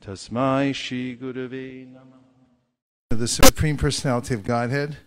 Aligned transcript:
तस्मै 0.03 0.73
श्रीगुरवे 0.75 1.67
नमः 1.93 2.19
The 3.17 3.27
Supreme 3.27 3.77
Personality 3.77 4.33
of 4.33 4.43
Godhead, 4.43 4.97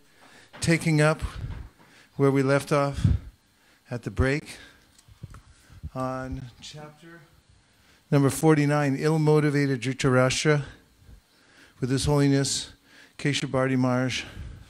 taking 0.61 1.03
up 1.03 1.21
where 2.16 2.30
we 2.30 2.42
left 2.42 2.72
off 2.72 3.06
at 3.90 4.04
the 4.04 4.10
break 4.10 4.56
on 5.94 6.51
chapter 6.62 7.21
number 8.10 8.31
49, 8.31 8.96
Ill 8.99 9.19
Motivated 9.19 9.83
Dhritarashtra, 9.83 10.62
with 11.81 11.90
His 11.90 12.06
Holiness 12.06 12.72
Keshavarti 13.19 13.76
Maharaj 13.76 14.22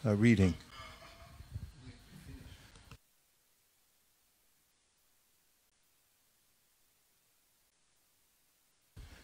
uh, 0.05 0.17
reading. 0.17 0.55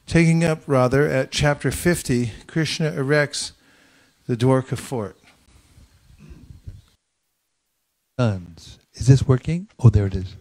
Taking 0.07 0.43
up 0.43 0.61
rather 0.67 1.09
at 1.09 1.31
chapter 1.31 1.71
50, 1.71 2.31
Krishna 2.47 2.91
erects 2.91 3.53
the 4.27 4.37
Dwarka 4.37 4.77
fort. 4.77 5.17
Sons. 8.19 8.79
Is 8.93 9.07
this 9.07 9.27
working? 9.27 9.67
Oh, 9.79 9.89
there 9.89 10.05
it 10.05 10.15
is. 10.15 10.35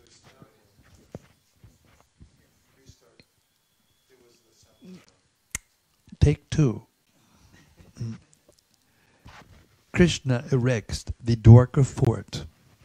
Take 6.20 6.48
two. 6.50 6.86
Krishna 9.92 10.44
erects 10.50 11.04
the 11.22 11.36
Dwarka 11.36 11.84
fort. 11.84 12.46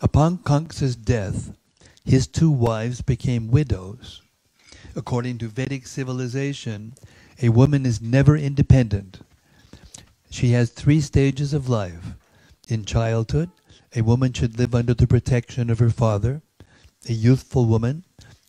Upon 0.00 0.38
Kamsa's 0.38 0.96
death, 0.96 1.56
his 2.04 2.26
two 2.26 2.50
wives 2.50 3.00
became 3.00 3.50
widows. 3.50 4.20
According 4.96 5.38
to 5.38 5.48
Vedic 5.48 5.88
civilization, 5.88 6.94
a 7.42 7.48
woman 7.48 7.84
is 7.84 8.00
never 8.00 8.36
independent. 8.36 9.20
She 10.30 10.50
has 10.50 10.70
three 10.70 11.00
stages 11.00 11.52
of 11.52 11.68
life. 11.68 12.14
In 12.68 12.84
childhood, 12.84 13.50
a 13.96 14.02
woman 14.02 14.32
should 14.32 14.56
live 14.56 14.72
under 14.72 14.94
the 14.94 15.08
protection 15.08 15.68
of 15.68 15.80
her 15.80 15.90
father. 15.90 16.42
A 17.08 17.12
youthful 17.12 17.66
woman 17.66 18.04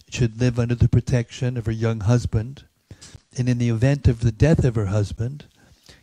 should 0.09 0.39
live 0.39 0.59
under 0.59 0.75
the 0.75 0.87
protection 0.87 1.57
of 1.57 1.65
her 1.65 1.71
young 1.71 2.01
husband. 2.01 2.63
And 3.35 3.49
in 3.49 3.57
the 3.57 3.69
event 3.69 4.07
of 4.07 4.19
the 4.19 4.31
death 4.31 4.63
of 4.63 4.75
her 4.75 4.87
husband, 4.87 5.45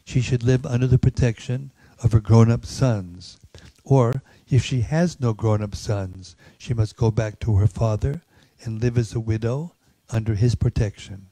she 0.04 0.20
should 0.20 0.42
live 0.42 0.66
under 0.66 0.88
the 0.88 0.98
protection 0.98 1.70
of 2.02 2.10
her 2.10 2.20
grown 2.20 2.50
up 2.50 2.66
sons. 2.66 3.38
Or, 3.84 4.22
if 4.50 4.64
she 4.64 4.80
has 4.80 5.20
no 5.20 5.34
grown 5.34 5.62
up 5.62 5.77
sons, 5.77 6.34
she 6.58 6.74
must 6.74 6.96
go 6.96 7.12
back 7.12 7.38
to 7.40 7.56
her 7.56 7.68
father 7.68 8.22
and 8.64 8.80
live 8.80 8.98
as 8.98 9.14
a 9.14 9.20
widow 9.20 9.74
under 10.12 10.34
his 10.34 10.55
protection. 10.55 11.27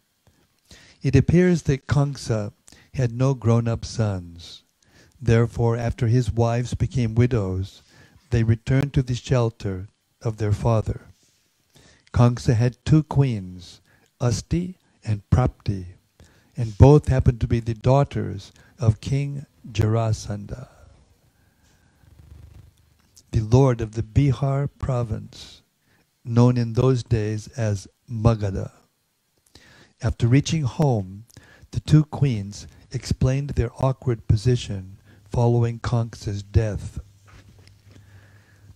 It 1.02 1.14
appears 1.14 1.62
that 1.62 1.86
Kamsa 1.86 2.52
had 2.94 3.12
no 3.12 3.34
grown 3.34 3.68
up 3.68 3.84
sons. 3.84 4.64
Therefore, 5.20 5.76
after 5.76 6.08
his 6.08 6.32
wives 6.32 6.74
became 6.74 7.14
widows, 7.14 7.82
they 8.30 8.42
returned 8.42 8.92
to 8.94 9.02
the 9.02 9.14
shelter 9.14 9.88
of 10.22 10.38
their 10.38 10.52
father. 10.52 11.02
Kamsa 12.12 12.54
had 12.54 12.84
two 12.84 13.02
queens, 13.02 13.80
Asti 14.20 14.78
and 15.04 15.22
Prapti, 15.30 15.86
and 16.56 16.76
both 16.76 17.08
happened 17.08 17.40
to 17.40 17.48
be 17.48 17.60
the 17.60 17.74
daughters 17.74 18.52
of 18.78 19.00
King 19.00 19.46
Jarasandha, 19.70 20.68
the 23.30 23.40
lord 23.40 23.80
of 23.80 23.92
the 23.92 24.02
Bihar 24.02 24.68
province, 24.78 25.62
known 26.24 26.56
in 26.56 26.72
those 26.74 27.02
days 27.02 27.48
as 27.56 27.86
Magadha. 28.10 28.72
After 30.02 30.26
reaching 30.26 30.62
home, 30.62 31.26
the 31.70 31.80
two 31.80 32.04
queens 32.04 32.66
explained 32.90 33.50
their 33.50 33.70
awkward 33.78 34.26
position 34.26 34.98
following 35.30 35.78
Kamsa's 35.78 36.42
death. 36.42 36.98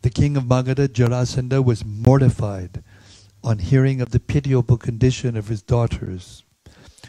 The 0.03 0.10
king 0.10 0.36
of 0.36 0.44
Magadha, 0.44 0.86
Jarasandha, 0.86 1.64
was 1.64 1.84
mortified 1.84 2.84
on 3.42 3.59
hearing 3.59 4.00
of 4.00 4.10
the 4.10 4.20
pitiable 4.20 4.76
condition 4.76 5.36
of 5.36 5.48
his 5.48 5.62
daughters. 5.62 6.44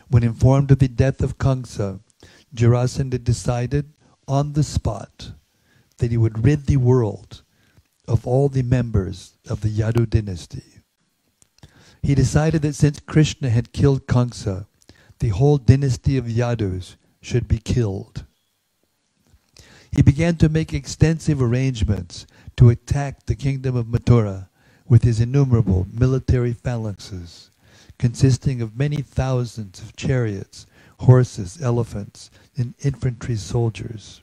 When 0.07 0.23
informed 0.23 0.71
of 0.71 0.79
the 0.79 0.87
death 0.87 1.21
of 1.21 1.37
Kamsa, 1.37 1.99
Jarasandha 2.55 3.23
decided 3.23 3.93
on 4.27 4.53
the 4.53 4.63
spot 4.63 5.33
that 5.97 6.09
he 6.09 6.17
would 6.17 6.43
rid 6.43 6.65
the 6.65 6.77
world 6.77 7.43
of 8.07 8.25
all 8.25 8.49
the 8.49 8.63
members 8.63 9.35
of 9.47 9.61
the 9.61 9.69
Yadu 9.69 10.09
dynasty. 10.09 10.74
He 12.05 12.13
decided 12.13 12.61
that 12.61 12.75
since 12.75 12.99
Krishna 12.99 13.49
had 13.49 13.73
killed 13.73 14.05
Kamsa, 14.05 14.67
the 15.17 15.29
whole 15.29 15.57
dynasty 15.57 16.17
of 16.17 16.25
Yadus 16.25 16.97
should 17.19 17.47
be 17.47 17.57
killed. 17.57 18.25
He 19.91 20.03
began 20.03 20.35
to 20.37 20.47
make 20.47 20.71
extensive 20.71 21.41
arrangements 21.41 22.27
to 22.57 22.69
attack 22.69 23.25
the 23.25 23.33
kingdom 23.33 23.75
of 23.75 23.87
Mathura 23.87 24.49
with 24.87 25.01
his 25.01 25.19
innumerable 25.19 25.87
military 25.91 26.53
phalanxes, 26.53 27.49
consisting 27.97 28.61
of 28.61 28.77
many 28.77 28.97
thousands 28.97 29.79
of 29.79 29.95
chariots, 29.95 30.67
horses, 30.99 31.59
elephants, 31.59 32.29
and 32.55 32.75
infantry 32.83 33.35
soldiers. 33.35 34.21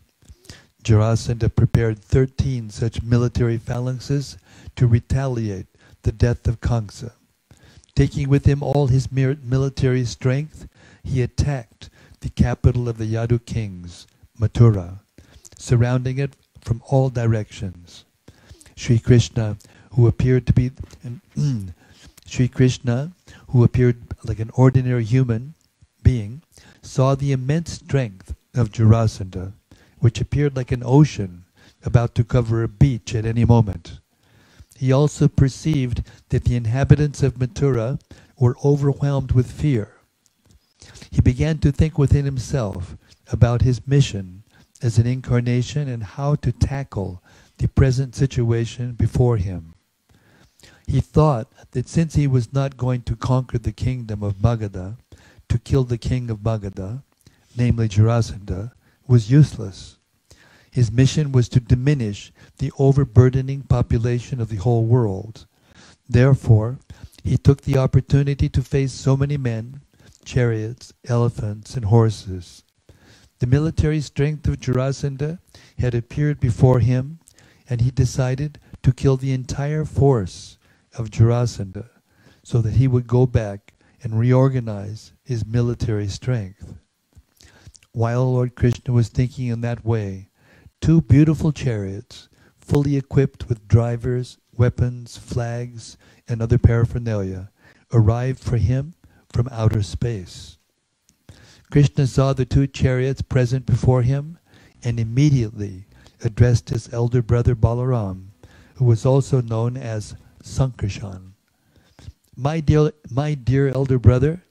Jarasandha 0.84 1.53
prepared 1.53 1.98
13 1.98 2.71
such 2.71 3.03
military 3.03 3.59
phalanxes 3.59 4.37
to 4.76 4.87
retaliate 4.87 5.66
the 6.03 6.12
death 6.12 6.47
of 6.47 6.60
Kamsa. 6.60 7.10
Taking 7.94 8.28
with 8.28 8.47
him 8.47 8.62
all 8.62 8.86
his 8.86 9.12
military 9.12 10.04
strength, 10.04 10.66
he 11.03 11.20
attacked 11.20 11.91
the 12.20 12.30
capital 12.30 12.88
of 12.88 12.98
the 12.98 13.06
Yadu 13.06 13.44
kings, 13.44 14.06
Mathura, 14.38 15.00
surrounding 15.58 16.19
it 16.19 16.34
from 16.60 16.82
all 16.86 17.10
directions. 17.10 18.04
Sri 18.76 18.98
Krishna, 18.98 19.58
who 19.91 20.06
appeared 20.06 20.47
to 20.47 20.53
be 20.53 20.70
Sri 22.26 22.48
Krishna, 22.48 23.12
who 23.48 23.62
appeared 23.62 23.98
like 24.24 24.41
an 24.41 24.50
ordinary 24.54 25.04
human 25.04 25.54
being, 26.03 26.42
saw 26.80 27.14
the 27.14 27.32
immense 27.32 27.72
strength 27.72 28.34
of 28.54 28.72
Jarasandha, 28.72 29.53
which 29.98 30.20
appeared 30.20 30.56
like 30.56 30.72
an 30.72 30.82
ocean 30.84 31.44
about 31.84 32.14
to 32.14 32.24
cover 32.24 32.62
a 32.62 32.69
beach 32.69 33.14
at 33.14 33.26
any 33.26 33.44
moment. 33.44 34.00
He 34.82 34.91
also 34.91 35.28
perceived 35.28 36.03
that 36.31 36.43
the 36.43 36.56
inhabitants 36.56 37.22
of 37.22 37.38
Mathura 37.38 38.00
were 38.37 38.56
overwhelmed 38.65 39.31
with 39.31 39.48
fear. 39.48 39.98
He 41.09 41.20
began 41.20 41.59
to 41.59 41.70
think 41.70 41.98
within 41.98 42.25
himself 42.25 42.97
about 43.31 43.62
his 43.62 43.87
mission 43.87 44.42
as 44.82 44.98
an 44.98 45.06
incarnation 45.06 45.87
and 45.87 46.03
how 46.03 46.34
to 46.34 46.50
tackle 46.50 47.22
the 47.59 47.69
present 47.69 48.16
situation 48.16 48.94
before 48.94 49.37
him. 49.37 49.75
He 50.88 51.00
thought 51.00 51.53
that 51.71 51.88
since 51.88 52.16
he 52.16 52.26
was 52.26 52.53
not 52.53 52.76
going 52.76 53.03
to 53.03 53.15
conquer 53.15 53.59
the 53.59 53.71
kingdom 53.71 54.25
of 54.25 54.42
Magadha, 54.42 54.97
to 55.48 55.60
kill 55.60 55.84
the 55.84 55.97
king 55.97 56.28
of 56.28 56.38
Magadha, 56.38 57.04
namely 57.56 57.88
Jarasandha, 57.88 58.72
was 59.06 59.31
useless. 59.31 59.98
His 60.72 60.91
mission 60.91 61.33
was 61.33 61.50
to 61.50 61.60
diminish 61.60 62.33
the 62.56 62.72
overburdening 62.78 63.65
population 63.65 64.41
of 64.41 64.49
the 64.49 64.56
whole 64.56 64.87
world. 64.87 65.47
Therefore, 66.09 66.78
he 67.22 67.37
took 67.37 67.60
the 67.60 67.77
opportunity 67.77 68.49
to 68.49 68.62
face 68.62 68.93
so 68.93 69.15
many 69.15 69.37
men, 69.37 69.83
chariots, 70.25 70.94
elephants, 71.05 71.77
and 71.77 71.84
horses. 71.84 72.65
The 73.38 73.47
military 73.47 74.00
strength 74.00 74.49
of 74.49 74.60
Jarasandha 74.60 75.41
had 75.77 75.94
appeared 75.94 76.41
before 76.41 76.80
him, 76.80 77.19
and 77.69 77.83
he 77.83 77.91
decided 77.91 78.59
to 78.83 78.95
kill 78.95 79.19
the 79.19 79.33
entire 79.33 79.84
force 79.84 80.57
of 80.97 81.10
Jarasandha 81.10 81.91
so 82.42 82.63
that 82.63 82.74
he 82.74 82.89
would 82.89 83.07
go 83.07 83.27
back 83.27 83.74
and 84.03 84.19
reorganize 84.19 85.13
his 85.22 85.45
military 85.45 86.09
strength. 86.09 86.78
While 87.92 88.33
Lord 88.33 88.54
Krishna 88.54 88.95
was 88.95 89.09
thinking 89.09 89.48
in 89.48 89.60
that 89.60 89.84
way, 89.84 90.30
two 90.83 91.01
beautiful 91.01 91.53
chariots, 91.53 92.29
fully 92.59 92.97
equipped 92.97 93.49
with 93.49 93.69
drivers, 93.69 94.39
weapons, 94.53 95.17
flags, 95.17 95.97
and 96.27 96.43
other 96.43 96.59
paraphernalia, 96.59 97.51
arrived 97.93 98.41
for 98.41 98.57
him 98.57 98.95
from 99.33 99.49
outer 99.53 99.83
space. 99.83 100.59
Krishna 101.71 102.09
saw 102.09 102.33
the 102.33 102.45
two 102.45 102.67
chariots 102.67 103.23
present 103.23 103.65
before 103.65 104.03
him 104.03 104.39
and 104.83 104.99
immediately 104.99 105.87
addressed 106.25 106.71
his 106.71 106.93
elder 106.93 107.23
brother 107.23 107.55
Balaram, 107.55 108.31
who 108.75 108.84
was 108.84 109.07
also 109.07 109.41
known 109.41 109.77
as 109.77 110.17
Sankarshan. 110.43 111.34
My 112.37 112.59
dear, 112.59 112.91
my 113.09 113.34
dear 113.34 113.69
elder 113.69 114.01
brother, 114.01 114.43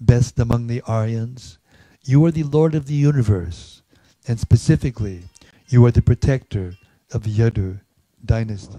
best 0.00 0.38
among 0.38 0.68
the 0.68 0.80
Aryans, 0.88 1.58
you 2.02 2.24
are 2.24 2.30
the 2.30 2.44
Lord 2.44 2.74
of 2.74 2.86
the 2.86 2.94
universe, 2.94 3.82
and 4.26 4.40
specifically, 4.40 5.24
You 5.70 5.86
are 5.86 5.92
the 5.92 6.02
protector 6.02 6.74
of 7.12 7.22
the 7.22 7.30
Yadu 7.30 7.78
dynasty. 8.24 8.78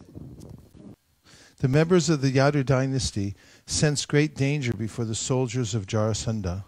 The 1.59 1.69
members 1.69 2.09
of 2.09 2.19
the 2.19 2.33
Yadu 2.33 2.65
dynasty 2.65 3.33
sense 3.65 4.05
great 4.05 4.35
danger 4.35 4.73
before 4.73 5.05
the 5.05 5.15
soldiers 5.15 5.73
of 5.73 5.87
Jarasandha. 5.87 6.65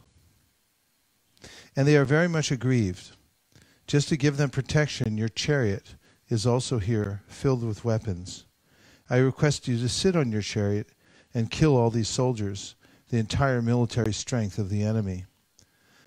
And 1.76 1.86
they 1.86 1.98
are 1.98 2.06
very 2.06 2.30
much 2.30 2.52
aggrieved. 2.52 3.18
Just 3.86 4.08
to 4.08 4.16
give 4.16 4.38
them 4.38 4.50
protection, 4.50 5.18
your 5.18 5.28
chariot 5.28 5.96
is 6.30 6.48
also 6.48 6.80
here, 6.80 7.22
filled 7.28 7.66
with 7.66 7.84
weapons. 7.84 8.46
I 9.10 9.18
request 9.18 9.68
you 9.68 9.78
to 9.78 9.90
sit 9.90 10.16
on 10.16 10.32
your 10.32 10.42
chariot 10.42 10.88
and 11.34 11.52
kill 11.52 11.76
all 11.76 11.90
these 11.90 12.08
soldiers, 12.08 12.76
the 13.10 13.18
entire 13.18 13.62
military 13.62 14.14
strength 14.14 14.58
of 14.58 14.70
the 14.70 14.84
enemy. 14.84 15.26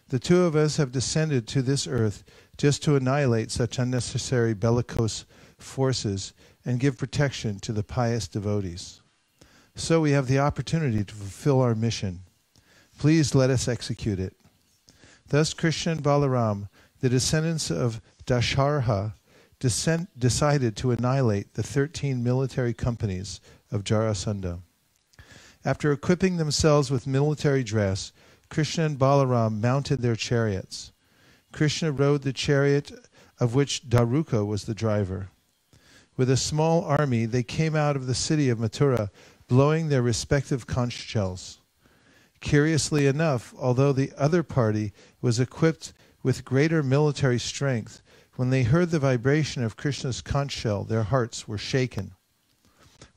The 0.08 0.20
two 0.20 0.44
of 0.44 0.54
us 0.54 0.76
have 0.76 0.92
descended 0.92 1.48
to 1.48 1.62
this 1.62 1.86
earth 1.86 2.22
just 2.56 2.82
to 2.82 2.96
annihilate 2.96 3.50
such 3.50 3.78
unnecessary 3.78 4.54
bellicose 4.54 5.24
forces 5.58 6.32
and 6.64 6.80
give 6.80 6.98
protection 6.98 7.58
to 7.60 7.72
the 7.72 7.82
pious 7.82 8.28
devotees. 8.28 9.00
So 9.74 10.00
we 10.00 10.12
have 10.12 10.26
the 10.26 10.38
opportunity 10.38 11.04
to 11.04 11.14
fulfill 11.14 11.60
our 11.60 11.74
mission. 11.74 12.20
Please 12.98 13.34
let 13.34 13.50
us 13.50 13.68
execute 13.68 14.18
it. 14.18 14.34
Thus, 15.28 15.52
Krishna 15.52 15.92
and 15.92 16.02
Balaram, 16.02 16.68
the 17.00 17.08
descendants 17.08 17.70
of 17.70 18.00
Dasharha, 18.26 19.14
descend, 19.58 20.08
decided 20.18 20.76
to 20.76 20.92
annihilate 20.92 21.54
the 21.54 21.62
13 21.62 22.22
military 22.22 22.72
companies 22.72 23.40
of 23.70 23.84
Jarasandha. 23.84 24.60
After 25.64 25.92
equipping 25.92 26.36
themselves 26.36 26.90
with 26.90 27.06
military 27.06 27.64
dress, 27.64 28.12
Krishna 28.48 28.84
and 28.84 28.98
Balaram 28.98 29.60
mounted 29.60 30.00
their 30.00 30.16
chariots. 30.16 30.92
Krishna 31.56 31.90
rode 31.90 32.20
the 32.20 32.34
chariot 32.34 32.92
of 33.40 33.54
which 33.54 33.88
Daruka 33.88 34.44
was 34.44 34.64
the 34.64 34.74
driver. 34.74 35.30
With 36.14 36.28
a 36.28 36.36
small 36.36 36.84
army, 36.84 37.24
they 37.24 37.42
came 37.42 37.74
out 37.74 37.96
of 37.96 38.06
the 38.06 38.14
city 38.14 38.50
of 38.50 38.58
Mathura, 38.58 39.08
blowing 39.48 39.88
their 39.88 40.02
respective 40.02 40.66
conch 40.66 40.92
shells. 40.92 41.60
Curiously 42.40 43.06
enough, 43.06 43.54
although 43.56 43.94
the 43.94 44.12
other 44.18 44.42
party 44.42 44.92
was 45.22 45.40
equipped 45.40 45.94
with 46.22 46.44
greater 46.44 46.82
military 46.82 47.38
strength, 47.38 48.02
when 48.34 48.50
they 48.50 48.64
heard 48.64 48.90
the 48.90 48.98
vibration 48.98 49.64
of 49.64 49.78
Krishna's 49.78 50.20
conch 50.20 50.52
shell, 50.52 50.84
their 50.84 51.04
hearts 51.04 51.48
were 51.48 51.56
shaken. 51.56 52.12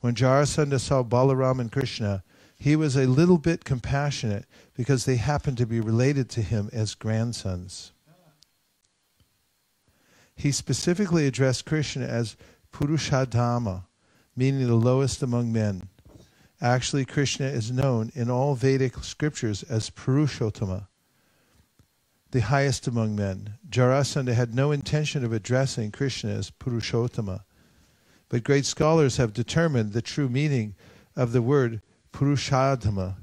When 0.00 0.14
Jarasandha 0.14 0.80
saw 0.80 1.02
Balaram 1.02 1.60
and 1.60 1.70
Krishna, 1.70 2.24
he 2.56 2.74
was 2.74 2.96
a 2.96 3.06
little 3.06 3.36
bit 3.36 3.66
compassionate 3.66 4.46
because 4.74 5.04
they 5.04 5.16
happened 5.16 5.58
to 5.58 5.66
be 5.66 5.80
related 5.80 6.30
to 6.30 6.40
him 6.40 6.70
as 6.72 6.94
grandsons. 6.94 7.92
He 10.40 10.52
specifically 10.52 11.26
addressed 11.26 11.66
Krishna 11.66 12.06
as 12.06 12.34
Purushadhama, 12.72 13.84
meaning 14.34 14.66
the 14.66 14.74
lowest 14.74 15.22
among 15.22 15.52
men. 15.52 15.90
Actually, 16.62 17.04
Krishna 17.04 17.44
is 17.44 17.70
known 17.70 18.10
in 18.14 18.30
all 18.30 18.54
Vedic 18.54 19.04
scriptures 19.04 19.62
as 19.64 19.90
Purushottama, 19.90 20.86
the 22.30 22.40
highest 22.40 22.86
among 22.86 23.14
men. 23.14 23.58
Jarasandha 23.68 24.32
had 24.32 24.54
no 24.54 24.72
intention 24.72 25.26
of 25.26 25.32
addressing 25.34 25.90
Krishna 25.90 26.30
as 26.30 26.50
Purushottama, 26.50 27.44
but 28.30 28.42
great 28.42 28.64
scholars 28.64 29.18
have 29.18 29.34
determined 29.34 29.92
the 29.92 30.00
true 30.00 30.30
meaning 30.30 30.74
of 31.16 31.32
the 31.32 31.42
word 31.42 31.82
Purushadhama 32.14 33.16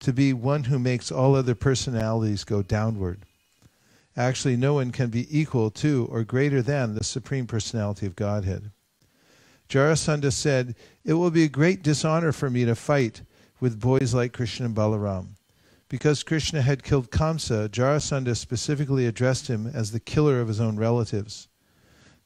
to 0.00 0.12
be 0.12 0.32
one 0.32 0.64
who 0.64 0.80
makes 0.80 1.12
all 1.12 1.36
other 1.36 1.54
personalities 1.54 2.42
go 2.42 2.62
downward. 2.62 3.27
Actually, 4.18 4.56
no 4.56 4.74
one 4.74 4.90
can 4.90 5.10
be 5.10 5.28
equal 5.30 5.70
to 5.70 6.08
or 6.10 6.24
greater 6.24 6.60
than 6.60 6.96
the 6.96 7.04
Supreme 7.04 7.46
Personality 7.46 8.04
of 8.04 8.16
Godhead. 8.16 8.72
Jarasandha 9.68 10.32
said, 10.32 10.74
It 11.04 11.12
will 11.12 11.30
be 11.30 11.44
a 11.44 11.48
great 11.48 11.84
dishonor 11.84 12.32
for 12.32 12.50
me 12.50 12.64
to 12.64 12.74
fight 12.74 13.22
with 13.60 13.78
boys 13.78 14.14
like 14.14 14.32
Krishna 14.32 14.66
and 14.66 14.74
Balaram. 14.74 15.36
Because 15.88 16.24
Krishna 16.24 16.62
had 16.62 16.82
killed 16.82 17.12
Kamsa, 17.12 17.68
Jarasandha 17.68 18.36
specifically 18.36 19.06
addressed 19.06 19.46
him 19.46 19.68
as 19.68 19.92
the 19.92 20.00
killer 20.00 20.40
of 20.40 20.48
his 20.48 20.60
own 20.60 20.76
relatives. 20.76 21.46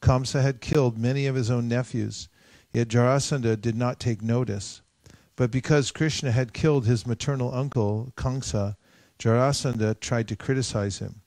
Kamsa 0.01 0.41
had 0.41 0.63
killed 0.63 0.97
many 0.97 1.27
of 1.27 1.35
his 1.35 1.51
own 1.51 1.69
nephews, 1.69 2.31
yet 2.73 2.89
Jarasandha 2.89 3.61
did 3.61 3.77
not 3.77 4.01
take 4.01 4.23
notice. 4.23 4.81
But 5.37 5.51
because 5.51 5.91
Krishna 5.91 6.33
had 6.33 6.55
killed 6.55 6.87
his 6.87 7.07
maternal 7.07 7.55
uncle, 7.55 8.15
Kamsa, 8.17 8.77
Jarasandha 9.19 10.01
tried 10.01 10.29
to 10.29 10.37
criticize 10.37 10.99
him. 10.99 11.21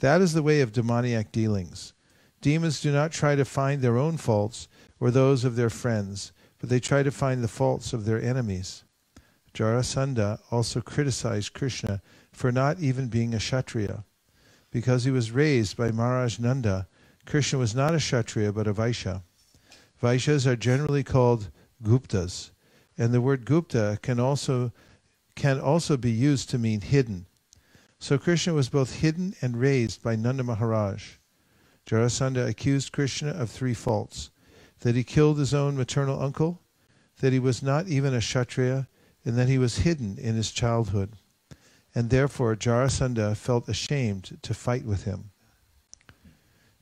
That 0.00 0.20
is 0.20 0.32
the 0.32 0.42
way 0.42 0.60
of 0.60 0.72
demoniac 0.72 1.32
dealings. 1.32 1.92
Demons 2.40 2.80
do 2.80 2.92
not 2.92 3.12
try 3.12 3.34
to 3.34 3.44
find 3.44 3.80
their 3.80 3.96
own 3.96 4.16
faults 4.16 4.68
or 5.00 5.10
those 5.10 5.44
of 5.44 5.56
their 5.56 5.70
friends, 5.70 6.32
but 6.58 6.68
they 6.68 6.80
try 6.80 7.02
to 7.02 7.10
find 7.10 7.42
the 7.42 7.48
faults 7.48 7.92
of 7.92 8.04
their 8.04 8.20
enemies. 8.20 8.84
Jarasandha 9.54 10.38
also 10.50 10.80
criticized 10.80 11.54
Krishna 11.54 12.02
for 12.32 12.52
not 12.52 12.78
even 12.78 13.08
being 13.08 13.34
a 13.34 13.38
Kshatriya. 13.38 14.04
Because 14.70 15.04
he 15.04 15.10
was 15.10 15.30
raised 15.30 15.76
by 15.76 15.90
Maharaj 15.90 16.38
Nanda, 16.38 16.86
Krishna 17.24 17.58
was 17.58 17.74
not 17.74 17.94
a 17.94 17.98
Kshatriya 17.98 18.52
but 18.52 18.66
a 18.66 18.74
Vaishya. 18.74 19.22
Vaishyas 20.02 20.46
are 20.46 20.56
generally 20.56 21.02
called 21.02 21.50
Guptas 21.82 22.50
and 22.98 23.12
the 23.12 23.20
word 23.20 23.44
Gupta 23.44 23.98
can 24.02 24.18
also 24.18 24.72
can 25.34 25.60
also 25.60 25.96
be 25.96 26.10
used 26.10 26.48
to 26.50 26.58
mean 26.58 26.80
hidden. 26.80 27.26
So 27.98 28.18
Krishna 28.18 28.52
was 28.54 28.68
both 28.68 28.96
hidden 28.96 29.34
and 29.40 29.58
raised 29.58 30.02
by 30.02 30.16
Nanda 30.16 30.44
Maharaj. 30.44 31.14
Jarasandha 31.86 32.46
accused 32.46 32.92
Krishna 32.92 33.30
of 33.30 33.50
three 33.50 33.74
faults 33.74 34.30
that 34.80 34.94
he 34.94 35.04
killed 35.04 35.38
his 35.38 35.54
own 35.54 35.76
maternal 35.76 36.20
uncle, 36.20 36.60
that 37.20 37.32
he 37.32 37.38
was 37.38 37.62
not 37.62 37.88
even 37.88 38.12
a 38.14 38.20
Kshatriya, 38.20 38.88
and 39.24 39.36
that 39.38 39.48
he 39.48 39.58
was 39.58 39.78
hidden 39.78 40.18
in 40.18 40.34
his 40.34 40.50
childhood. 40.50 41.14
And 41.94 42.10
therefore 42.10 42.54
Jarasandha 42.54 43.36
felt 43.36 43.68
ashamed 43.68 44.38
to 44.42 44.54
fight 44.54 44.84
with 44.84 45.04
him. 45.04 45.30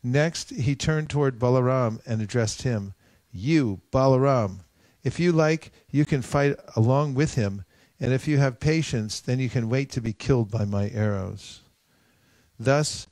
Next, 0.03 0.51
he 0.51 0.75
turned 0.75 1.09
toward 1.09 1.39
Balaram 1.39 2.01
and 2.05 2.21
addressed 2.21 2.63
him 2.63 2.95
You, 3.31 3.81
Balaram, 3.93 4.61
if 5.03 5.21
you 5.21 5.33
like, 5.33 5.71
you 5.91 6.05
can 6.05 6.23
fight 6.23 6.57
along 6.75 7.15
with 7.15 7.35
him, 7.35 7.65
and 8.05 8.13
if 8.13 8.29
you 8.29 8.37
have 8.37 8.61
patience, 8.61 9.19
then 9.19 9.39
you 9.39 9.49
can 9.49 9.71
wait 9.71 9.89
to 9.93 10.01
be 10.03 10.13
killed 10.13 10.51
by 10.51 10.67
my 10.67 10.91
arrows. 10.91 11.63
Thus, 12.61 13.07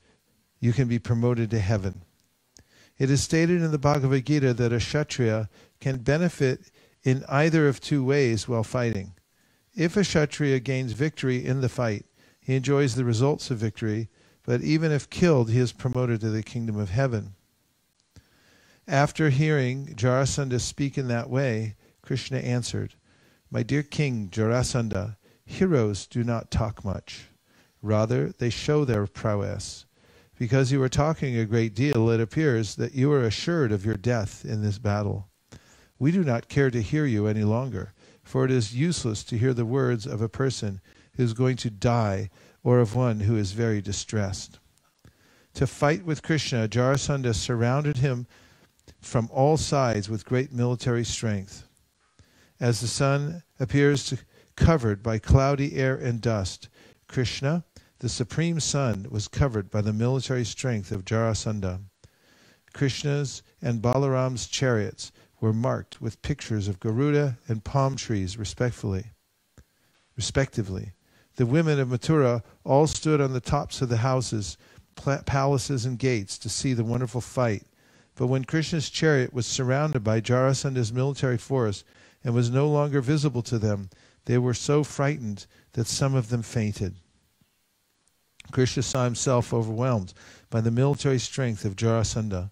you 0.61 0.75
can 0.75 0.87
be 0.87 0.99
promoted 0.99 1.51
to 1.51 1.61
heaven. 1.61 2.03
It 2.99 3.11
is 3.11 3.23
stated 3.23 3.63
in 3.63 3.71
the 3.71 3.79
Bhagavad 3.79 4.27
Gita 4.27 4.53
that 4.53 4.71
a 4.71 4.77
Kshatriya 4.77 5.49
can 5.81 6.03
benefit 6.03 6.71
in 7.03 7.25
either 7.27 7.69
of 7.69 7.81
two 7.81 8.05
ways 8.05 8.47
while 8.47 8.63
fighting. 8.63 9.15
If 9.75 9.97
a 9.97 10.03
Kshatriya 10.03 10.61
gains 10.61 10.93
victory 10.93 11.43
in 11.43 11.63
the 11.63 11.71
fight, 11.71 12.05
he 12.39 12.55
enjoys 12.55 12.95
the 12.95 13.07
results 13.07 13.51
of 13.51 13.57
victory, 13.57 14.11
but 14.45 14.61
even 14.61 14.93
if 14.93 15.09
killed, 15.09 15.49
he 15.49 15.59
is 15.59 15.73
promoted 15.73 16.21
to 16.21 16.29
the 16.29 16.43
kingdom 16.43 16.77
of 16.77 16.91
heaven. 16.91 17.35
After 18.87 19.31
hearing 19.31 19.95
Jarasandha 19.97 20.61
speak 20.61 20.99
in 20.99 21.09
that 21.09 21.31
way, 21.31 21.77
Krishna 22.03 22.41
answered, 22.41 22.95
My 23.55 23.63
dear 23.63 23.83
King 23.83 24.31
Jarasandha, 24.31 25.17
heroes 25.45 26.07
do 26.07 26.25
not 26.25 26.51
talk 26.51 26.87
much. 26.87 27.27
Rather, 27.83 28.33
they 28.39 28.49
show 28.49 28.87
their 28.87 29.07
prowess. 29.07 29.85
Because 30.39 30.73
you 30.73 30.83
are 30.83 30.89
talking 30.89 31.37
a 31.37 31.45
great 31.45 31.75
deal, 31.75 32.09
it 32.09 32.19
appears 32.19 32.77
that 32.77 32.95
you 32.95 33.13
are 33.13 33.23
assured 33.23 33.71
of 33.71 33.85
your 33.85 33.99
death 33.99 34.47
in 34.47 34.63
this 34.63 34.79
battle. 34.79 35.29
We 35.99 36.13
do 36.13 36.25
not 36.25 36.49
care 36.49 36.71
to 36.71 36.81
hear 36.81 37.05
you 37.05 37.27
any 37.27 37.45
longer, 37.45 37.93
for 38.23 38.47
it 38.47 38.51
is 38.51 38.75
useless 38.75 39.23
to 39.25 39.37
hear 39.37 39.53
the 39.53 39.67
words 39.67 40.07
of 40.07 40.23
a 40.23 40.31
person 40.31 40.81
who 41.17 41.23
is 41.23 41.35
going 41.35 41.57
to 41.57 41.69
die 41.69 42.31
or 42.65 42.79
of 42.79 42.95
one 42.95 43.21
who 43.21 43.37
is 43.37 43.53
very 43.53 43.83
distressed. 43.83 44.61
To 45.53 45.67
fight 45.67 46.07
with 46.07 46.23
Krishna, 46.23 46.69
Jarasandha 46.69 47.35
surrounded 47.35 47.99
him 47.99 48.27
from 49.03 49.29
all 49.31 49.59
sides 49.59 50.09
with 50.09 50.25
great 50.25 50.55
military 50.55 51.05
strength. 51.05 51.69
As 52.63 52.81
the 52.81 52.87
sun 52.87 53.43
appears 53.59 54.15
covered 54.55 55.03
by 55.03 55.19
cloudy 55.19 55.75
air 55.75 55.97
and 55.97 56.21
dust, 56.21 56.69
Krishna, 57.09 57.65
the 57.99 58.09
supreme 58.09 58.61
sun, 58.61 59.09
was 59.11 59.27
covered 59.27 59.69
by 59.69 59.81
the 59.81 59.93
military 59.93 60.45
strength 60.45 60.93
of 60.93 61.05
Jarasandha. 61.05 61.81
Krishna's 62.73 63.43
and 63.61 63.83
Balaram's 63.83 64.47
chariots 64.47 65.11
were 65.41 65.53
marked 65.53 66.01
with 66.01 66.23
pictures 66.23 66.69
of 66.69 66.79
Garuda 66.79 67.37
and 67.49 67.65
palm 67.65 67.97
trees 67.97 68.39
respectfully. 68.39 69.07
Respectively, 70.17 70.93
the 71.35 71.47
women 71.47 71.81
of 71.81 71.89
Mathura 71.89 72.45
all 72.63 72.87
stood 72.87 73.21
on 73.21 73.33
the 73.33 73.41
tops 73.41 73.83
of 73.83 73.89
the 73.89 73.97
houses, 73.97 74.57
palaces, 74.95 75.85
and 75.85 75.99
gates 75.99 76.39
to 76.39 76.49
see 76.49 76.75
the 76.75 76.85
wonderful 76.85 77.21
fight. 77.21 77.67
But 78.15 78.29
when 78.29 78.45
Krishna's 78.45 78.89
chariot 78.89 79.33
was 79.33 79.47
surrounded 79.47 80.05
by 80.05 80.21
Jarasandha's 80.21 80.93
military 80.93 81.39
force, 81.39 81.83
and 82.25 82.35
was 82.35 82.51
no 82.51 82.69
longer 82.69 83.01
visible 83.01 83.43
to 83.43 83.59
them. 83.59 83.91
They 84.25 84.39
were 84.39 84.55
so 84.55 84.85
frightened 84.85 85.47
that 85.73 85.87
some 85.87 86.15
of 86.15 86.29
them 86.29 86.43
fainted. 86.43 86.97
Krishna 88.51 88.83
saw 88.83 89.05
himself 89.05 89.53
overwhelmed 89.53 90.13
by 90.51 90.61
the 90.61 90.71
military 90.71 91.19
strength 91.19 91.65
of 91.65 91.77
Jarasandha. 91.77 92.51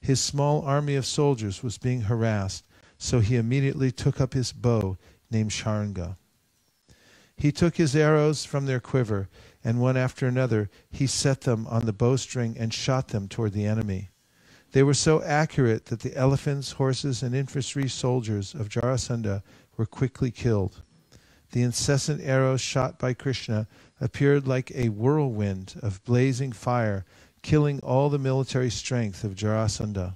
his 0.00 0.20
small 0.20 0.62
army 0.62 0.94
of 0.94 1.06
soldiers 1.06 1.62
was 1.62 1.78
being 1.78 2.02
harassed, 2.02 2.64
so 2.98 3.20
he 3.20 3.36
immediately 3.36 3.90
took 3.90 4.20
up 4.20 4.34
his 4.34 4.52
bow 4.52 4.96
named 5.30 5.50
Sharanga. 5.50 6.16
He 7.36 7.52
took 7.52 7.76
his 7.76 7.96
arrows 7.96 8.44
from 8.44 8.66
their 8.66 8.80
quiver, 8.80 9.28
and 9.64 9.80
one 9.80 9.96
after 9.96 10.26
another 10.26 10.68
he 10.90 11.06
set 11.06 11.42
them 11.42 11.66
on 11.68 11.86
the 11.86 11.92
bowstring 11.92 12.56
and 12.58 12.72
shot 12.72 13.08
them 13.08 13.28
toward 13.28 13.52
the 13.52 13.64
enemy. 13.66 14.10
They 14.72 14.84
were 14.84 14.94
so 14.94 15.20
accurate 15.22 15.86
that 15.86 16.00
the 16.00 16.16
elephants, 16.16 16.72
horses, 16.72 17.24
and 17.24 17.34
infantry 17.34 17.88
soldiers 17.88 18.54
of 18.54 18.68
Jarasandha 18.68 19.42
were 19.76 19.86
quickly 19.86 20.30
killed. 20.30 20.82
The 21.50 21.62
incessant 21.62 22.20
arrows 22.22 22.60
shot 22.60 22.96
by 22.96 23.14
Krishna 23.14 23.66
appeared 24.00 24.46
like 24.46 24.70
a 24.70 24.90
whirlwind 24.90 25.74
of 25.82 26.04
blazing 26.04 26.52
fire, 26.52 27.04
killing 27.42 27.80
all 27.80 28.10
the 28.10 28.18
military 28.18 28.70
strength 28.70 29.24
of 29.24 29.34
Jarasandha. 29.34 30.14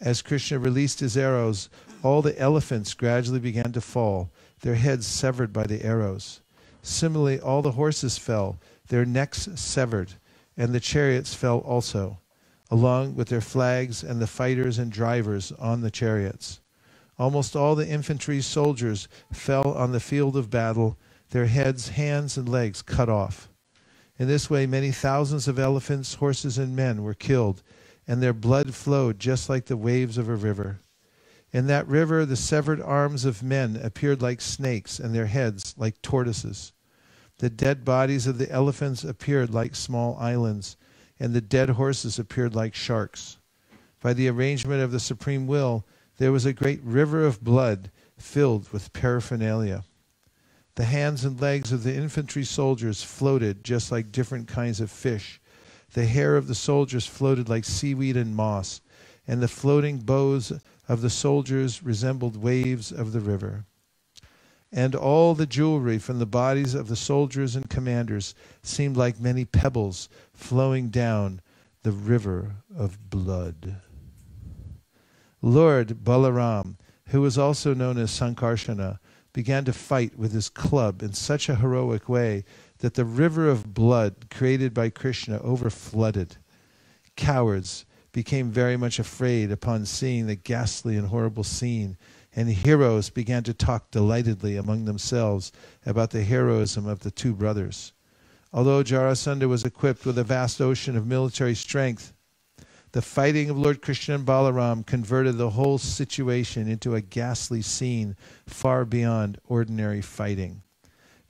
As 0.00 0.22
Krishna 0.22 0.58
released 0.58 1.00
his 1.00 1.16
arrows, 1.16 1.68
all 2.02 2.22
the 2.22 2.38
elephants 2.38 2.94
gradually 2.94 3.38
began 3.38 3.72
to 3.72 3.82
fall, 3.82 4.30
their 4.62 4.76
heads 4.76 5.06
severed 5.06 5.52
by 5.52 5.64
the 5.64 5.84
arrows. 5.84 6.40
Similarly, 6.80 7.38
all 7.38 7.60
the 7.60 7.72
horses 7.72 8.16
fell, 8.16 8.58
their 8.88 9.04
necks 9.04 9.46
severed, 9.56 10.14
and 10.56 10.72
the 10.72 10.80
chariots 10.80 11.34
fell 11.34 11.58
also 11.58 12.21
along 12.72 13.14
with 13.14 13.28
their 13.28 13.42
flags 13.42 14.02
and 14.02 14.18
the 14.18 14.26
fighters 14.26 14.78
and 14.78 14.90
drivers 14.90 15.52
on 15.58 15.82
the 15.82 15.90
chariots. 15.90 16.58
Almost 17.18 17.54
all 17.54 17.74
the 17.74 17.86
infantry 17.86 18.40
soldiers 18.40 19.08
fell 19.30 19.72
on 19.74 19.92
the 19.92 20.00
field 20.00 20.38
of 20.38 20.48
battle, 20.48 20.98
their 21.32 21.44
heads, 21.44 21.90
hands, 21.90 22.38
and 22.38 22.48
legs 22.48 22.80
cut 22.80 23.10
off. 23.10 23.50
In 24.18 24.26
this 24.26 24.48
way, 24.48 24.64
many 24.64 24.90
thousands 24.90 25.46
of 25.46 25.58
elephants, 25.58 26.14
horses, 26.14 26.56
and 26.56 26.74
men 26.74 27.02
were 27.02 27.12
killed, 27.12 27.62
and 28.08 28.22
their 28.22 28.32
blood 28.32 28.74
flowed 28.74 29.18
just 29.18 29.50
like 29.50 29.66
the 29.66 29.76
waves 29.76 30.16
of 30.16 30.30
a 30.30 30.34
river. 30.34 30.78
In 31.52 31.66
that 31.66 31.86
river, 31.86 32.24
the 32.24 32.36
severed 32.36 32.80
arms 32.80 33.26
of 33.26 33.42
men 33.42 33.78
appeared 33.82 34.22
like 34.22 34.40
snakes, 34.40 34.98
and 34.98 35.14
their 35.14 35.26
heads 35.26 35.74
like 35.76 36.00
tortoises. 36.00 36.72
The 37.36 37.50
dead 37.50 37.84
bodies 37.84 38.26
of 38.26 38.38
the 38.38 38.50
elephants 38.50 39.04
appeared 39.04 39.52
like 39.52 39.74
small 39.74 40.16
islands, 40.18 40.78
and 41.18 41.34
the 41.34 41.40
dead 41.40 41.70
horses 41.70 42.18
appeared 42.18 42.54
like 42.54 42.74
sharks. 42.74 43.38
By 44.00 44.12
the 44.12 44.28
arrangement 44.28 44.82
of 44.82 44.92
the 44.92 45.00
supreme 45.00 45.46
will, 45.46 45.84
there 46.18 46.32
was 46.32 46.44
a 46.46 46.52
great 46.52 46.82
river 46.82 47.24
of 47.24 47.42
blood 47.42 47.90
filled 48.18 48.68
with 48.70 48.92
paraphernalia. 48.92 49.84
The 50.74 50.84
hands 50.84 51.24
and 51.24 51.40
legs 51.40 51.72
of 51.72 51.82
the 51.82 51.94
infantry 51.94 52.44
soldiers 52.44 53.02
floated 53.02 53.64
just 53.64 53.92
like 53.92 54.12
different 54.12 54.48
kinds 54.48 54.80
of 54.80 54.90
fish. 54.90 55.40
The 55.92 56.06
hair 56.06 56.36
of 56.36 56.48
the 56.48 56.54
soldiers 56.54 57.06
floated 57.06 57.48
like 57.48 57.64
seaweed 57.64 58.16
and 58.16 58.34
moss, 58.34 58.80
and 59.26 59.42
the 59.42 59.48
floating 59.48 59.98
bows 59.98 60.52
of 60.88 61.02
the 61.02 61.10
soldiers 61.10 61.82
resembled 61.82 62.36
waves 62.36 62.90
of 62.90 63.12
the 63.12 63.20
river 63.20 63.66
and 64.72 64.94
all 64.94 65.34
the 65.34 65.46
jewelry 65.46 65.98
from 65.98 66.18
the 66.18 66.26
bodies 66.26 66.74
of 66.74 66.88
the 66.88 66.96
soldiers 66.96 67.54
and 67.54 67.68
commanders 67.68 68.34
seemed 68.62 68.96
like 68.96 69.20
many 69.20 69.44
pebbles 69.44 70.08
flowing 70.32 70.88
down 70.88 71.40
the 71.82 71.92
river 71.92 72.56
of 72.74 73.10
blood. 73.10 73.76
Lord 75.42 76.04
Balaram, 76.04 76.76
who 77.08 77.20
was 77.20 77.36
also 77.36 77.74
known 77.74 77.98
as 77.98 78.10
Sankarsana, 78.10 78.98
began 79.32 79.64
to 79.64 79.72
fight 79.72 80.16
with 80.16 80.32
his 80.32 80.48
club 80.48 81.02
in 81.02 81.12
such 81.12 81.48
a 81.48 81.56
heroic 81.56 82.08
way 82.08 82.44
that 82.78 82.94
the 82.94 83.04
river 83.04 83.48
of 83.48 83.74
blood 83.74 84.30
created 84.30 84.72
by 84.72 84.88
Krishna 84.88 85.38
overflooded. 85.40 86.36
Cowards 87.16 87.84
became 88.12 88.50
very 88.50 88.76
much 88.76 88.98
afraid 88.98 89.50
upon 89.50 89.86
seeing 89.86 90.26
the 90.26 90.36
ghastly 90.36 90.96
and 90.96 91.08
horrible 91.08 91.44
scene 91.44 91.96
and 92.34 92.48
heroes 92.48 93.10
began 93.10 93.42
to 93.42 93.54
talk 93.54 93.90
delightedly 93.90 94.56
among 94.56 94.84
themselves 94.84 95.52
about 95.84 96.10
the 96.10 96.24
heroism 96.24 96.86
of 96.86 97.00
the 97.00 97.10
two 97.10 97.34
brothers. 97.34 97.92
Although 98.52 98.82
Jarasandha 98.82 99.48
was 99.48 99.64
equipped 99.64 100.04
with 100.04 100.18
a 100.18 100.24
vast 100.24 100.60
ocean 100.60 100.96
of 100.96 101.06
military 101.06 101.54
strength, 101.54 102.12
the 102.92 103.02
fighting 103.02 103.48
of 103.48 103.58
Lord 103.58 103.80
Krishna 103.80 104.16
and 104.16 104.26
Balaram 104.26 104.84
converted 104.84 105.38
the 105.38 105.50
whole 105.50 105.78
situation 105.78 106.68
into 106.68 106.94
a 106.94 107.00
ghastly 107.00 107.62
scene 107.62 108.16
far 108.46 108.84
beyond 108.84 109.38
ordinary 109.46 110.02
fighting. 110.02 110.62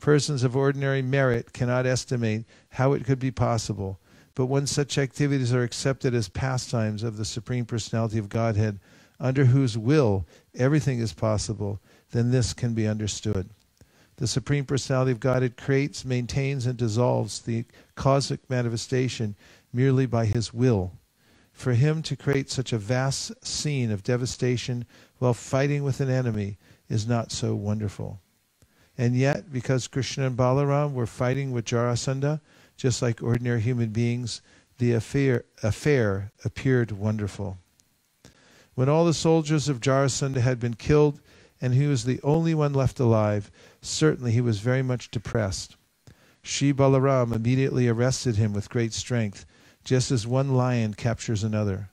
Persons 0.00 0.42
of 0.42 0.56
ordinary 0.56 1.02
merit 1.02 1.52
cannot 1.52 1.86
estimate 1.86 2.44
how 2.70 2.92
it 2.92 3.04
could 3.04 3.20
be 3.20 3.30
possible, 3.30 4.00
but 4.34 4.46
when 4.46 4.66
such 4.66 4.98
activities 4.98 5.54
are 5.54 5.62
accepted 5.62 6.12
as 6.12 6.28
pastimes 6.28 7.04
of 7.04 7.16
the 7.16 7.24
Supreme 7.24 7.64
Personality 7.64 8.18
of 8.18 8.28
Godhead, 8.28 8.80
under 9.20 9.44
whose 9.44 9.78
will 9.78 10.26
everything 10.54 11.00
is 11.00 11.12
possible, 11.12 11.80
then 12.10 12.30
this 12.30 12.52
can 12.52 12.74
be 12.74 12.86
understood. 12.86 13.48
The 14.16 14.26
Supreme 14.26 14.64
Personality 14.64 15.12
of 15.12 15.20
Godhead 15.20 15.56
creates, 15.56 16.04
maintains, 16.04 16.66
and 16.66 16.76
dissolves 16.76 17.40
the 17.40 17.64
cosmic 17.94 18.48
manifestation 18.48 19.34
merely 19.72 20.06
by 20.06 20.26
His 20.26 20.52
will. 20.52 20.92
For 21.52 21.72
Him 21.72 22.02
to 22.02 22.16
create 22.16 22.50
such 22.50 22.72
a 22.72 22.78
vast 22.78 23.32
scene 23.44 23.90
of 23.90 24.02
devastation 24.02 24.84
while 25.18 25.34
fighting 25.34 25.82
with 25.82 26.00
an 26.00 26.10
enemy 26.10 26.58
is 26.88 27.06
not 27.06 27.32
so 27.32 27.54
wonderful. 27.54 28.20
And 28.98 29.16
yet, 29.16 29.50
because 29.52 29.88
Krishna 29.88 30.26
and 30.26 30.36
Balaram 30.36 30.92
were 30.92 31.06
fighting 31.06 31.50
with 31.50 31.64
Jarasandha, 31.64 32.40
just 32.76 33.00
like 33.00 33.22
ordinary 33.22 33.60
human 33.60 33.90
beings, 33.90 34.42
the 34.78 34.92
affair, 34.92 35.44
affair 35.62 36.32
appeared 36.44 36.92
wonderful. 36.92 37.58
When 38.74 38.88
all 38.88 39.04
the 39.04 39.14
soldiers 39.14 39.68
of 39.68 39.80
Jarasandha 39.80 40.40
had 40.40 40.58
been 40.58 40.74
killed, 40.74 41.20
and 41.60 41.74
he 41.74 41.86
was 41.86 42.04
the 42.04 42.20
only 42.22 42.54
one 42.54 42.72
left 42.72 42.98
alive, 42.98 43.50
certainly 43.80 44.32
he 44.32 44.40
was 44.40 44.60
very 44.60 44.82
much 44.82 45.10
depressed. 45.10 45.76
Sri 46.42 46.72
Balaram 46.72 47.32
immediately 47.32 47.86
arrested 47.86 48.36
him 48.36 48.52
with 48.52 48.70
great 48.70 48.92
strength, 48.92 49.46
just 49.84 50.10
as 50.10 50.26
one 50.26 50.54
lion 50.54 50.94
captures 50.94 51.44
another. 51.44 51.90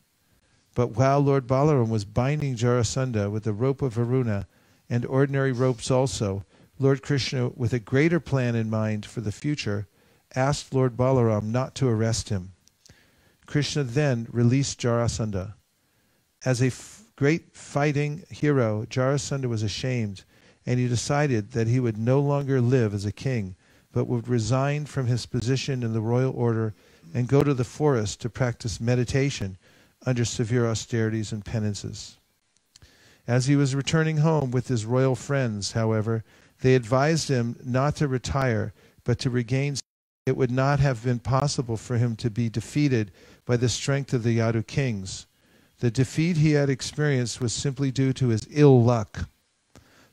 But 0.74 0.96
while 0.96 1.20
Lord 1.20 1.46
Balaram 1.46 1.90
was 1.90 2.06
binding 2.06 2.56
Jarasandha 2.56 3.30
with 3.30 3.44
the 3.44 3.54
rope 3.54 3.82
of 3.82 3.94
Varuna, 3.94 4.48
and 4.90 5.06
ordinary 5.06 5.52
ropes 5.52 5.92
also, 5.92 6.46
Lord 6.80 7.02
Krishna, 7.02 7.50
with 7.50 7.74
a 7.74 7.80
greater 7.80 8.20
plan 8.20 8.56
in 8.56 8.70
mind 8.70 9.06
for 9.06 9.22
the 9.22 9.32
future, 9.32 9.88
asked 10.34 10.74
Lord 10.74 10.96
Balaram 10.96 11.52
not 11.52 11.76
to 11.76 11.88
arrest 11.88 12.30
him. 12.30 12.54
Krishna 13.46 13.84
then 13.84 14.28
released 14.32 14.80
Jarasandha. 14.80 15.56
As 16.46 16.62
a 16.62 16.68
f- 16.68 17.04
great 17.16 17.54
fighting 17.56 18.24
hero, 18.30 18.86
Jarasandha 18.90 19.48
was 19.48 19.64
ashamed, 19.64 20.24
and 20.66 20.80
he 20.80 20.88
decided 20.88 21.52
that 21.52 21.68
he 21.68 21.80
would 21.80 21.98
no 21.98 22.22
longer 22.22 22.62
live 22.62 22.94
as 22.94 23.06
a 23.06 23.12
king, 23.12 23.56
but 23.92 24.08
would 24.08 24.28
resign 24.28 24.86
from 24.86 25.08
his 25.08 25.26
position 25.26 25.84
in 25.84 25.94
the 25.94 26.02
royal 26.02 26.32
order 26.34 26.74
and 27.14 27.28
go 27.28 27.44
to 27.44 27.54
the 27.54 27.64
forest 27.64 28.22
to 28.22 28.30
practice 28.30 28.80
meditation 28.80 29.58
under 30.06 30.24
severe 30.24 30.66
austerities 30.66 31.32
and 31.32 31.44
penances. 31.44 32.18
As 33.28 33.48
he 33.48 33.56
was 33.56 33.76
returning 33.76 34.18
home 34.18 34.52
with 34.52 34.70
his 34.70 34.86
royal 34.86 35.16
friends, 35.16 35.74
however, 35.74 36.24
they 36.62 36.76
advised 36.76 37.30
him 37.30 37.58
not 37.64 37.96
to 37.98 38.08
retire, 38.08 38.74
but 39.04 39.20
to 39.20 39.30
regain. 39.30 39.76
It 40.26 40.38
would 40.38 40.52
not 40.52 40.80
have 40.80 41.04
been 41.04 41.20
possible 41.20 41.78
for 41.78 41.98
him 41.98 42.16
to 42.18 42.30
be 42.30 42.50
defeated 42.50 43.12
by 43.46 43.58
the 43.58 43.70
strength 43.70 44.14
of 44.14 44.24
the 44.24 44.38
Yadu 44.38 44.66
kings. 44.66 45.26
The 45.80 45.92
defeat 45.92 46.38
he 46.38 46.52
had 46.52 46.70
experienced 46.70 47.40
was 47.40 47.54
simply 47.54 47.92
due 47.92 48.12
to 48.14 48.28
his 48.30 48.48
ill 48.52 48.84
luck. 48.84 49.30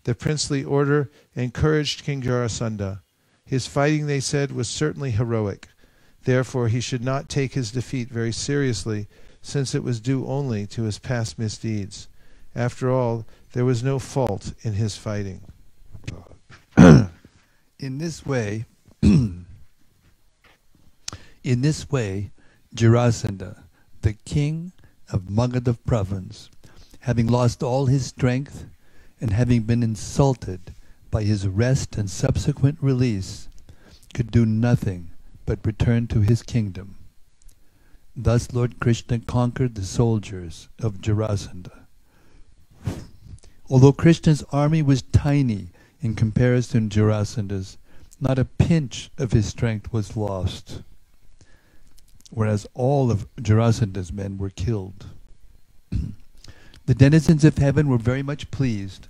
The 0.05 0.15
princely 0.15 0.63
order 0.63 1.11
encouraged 1.35 2.05
King 2.05 2.23
Jarasandha. 2.23 3.01
His 3.45 3.67
fighting, 3.67 4.07
they 4.07 4.21
said, 4.21 4.53
was 4.53 4.69
certainly 4.69 5.11
heroic. 5.11 5.69
Therefore, 6.23 6.69
he 6.69 6.81
should 6.81 7.05
not 7.05 7.29
take 7.29 7.55
his 7.55 7.73
defeat 7.73 8.09
very 8.09 8.33
seriously, 8.33 9.09
since 9.43 9.75
it 9.75 9.83
was 9.83 10.01
due 10.01 10.27
only 10.27 10.67
to 10.69 10.83
his 10.83 10.99
past 10.99 11.39
misdeeds. 11.39 12.09
After 12.55 12.91
all, 12.91 13.27
there 13.53 13.65
was 13.65 13.83
no 13.83 13.99
fault 13.99 14.53
in 14.63 14.75
his 14.75 14.97
fighting. 14.97 15.43
in 16.77 17.99
this 17.99 18.25
way, 18.25 18.67
in 19.03 19.47
this 21.43 21.91
way, 21.91 22.31
Jarasandha, 22.75 23.65
the 24.03 24.13
king 24.13 24.73
of 25.11 25.31
Magadha 25.31 25.77
province, 25.87 26.51
having 27.01 27.27
lost 27.27 27.63
all 27.63 27.87
his 27.87 28.07
strength 28.07 28.67
and 29.21 29.31
having 29.33 29.63
been 29.63 29.83
insulted 29.83 30.75
by 31.11 31.23
his 31.23 31.45
arrest 31.45 31.97
and 31.97 32.11
subsequent 32.11 32.79
release, 32.81 33.49
could 34.15 34.31
do 34.31 34.45
nothing 34.45 35.11
but 35.45 35.65
return 35.65 36.07
to 36.09 36.21
his 36.21 36.43
kingdom. 36.43 36.97
Thus 38.17 38.53
Lord 38.53 38.81
Krishna 38.81 39.21
conquered 39.21 39.75
the 39.75 39.85
soldiers 39.85 40.69
of 40.81 41.01
Jarasandha. 41.01 41.87
Although 43.69 43.93
Krishna's 43.93 44.45
army 44.53 44.83
was 44.83 45.03
tiny 45.03 45.69
in 46.01 46.15
comparison 46.15 46.89
to 46.91 47.01
Jarasandha's, 47.01 47.77
not 48.21 48.39
a 48.39 48.45
pinch 48.45 49.11
of 49.19 49.33
his 49.33 49.47
strength 49.47 49.93
was 49.93 50.17
lost 50.17 50.83
whereas 52.37 52.67
all 52.75 53.11
of 53.11 53.27
Jarasandha's 53.37 54.13
men 54.13 54.37
were 54.37 54.51
killed. 54.51 55.07
The 56.85 56.95
denizens 56.95 57.47
of 57.47 57.57
heaven 57.57 57.89
were 57.89 57.97
very 57.97 58.23
much 58.23 58.51
pleased, 58.51 59.09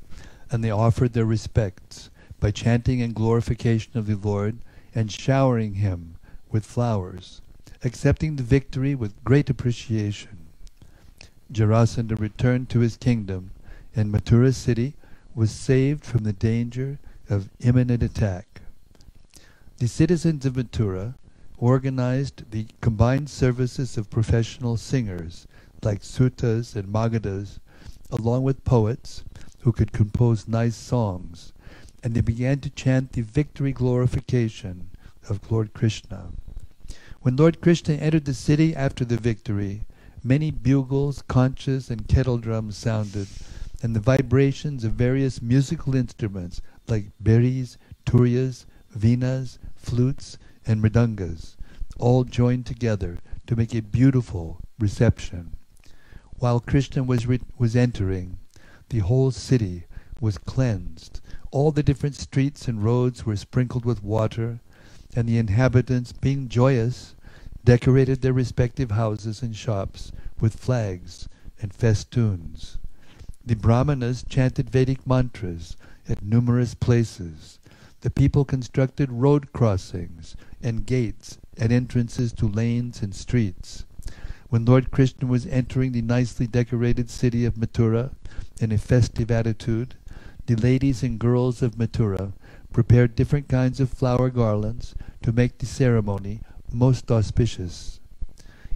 and 0.49 0.63
they 0.63 0.71
offered 0.71 1.13
their 1.13 1.25
respects 1.25 2.09
by 2.39 2.53
chanting 2.53 3.01
in 3.01 3.13
glorification 3.13 3.99
of 3.99 4.07
the 4.07 4.15
Lord 4.15 4.59
and 4.95 5.11
showering 5.11 5.75
him 5.75 6.15
with 6.53 6.65
flowers, 6.65 7.41
accepting 7.83 8.37
the 8.37 8.45
victory 8.45 8.95
with 8.95 9.25
great 9.25 9.51
appreciation. 9.51 10.47
Jarasandha 11.53 12.21
returned 12.21 12.69
to 12.69 12.79
his 12.79 12.97
kingdom, 12.97 13.51
and 13.97 14.13
Mathura 14.13 14.55
city 14.55 14.95
was 15.35 15.51
saved 15.51 16.05
from 16.05 16.23
the 16.23 16.33
danger 16.33 17.01
of 17.29 17.49
imminent 17.59 18.05
attack. 18.05 18.61
The 19.79 19.89
citizens 19.89 20.47
of 20.47 20.55
Mathura 20.55 21.15
organized 21.59 22.51
the 22.51 22.67
combined 22.81 23.31
services 23.31 23.97
of 23.97 24.11
professional 24.11 24.77
singers 24.77 25.47
like 25.83 26.03
sutas 26.03 26.75
and 26.77 26.89
magadas, 26.89 27.59
along 28.11 28.43
with 28.43 28.65
poets 28.65 29.25
who 29.61 29.73
could 29.73 29.93
compose 29.93 30.49
nice 30.49 30.77
songs, 30.77 31.53
and 32.03 32.15
they 32.15 32.21
began 32.21 32.61
to 32.61 32.71
chant 32.71 33.13
the 33.13 33.23
victory 33.23 33.73
glorification 33.73 34.91
of 35.29 35.51
Lord 35.51 35.73
Krishna. 35.73 36.31
When 37.23 37.37
Lord 37.37 37.61
Krishna 37.61 37.95
entered 37.95 38.25
the 38.27 38.35
city 38.35 38.75
after 38.77 39.05
the 39.05 39.17
victory, 39.17 39.83
many 40.23 40.51
bugles, 40.51 41.23
conchas, 41.23 41.91
and 41.91 42.07
kettle 42.07 42.39
drums 42.39 42.77
sounded, 42.77 43.27
and 43.83 43.95
the 43.95 44.01
vibrations 44.01 44.85
of 44.85 44.93
various 44.93 45.43
musical 45.43 45.95
instruments 45.95 46.63
like 46.87 47.11
beris, 47.23 47.77
turiyas, 48.05 48.67
vinas, 48.97 49.59
flutes, 49.75 50.39
and 50.67 50.83
mridangas 50.83 51.57
all 51.99 52.25
joined 52.25 52.67
together 52.67 53.19
to 53.47 53.57
make 53.57 53.75
a 53.75 53.81
beautiful 53.81 54.61
reception. 54.79 55.53
While 56.39 56.61
Krishna 56.61 57.03
was, 57.03 57.27
was 57.57 57.77
entering, 57.77 58.39
the 58.91 58.99
whole 58.99 59.31
city 59.31 59.85
was 60.21 60.39
cleansed. 60.39 61.21
All 61.51 61.73
the 61.73 61.83
different 61.83 62.17
streets 62.17 62.69
and 62.69 62.83
roads 62.85 63.25
were 63.25 63.37
sprinkled 63.37 63.85
with 63.85 64.03
water, 64.03 64.61
and 65.15 65.29
the 65.29 65.39
inhabitants, 65.39 66.13
being 66.13 66.49
joyous, 66.49 67.15
decorated 67.65 68.21
their 68.21 68.33
respective 68.33 68.91
houses 68.91 69.43
and 69.43 69.57
shops 69.57 70.13
with 70.41 70.57
flags 70.57 71.29
and 71.61 71.73
festoons. 71.73 72.79
The 73.45 73.55
Brahmanas 73.55 74.25
chanted 74.29 74.71
Vedic 74.71 75.07
mantras 75.07 75.77
at 76.09 76.23
numerous 76.23 76.75
places. 76.75 77.59
The 78.03 78.11
people 78.11 78.45
constructed 78.45 79.11
road 79.11 79.53
crossings 79.53 80.37
and 80.67 80.85
gates 80.85 81.39
and 81.57 81.73
entrances 81.73 82.33
to 82.33 82.49
lanes 82.49 83.01
and 83.01 83.15
streets. 83.15 83.85
When 84.49 84.65
Lord 84.65 84.91
Krishna 84.91 85.29
was 85.29 85.47
entering 85.47 85.93
the 85.93 86.03
nicely 86.03 86.49
decorated 86.49 87.09
city 87.09 87.45
of 87.45 87.55
Mathura 87.57 88.11
in 88.61 88.73
a 88.73 88.79
festive 88.79 89.31
attitude, 89.31 89.95
the 90.47 90.57
ladies 90.57 91.05
and 91.05 91.21
girls 91.21 91.63
of 91.63 91.79
Mathura 91.79 92.33
prepared 92.73 93.15
different 93.15 93.49
kinds 93.49 93.79
of 93.79 93.91
flower 93.91 94.29
garlands 94.29 94.97
to 95.23 95.33
make 95.33 95.59
the 95.59 95.67
ceremony 95.67 96.41
most 96.73 97.13
auspicious. 97.13 98.01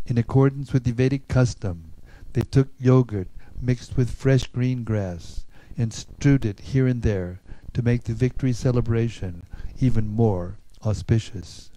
In 0.07 0.17
accordance 0.17 0.73
with 0.73 0.85
the 0.85 0.93
Vedic 0.93 1.27
custom, 1.27 1.93
they 2.35 2.43
took 2.43 2.69
yogurt 2.79 3.29
mixed 3.61 3.97
with 3.97 4.13
fresh 4.13 4.47
green 4.47 4.85
grass 4.85 5.45
and 5.77 5.93
strewed 5.93 6.45
it 6.45 6.61
here 6.61 6.87
and 6.87 7.03
there 7.03 7.41
to 7.73 7.83
make 7.83 8.05
the 8.05 8.15
victory 8.15 8.53
celebration 8.53 9.43
even 9.81 10.07
more 10.07 10.57
auspicious. 10.85 11.70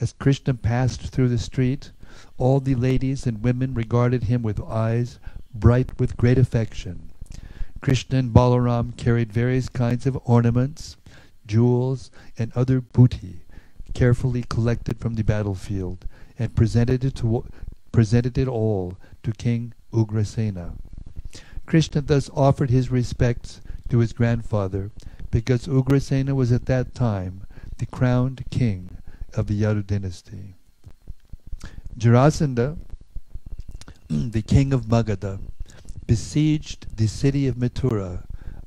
As 0.00 0.12
Krishna 0.12 0.54
passed 0.54 1.00
through 1.08 1.28
the 1.28 1.38
street, 1.38 1.90
all 2.36 2.60
the 2.60 2.76
ladies 2.76 3.26
and 3.26 3.42
women 3.42 3.74
regarded 3.74 4.24
him 4.24 4.42
with 4.42 4.60
eyes 4.60 5.18
bright 5.52 5.98
with 5.98 6.16
great 6.16 6.38
affection. 6.38 7.10
Krishna 7.80 8.18
and 8.18 8.32
Balaram 8.32 8.96
carried 8.96 9.32
various 9.32 9.68
kinds 9.68 10.06
of 10.06 10.18
ornaments, 10.24 10.96
jewels, 11.46 12.12
and 12.38 12.52
other 12.54 12.80
booty, 12.80 13.40
carefully 13.92 14.44
collected 14.48 14.98
from 15.00 15.14
the 15.14 15.24
battlefield, 15.24 16.06
and 16.38 16.54
presented 16.54 17.04
it, 17.04 17.16
to, 17.16 17.44
presented 17.90 18.38
it 18.38 18.46
all 18.46 18.96
to 19.24 19.32
King 19.32 19.74
Ugrasena. 19.92 20.74
Krishna 21.66 22.02
thus 22.02 22.30
offered 22.34 22.70
his 22.70 22.90
respects 22.90 23.60
to 23.88 23.98
his 23.98 24.12
grandfather, 24.12 24.92
because 25.32 25.66
Ugrasena 25.66 26.36
was 26.36 26.52
at 26.52 26.66
that 26.66 26.94
time 26.94 27.42
the 27.78 27.86
crowned 27.86 28.44
king 28.50 28.90
of 29.38 29.46
the 29.46 29.62
Yadu 29.62 29.86
dynasty. 29.86 30.56
Jarasandha, 31.96 32.76
the 34.08 34.42
king 34.42 34.72
of 34.72 34.86
Magadha, 34.86 35.38
besieged 36.08 36.96
the 36.96 37.06
city 37.06 37.46
of 37.46 37.54
Mathura 37.54 38.24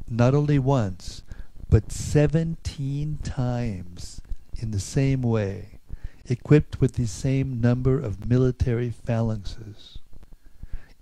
not 0.07 0.33
only 0.33 0.57
once, 0.57 1.23
but 1.69 1.91
seventeen 1.91 3.17
times 3.21 4.21
in 4.57 4.71
the 4.71 4.79
same 4.79 5.21
way, 5.21 5.79
equipped 6.27 6.79
with 6.79 6.93
the 6.93 7.05
same 7.05 7.59
number 7.59 7.99
of 7.99 8.29
military 8.29 8.89
phalanxes. 8.91 9.97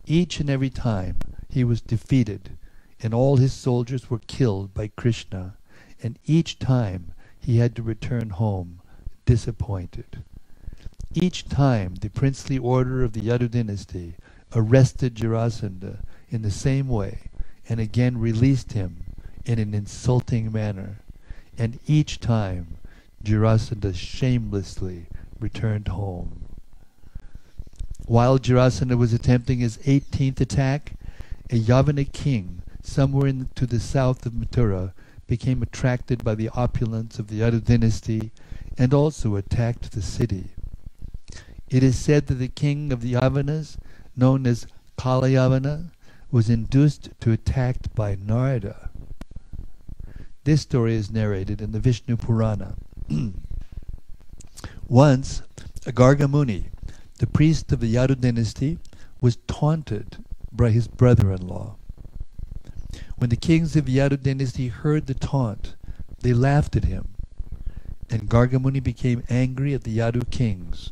Each 0.07 0.39
and 0.39 0.49
every 0.49 0.71
time 0.71 1.17
he 1.47 1.63
was 1.63 1.79
defeated, 1.79 2.57
and 3.03 3.13
all 3.13 3.37
his 3.37 3.53
soldiers 3.53 4.09
were 4.09 4.21
killed 4.25 4.73
by 4.73 4.87
Krishna, 4.87 5.57
and 6.01 6.17
each 6.25 6.57
time 6.57 7.11
he 7.39 7.57
had 7.57 7.75
to 7.75 7.83
return 7.83 8.31
home 8.31 8.78
disappointed. 9.25 10.23
Each 11.13 11.47
time 11.47 11.95
the 11.95 12.09
princely 12.09 12.57
order 12.57 13.03
of 13.03 13.13
the 13.13 13.21
Yadu 13.21 13.49
dynasty 13.49 14.15
arrested 14.53 15.15
Jarasandha 15.15 15.99
in 16.29 16.41
the 16.41 16.51
same 16.51 16.87
way 16.87 17.19
and 17.67 17.79
again 17.79 18.17
released 18.17 18.73
him 18.73 19.03
in 19.45 19.59
an 19.59 19.73
insulting 19.73 20.51
manner, 20.51 20.99
and 21.57 21.79
each 21.87 22.19
time 22.19 22.77
Jarasandha 23.23 23.95
shamelessly 23.95 25.07
returned 25.39 25.87
home. 25.89 26.45
While 28.05 28.39
Jarasandha 28.39 28.97
was 28.97 29.13
attempting 29.13 29.59
his 29.59 29.77
18th 29.79 30.41
attack, 30.41 30.93
a 31.49 31.59
Yavana 31.59 32.11
king 32.11 32.61
somewhere 32.81 33.27
in, 33.27 33.49
to 33.55 33.65
the 33.65 33.79
south 33.79 34.25
of 34.25 34.33
Mathura 34.33 34.93
became 35.27 35.61
attracted 35.61 36.23
by 36.23 36.35
the 36.35 36.49
opulence 36.49 37.19
of 37.19 37.27
the 37.27 37.41
Yadu 37.41 37.63
dynasty 37.63 38.31
and 38.79 38.93
also 38.93 39.35
attacked 39.35 39.91
the 39.91 40.01
city. 40.01 40.45
It 41.69 41.83
is 41.83 41.99
said 41.99 42.27
that 42.27 42.35
the 42.35 42.47
king 42.47 42.93
of 42.93 43.01
the 43.01 43.13
Yavanas, 43.13 43.77
known 44.15 44.47
as 44.47 44.65
Kalayavana, 44.97 45.91
was 46.31 46.49
induced 46.49 47.09
to 47.19 47.33
attack 47.33 47.93
by 47.93 48.15
Narada. 48.15 48.89
This 50.45 50.61
story 50.61 50.95
is 50.95 51.11
narrated 51.11 51.61
in 51.61 51.73
the 51.73 51.79
Vishnu 51.79 52.15
Purana. 52.15 52.75
Once, 54.87 55.41
a 55.85 55.91
Gargamuni, 55.91 56.69
the 57.19 57.27
priest 57.27 57.71
of 57.73 57.81
the 57.81 57.93
Yadu 57.93 58.19
dynasty, 58.19 58.79
was 59.19 59.37
taunted 59.47 60.23
by 60.53 60.69
his 60.71 60.87
brother-in-law. 60.87 61.75
When 63.17 63.29
the 63.29 63.35
kings 63.35 63.75
of 63.75 63.85
the 63.85 63.97
Yadu 63.97 64.21
dynasty 64.23 64.69
heard 64.69 65.07
the 65.07 65.13
taunt, 65.13 65.75
they 66.21 66.33
laughed 66.33 66.77
at 66.77 66.85
him, 66.85 67.09
and 68.09 68.29
Gargamuni 68.29 68.81
became 68.83 69.23
angry 69.29 69.73
at 69.73 69.83
the 69.83 69.97
Yadu 69.97 70.29
kings. 70.31 70.91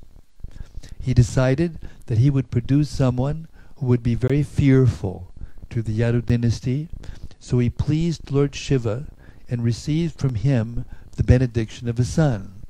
He 1.02 1.14
decided 1.14 1.80
that 2.08 2.18
he 2.18 2.30
would 2.30 2.52
produce 2.52 2.90
someone 2.90 3.48
who 3.78 3.86
would 3.88 4.04
be 4.04 4.16
very 4.16 4.44
fearful 4.44 5.32
to 5.70 5.82
the 5.82 5.98
Yadu 5.98 6.26
dynasty, 6.26 6.90
so 7.40 7.60
he 7.60 7.70
pleased 7.70 8.32
Lord 8.32 8.56
Shiva 8.56 9.08
and 9.50 9.64
received 9.64 10.20
from 10.20 10.36
him 10.36 10.86
the 11.16 11.24
benediction 11.24 11.88
of 11.88 12.00
a 12.00 12.04
son. 12.04 12.62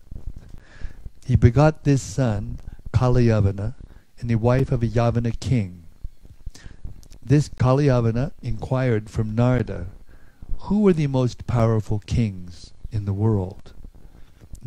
He 1.26 1.36
begot 1.36 1.84
this 1.84 2.02
son, 2.02 2.60
Kalayavana, 2.94 3.76
and 4.20 4.30
the 4.30 4.36
wife 4.36 4.72
of 4.72 4.82
a 4.82 4.88
Yavana 4.88 5.38
king. 5.40 5.84
This 7.24 7.50
Kalyavana 7.50 8.32
inquired 8.42 9.10
from 9.10 9.36
Narada, 9.36 9.88
who 10.60 10.82
were 10.82 10.94
the 10.94 11.08
most 11.08 11.46
powerful 11.46 12.00
kings 12.00 12.74
in 12.92 13.06
the 13.06 13.14
world? 13.14 13.74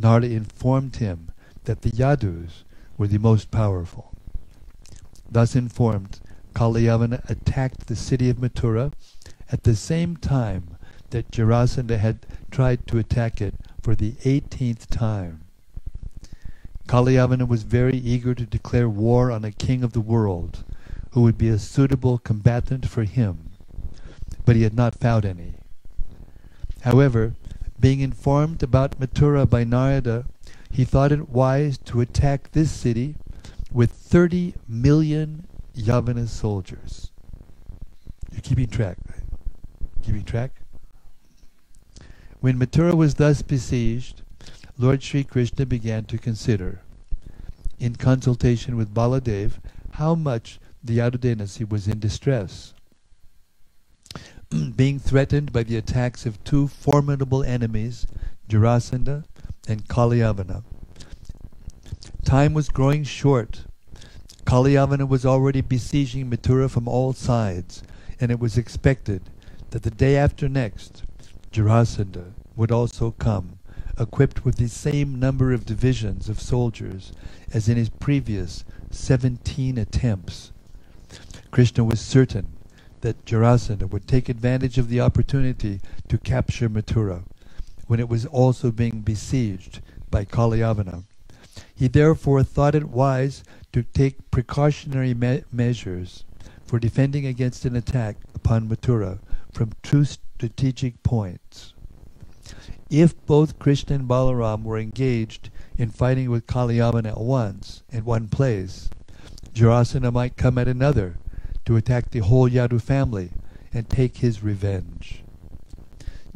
Narada 0.00 0.30
informed 0.30 0.96
him 0.96 1.30
that 1.64 1.82
the 1.82 1.90
Yadus 1.90 2.64
were 2.96 3.06
the 3.06 3.18
most 3.18 3.50
powerful. 3.50 4.14
Thus 5.30 5.54
informed, 5.54 6.20
Kalyavana 6.54 7.28
attacked 7.28 7.86
the 7.86 7.96
city 7.96 8.30
of 8.30 8.38
Mathura 8.38 8.92
at 9.52 9.64
the 9.64 9.76
same 9.76 10.16
time 10.16 10.76
that 11.10 11.30
Jarasandha 11.30 11.98
had 11.98 12.26
tried 12.50 12.86
to 12.86 12.98
attack 12.98 13.40
it 13.40 13.54
for 13.82 13.94
the 13.94 14.12
18th 14.24 14.86
time. 14.86 15.42
Kalyavana 16.86 17.46
was 17.46 17.62
very 17.62 17.96
eager 17.96 18.34
to 18.34 18.46
declare 18.46 18.88
war 18.88 19.30
on 19.30 19.44
a 19.44 19.52
king 19.52 19.84
of 19.84 19.92
the 19.92 20.00
world 20.00 20.64
who 21.10 21.22
would 21.22 21.36
be 21.36 21.48
a 21.48 21.58
suitable 21.58 22.18
combatant 22.18 22.88
for 22.88 23.04
him, 23.04 23.50
but 24.44 24.56
he 24.56 24.62
had 24.62 24.74
not 24.74 24.94
found 24.94 25.24
any. 25.24 25.54
However, 26.82 27.34
being 27.80 28.00
informed 28.00 28.62
about 28.62 29.00
Mathura 29.00 29.48
by 29.48 29.64
Narada, 29.64 30.26
he 30.70 30.84
thought 30.84 31.12
it 31.12 31.30
wise 31.30 31.78
to 31.78 32.00
attack 32.00 32.52
this 32.52 32.70
city 32.70 33.16
with 33.72 33.90
30 33.90 34.54
million 34.68 35.46
Yavana 35.76 36.28
soldiers. 36.28 37.10
You're 38.30 38.42
keeping 38.42 38.68
track. 38.68 38.98
right? 39.08 39.22
Keeping 40.02 40.24
track? 40.24 40.52
When 42.40 42.58
Mathura 42.58 42.94
was 42.94 43.14
thus 43.14 43.42
besieged, 43.42 44.22
Lord 44.78 45.02
Sri 45.02 45.24
Krishna 45.24 45.66
began 45.66 46.04
to 46.04 46.18
consider, 46.18 46.80
in 47.78 47.96
consultation 47.96 48.76
with 48.76 48.94
Baladev, 48.94 49.52
how 49.92 50.14
much 50.14 50.58
the 50.82 50.98
Yadu 50.98 51.20
dynasty 51.20 51.64
was 51.64 51.86
in 51.88 51.98
distress. 51.98 52.74
Being 54.76 54.98
threatened 54.98 55.52
by 55.52 55.62
the 55.62 55.76
attacks 55.76 56.26
of 56.26 56.42
two 56.42 56.66
formidable 56.66 57.44
enemies, 57.44 58.08
Jarasandha 58.48 59.22
and 59.68 59.86
Kalyavana. 59.86 60.64
Time 62.24 62.52
was 62.52 62.68
growing 62.68 63.04
short. 63.04 63.62
Kalyavana 64.44 65.08
was 65.08 65.24
already 65.24 65.60
besieging 65.60 66.28
Mathura 66.28 66.68
from 66.68 66.88
all 66.88 67.12
sides, 67.12 67.84
and 68.20 68.32
it 68.32 68.40
was 68.40 68.58
expected 68.58 69.22
that 69.70 69.84
the 69.84 69.90
day 69.90 70.16
after 70.16 70.48
next, 70.48 71.04
Jarasandha 71.52 72.32
would 72.56 72.72
also 72.72 73.12
come, 73.12 73.60
equipped 74.00 74.44
with 74.44 74.56
the 74.56 74.68
same 74.68 75.20
number 75.20 75.52
of 75.52 75.64
divisions 75.64 76.28
of 76.28 76.40
soldiers 76.40 77.12
as 77.52 77.68
in 77.68 77.76
his 77.76 77.88
previous 77.88 78.64
seventeen 78.90 79.78
attempts. 79.78 80.50
Krishna 81.52 81.84
was 81.84 82.00
certain 82.00 82.48
that 83.00 83.24
Jarasandha 83.24 83.90
would 83.90 84.06
take 84.06 84.28
advantage 84.28 84.78
of 84.78 84.88
the 84.88 85.00
opportunity 85.00 85.80
to 86.08 86.18
capture 86.18 86.68
Mathura 86.68 87.24
when 87.86 88.00
it 88.00 88.08
was 88.08 88.26
also 88.26 88.70
being 88.70 89.00
besieged 89.00 89.80
by 90.10 90.24
Kalyavana. 90.24 91.04
He 91.74 91.88
therefore 91.88 92.42
thought 92.42 92.74
it 92.74 92.88
wise 92.88 93.42
to 93.72 93.82
take 93.82 94.30
precautionary 94.30 95.14
me- 95.14 95.44
measures 95.50 96.24
for 96.64 96.78
defending 96.78 97.26
against 97.26 97.64
an 97.64 97.74
attack 97.74 98.16
upon 98.34 98.68
Mathura 98.68 99.18
from 99.52 99.72
two 99.82 100.04
strategic 100.04 101.02
points. 101.02 101.74
If 102.88 103.14
both 103.26 103.58
Krishna 103.58 103.96
and 103.96 104.08
Balaram 104.08 104.62
were 104.62 104.78
engaged 104.78 105.50
in 105.76 105.90
fighting 105.90 106.30
with 106.30 106.46
Kalyavana 106.46 107.10
at 107.10 107.20
once, 107.20 107.82
in 107.90 108.04
one 108.04 108.28
place, 108.28 108.90
Jarasandha 109.54 110.12
might 110.12 110.36
come 110.36 110.58
at 110.58 110.68
another 110.68 111.16
to 111.70 111.76
attack 111.76 112.10
the 112.10 112.18
whole 112.18 112.50
Yadu 112.50 112.82
family 112.82 113.30
and 113.72 113.88
take 113.88 114.16
his 114.16 114.42
revenge. 114.42 115.22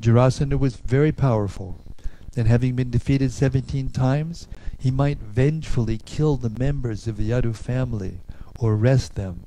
Jarasandha 0.01 0.57
was 0.57 0.77
very 0.77 1.11
powerful, 1.11 1.77
and 2.37 2.47
having 2.47 2.77
been 2.77 2.89
defeated 2.89 3.33
seventeen 3.33 3.89
times, 3.89 4.47
he 4.79 4.93
might 4.93 5.19
vengefully 5.19 5.99
kill 5.99 6.37
the 6.37 6.51
members 6.51 7.09
of 7.09 7.17
the 7.17 7.31
Yadu 7.31 7.53
family 7.53 8.21
or 8.61 8.75
arrest 8.75 9.17
them 9.17 9.43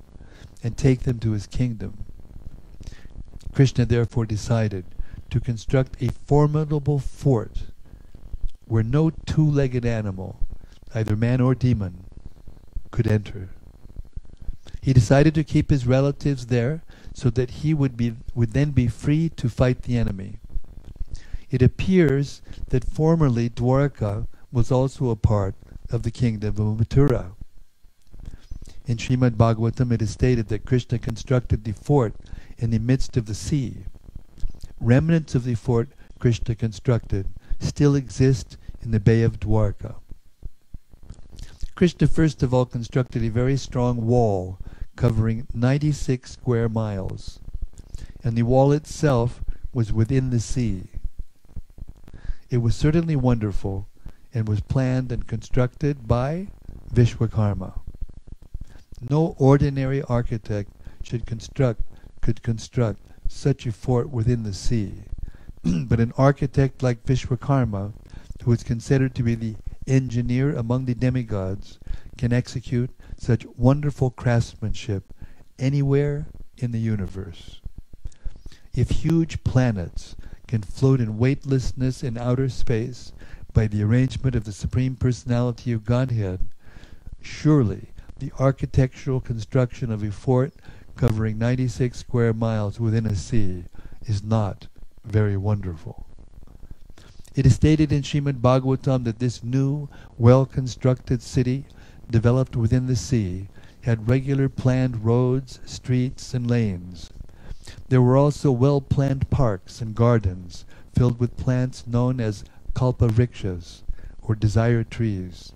and 0.61 0.75
take 0.75 1.03
them 1.03 1.19
to 1.19 1.31
his 1.31 1.47
kingdom. 1.47 2.03
Krishna 3.53 3.85
therefore 3.85 4.25
decided 4.25 4.83
to 5.29 5.39
construct 5.39 6.03
a 6.03 6.11
formidable 6.25 6.99
fort 6.99 7.67
where 8.65 8.83
no 8.83 9.09
two-legged 9.09 9.85
animal, 9.85 10.37
either 10.93 11.15
man 11.15 11.39
or 11.39 11.55
demon, 11.55 12.03
could 12.91 13.07
enter. 13.07 13.51
He 14.87 14.93
decided 14.93 15.35
to 15.35 15.43
keep 15.43 15.69
his 15.69 15.85
relatives 15.85 16.45
there 16.45 16.81
so 17.13 17.29
that 17.31 17.59
he 17.59 17.73
would 17.73 17.97
be 17.97 18.15
would 18.33 18.53
then 18.53 18.71
be 18.71 18.87
free 18.87 19.27
to 19.35 19.49
fight 19.49 19.81
the 19.81 19.97
enemy. 19.97 20.39
It 21.51 21.61
appears 21.61 22.41
that 22.69 22.89
formerly 22.89 23.49
Dwarka 23.49 24.27
was 24.49 24.71
also 24.71 25.09
a 25.09 25.17
part 25.17 25.55
of 25.89 26.03
the 26.03 26.09
kingdom 26.09 26.55
of 26.57 26.77
Mathura. 26.77 27.33
In 28.85 28.95
Srimad 28.95 29.31
Bhagavatam 29.31 29.91
it 29.91 30.01
is 30.01 30.11
stated 30.11 30.47
that 30.47 30.65
Krishna 30.65 30.99
constructed 30.99 31.65
the 31.65 31.73
fort 31.73 32.15
in 32.57 32.69
the 32.69 32.79
midst 32.79 33.17
of 33.17 33.25
the 33.25 33.35
sea. 33.35 33.83
Remnants 34.79 35.35
of 35.35 35.43
the 35.43 35.55
fort 35.55 35.89
Krishna 36.17 36.55
constructed 36.55 37.27
still 37.59 37.93
exist 37.93 38.55
in 38.81 38.91
the 38.91 39.01
Bay 39.01 39.23
of 39.23 39.41
Dwarka. 39.41 39.95
Krishna 41.75 42.07
first 42.07 42.41
of 42.41 42.53
all 42.53 42.65
constructed 42.65 43.21
a 43.21 43.29
very 43.29 43.57
strong 43.57 44.05
wall 44.05 44.57
covering 44.97 45.47
96 45.53 46.29
square 46.29 46.67
miles, 46.67 47.39
and 48.23 48.35
the 48.35 48.43
wall 48.43 48.73
itself 48.73 49.41
was 49.73 49.93
within 49.93 50.31
the 50.31 50.39
sea. 50.41 50.89
It 52.49 52.57
was 52.57 52.75
certainly 52.75 53.15
wonderful 53.15 53.87
and 54.33 54.49
was 54.49 54.59
planned 54.59 55.11
and 55.11 55.25
constructed 55.25 56.07
by 56.07 56.47
Vishwakarma. 56.93 57.79
No 59.09 59.35
ordinary 59.37 60.01
architect 60.01 60.71
should 61.03 61.25
construct 61.25 61.81
could 62.21 62.41
construct 62.41 62.99
such 63.27 63.65
a 63.65 63.71
fort 63.71 64.09
within 64.09 64.43
the 64.43 64.53
sea. 64.53 65.03
but 65.63 65.99
an 65.99 66.11
architect 66.17 66.81
like 66.81 67.05
Vishwakarma, 67.05 67.93
who 68.43 68.51
is 68.51 68.63
considered 68.63 69.13
to 69.15 69.23
be 69.23 69.35
the 69.35 69.55
engineer 69.85 70.55
among 70.55 70.85
the 70.85 70.95
demigods, 70.95 71.79
can 72.17 72.33
execute 72.33 72.89
such 73.17 73.45
wonderful 73.55 74.09
craftsmanship 74.09 75.13
anywhere 75.59 76.27
in 76.57 76.71
the 76.71 76.79
universe. 76.79 77.61
If 78.73 78.89
huge 78.89 79.43
planets 79.43 80.15
can 80.47 80.61
float 80.61 81.01
in 81.01 81.17
weightlessness 81.17 82.03
in 82.03 82.17
outer 82.17 82.47
space 82.47 83.11
by 83.53 83.67
the 83.67 83.83
arrangement 83.83 84.35
of 84.35 84.45
the 84.45 84.51
Supreme 84.51 84.95
Personality 84.95 85.71
of 85.71 85.83
Godhead, 85.83 86.47
surely 87.21 87.89
the 88.19 88.31
architectural 88.39 89.19
construction 89.19 89.91
of 89.91 90.03
a 90.03 90.11
fort 90.11 90.53
covering 90.95 91.37
96 91.37 91.97
square 91.97 92.33
miles 92.33 92.79
within 92.79 93.05
a 93.05 93.15
sea 93.15 93.65
is 94.05 94.23
not 94.23 94.67
very 95.03 95.37
wonderful. 95.37 96.05
It 97.35 97.45
is 97.45 97.55
stated 97.55 97.91
in 97.91 98.01
Srimad 98.01 98.41
Bhagavatam 98.41 99.03
that 99.03 99.19
this 99.19 99.43
new, 99.43 99.89
well-constructed 100.17 101.21
city, 101.21 101.65
developed 102.09 102.55
within 102.55 102.87
the 102.87 102.95
sea, 102.95 103.47
had 103.81 104.09
regular 104.09 104.49
planned 104.49 105.05
roads, 105.05 105.59
streets, 105.65 106.33
and 106.33 106.49
lanes. 106.49 107.11
There 107.89 108.01
were 108.01 108.17
also 108.17 108.51
well-planned 108.51 109.29
parks 109.29 109.81
and 109.81 109.95
gardens 109.95 110.65
filled 110.95 111.19
with 111.19 111.37
plants 111.37 111.85
known 111.85 112.19
as 112.19 112.43
kalpa 112.73 113.07
vrikshas, 113.07 113.83
or 114.21 114.35
desire 114.35 114.83
trees. 114.83 115.53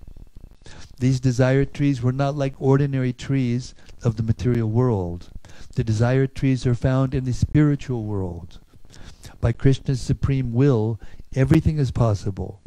These 0.98 1.20
desire 1.20 1.64
trees 1.64 2.00
were 2.02 2.12
not 2.12 2.36
like 2.36 2.54
ordinary 2.58 3.12
trees 3.12 3.74
of 4.02 4.16
the 4.16 4.22
material 4.22 4.70
world. 4.70 5.30
The 5.74 5.84
desire 5.84 6.26
trees 6.26 6.66
are 6.66 6.74
found 6.74 7.14
in 7.14 7.24
the 7.24 7.32
spiritual 7.32 8.04
world. 8.04 8.60
By 9.40 9.52
Krishna's 9.52 10.00
supreme 10.00 10.52
will, 10.52 11.00
everything 11.34 11.78
is 11.78 11.90
possible. 11.90 12.60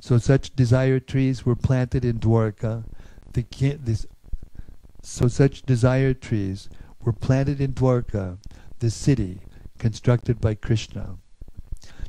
So 0.00 0.18
such 0.18 0.56
desire 0.56 0.98
trees 0.98 1.46
were 1.46 1.56
planted 1.56 2.04
in 2.04 2.18
Dwarka. 2.18 2.84
The, 3.32 3.44
this, 3.82 4.06
so 5.02 5.28
such 5.28 5.62
desire 5.62 6.14
trees 6.14 6.68
were 7.02 7.12
planted 7.12 7.60
in 7.60 7.72
Dwarka, 7.72 8.38
the 8.80 8.90
city 8.90 9.40
constructed 9.78 10.40
by 10.40 10.54
Krishna. 10.54 11.16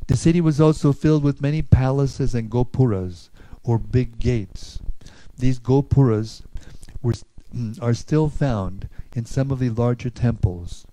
The 0.07 0.17
city 0.17 0.41
was 0.41 0.59
also 0.59 0.91
filled 0.91 1.23
with 1.23 1.41
many 1.41 1.61
palaces 1.61 2.35
and 2.35 2.49
gopuras, 2.49 3.29
or 3.63 3.77
big 3.77 4.19
gates. 4.19 4.79
These 5.37 5.59
gopuras 5.59 6.43
were, 7.01 7.13
mm, 7.55 7.81
are 7.81 7.93
still 7.93 8.27
found 8.27 8.89
in 9.15 9.25
some 9.25 9.51
of 9.51 9.59
the 9.59 9.69
larger 9.69 10.09
temples. 10.09 10.85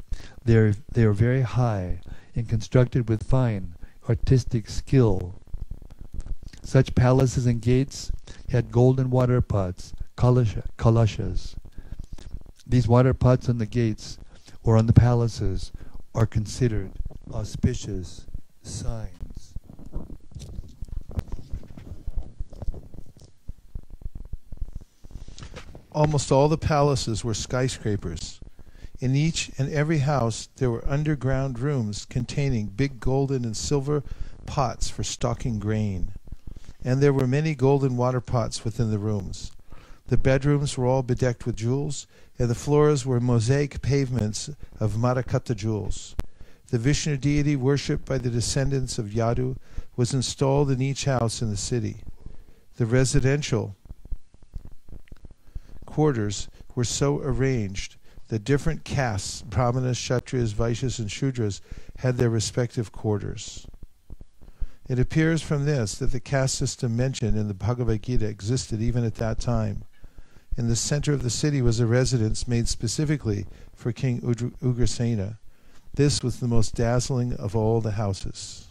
They 0.45 0.57
are, 0.57 0.75
they 0.93 1.05
are 1.05 1.13
very 1.13 1.43
high 1.43 2.01
and 2.35 2.49
constructed 2.49 3.09
with 3.09 3.23
fine 3.23 3.75
artistic 4.09 4.69
skill. 4.69 5.35
Such 6.63 6.95
palaces 6.95 7.47
and 7.47 7.61
gates 7.61 8.11
had 8.51 8.73
golden 8.73 9.11
water 9.11 9.41
pots, 9.41 9.93
kalashas. 10.19 11.55
These 12.67 12.89
water 12.89 13.15
pots 13.15 13.49
on 13.49 13.59
the 13.59 13.67
gates 13.67 14.19
or 14.65 14.77
on 14.77 14.87
the 14.87 14.93
palaces 14.93 15.73
are 16.15 16.27
considered 16.27 16.91
auspicious 17.33 18.27
signs. 18.63 19.55
Almost 25.93 26.33
all 26.33 26.49
the 26.49 26.59
palaces 26.59 27.25
were 27.25 27.35
skyscrapers. 27.35 28.41
In 29.01 29.15
each 29.15 29.53
and 29.57 29.73
every 29.73 29.99
house 29.99 30.49
there 30.57 30.71
were 30.71 30.85
underground 30.89 31.61
rooms 31.61 32.05
containing 32.05 32.67
big 32.67 32.99
golden 32.99 33.45
and 33.45 33.57
silver 33.57 34.03
pots 34.47 34.91
for 34.91 35.05
stocking 35.05 35.61
grain. 35.61 36.13
And 36.85 37.01
there 37.01 37.13
were 37.13 37.27
many 37.29 37.55
golden 37.55 37.97
water 37.97 38.21
pots 38.21 38.65
within 38.65 38.91
the 38.91 38.99
rooms. 38.99 39.53
The 40.09 40.17
bedrooms 40.17 40.79
were 40.79 40.87
all 40.87 41.03
bedecked 41.03 41.45
with 41.45 41.57
jewels, 41.57 42.07
and 42.39 42.49
the 42.49 42.55
floors 42.55 43.05
were 43.05 43.21
mosaic 43.21 43.83
pavements 43.83 44.49
of 44.81 44.97
Marakata 44.97 45.55
jewels. 45.55 46.17
The 46.71 46.79
Vishnu 46.79 47.19
deity 47.19 47.57
worshipped 47.57 48.07
by 48.07 48.17
the 48.17 48.31
descendants 48.31 48.99
of 48.99 49.07
Yadu 49.07 49.57
was 49.97 50.15
installed 50.15 50.71
in 50.71 50.81
each 50.81 51.05
house 51.05 51.43
in 51.43 51.51
the 51.51 51.59
city. 51.59 51.99
The 52.77 52.87
residential 52.87 53.77
quarters 55.85 56.49
were 56.75 56.85
so 56.85 57.19
arranged 57.21 57.97
that 58.29 58.45
different 58.45 58.85
castes, 58.85 59.43
brahmanas, 59.43 59.99
kshatriyas, 59.99 60.55
vaishyas, 60.55 60.99
and 60.99 61.09
shudras, 61.09 61.61
had 61.99 62.17
their 62.17 62.31
respective 62.31 62.93
quarters. 62.93 63.67
It 64.89 64.99
appears 64.99 65.43
from 65.43 65.67
this 65.67 65.97
that 65.97 66.13
the 66.13 66.21
caste 66.21 66.55
system 66.55 66.97
mentioned 66.97 67.37
in 67.37 67.49
the 67.49 67.55
Bhagavad 67.55 68.03
Gita 68.03 68.27
existed 68.27 68.81
even 68.81 69.05
at 69.05 69.17
that 69.17 69.39
time. 69.39 69.85
In 70.59 70.67
the 70.67 70.75
center 70.75 71.13
of 71.13 71.23
the 71.23 71.31
city 71.31 71.63
was 71.63 71.79
a 71.79 71.87
residence 71.87 72.49
made 72.49 72.67
specifically 72.67 73.47
for 73.77 73.93
King 73.93 74.21
Ugrasena. 74.21 75.39
This 75.95 76.21
was 76.21 76.41
the 76.41 76.49
most 76.49 76.75
dazzling 76.75 77.33
of 77.35 77.55
all 77.55 77.81
the 77.81 77.93
houses. 77.93 78.67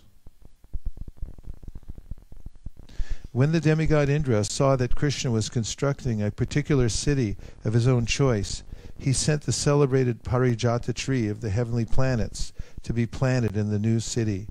When 3.32 3.54
the 3.54 3.62
demigod 3.62 4.10
Indra 4.10 4.44
saw 4.44 4.76
that 4.76 4.98
Krishna 4.98 5.32
was 5.32 5.48
constructing 5.48 6.22
a 6.22 6.30
particular 6.30 6.90
city 6.90 7.38
of 7.64 7.72
his 7.72 7.88
own 7.88 8.06
choice, 8.06 8.64
he 9.00 9.14
sent 9.14 9.44
the 9.44 9.54
celebrated 9.54 10.24
Parijata 10.24 10.94
tree 10.94 11.30
of 11.30 11.40
the 11.40 11.52
heavenly 11.52 11.86
planets 11.86 12.52
to 12.84 12.92
be 12.92 13.06
planted 13.06 13.56
in 13.56 13.70
the 13.70 13.80
new 13.80 14.02
city. 14.02 14.50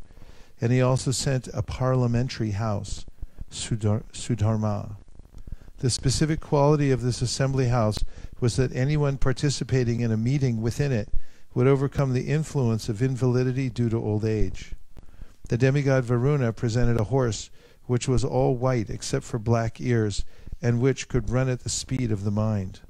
And 0.58 0.72
he 0.72 0.80
also 0.80 1.10
sent 1.10 1.48
a 1.52 1.62
parliamentary 1.62 2.52
house, 2.52 3.04
Sudharma. 3.50 4.96
The 5.78 5.90
specific 5.90 6.40
quality 6.40 6.90
of 6.90 7.02
this 7.02 7.20
assembly 7.20 7.68
house 7.68 7.98
was 8.40 8.56
that 8.56 8.74
anyone 8.74 9.18
participating 9.18 10.00
in 10.00 10.10
a 10.10 10.16
meeting 10.16 10.62
within 10.62 10.90
it 10.90 11.10
would 11.54 11.66
overcome 11.66 12.12
the 12.12 12.28
influence 12.28 12.88
of 12.88 13.02
invalidity 13.02 13.68
due 13.68 13.88
to 13.90 13.96
old 13.96 14.24
age. 14.24 14.74
The 15.48 15.58
demigod 15.58 16.04
Varuna 16.04 16.52
presented 16.52 16.98
a 16.98 17.04
horse 17.04 17.50
which 17.84 18.08
was 18.08 18.24
all 18.24 18.56
white 18.56 18.90
except 18.90 19.24
for 19.24 19.38
black 19.38 19.80
ears, 19.80 20.24
and 20.60 20.80
which 20.80 21.08
could 21.08 21.30
run 21.30 21.48
at 21.48 21.60
the 21.60 21.68
speed 21.68 22.10
of 22.10 22.24
the 22.24 22.30
mind. 22.30 22.80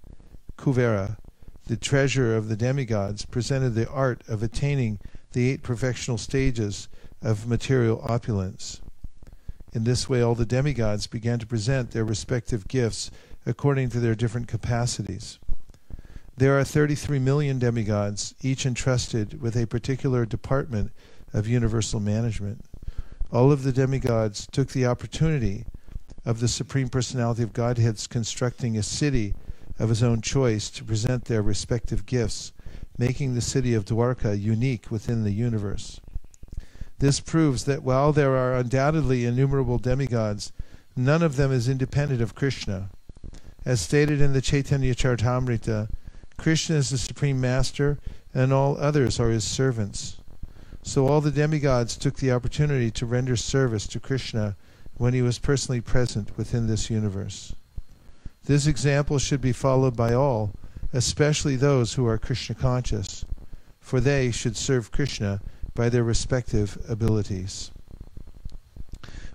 Kuvera, 0.56 1.18
the 1.66 1.76
treasurer 1.76 2.36
of 2.36 2.48
the 2.48 2.56
demigods, 2.56 3.26
presented 3.26 3.70
the 3.70 3.88
art 3.90 4.22
of 4.28 4.42
attaining 4.42 4.98
the 5.32 5.50
eight 5.50 5.62
perfectional 5.62 6.18
stages 6.18 6.88
of 7.20 7.46
material 7.46 8.00
opulence. 8.08 8.80
In 9.76 9.84
this 9.84 10.08
way, 10.08 10.22
all 10.22 10.34
the 10.34 10.46
demigods 10.46 11.06
began 11.06 11.38
to 11.38 11.46
present 11.46 11.90
their 11.90 12.02
respective 12.02 12.66
gifts 12.66 13.10
according 13.44 13.90
to 13.90 14.00
their 14.00 14.14
different 14.14 14.48
capacities. 14.48 15.38
There 16.34 16.58
are 16.58 16.64
33 16.64 17.18
million 17.18 17.58
demigods, 17.58 18.34
each 18.40 18.64
entrusted 18.64 19.42
with 19.42 19.54
a 19.54 19.66
particular 19.66 20.24
department 20.24 20.92
of 21.34 21.46
universal 21.46 22.00
management. 22.00 22.64
All 23.30 23.52
of 23.52 23.64
the 23.64 23.72
demigods 23.72 24.48
took 24.50 24.68
the 24.68 24.86
opportunity 24.86 25.66
of 26.24 26.40
the 26.40 26.48
Supreme 26.48 26.88
Personality 26.88 27.42
of 27.42 27.52
Godhead's 27.52 28.06
constructing 28.06 28.78
a 28.78 28.82
city 28.82 29.34
of 29.78 29.90
his 29.90 30.02
own 30.02 30.22
choice 30.22 30.70
to 30.70 30.84
present 30.84 31.26
their 31.26 31.42
respective 31.42 32.06
gifts, 32.06 32.54
making 32.96 33.34
the 33.34 33.42
city 33.42 33.74
of 33.74 33.84
Dwarka 33.84 34.40
unique 34.40 34.90
within 34.90 35.22
the 35.22 35.32
universe. 35.32 36.00
This 36.98 37.20
proves 37.20 37.64
that 37.64 37.82
while 37.82 38.12
there 38.12 38.36
are 38.36 38.56
undoubtedly 38.56 39.24
innumerable 39.24 39.78
demigods, 39.78 40.52
none 40.96 41.22
of 41.22 41.36
them 41.36 41.52
is 41.52 41.68
independent 41.68 42.22
of 42.22 42.34
Krishna. 42.34 42.90
As 43.64 43.80
stated 43.80 44.20
in 44.20 44.32
the 44.32 44.40
Chaitanya 44.40 44.94
Charitamrita, 44.94 45.88
Krishna 46.38 46.76
is 46.76 46.90
the 46.90 46.98
Supreme 46.98 47.40
Master, 47.40 47.98
and 48.32 48.52
all 48.52 48.78
others 48.78 49.18
are 49.20 49.30
his 49.30 49.44
servants. 49.44 50.18
So 50.82 51.08
all 51.08 51.20
the 51.20 51.30
demigods 51.30 51.96
took 51.96 52.16
the 52.16 52.32
opportunity 52.32 52.90
to 52.92 53.06
render 53.06 53.36
service 53.36 53.86
to 53.88 54.00
Krishna 54.00 54.56
when 54.94 55.12
he 55.12 55.22
was 55.22 55.38
personally 55.38 55.80
present 55.80 56.36
within 56.38 56.66
this 56.66 56.88
universe. 56.88 57.54
This 58.44 58.66
example 58.66 59.18
should 59.18 59.40
be 59.40 59.52
followed 59.52 59.96
by 59.96 60.14
all, 60.14 60.52
especially 60.92 61.56
those 61.56 61.94
who 61.94 62.06
are 62.06 62.18
Krishna 62.18 62.54
conscious, 62.54 63.24
for 63.80 64.00
they 64.00 64.30
should 64.30 64.56
serve 64.56 64.92
Krishna 64.92 65.40
by 65.76 65.88
their 65.88 66.02
respective 66.02 66.76
abilities. 66.88 67.70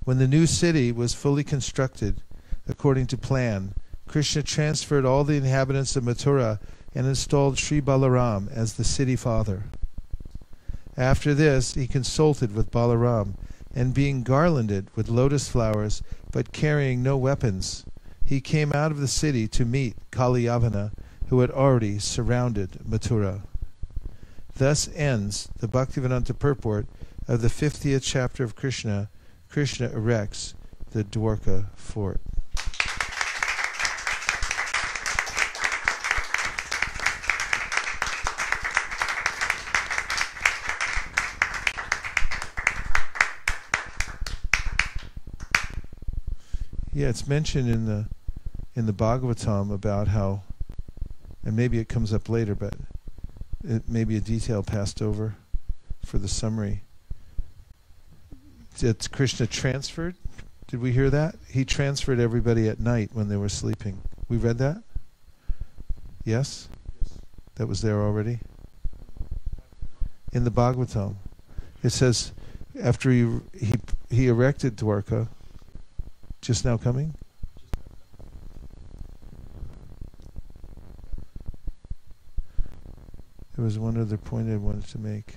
When 0.04 0.18
the 0.18 0.28
new 0.28 0.48
city 0.48 0.92
was 0.92 1.14
fully 1.14 1.46
constructed 1.46 2.24
according 2.68 3.08
to 3.08 3.18
plan, 3.18 3.74
Krishna 4.08 4.44
transferred 4.44 5.06
all 5.06 5.24
the 5.24 5.38
inhabitants 5.38 5.96
of 5.96 6.04
Mathura 6.04 6.60
and 6.94 7.08
installed 7.08 7.58
Sri 7.58 7.80
Balaram 7.80 8.52
as 8.52 8.74
the 8.74 8.84
city 8.84 9.16
father. 9.16 9.64
After 10.98 11.34
this, 11.34 11.76
he 11.76 11.88
consulted 11.88 12.54
with 12.54 12.72
Balaram, 12.72 13.36
and 13.74 13.94
being 13.94 14.24
garlanded 14.24 14.90
with 14.96 15.08
lotus 15.08 15.48
flowers, 15.48 16.04
but 16.32 16.52
carrying 16.52 17.02
no 17.02 17.16
weapons, 17.16 17.86
he 18.26 18.42
came 18.42 18.74
out 18.74 18.92
of 18.92 19.00
the 19.00 19.08
city 19.08 19.48
to 19.48 19.64
meet 19.64 19.96
Kaliyavana, 20.12 20.92
who 21.28 21.40
had 21.40 21.52
already 21.52 22.00
surrounded 22.00 22.80
Mathura. 22.86 23.44
Thus 24.56 24.90
ends 24.96 25.50
the 25.60 25.68
Bhaktivedanta 25.68 26.38
purport 26.38 26.88
of 27.28 27.42
the 27.42 27.48
50th 27.48 28.02
chapter 28.04 28.44
of 28.44 28.56
Krishna. 28.56 29.10
Krishna 29.50 29.90
erects 29.90 30.54
the 30.92 31.04
Dwarka 31.04 31.68
fort. 31.76 32.22
Yeah, 46.94 47.08
it's 47.08 47.26
mentioned 47.26 47.70
in 47.70 47.86
the 47.86 48.08
in 48.76 48.86
the 48.86 48.94
Bhagavatam 48.94 49.74
about 49.74 50.10
how, 50.10 50.44
and 51.44 51.56
maybe 51.56 51.80
it 51.80 51.90
comes 51.90 52.14
up 52.14 52.30
later, 52.30 52.54
but 52.54 52.76
it 53.64 53.90
may 53.90 54.04
be 54.04 54.18
a 54.18 54.22
detail 54.22 54.64
passed 54.64 55.02
over 55.02 55.36
for 56.06 56.18
the 56.18 56.28
summary. 56.28 56.84
It's 58.80 59.08
Krishna 59.08 59.48
transferred. 59.48 60.16
Did 60.68 60.82
we 60.82 60.92
hear 60.92 61.10
that? 61.10 61.36
He 61.50 61.66
transferred 61.66 62.20
everybody 62.20 62.68
at 62.70 62.80
night 62.80 63.10
when 63.14 63.28
they 63.28 63.38
were 63.38 63.50
sleeping. 63.50 64.02
We 64.30 64.38
read 64.38 64.58
that? 64.60 64.82
Yes? 66.24 66.70
That 67.56 67.68
was 67.68 67.82
there 67.82 68.02
already? 68.02 68.40
In 70.32 70.46
the 70.46 70.52
Bhagavatam. 70.52 71.16
It 71.84 71.90
says 71.90 72.32
after 72.82 73.12
he 73.12 73.40
he 73.54 73.74
he 74.10 74.28
erected 74.28 74.78
Dwarka, 74.78 75.28
just 76.42 76.64
now 76.64 76.78
coming? 76.78 77.16
There 83.62 83.68
was 83.68 83.78
one 83.78 83.96
other 83.96 84.18
point 84.18 84.50
I 84.50 84.56
wanted 84.56 84.88
to 84.88 84.98
make. 84.98 85.36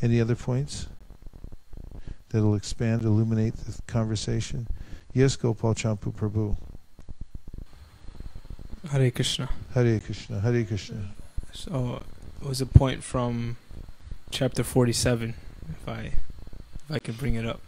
Any 0.00 0.18
other 0.18 0.34
points 0.34 0.86
that'll 2.30 2.54
expand, 2.54 3.02
illuminate 3.02 3.54
the 3.54 3.82
conversation? 3.82 4.66
Yes, 5.12 5.36
Gopal 5.36 5.74
Champu 5.74 6.10
Prabhu. 6.14 6.56
Hare 8.90 9.10
Krishna. 9.10 9.50
Hare 9.74 10.00
Krishna. 10.00 10.40
Hare 10.40 10.64
Krishna. 10.64 11.10
So 11.52 12.00
it 12.40 12.48
was 12.48 12.62
a 12.62 12.66
point 12.66 13.04
from 13.04 13.58
chapter 14.30 14.64
47, 14.64 15.34
if 15.68 15.86
I 15.86 16.00
if 16.00 16.90
I 16.90 16.98
can 16.98 17.12
bring 17.12 17.34
it 17.34 17.44
up. 17.44 17.60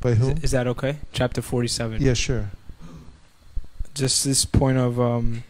By 0.00 0.12
Is, 0.12 0.18
whom? 0.18 0.38
is 0.42 0.52
that 0.52 0.66
okay? 0.68 1.00
Chapter 1.12 1.42
47. 1.42 2.00
Yeah, 2.00 2.14
sure. 2.14 2.50
Just 3.92 4.24
this 4.24 4.46
point 4.46 4.78
of 4.78 4.98
um, 4.98 5.44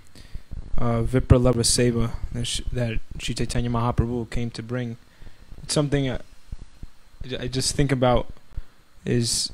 uh, 0.83 1.03
Vipralambha 1.05 1.63
Seva 1.63 2.11
that, 2.33 2.45
sh- 2.45 2.61
that 2.73 2.99
Sri 3.21 3.37
Chaitanya 3.37 3.71
Mahaprabhu 3.71 4.29
came 4.29 4.51
to 4.51 4.63
bring. 4.65 4.97
It's 5.63 5.73
something 5.73 6.11
I, 6.11 6.19
I 7.39 7.47
just 7.47 7.77
think 7.77 7.93
about 7.93 8.27
is, 9.05 9.53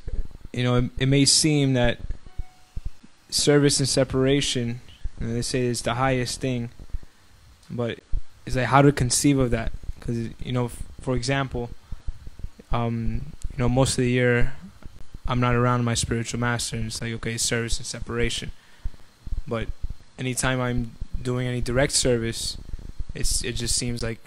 you 0.55 0.65
know, 0.65 0.77
it, 0.77 0.85
it 0.99 1.07
may 1.07 1.27
seem 1.27 1.75
that 1.75 1.99
service 3.29 3.79
and 3.79 3.87
separation, 3.89 4.81
they 5.19 5.43
say 5.43 5.67
is 5.67 5.83
the 5.83 5.95
highest 5.95 6.41
thing, 6.41 6.71
but 7.71 7.99
it's 8.47 8.57
like 8.57 8.67
how 8.67 8.81
to 8.81 8.91
conceive 8.91 9.39
of 9.39 9.51
that. 9.51 9.73
Because, 10.01 10.31
you 10.43 10.53
know, 10.53 10.67
f- 10.67 10.83
for 11.03 11.15
example, 11.15 11.69
um, 12.73 13.21
you 13.53 13.59
know, 13.59 13.69
most 13.69 13.99
of 13.99 14.05
the 14.05 14.11
year 14.11 14.55
I'm 15.27 15.41
not 15.41 15.55
around 15.55 15.85
my 15.85 15.93
spiritual 15.93 16.41
master, 16.41 16.77
and 16.77 16.87
it's 16.87 17.03
like, 17.03 17.13
okay, 17.15 17.37
service 17.37 17.77
and 17.77 17.85
separation. 17.87 18.51
But 19.47 19.69
anytime 20.19 20.59
I'm 20.59 20.93
doing 21.23 21.47
any 21.47 21.61
direct 21.61 21.93
service, 21.93 22.57
it's 23.15 23.43
it 23.45 23.53
just 23.53 23.77
seems 23.77 24.03
like 24.03 24.21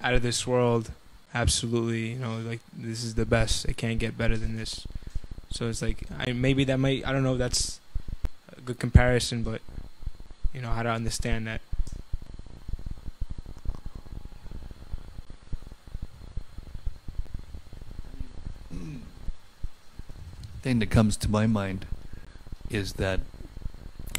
out 0.00 0.14
of 0.14 0.22
this 0.22 0.46
world. 0.46 0.90
Absolutely, 1.34 2.12
you 2.12 2.18
know, 2.18 2.38
like 2.38 2.60
this 2.76 3.02
is 3.02 3.14
the 3.16 3.26
best. 3.26 3.64
It 3.64 3.76
can't 3.76 3.98
get 3.98 4.16
better 4.16 4.36
than 4.36 4.56
this. 4.56 4.86
So 5.50 5.68
it's 5.68 5.82
like 5.82 6.04
I 6.18 6.32
maybe 6.32 6.64
that 6.64 6.78
might 6.78 7.06
I 7.06 7.12
don't 7.12 7.22
know 7.22 7.36
that's 7.36 7.80
a 8.56 8.60
good 8.60 8.78
comparison, 8.78 9.42
but 9.42 9.60
you 10.52 10.60
know 10.60 10.70
how 10.70 10.82
to 10.82 10.90
understand 10.90 11.46
that. 11.46 11.60
thing 20.64 20.78
that 20.78 20.88
comes 20.88 21.14
to 21.18 21.30
my 21.30 21.46
mind 21.46 21.84
is 22.70 22.94
that 22.94 23.20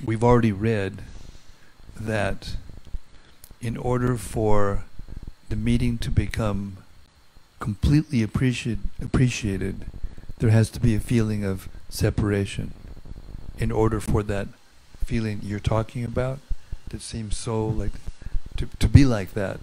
we've 0.06 0.24
already 0.24 0.52
read 0.52 1.02
that 2.00 2.56
in 3.62 3.78
order 3.78 4.18
for 4.18 4.84
the 5.50 5.56
meeting 5.56 5.98
to 6.00 6.12
become 6.12 6.78
completely 7.60 8.22
appreciate, 8.22 8.80
appreciated, 9.02 9.86
there 10.40 10.50
has 10.50 10.70
to 10.70 10.80
be 10.80 10.96
a 10.96 11.00
feeling 11.00 11.44
of 11.44 11.70
separation. 11.90 12.74
In 13.58 13.72
order 13.72 14.00
for 14.00 14.22
that 14.24 14.48
feeling 15.06 15.40
you're 15.42 15.60
talking 15.60 16.04
about, 16.04 16.40
that 16.90 17.02
seems 17.02 17.38
so 17.38 17.66
like 17.66 17.94
to, 18.58 18.68
to 18.80 18.88
be 18.88 19.06
like 19.06 19.34
that, 19.34 19.60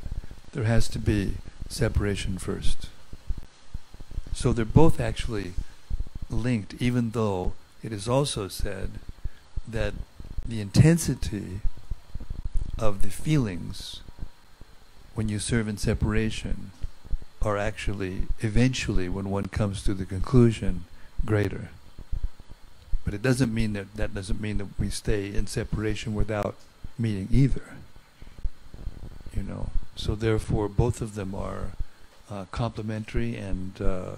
there 0.53 0.64
has 0.64 0.88
to 0.88 0.99
be 0.99 1.35
separation 1.68 2.38
first. 2.38 2.88
So 4.35 4.53
they're 4.53 4.64
both 4.64 4.99
actually 5.01 5.53
linked, 6.31 6.75
even 6.81 7.11
though 7.11 7.53
it 7.83 7.92
is 7.92 8.09
also 8.09 8.49
said 8.49 8.92
that 9.68 9.95
the 10.47 10.61
intensity 10.61 11.61
of 12.78 13.02
the 13.02 13.11
feelings 13.11 14.00
when 15.14 15.28
you 15.28 15.38
serve 15.38 15.68
in 15.68 15.76
separation 15.76 16.70
are 17.40 17.56
actually 17.56 18.22
eventually 18.40 19.08
when 19.08 19.30
one 19.30 19.46
comes 19.46 19.82
to 19.82 19.94
the 19.94 20.04
conclusion 20.04 20.85
greater. 21.24 21.68
But 23.04 23.14
it 23.14 23.22
doesn't 23.22 23.52
mean 23.52 23.72
that 23.72 23.94
that 23.96 24.14
doesn't 24.14 24.40
mean 24.40 24.58
that 24.58 24.78
we 24.78 24.90
stay 24.90 25.35
in 25.35 25.46
separation 25.46 26.14
without 26.14 26.54
meeting 26.98 27.28
either 27.30 27.62
you 29.35 29.42
know? 29.42 29.70
So 29.96 30.14
therefore 30.14 30.68
both 30.68 31.00
of 31.00 31.14
them 31.14 31.35
are 31.35 31.72
uh, 32.30 32.46
complementary 32.50 33.37
and 33.37 33.80
uh, 33.80 34.11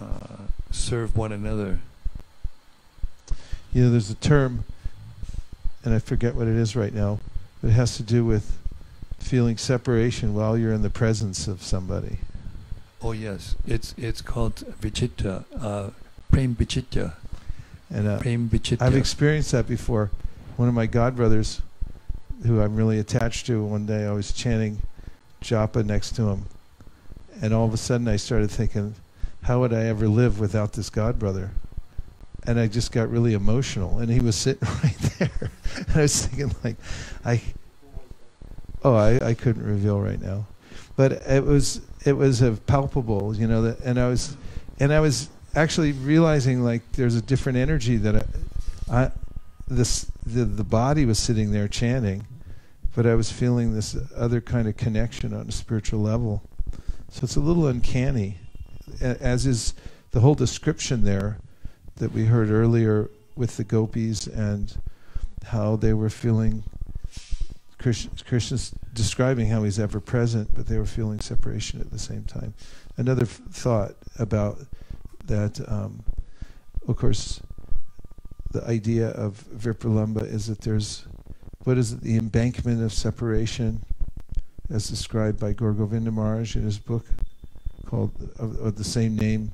uh, 0.00 0.36
serve 0.70 1.16
one 1.16 1.32
another. 1.32 1.80
You 3.72 3.84
know, 3.84 3.90
there's 3.90 4.10
a 4.10 4.14
term, 4.14 4.64
and 5.84 5.94
I 5.94 5.98
forget 5.98 6.34
what 6.34 6.48
it 6.48 6.56
is 6.56 6.74
right 6.74 6.92
now, 6.92 7.20
it 7.62 7.70
has 7.70 7.96
to 7.96 8.02
do 8.02 8.24
with 8.24 8.58
feeling 9.18 9.56
separation 9.58 10.34
while 10.34 10.56
you're 10.56 10.72
in 10.72 10.82
the 10.82 10.90
presence 10.90 11.48
of 11.48 11.62
somebody. 11.62 12.18
oh 13.02 13.12
yes 13.12 13.56
it's 13.66 13.94
it's 13.96 14.20
called 14.22 14.54
vichitta 14.80 15.44
uh, 15.60 15.90
prem 16.30 16.54
vichitta 16.54 17.12
And 17.90 18.06
uh, 18.06 18.18
prem 18.20 18.48
vichitta 18.48 18.82
I've 18.82 18.96
experienced 18.96 19.52
that 19.52 19.66
before. 19.66 20.10
One 20.56 20.68
of 20.68 20.74
my 20.74 20.86
godbrothers, 20.86 21.60
who 22.44 22.60
I'm 22.60 22.74
really 22.76 22.98
attached 22.98 23.46
to, 23.46 23.64
one 23.64 23.86
day 23.86 24.04
I 24.06 24.12
was 24.12 24.32
chanting 24.32 24.82
japa 25.42 25.84
next 25.84 26.16
to 26.16 26.28
him, 26.30 26.46
and 27.40 27.54
all 27.54 27.64
of 27.66 27.72
a 27.72 27.76
sudden 27.76 28.08
I 28.08 28.16
started 28.16 28.50
thinking, 28.50 28.94
how 29.42 29.60
would 29.60 29.72
I 29.72 29.84
ever 29.86 30.08
live 30.08 30.40
without 30.40 30.72
this 30.72 30.90
godbrother? 30.90 31.50
And 32.46 32.58
I 32.58 32.66
just 32.66 32.92
got 32.92 33.10
really 33.10 33.34
emotional, 33.34 33.98
and 33.98 34.10
he 34.10 34.20
was 34.20 34.36
sitting 34.36 34.66
right 34.82 34.96
there, 35.18 35.50
and 35.76 35.86
I 35.94 36.00
was 36.02 36.26
thinking 36.26 36.54
like, 36.64 36.76
I, 37.24 37.42
oh, 38.84 38.94
I, 38.94 39.18
I 39.28 39.34
couldn't 39.34 39.64
reveal 39.64 40.00
right 40.00 40.20
now, 40.20 40.46
but 40.96 41.12
it 41.12 41.44
was 41.44 41.80
it 42.06 42.12
was 42.12 42.40
a 42.42 42.52
palpable, 42.52 43.34
you 43.34 43.46
know, 43.46 43.62
that, 43.62 43.80
and 43.80 43.98
I 43.98 44.08
was, 44.08 44.36
and 44.78 44.92
I 44.92 45.00
was 45.00 45.28
actually 45.54 45.92
realizing 45.92 46.62
like 46.62 46.82
there's 46.92 47.16
a 47.16 47.22
different 47.22 47.58
energy 47.58 47.96
that 47.96 48.16
I, 48.16 49.02
I 49.04 49.10
this 49.66 50.10
the 50.24 50.44
the 50.44 50.64
body 50.64 51.04
was 51.04 51.18
sitting 51.18 51.50
there 51.50 51.68
chanting, 51.68 52.26
but 52.94 53.06
I 53.06 53.14
was 53.14 53.30
feeling 53.30 53.74
this 53.74 53.96
other 54.16 54.40
kind 54.40 54.68
of 54.68 54.76
connection 54.76 55.34
on 55.34 55.48
a 55.48 55.52
spiritual 55.52 56.00
level. 56.00 56.42
So 57.10 57.24
it's 57.24 57.36
a 57.36 57.40
little 57.40 57.66
uncanny, 57.66 58.36
as 59.00 59.46
is 59.46 59.74
the 60.10 60.20
whole 60.20 60.34
description 60.34 61.04
there 61.04 61.38
that 61.98 62.12
we 62.12 62.24
heard 62.24 62.50
earlier 62.50 63.10
with 63.36 63.56
the 63.56 63.64
gopis 63.64 64.26
and 64.26 64.80
how 65.44 65.76
they 65.76 65.92
were 65.92 66.10
feeling. 66.10 66.64
Krishna, 67.78 68.10
Krishna's 68.26 68.74
describing 68.92 69.48
how 69.48 69.62
he's 69.62 69.78
ever 69.78 70.00
present, 70.00 70.52
but 70.54 70.66
they 70.66 70.78
were 70.78 70.86
feeling 70.86 71.20
separation 71.20 71.80
at 71.80 71.90
the 71.90 71.98
same 71.98 72.24
time. 72.24 72.54
Another 72.96 73.24
thought 73.24 73.92
about 74.18 74.58
that, 75.26 75.60
um, 75.70 76.02
of 76.88 76.96
course, 76.96 77.40
the 78.50 78.64
idea 78.64 79.10
of 79.10 79.44
Vipralambha 79.54 80.24
is 80.24 80.46
that 80.46 80.62
there's, 80.62 81.04
what 81.64 81.78
is 81.78 81.92
it, 81.92 82.00
the 82.00 82.16
embankment 82.16 82.82
of 82.82 82.92
separation, 82.92 83.84
as 84.70 84.88
described 84.88 85.38
by 85.38 85.52
Govinda 85.52 86.10
Maharaj 86.10 86.56
in 86.56 86.62
his 86.62 86.78
book 86.78 87.06
called, 87.86 88.10
of, 88.38 88.58
of 88.60 88.76
the 88.76 88.84
same 88.84 89.16
name. 89.16 89.52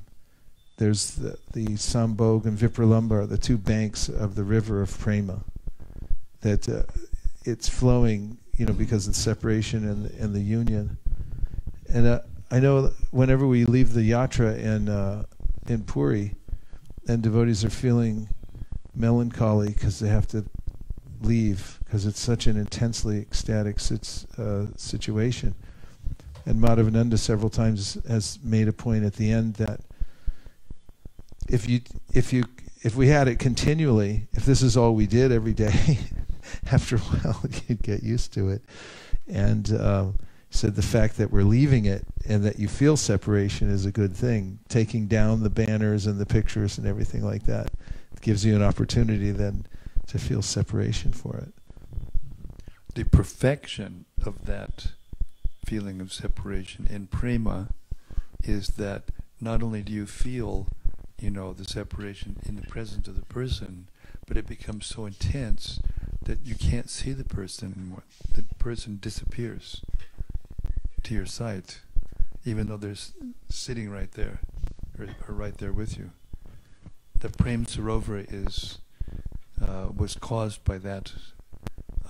There's 0.77 1.11
the, 1.15 1.37
the 1.53 1.65
Sambhog 1.77 2.45
and 2.45 2.57
Vipralambha 2.57 3.29
the 3.29 3.37
two 3.37 3.57
banks 3.57 4.09
of 4.09 4.35
the 4.35 4.43
river 4.43 4.81
of 4.81 4.97
Prema. 4.99 5.41
That 6.41 6.67
uh, 6.67 6.83
it's 7.45 7.69
flowing, 7.69 8.37
you 8.57 8.65
know, 8.65 8.73
because 8.73 9.07
of 9.07 9.15
separation 9.15 9.87
and, 9.87 10.11
and 10.19 10.33
the 10.33 10.41
union. 10.41 10.97
And 11.89 12.05
uh, 12.05 12.19
I 12.51 12.59
know 12.59 12.91
whenever 13.11 13.47
we 13.47 13.65
leave 13.65 13.93
the 13.93 14.09
yatra 14.11 14.57
in 14.59 14.89
uh, 14.89 15.23
in 15.67 15.83
Puri, 15.83 16.35
and 17.07 17.21
devotees 17.23 17.63
are 17.63 17.69
feeling 17.69 18.29
melancholy 18.93 19.69
because 19.69 19.99
they 19.99 20.09
have 20.09 20.27
to 20.27 20.45
leave 21.21 21.79
because 21.83 22.05
it's 22.05 22.19
such 22.19 22.47
an 22.47 22.57
intensely 22.57 23.19
ecstatic 23.19 23.77
uh, 24.37 24.65
situation. 24.75 25.55
And 26.45 26.61
Madhavananda 26.61 27.17
several 27.17 27.49
times 27.49 27.97
has 28.07 28.37
made 28.43 28.67
a 28.67 28.73
point 28.73 29.03
at 29.03 29.13
the 29.13 29.31
end 29.31 29.55
that 29.55 29.79
if 31.49 31.69
you 31.69 31.81
if 32.13 32.33
you 32.33 32.43
if 32.83 32.95
we 32.95 33.07
had 33.07 33.27
it 33.27 33.39
continually, 33.39 34.27
if 34.33 34.45
this 34.45 34.61
is 34.61 34.77
all 34.77 34.93
we 34.93 35.07
did 35.07 35.31
every 35.31 35.53
day, 35.53 35.99
after 36.71 36.97
a 36.97 36.99
while 36.99 37.41
you'd 37.67 37.81
get 37.81 38.03
used 38.03 38.33
to 38.33 38.49
it. 38.49 38.61
And 39.27 39.71
um, 39.79 40.19
said 40.51 40.75
the 40.75 40.81
fact 40.81 41.17
that 41.17 41.31
we're 41.31 41.43
leaving 41.43 41.85
it 41.85 42.05
and 42.27 42.43
that 42.43 42.59
you 42.59 42.67
feel 42.67 42.95
separation 42.95 43.69
is 43.69 43.85
a 43.85 43.91
good 43.91 44.15
thing. 44.15 44.59
Taking 44.69 45.07
down 45.07 45.43
the 45.43 45.49
banners 45.49 46.05
and 46.05 46.19
the 46.19 46.25
pictures 46.25 46.77
and 46.77 46.87
everything 46.87 47.23
like 47.23 47.45
that 47.45 47.71
gives 48.21 48.45
you 48.45 48.55
an 48.55 48.63
opportunity 48.63 49.31
then 49.31 49.65
to 50.07 50.17
feel 50.17 50.41
separation 50.41 51.11
for 51.11 51.37
it. 51.37 51.53
the 52.95 53.03
perfection 53.03 54.05
of 54.25 54.45
that 54.45 54.87
feeling 55.65 55.99
of 55.99 56.13
separation 56.13 56.87
in 56.89 57.07
prema 57.07 57.67
is 58.43 58.69
that 58.69 59.03
not 59.41 59.61
only 59.61 59.81
do 59.81 59.91
you 59.91 60.05
feel, 60.05 60.67
you 61.19 61.31
know, 61.31 61.53
the 61.53 61.65
separation 61.65 62.37
in 62.47 62.55
the 62.55 62.67
presence 62.67 63.07
of 63.07 63.15
the 63.15 63.25
person, 63.25 63.87
but 64.27 64.37
it 64.37 64.47
becomes 64.47 64.85
so 64.85 65.05
intense 65.05 65.79
that 66.21 66.39
you 66.45 66.55
can't 66.55 66.89
see 66.89 67.13
the 67.13 67.23
person 67.23 67.73
anymore. 67.77 68.03
The 68.33 68.43
person 68.57 68.97
disappears 69.01 69.81
to 71.03 71.13
your 71.13 71.25
sight, 71.25 71.81
even 72.43 72.67
though 72.67 72.77
they're 72.77 72.95
sitting 73.49 73.89
right 73.89 74.11
there, 74.11 74.39
or, 74.99 75.07
or 75.27 75.35
right 75.35 75.57
there 75.57 75.73
with 75.73 75.97
you. 75.97 76.11
The 77.19 77.29
Prem 77.29 77.65
Sarovar 77.65 78.25
is 78.31 78.79
uh, 79.61 79.87
was 79.95 80.15
caused 80.15 80.63
by 80.65 80.77
that 80.79 81.13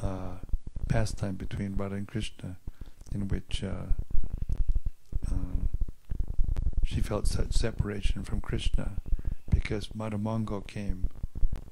uh, 0.02 0.40
pastime 0.88 1.36
between 1.36 1.76
Radha 1.76 1.96
and 1.96 2.08
Krishna, 2.08 2.58
in 3.14 3.28
which 3.28 3.64
uh, 3.64 3.94
she 6.96 7.02
felt 7.02 7.28
such 7.28 7.52
separation 7.52 8.24
from 8.24 8.40
Krishna 8.40 8.94
because 9.50 9.90
Madhumangal 9.90 10.66
came 10.66 11.10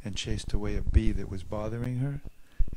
and 0.04 0.18
chased 0.18 0.52
away 0.52 0.76
a 0.76 0.82
bee 0.82 1.14
that 1.14 1.32
was 1.32 1.44
bothering 1.44 2.00
her 2.00 2.20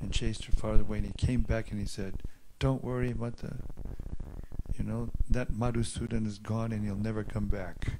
and 0.01 0.13
chased 0.13 0.45
her 0.45 0.53
farther 0.53 0.83
away 0.83 0.99
and 0.99 1.07
he 1.09 1.27
came 1.27 1.41
back 1.41 1.73
and 1.73 1.81
he 1.81 1.87
said, 1.87 2.23
Don't 2.61 2.85
worry, 2.85 3.13
Mata. 3.13 3.57
You 4.79 4.85
know, 4.85 5.09
that 5.29 5.55
Madhusudan 5.55 6.25
is 6.25 6.39
gone 6.39 6.71
and 6.71 6.85
he'll 6.85 6.95
never 6.95 7.25
come 7.25 7.47
back. 7.47 7.95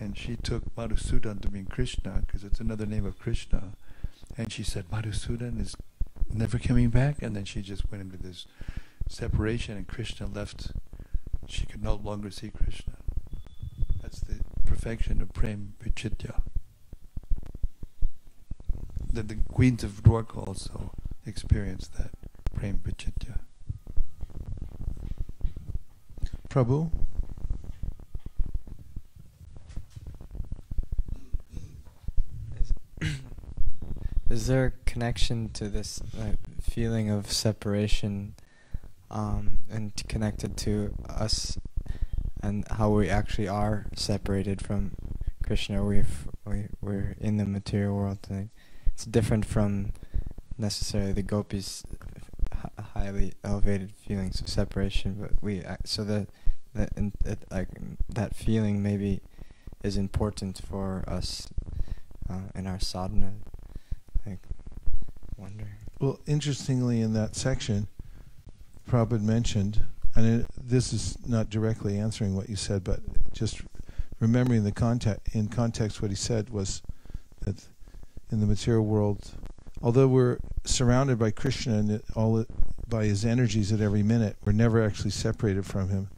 And 0.00 0.16
she 0.16 0.36
took 0.36 0.74
Madhusudan 0.76 1.42
to 1.42 1.50
mean 1.50 1.66
Krishna 1.66 2.22
because 2.26 2.42
it's 2.42 2.60
another 2.60 2.86
name 2.86 3.04
of 3.04 3.18
Krishna. 3.18 3.74
And 4.38 4.50
she 4.50 4.62
said, 4.62 4.90
Madhusudan 4.90 5.60
is 5.60 5.76
never 6.32 6.58
coming 6.58 6.88
back. 6.88 7.20
And 7.20 7.36
then 7.36 7.44
she 7.44 7.60
just 7.60 7.90
went 7.90 8.02
into 8.02 8.16
this 8.16 8.46
separation 9.10 9.76
and 9.76 9.86
Krishna 9.86 10.26
left. 10.26 10.72
She 11.46 11.66
could 11.66 11.82
no 11.82 11.96
longer 11.96 12.30
see 12.30 12.48
the 14.84 14.90
perfection 14.90 15.22
of 15.22 15.32
Prem 15.32 15.72
Vichitya. 15.82 16.42
The, 19.12 19.22
the 19.22 19.36
queens 19.36 19.82
of 19.82 20.02
Dwarka 20.02 20.46
also 20.46 20.92
experienced 21.24 21.94
that 21.96 22.10
Prem 22.54 22.80
Vichitya. 22.80 23.38
Prabhu? 26.50 26.90
Is 34.30 34.46
there 34.48 34.66
a 34.66 34.72
connection 34.84 35.48
to 35.54 35.70
this 35.70 36.02
uh, 36.18 36.32
feeling 36.60 37.08
of 37.08 37.32
separation 37.32 38.34
um, 39.10 39.60
and 39.70 39.94
connected 40.08 40.58
to 40.58 40.94
us 41.08 41.56
and 42.44 42.64
how 42.72 42.90
we 42.90 43.08
actually 43.08 43.48
are 43.48 43.86
separated 43.96 44.60
from 44.60 44.92
Krishna? 45.42 45.82
We've, 45.82 46.28
we, 46.44 46.66
we're 46.80 47.16
in 47.18 47.38
the 47.38 47.46
material 47.46 47.96
world. 47.96 48.18
It's 48.86 49.06
different 49.06 49.46
from 49.46 49.92
necessarily 50.58 51.12
the 51.12 51.22
gopis 51.22 51.84
highly 52.94 53.32
elevated 53.42 53.92
feelings 53.92 54.40
of 54.40 54.48
separation, 54.48 55.16
but 55.20 55.42
we 55.42 55.62
so 55.84 56.04
that 56.04 56.28
that 56.74 56.90
it, 57.24 57.38
like 57.50 57.68
that 58.08 58.34
feeling 58.36 58.82
maybe 58.82 59.20
is 59.82 59.96
important 59.96 60.60
for 60.66 61.04
us 61.06 61.48
uh, 62.28 62.48
in 62.54 62.66
our 62.66 62.80
sadhana. 62.80 63.32
Like 64.26 64.40
wondering. 65.36 65.70
Well, 66.00 66.20
interestingly, 66.26 67.00
in 67.00 67.14
that 67.14 67.36
section, 67.36 67.88
Prabhupada 68.88 69.22
mentioned, 69.22 69.86
and 70.14 70.40
it, 70.40 70.46
this 70.66 70.92
is 70.92 71.16
not 71.26 71.50
directly 71.50 71.98
answering 71.98 72.34
what 72.34 72.48
you 72.48 72.56
said, 72.56 72.84
but 72.84 73.00
just 73.32 73.62
remembering 74.20 74.64
the 74.64 74.72
context. 74.72 75.34
In 75.34 75.48
context, 75.48 76.00
what 76.00 76.10
he 76.10 76.16
said 76.16 76.50
was 76.50 76.82
that 77.40 77.66
in 78.30 78.40
the 78.40 78.46
material 78.46 78.84
world, 78.84 79.32
although 79.82 80.08
we're 80.08 80.38
surrounded 80.64 81.18
by 81.18 81.30
Krishna 81.30 81.74
and 81.74 82.02
all 82.14 82.44
by 82.88 83.04
his 83.04 83.24
energies 83.24 83.72
at 83.72 83.80
every 83.80 84.02
minute, 84.02 84.36
we're 84.44 84.52
never 84.52 84.82
actually 84.82 85.10
separated 85.10 85.66
from 85.66 85.88
him. 85.88 86.08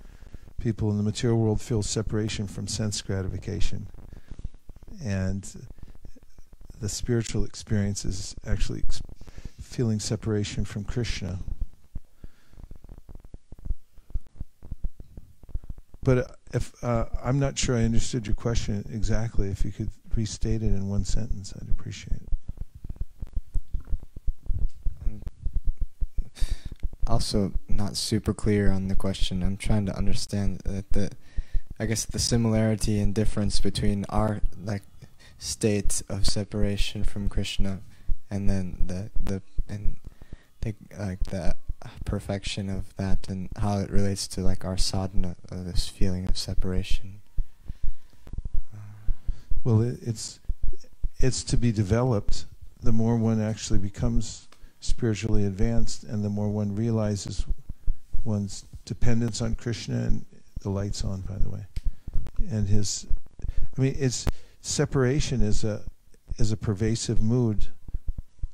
People 0.61 0.91
in 0.91 0.97
the 0.97 1.03
material 1.03 1.39
world 1.39 1.61
feel 1.61 1.83
separation 1.83 2.47
from 2.47 2.67
sense 2.67 3.03
gratification, 3.03 3.89
and 5.05 5.69
the 6.81 6.89
spiritual 6.89 7.45
experience 7.45 8.05
is 8.05 8.35
actually 8.47 8.83
feeling 9.61 10.01
separation 10.01 10.65
from 10.65 10.85
Krishna. 10.85 11.39
But 16.07 16.19
uh, 16.19 16.25
if 16.55 16.73
uh, 16.85 17.07
I'm 17.21 17.41
not 17.41 17.59
sure 17.59 17.77
I 17.77 17.83
understood 17.83 18.29
your 18.29 18.37
question 18.37 18.89
exactly, 18.93 19.49
if 19.49 19.65
you 19.65 19.73
could 19.73 19.91
restate 20.15 20.63
it 20.63 20.67
in 20.67 20.89
one 20.89 21.05
sentence, 21.05 21.53
I'd 21.61 21.69
appreciate 21.69 22.21
it. 22.23 22.29
Also 27.09 27.55
not 27.69 27.97
super 27.97 28.33
clear 28.33 28.71
on 28.71 28.87
the 28.87 28.95
question. 28.95 29.43
I'm 29.43 29.57
trying 29.57 29.85
to 29.87 29.97
understand 29.97 30.61
that 30.65 30.93
the, 30.93 31.11
I 31.81 31.87
guess 31.87 32.05
the 32.05 32.21
similarity 32.21 33.01
and 33.01 33.13
difference 33.13 33.61
between 33.61 34.05
our 34.09 34.43
like 34.63 34.85
state 35.39 36.03
of 36.09 36.25
separation 36.25 37.03
from 37.03 37.29
Krishna, 37.29 37.81
and 38.31 38.49
then 38.49 38.85
the 38.87 39.11
the 39.21 39.43
and 39.69 39.97
the 40.61 40.77
like 40.97 41.25
the 41.25 41.57
perfection 42.07 42.71
of 42.71 42.97
that, 42.97 43.29
and 43.29 43.51
how 43.59 43.79
it 43.79 43.91
relates 43.91 44.27
to 44.29 44.41
like 44.41 44.65
our 44.65 44.79
sadhana, 44.79 45.37
uh, 45.53 45.63
this 45.63 45.89
feeling 45.89 46.27
of 46.27 46.39
separation. 46.39 47.21
Well, 49.65 49.83
it, 49.83 49.99
it's 50.01 50.41
it's 51.19 51.45
to 51.45 51.57
be 51.57 51.73
developed. 51.73 52.47
The 52.83 52.93
more 52.93 53.17
one 53.17 53.43
actually 53.43 53.81
becomes 53.81 54.49
spiritually 54.81 55.45
advanced, 55.45 56.05
and 56.05 56.25
the 56.25 56.31
more 56.31 56.49
one 56.49 56.75
realizes 56.75 57.45
one's 58.25 58.65
dependence 58.85 59.43
on 59.43 59.55
Krishna, 59.55 59.97
and 59.97 60.25
the 60.63 60.71
lights 60.71 61.05
on, 61.05 61.23
by 61.23 61.37
the 61.37 61.51
way, 61.51 61.67
and 62.51 62.69
his. 62.69 63.07
I 63.77 63.81
mean, 63.81 63.97
it's 63.99 64.27
separation 64.63 65.43
is 65.43 65.65
a 65.65 65.83
is 66.39 66.53
a 66.53 66.57
pervasive 66.57 67.21
mood 67.21 67.67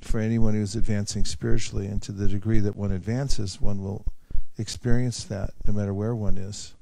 for 0.04 0.20
anyone 0.20 0.54
who's 0.54 0.74
advancing 0.74 1.24
spiritually, 1.24 1.86
and 1.86 2.02
to 2.02 2.12
the 2.12 2.28
degree 2.28 2.60
that 2.60 2.76
one 2.76 2.92
advances, 2.92 3.60
one 3.60 3.82
will 3.82 4.04
experience 4.58 5.24
that 5.24 5.50
no 5.66 5.72
matter 5.72 5.94
where 5.94 6.14
one 6.14 6.36
is. 6.36 6.74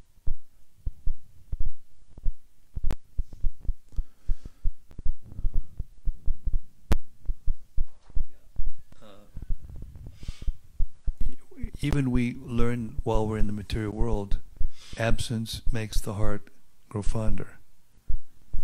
Uh, 9.01 9.07
even 11.81 12.11
we 12.11 12.37
learn 12.45 12.97
while 13.05 13.27
we're 13.27 13.39
in 13.39 13.47
the 13.47 13.53
material 13.53 13.93
world, 13.93 14.39
absence 14.99 15.63
makes 15.71 16.01
the 16.01 16.15
heart 16.15 16.49
grow 16.89 17.03
fonder. 17.03 17.59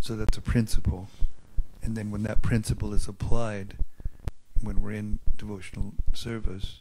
So 0.01 0.17
that's 0.17 0.37
a 0.37 0.43
principle. 0.43 1.09
And 1.83 1.97
then 1.97 2.11
when 2.11 2.25
that 2.25 2.43
principle 2.43 2.93
is 2.93 3.07
applied, 3.07 3.77
when 4.63 4.83
we're 4.83 4.93
in 4.93 5.19
devotional 5.37 5.95
service, 6.15 6.81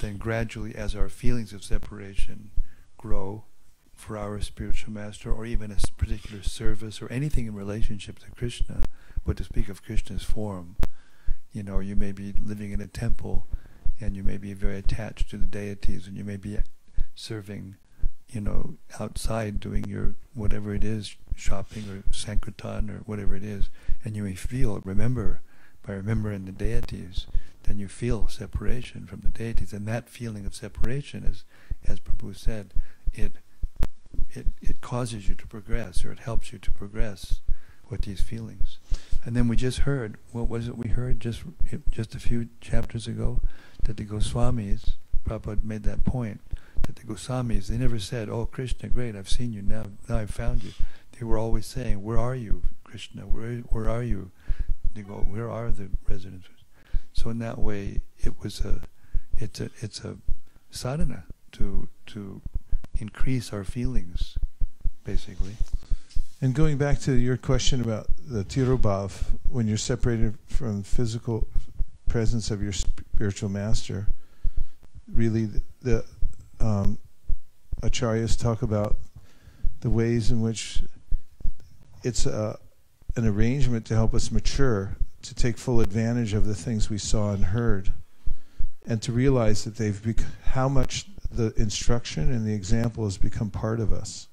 then 0.00 0.16
gradually 0.16 0.74
as 0.74 0.94
our 0.94 1.08
feelings 1.08 1.52
of 1.52 1.64
separation 1.64 2.50
grow 2.96 3.44
for 3.94 4.16
our 4.16 4.40
spiritual 4.40 4.92
master 4.92 5.32
or 5.32 5.46
even 5.46 5.70
a 5.70 5.76
particular 5.96 6.42
service 6.42 7.00
or 7.00 7.10
anything 7.12 7.46
in 7.46 7.54
relationship 7.54 8.18
to 8.18 8.30
Krishna, 8.30 8.82
but 9.24 9.36
to 9.36 9.44
speak 9.44 9.68
of 9.68 9.84
Krishna's 9.84 10.24
form, 10.24 10.76
you 11.52 11.62
know, 11.62 11.80
you 11.80 11.94
may 11.94 12.12
be 12.12 12.32
living 12.32 12.72
in 12.72 12.80
a 12.80 12.86
temple 12.86 13.46
and 14.00 14.16
you 14.16 14.22
may 14.22 14.36
be 14.36 14.52
very 14.54 14.78
attached 14.78 15.30
to 15.30 15.36
the 15.36 15.46
deities 15.46 16.06
and 16.06 16.16
you 16.16 16.24
may 16.24 16.36
be 16.36 16.58
serving 17.14 17.76
you 18.28 18.40
know 18.40 18.76
outside 18.98 19.60
doing 19.60 19.84
your 19.84 20.14
whatever 20.34 20.74
it 20.74 20.82
is 20.82 21.16
shopping 21.36 21.84
or 21.88 22.02
sankirtan 22.12 22.88
or 22.90 22.98
whatever 23.04 23.36
it 23.36 23.44
is 23.44 23.68
and 24.04 24.16
you 24.16 24.22
may 24.22 24.34
feel 24.34 24.80
remember 24.84 25.42
by 25.86 25.92
remembering 25.92 26.44
the 26.44 26.52
deities 26.52 27.26
then 27.64 27.78
you 27.78 27.88
feel 27.88 28.26
separation 28.28 29.06
from 29.06 29.20
the 29.20 29.28
deities 29.28 29.72
and 29.72 29.86
that 29.86 30.08
feeling 30.08 30.44
of 30.46 30.54
separation 30.54 31.24
is 31.24 31.44
as 31.86 32.00
Prabhu 32.00 32.36
said 32.36 32.72
it 33.14 33.32
it 34.30 34.46
it 34.60 34.80
causes 34.80 35.28
you 35.28 35.34
to 35.34 35.46
progress 35.46 36.04
or 36.04 36.12
it 36.12 36.20
helps 36.20 36.52
you 36.52 36.58
to 36.58 36.70
progress 36.70 37.40
with 37.88 38.02
these 38.02 38.20
feelings 38.20 38.78
and 39.24 39.36
then 39.36 39.48
we 39.48 39.56
just 39.56 39.80
heard 39.80 40.16
what 40.32 40.48
was 40.48 40.68
it 40.68 40.76
we 40.76 40.88
heard 40.88 41.20
just 41.20 41.42
just 41.90 42.14
a 42.14 42.20
few 42.20 42.48
chapters 42.60 43.06
ago 43.06 43.40
that 43.84 43.96
the 43.96 44.04
Goswamis, 44.04 44.94
Prabhupada 45.26 45.64
made 45.64 45.82
that 45.84 46.04
point, 46.04 46.40
that 46.82 46.96
the 46.96 47.02
Goswamis, 47.02 47.66
they 47.66 47.76
never 47.76 47.98
said, 47.98 48.28
oh, 48.28 48.46
Krishna, 48.46 48.88
great, 48.88 49.16
I've 49.16 49.28
seen 49.28 49.52
you 49.52 49.62
now, 49.62 49.84
now 50.08 50.18
I've 50.18 50.30
found 50.30 50.62
you. 50.62 50.72
They 51.18 51.24
were 51.24 51.38
always 51.38 51.66
saying, 51.66 52.02
where 52.02 52.18
are 52.18 52.34
you, 52.34 52.62
Krishna, 52.84 53.22
where, 53.22 53.58
where 53.70 53.88
are 53.88 54.02
you? 54.02 54.30
They 54.94 55.02
go, 55.02 55.24
where 55.28 55.50
are 55.50 55.70
the 55.70 55.88
residents? 56.08 56.48
So 57.12 57.30
in 57.30 57.38
that 57.38 57.58
way, 57.58 58.00
it 58.18 58.42
was 58.42 58.60
a, 58.64 58.80
it's 59.38 59.60
a, 59.60 59.70
it's 59.80 60.04
a 60.04 60.16
sadhana 60.70 61.24
to, 61.52 61.88
to 62.06 62.40
increase 62.98 63.52
our 63.52 63.64
feelings, 63.64 64.36
basically. 65.04 65.56
And 66.40 66.54
going 66.54 66.76
back 66.76 66.98
to 67.00 67.12
your 67.12 67.36
question 67.36 67.80
about 67.80 68.06
the 68.18 68.44
tirobhav, 68.44 69.38
when 69.48 69.68
you're 69.68 69.76
separated 69.76 70.38
from 70.46 70.82
physical 70.82 71.46
presence 72.08 72.50
of 72.50 72.62
your 72.62 72.72
spiritual 72.72 73.48
master, 73.48 74.08
really 75.12 75.46
the, 75.46 75.62
the 75.82 76.04
um, 76.60 76.98
acharyas 77.82 78.40
talk 78.40 78.62
about 78.62 78.96
the 79.80 79.90
ways 79.90 80.30
in 80.30 80.40
which 80.40 80.82
it's 82.02 82.26
a, 82.26 82.58
an 83.16 83.26
arrangement 83.26 83.86
to 83.86 83.94
help 83.94 84.14
us 84.14 84.30
mature, 84.30 84.96
to 85.22 85.34
take 85.34 85.58
full 85.58 85.80
advantage 85.80 86.34
of 86.34 86.46
the 86.46 86.54
things 86.54 86.88
we 86.88 86.98
saw 86.98 87.32
and 87.32 87.46
heard, 87.46 87.92
and 88.86 89.02
to 89.02 89.12
realize 89.12 89.64
that 89.64 89.76
they've 89.76 90.02
bec- 90.02 90.24
how 90.44 90.68
much 90.68 91.06
the 91.30 91.52
instruction 91.56 92.32
and 92.32 92.46
the 92.46 92.54
example 92.54 93.04
has 93.04 93.18
become 93.18 93.50
part 93.50 93.80
of 93.80 93.92
us. 93.92 94.28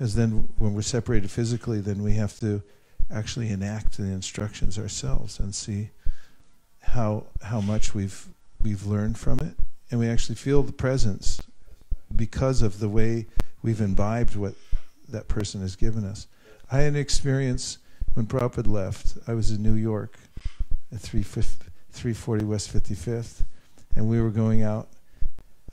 As 0.00 0.14
then, 0.14 0.48
when 0.58 0.74
we're 0.74 0.82
separated 0.82 1.30
physically, 1.30 1.80
then 1.80 2.02
we 2.02 2.12
have 2.14 2.38
to 2.40 2.62
actually 3.10 3.48
enact 3.50 3.96
the 3.96 4.04
instructions 4.04 4.78
ourselves 4.78 5.38
and 5.38 5.54
see 5.54 5.90
how 6.80 7.24
how 7.42 7.60
much 7.60 7.94
we've 7.94 8.28
we've 8.62 8.86
learned 8.86 9.18
from 9.18 9.38
it, 9.40 9.54
and 9.90 10.00
we 10.00 10.08
actually 10.08 10.34
feel 10.34 10.62
the 10.62 10.72
presence 10.72 11.40
because 12.14 12.62
of 12.62 12.80
the 12.80 12.88
way 12.88 13.26
we've 13.62 13.80
imbibed 13.80 14.36
what 14.36 14.54
that 15.08 15.28
person 15.28 15.60
has 15.60 15.76
given 15.76 16.04
us. 16.04 16.26
I 16.70 16.80
had 16.80 16.88
an 16.88 16.96
experience 16.96 17.78
when 18.12 18.26
Prabhupada 18.26 18.66
left. 18.66 19.16
I 19.26 19.32
was 19.32 19.50
in 19.50 19.62
New 19.62 19.72
York 19.72 20.18
at 20.92 21.00
340 21.00 22.44
West 22.44 22.70
55th, 22.70 23.44
and 23.96 24.06
we 24.06 24.20
were 24.20 24.28
going 24.28 24.62
out 24.62 24.88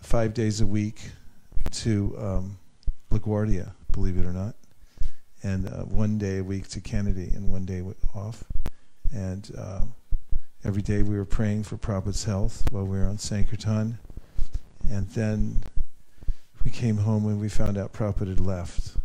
five 0.01 0.33
days 0.33 0.61
a 0.61 0.65
week 0.65 1.11
to 1.71 2.15
um, 2.17 2.57
LaGuardia, 3.11 3.73
believe 3.91 4.17
it 4.17 4.25
or 4.25 4.31
not, 4.31 4.55
and 5.43 5.67
uh, 5.67 5.83
one 5.83 6.17
day 6.17 6.37
a 6.37 6.43
week 6.45 6.69
to 6.69 6.79
Kennedy, 6.79 7.29
and 7.35 7.51
one 7.51 7.65
day 7.65 7.83
off. 8.13 8.45
And 9.13 9.51
uh, 9.57 9.81
every 10.63 10.81
day 10.81 11.03
we 11.03 11.17
were 11.17 11.25
praying 11.25 11.63
for 11.63 11.75
Prabhupada's 11.75 12.23
health 12.23 12.63
while 12.71 12.85
we 12.85 12.97
were 12.97 13.05
on 13.05 13.17
Sankirtan. 13.17 13.97
And 14.89 15.09
then 15.09 15.61
we 16.63 16.71
came 16.71 16.97
home 16.97 17.25
and 17.25 17.41
we 17.41 17.49
found 17.49 17.77
out 17.77 17.91
Prabhupada 17.91 18.29
had 18.29 18.39
left. 18.39 18.95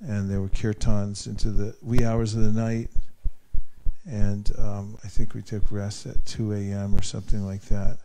And 0.00 0.30
there 0.30 0.40
were 0.40 0.48
kirtans 0.48 1.26
into 1.26 1.50
the 1.50 1.74
wee 1.82 2.04
hours 2.04 2.34
of 2.34 2.42
the 2.42 2.52
night. 2.52 2.90
And 4.08 4.50
um, 4.58 4.98
I 5.04 5.08
think 5.08 5.34
we 5.34 5.42
took 5.42 5.70
rest 5.70 6.06
at 6.06 6.24
2 6.26 6.52
a.m. 6.52 6.94
or 6.94 7.02
something 7.02 7.44
like 7.44 7.62
that. 7.62 7.98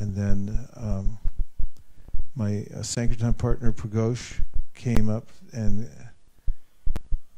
And 0.00 0.14
then 0.14 0.68
um, 0.76 1.18
my 2.34 2.66
uh, 2.74 2.82
Sankirtan 2.82 3.34
partner, 3.34 3.72
Pragosh, 3.72 4.40
came 4.74 5.08
up 5.08 5.28
and 5.52 5.88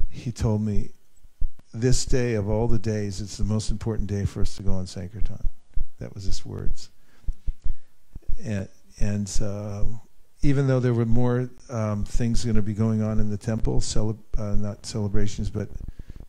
he 0.09 0.31
told 0.31 0.61
me, 0.61 0.91
this 1.73 2.05
day 2.05 2.33
of 2.33 2.49
all 2.49 2.67
the 2.67 2.79
days, 2.79 3.21
it's 3.21 3.37
the 3.37 3.43
most 3.43 3.69
important 3.69 4.07
day 4.09 4.25
for 4.25 4.41
us 4.41 4.55
to 4.55 4.63
go 4.63 4.71
on 4.71 4.87
Sankirtan. 4.87 5.49
That 5.99 6.13
was 6.13 6.23
his 6.23 6.45
words. 6.45 6.89
And, 8.43 8.67
and 8.99 9.39
uh, 9.41 9.83
even 10.41 10.67
though 10.67 10.79
there 10.79 10.93
were 10.93 11.05
more 11.05 11.49
um, 11.69 12.05
things 12.05 12.43
going 12.43 12.55
to 12.55 12.61
be 12.61 12.73
going 12.73 13.01
on 13.01 13.19
in 13.19 13.29
the 13.29 13.37
temple, 13.37 13.81
cele- 13.81 14.19
uh, 14.37 14.55
not 14.55 14.85
celebrations, 14.85 15.49
but 15.49 15.69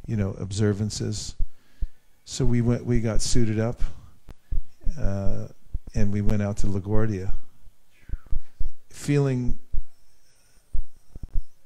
you 0.06 0.16
know 0.16 0.34
observances. 0.40 1.34
So 2.24 2.44
we 2.44 2.60
went. 2.60 2.84
We 2.84 3.00
got 3.00 3.20
suited 3.20 3.60
up, 3.60 3.80
uh, 4.98 5.48
and 5.94 6.12
we 6.12 6.20
went 6.20 6.42
out 6.42 6.56
to 6.58 6.66
LaGuardia, 6.66 7.32
feeling 8.90 9.58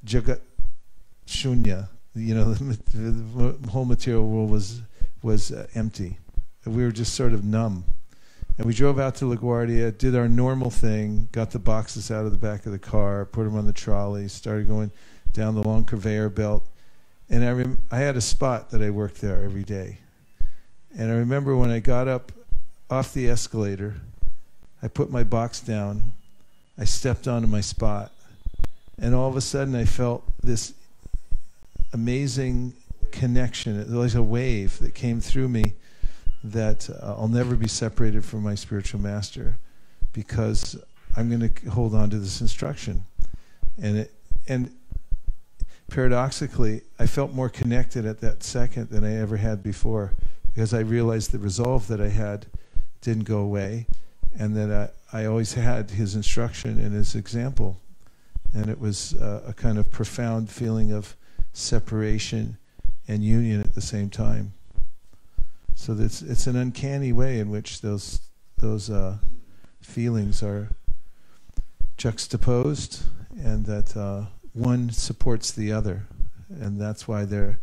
jagat 0.04 0.40
shunya. 1.26 1.88
You 2.14 2.34
know, 2.34 2.54
the, 2.54 3.54
the 3.58 3.70
whole 3.70 3.84
material 3.84 4.28
world 4.28 4.50
was 4.50 4.82
was 5.22 5.52
uh, 5.52 5.66
empty. 5.74 6.18
We 6.66 6.84
were 6.84 6.92
just 6.92 7.14
sort 7.14 7.32
of 7.32 7.44
numb. 7.44 7.84
And 8.58 8.66
we 8.66 8.74
drove 8.74 8.98
out 8.98 9.14
to 9.16 9.24
LaGuardia, 9.24 9.96
did 9.96 10.14
our 10.14 10.28
normal 10.28 10.70
thing, 10.70 11.28
got 11.32 11.50
the 11.50 11.58
boxes 11.58 12.10
out 12.10 12.26
of 12.26 12.32
the 12.32 12.38
back 12.38 12.66
of 12.66 12.72
the 12.72 12.78
car, 12.78 13.24
put 13.24 13.44
them 13.44 13.56
on 13.56 13.66
the 13.66 13.72
trolley, 13.72 14.28
started 14.28 14.68
going 14.68 14.90
down 15.32 15.54
the 15.54 15.66
long 15.66 15.84
conveyor 15.84 16.28
belt. 16.28 16.66
And 17.30 17.44
I, 17.44 17.50
rem- 17.52 17.80
I 17.90 17.98
had 17.98 18.16
a 18.16 18.20
spot 18.20 18.70
that 18.70 18.82
I 18.82 18.90
worked 18.90 19.20
there 19.20 19.42
every 19.42 19.62
day. 19.62 19.98
And 20.96 21.10
I 21.10 21.14
remember 21.14 21.56
when 21.56 21.70
I 21.70 21.78
got 21.78 22.08
up 22.08 22.30
off 22.90 23.14
the 23.14 23.28
escalator, 23.28 23.94
I 24.82 24.88
put 24.88 25.10
my 25.10 25.24
box 25.24 25.60
down, 25.60 26.12
I 26.76 26.84
stepped 26.84 27.26
onto 27.26 27.48
my 27.48 27.62
spot, 27.62 28.12
and 28.98 29.14
all 29.14 29.28
of 29.28 29.36
a 29.36 29.40
sudden 29.40 29.74
I 29.74 29.86
felt 29.86 30.24
this 30.42 30.74
amazing 31.94 32.74
connection. 33.10 33.96
Was 33.96 34.14
a 34.14 34.22
wave 34.22 34.78
that 34.80 34.94
came 34.94 35.20
through 35.20 35.48
me 35.48 35.74
that 36.44 36.90
uh, 36.90 37.14
I'll 37.18 37.28
never 37.28 37.54
be 37.54 37.68
separated 37.68 38.24
from 38.24 38.42
my 38.42 38.54
spiritual 38.54 39.00
master 39.00 39.56
because 40.12 40.82
I'm 41.16 41.28
going 41.28 41.48
to 41.48 41.70
hold 41.70 41.94
on 41.94 42.10
to 42.10 42.18
this 42.18 42.40
instruction. 42.40 43.04
And 43.80 43.98
it, 43.98 44.12
and 44.48 44.70
paradoxically, 45.90 46.82
I 46.98 47.06
felt 47.06 47.32
more 47.32 47.48
connected 47.48 48.06
at 48.06 48.20
that 48.20 48.42
second 48.42 48.90
than 48.90 49.04
I 49.04 49.16
ever 49.16 49.36
had 49.36 49.62
before 49.62 50.12
because 50.46 50.74
I 50.74 50.80
realized 50.80 51.32
the 51.32 51.38
resolve 51.38 51.86
that 51.88 52.00
I 52.00 52.08
had 52.08 52.46
didn't 53.00 53.24
go 53.24 53.38
away 53.38 53.86
and 54.38 54.56
that 54.56 54.92
I, 55.12 55.22
I 55.22 55.24
always 55.26 55.54
had 55.54 55.90
his 55.90 56.14
instruction 56.14 56.78
and 56.78 56.94
his 56.94 57.14
example. 57.14 57.78
And 58.54 58.68
it 58.68 58.80
was 58.80 59.14
uh, 59.14 59.42
a 59.46 59.52
kind 59.52 59.78
of 59.78 59.90
profound 59.90 60.50
feeling 60.50 60.92
of 60.92 61.16
separation 61.52 62.56
and 63.08 63.22
union 63.22 63.60
at 63.60 63.74
the 63.74 63.80
same 63.80 64.10
time. 64.10 64.52
So 65.74 65.96
it's 65.98 66.22
it's 66.22 66.46
an 66.46 66.56
uncanny 66.56 67.12
way 67.12 67.40
in 67.40 67.50
which 67.50 67.80
those 67.80 68.20
those 68.58 68.88
uh, 68.88 69.18
feelings 69.80 70.42
are 70.42 70.68
juxtaposed, 71.96 73.02
and 73.42 73.66
that 73.66 73.96
uh, 73.96 74.26
one 74.52 74.90
supports 74.90 75.50
the 75.50 75.72
other, 75.72 76.06
and 76.48 76.80
that's 76.80 77.08
why 77.08 77.24
they're 77.24 77.58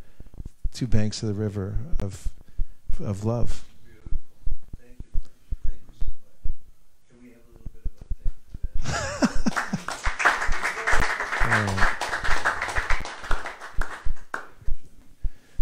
two 0.73 0.87
banks 0.87 1.23
of 1.23 1.29
the 1.29 1.35
river 1.35 1.77
of 1.99 2.27
of 2.99 3.23
love. 3.23 3.63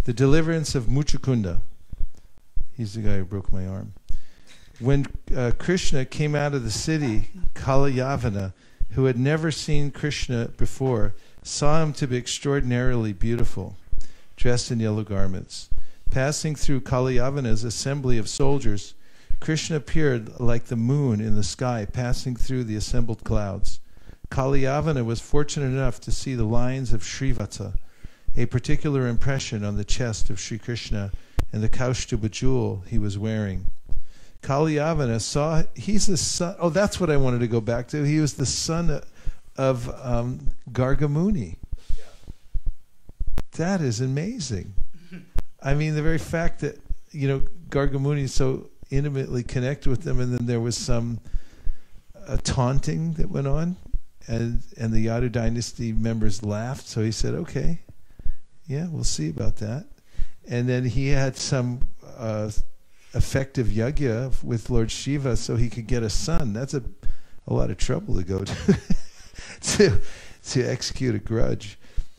the 0.03 0.13
deliverance 0.13 0.73
of 0.73 0.85
Muchukunda. 0.85 1.61
He's 2.78 2.93
the 2.93 3.01
guy 3.01 3.17
who 3.17 3.25
broke 3.25 3.51
my 3.51 3.65
arm. 3.65 3.93
When 4.80 5.07
uh, 5.36 5.51
Krishna 5.57 6.05
came 6.05 6.36
out 6.36 6.53
of 6.53 6.63
the 6.63 6.69
city, 6.69 7.32
Kalayavana, 7.55 8.53
who 8.91 9.05
had 9.05 9.17
never 9.17 9.49
seen 9.49 9.89
Krishna 9.89 10.49
before, 10.57 11.15
saw 11.41 11.82
him 11.82 11.91
to 11.93 12.05
be 12.05 12.17
extraordinarily 12.17 13.13
beautiful, 13.13 13.78
dressed 14.36 14.69
in 14.69 14.80
yellow 14.80 15.03
garments. 15.03 15.69
Passing 16.11 16.55
through 16.55 16.82
Kalayavana's 16.82 17.63
assembly 17.63 18.19
of 18.19 18.30
soldiers, 18.30 18.93
Krishna 19.39 19.78
appeared 19.78 20.39
like 20.39 20.65
the 20.65 20.75
moon 20.75 21.19
in 21.19 21.36
the 21.36 21.43
sky, 21.43 21.88
passing 21.91 22.36
through 22.36 22.65
the 22.65 22.75
assembled 22.75 23.23
clouds. 23.23 23.80
Kalyavana 24.30 25.03
was 25.03 25.19
fortunate 25.19 25.65
enough 25.65 25.99
to 26.01 26.11
see 26.11 26.36
the 26.36 26.43
lines 26.43 26.93
of 26.93 27.01
Srivatsa, 27.01 27.73
a 28.36 28.45
particular 28.45 29.07
impression 29.07 29.63
on 29.63 29.78
the 29.78 29.84
chest 29.84 30.30
of 30.30 30.39
Sri 30.39 30.59
Krishna 30.59 31.11
and 31.57 31.63
the 31.63 31.69
Kaustubha 31.69 32.29
jewel 32.29 32.83
he 32.87 32.99
was 32.99 33.17
wearing. 33.17 33.65
Kalyavana 34.43 35.19
saw, 35.19 35.63
he's 35.73 36.05
the 36.05 36.15
son, 36.15 36.55
oh, 36.59 36.69
that's 36.69 36.99
what 36.99 37.09
I 37.09 37.17
wanted 37.17 37.39
to 37.39 37.47
go 37.47 37.59
back 37.59 37.87
to. 37.87 38.03
He 38.03 38.19
was 38.19 38.35
the 38.35 38.45
son 38.45 39.01
of 39.57 39.89
um, 40.05 40.51
Gargamuni. 40.69 41.55
That 43.53 43.81
is 43.81 44.01
amazing. 44.01 44.75
I 45.59 45.73
mean, 45.73 45.95
the 45.95 46.03
very 46.03 46.19
fact 46.19 46.59
that, 46.59 46.79
you 47.09 47.27
know, 47.27 47.41
Gargamuni 47.69 48.29
so 48.29 48.69
intimately 48.91 49.41
connected 49.41 49.89
with 49.89 50.03
them, 50.03 50.19
and 50.19 50.31
then 50.31 50.45
there 50.45 50.59
was 50.59 50.77
some 50.77 51.19
uh, 52.27 52.37
taunting 52.43 53.13
that 53.13 53.31
went 53.31 53.47
on, 53.47 53.77
and, 54.27 54.61
and 54.77 54.93
the 54.93 55.07
Yadu 55.07 55.31
dynasty 55.31 55.91
members 55.91 56.43
laughed, 56.43 56.87
so 56.87 57.01
he 57.01 57.11
said, 57.11 57.33
okay, 57.33 57.79
yeah, 58.67 58.87
we'll 58.91 59.03
see 59.03 59.31
about 59.31 59.55
that 59.55 59.87
and 60.47 60.67
then 60.67 60.85
he 60.85 61.09
had 61.09 61.35
some 61.35 61.81
uh, 62.17 62.49
effective 63.13 63.67
yajna 63.67 64.43
with 64.43 64.69
Lord 64.69 64.91
Shiva 64.91 65.35
so 65.35 65.55
he 65.55 65.69
could 65.69 65.87
get 65.87 66.03
a 66.03 66.09
son. 66.09 66.53
That's 66.53 66.73
a 66.73 66.83
a 67.47 67.53
lot 67.53 67.71
of 67.71 67.77
trouble 67.77 68.15
to 68.15 68.23
go 68.23 68.43
to 68.43 68.77
to 69.61 70.01
to 70.49 70.63
execute 70.63 71.15
a 71.15 71.19
grudge. 71.19 71.77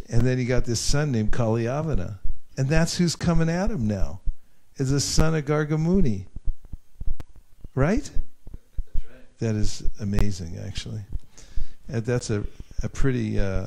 And 0.09 0.23
then 0.23 0.39
he 0.39 0.45
got 0.45 0.65
this 0.65 0.81
son 0.81 1.13
named 1.13 1.33
Kalyavana. 1.33 2.19
And 2.57 2.69
that's 2.69 2.97
who's 2.97 3.15
coming 3.15 3.51
at 3.51 3.71
him 3.71 3.87
now. 3.87 4.21
Is 4.77 4.91
the 4.91 5.01
son 5.01 5.35
of 5.35 5.45
Gargamuni. 5.45 6.27
Right? 7.75 8.11
That's 8.87 9.05
right. 9.07 9.39
That 9.39 9.55
is 9.55 9.89
amazing 10.01 10.59
actually. 10.65 11.03
And 11.89 12.05
that's 12.05 12.31
a 12.31 12.45
a 12.83 12.89
pretty 12.89 13.39
uh, 13.39 13.67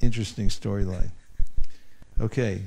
interesting 0.00 0.48
storyline. 0.48 1.10
Okay. 2.20 2.66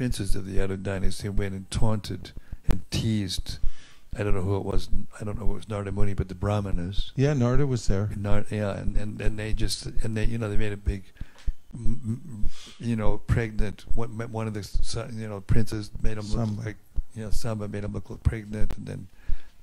Princes 0.00 0.34
of 0.34 0.46
the 0.46 0.56
Yadu 0.56 0.82
dynasty 0.82 1.28
went 1.28 1.52
and 1.52 1.70
taunted 1.70 2.30
and 2.66 2.80
teased. 2.90 3.58
I 4.16 4.22
don't 4.22 4.32
know 4.32 4.40
who 4.40 4.56
it 4.56 4.64
was. 4.64 4.88
I 5.20 5.24
don't 5.24 5.38
know 5.38 5.44
if 5.44 5.50
it 5.50 5.52
was 5.52 5.68
Narada 5.68 5.92
Muni, 5.92 6.14
but 6.14 6.30
the 6.30 6.34
Brahmanas. 6.34 7.12
Yeah, 7.16 7.34
Narda 7.34 7.68
was 7.68 7.86
there. 7.86 8.08
Narada, 8.16 8.46
yeah, 8.50 8.78
and, 8.78 8.96
and, 8.96 9.20
and 9.20 9.38
they 9.38 9.52
just 9.52 9.84
and 9.84 10.16
they 10.16 10.24
you 10.24 10.38
know 10.38 10.48
they 10.48 10.56
made 10.56 10.72
a 10.72 10.78
big, 10.78 11.04
you 12.78 12.96
know, 12.96 13.18
pregnant. 13.18 13.84
One 13.94 14.46
of 14.46 14.54
the 14.54 15.10
you 15.12 15.28
know 15.28 15.42
princes 15.42 15.90
made 16.02 16.16
them 16.16 16.24
look 16.32 16.64
like 16.64 16.76
you 17.14 17.24
know 17.24 17.30
Samba 17.30 17.68
made 17.68 17.84
them 17.84 17.92
look 17.92 18.22
pregnant, 18.22 18.78
and 18.78 18.86
then 18.86 19.08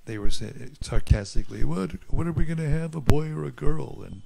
they 0.06 0.20
were 0.20 0.30
saying 0.30 0.78
sarcastically, 0.82 1.64
"What 1.64 1.94
what 2.12 2.28
are 2.28 2.32
we 2.32 2.46
going 2.46 2.58
to 2.58 2.70
have, 2.70 2.94
a 2.94 3.02
boy 3.02 3.32
or 3.32 3.44
a 3.46 3.52
girl?" 3.52 4.04
And 4.04 4.22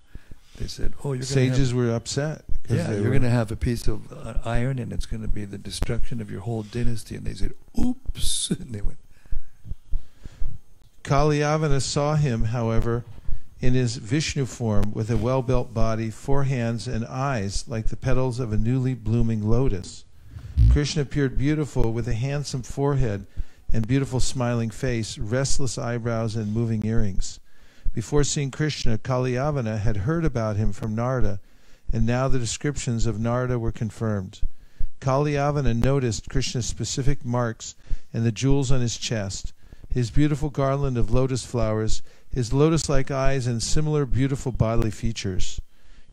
they 0.58 0.68
said, 0.68 0.94
"Oh, 1.04 1.14
you're 1.14 1.24
sages 1.24 1.70
have, 1.70 1.78
were 1.78 1.92
upset. 1.92 2.44
Yeah, 2.70 2.92
you're 2.92 3.10
going 3.10 3.22
to 3.22 3.30
have 3.30 3.52
a 3.52 3.56
piece 3.56 3.88
of 3.88 4.12
uh, 4.12 4.36
iron, 4.46 4.80
and 4.80 4.94
it's 4.94 5.06
going 5.06 5.22
to 5.22 5.28
be 5.28 5.46
the 5.46 5.58
destruction 5.58 6.22
of 6.22 6.30
your 6.30 6.42
whole 6.42 6.64
dynasty." 6.64 7.16
And 7.16 7.26
they 7.26 7.34
said, 7.34 7.54
"Oops!" 7.80 8.50
and 8.60 8.74
they 8.74 8.82
went. 8.82 8.98
Kalyavana 11.04 11.82
saw 11.82 12.16
him, 12.16 12.46
however, 12.46 13.04
in 13.60 13.74
his 13.74 13.98
Vishnu 13.98 14.46
form, 14.46 14.94
with 14.94 15.10
a 15.10 15.18
well-built 15.18 15.74
body, 15.74 16.10
four 16.10 16.44
hands, 16.44 16.88
and 16.88 17.06
eyes 17.06 17.66
like 17.68 17.88
the 17.88 17.98
petals 17.98 18.40
of 18.40 18.54
a 18.54 18.58
newly 18.58 18.94
blooming 18.94 19.48
lotus. 19.48 20.06
Krishna 20.72 21.02
appeared 21.02 21.38
beautiful, 21.38 21.92
with 21.92 22.08
a 22.08 22.14
handsome 22.14 22.62
forehead 22.62 23.26
and 23.74 23.88
beautiful 23.88 24.20
smiling 24.20 24.70
face, 24.70 25.18
restless 25.18 25.78
eyebrows, 25.78 26.36
and 26.36 26.54
moving 26.54 26.86
earrings. 26.86 27.41
Before 27.94 28.24
seeing 28.24 28.52
Krishna, 28.52 28.98
Kalyavana 28.98 29.78
had 29.78 29.98
heard 29.98 30.24
about 30.24 30.56
him 30.56 30.72
from 30.72 30.96
Narada, 30.96 31.42
and 31.92 32.06
now 32.06 32.30
the 32.30 32.40
descriptions 32.40 33.06
of 33.06 33.20
Narada 33.20 33.60
were 33.60 33.74
confirmed. 33.74 34.40
Kalyavana 35.02 35.74
noticed 35.74 36.30
Krishna's 36.30 36.66
specific 36.66 37.26
marks 37.26 37.76
and 38.14 38.26
the 38.26 38.32
jewels 38.32 38.72
on 38.72 38.80
his 38.80 38.98
chest, 38.98 39.52
his 39.90 40.10
beautiful 40.10 40.50
garland 40.50 40.98
of 40.98 41.12
lotus 41.12 41.46
flowers, 41.46 42.02
his 42.34 42.54
lotus 42.54 42.88
like 42.88 43.12
eyes, 43.12 43.46
and 43.46 43.62
similar 43.62 44.06
beautiful 44.06 44.54
bodily 44.54 44.92
features. 44.92 45.60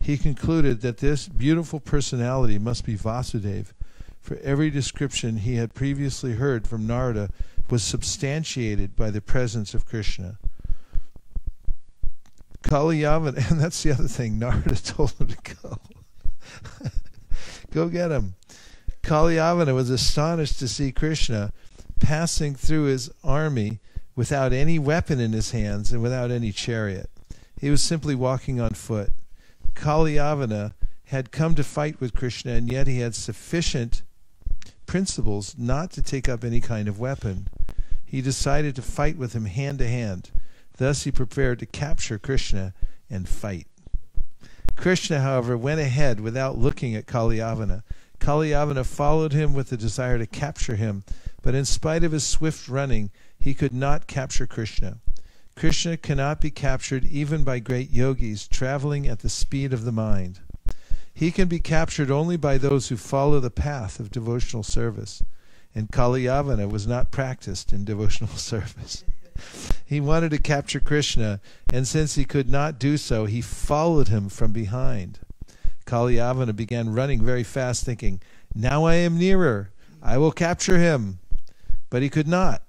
He 0.00 0.16
concluded 0.16 0.80
that 0.80 0.98
this 0.98 1.28
beautiful 1.28 1.78
personality 1.78 2.58
must 2.58 2.84
be 2.84 2.96
Vasudeva, 2.96 3.72
for 4.20 4.36
every 4.38 4.70
description 4.70 5.36
he 5.36 5.54
had 5.54 5.74
previously 5.74 6.32
heard 6.32 6.66
from 6.66 6.88
Narada 6.88 7.30
was 7.70 7.84
substantiated 7.84 8.96
by 8.96 9.10
the 9.10 9.20
presence 9.20 9.74
of 9.74 9.86
Krishna. 9.86 10.38
Kalyavana, 12.62 13.50
and 13.50 13.60
that's 13.60 13.82
the 13.82 13.92
other 13.92 14.08
thing. 14.08 14.38
Narada 14.38 14.74
told 14.82 15.12
him 15.12 15.28
to 15.28 15.54
go. 15.62 15.78
go 17.70 17.88
get 17.88 18.10
him. 18.10 18.34
Kalyavana 19.02 19.74
was 19.74 19.90
astonished 19.90 20.58
to 20.58 20.68
see 20.68 20.92
Krishna 20.92 21.52
passing 22.00 22.54
through 22.54 22.84
his 22.84 23.10
army 23.24 23.80
without 24.14 24.52
any 24.52 24.78
weapon 24.78 25.20
in 25.20 25.32
his 25.32 25.52
hands 25.52 25.92
and 25.92 26.02
without 26.02 26.30
any 26.30 26.52
chariot. 26.52 27.08
He 27.60 27.70
was 27.70 27.82
simply 27.82 28.14
walking 28.14 28.60
on 28.60 28.70
foot. 28.70 29.12
Kalyavana 29.74 30.72
had 31.06 31.32
come 31.32 31.54
to 31.54 31.64
fight 31.64 32.00
with 32.00 32.14
Krishna, 32.14 32.52
and 32.52 32.70
yet 32.70 32.86
he 32.86 33.00
had 33.00 33.14
sufficient 33.14 34.02
principles 34.86 35.54
not 35.56 35.90
to 35.92 36.02
take 36.02 36.28
up 36.28 36.44
any 36.44 36.60
kind 36.60 36.88
of 36.88 36.98
weapon. 36.98 37.48
He 38.04 38.20
decided 38.20 38.74
to 38.76 38.82
fight 38.82 39.16
with 39.16 39.34
him 39.34 39.46
hand 39.46 39.78
to 39.78 39.88
hand. 39.88 40.30
Thus 40.78 41.04
he 41.04 41.12
prepared 41.12 41.58
to 41.58 41.66
capture 41.66 42.18
Krishna 42.18 42.72
and 43.10 43.28
fight. 43.28 43.66
Krishna, 44.76 45.20
however, 45.20 45.56
went 45.56 45.80
ahead 45.80 46.20
without 46.20 46.56
looking 46.56 46.94
at 46.94 47.06
Kalyavana. 47.06 47.82
Kalyavana 48.20 48.86
followed 48.86 49.32
him 49.32 49.54
with 49.54 49.70
the 49.70 49.76
desire 49.76 50.18
to 50.18 50.26
capture 50.26 50.76
him, 50.76 51.04
but 51.42 51.54
in 51.54 51.64
spite 51.64 52.04
of 52.04 52.12
his 52.12 52.24
swift 52.24 52.68
running, 52.68 53.10
he 53.38 53.54
could 53.54 53.74
not 53.74 54.06
capture 54.06 54.46
Krishna. 54.46 54.98
Krishna 55.56 55.96
cannot 55.96 56.40
be 56.40 56.50
captured 56.50 57.04
even 57.04 57.42
by 57.42 57.58
great 57.58 57.90
yogis 57.90 58.46
traveling 58.46 59.08
at 59.08 59.18
the 59.18 59.28
speed 59.28 59.72
of 59.72 59.84
the 59.84 59.92
mind. 59.92 60.38
He 61.12 61.32
can 61.32 61.48
be 61.48 61.58
captured 61.58 62.12
only 62.12 62.36
by 62.36 62.58
those 62.58 62.88
who 62.88 62.96
follow 62.96 63.40
the 63.40 63.50
path 63.50 63.98
of 63.98 64.12
devotional 64.12 64.62
service. 64.62 65.20
And 65.74 65.90
Kalyavana 65.90 66.70
was 66.70 66.86
not 66.86 67.10
practiced 67.10 67.72
in 67.72 67.84
devotional 67.84 68.32
service. 68.36 69.02
He 69.84 70.00
wanted 70.00 70.30
to 70.32 70.38
capture 70.38 70.80
Krishna, 70.80 71.40
and 71.72 71.86
since 71.86 72.14
he 72.14 72.24
could 72.24 72.48
not 72.48 72.78
do 72.78 72.96
so, 72.96 73.24
he 73.24 73.40
followed 73.40 74.08
him 74.08 74.28
from 74.28 74.52
behind. 74.52 75.20
Kalyavana 75.86 76.54
began 76.54 76.92
running 76.92 77.24
very 77.24 77.42
fast, 77.42 77.84
thinking, 77.84 78.20
Now 78.54 78.84
I 78.84 78.96
am 78.96 79.18
nearer. 79.18 79.70
I 80.02 80.18
will 80.18 80.32
capture 80.32 80.78
him. 80.78 81.20
But 81.90 82.02
he 82.02 82.10
could 82.10 82.28
not. 82.28 82.62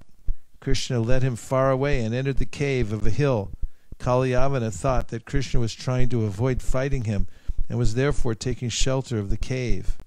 Krishna 0.62 1.00
led 1.00 1.24
him 1.24 1.36
far 1.36 1.72
away 1.72 2.04
and 2.04 2.16
entered 2.16 2.38
the 2.38 2.46
cave 2.46 2.94
of 2.94 3.06
a 3.06 3.10
hill. 3.10 3.52
Kalyavana 4.00 4.72
thought 4.72 5.10
that 5.10 5.26
Krishna 5.26 5.60
was 5.60 5.74
trying 5.74 6.08
to 6.10 6.24
avoid 6.24 6.62
fighting 6.62 7.04
him 7.04 7.28
and 7.68 7.78
was 7.78 7.96
therefore 7.96 8.34
taking 8.34 8.70
shelter 8.70 9.20
of 9.20 9.30
the 9.30 9.38
cave. 9.38 9.98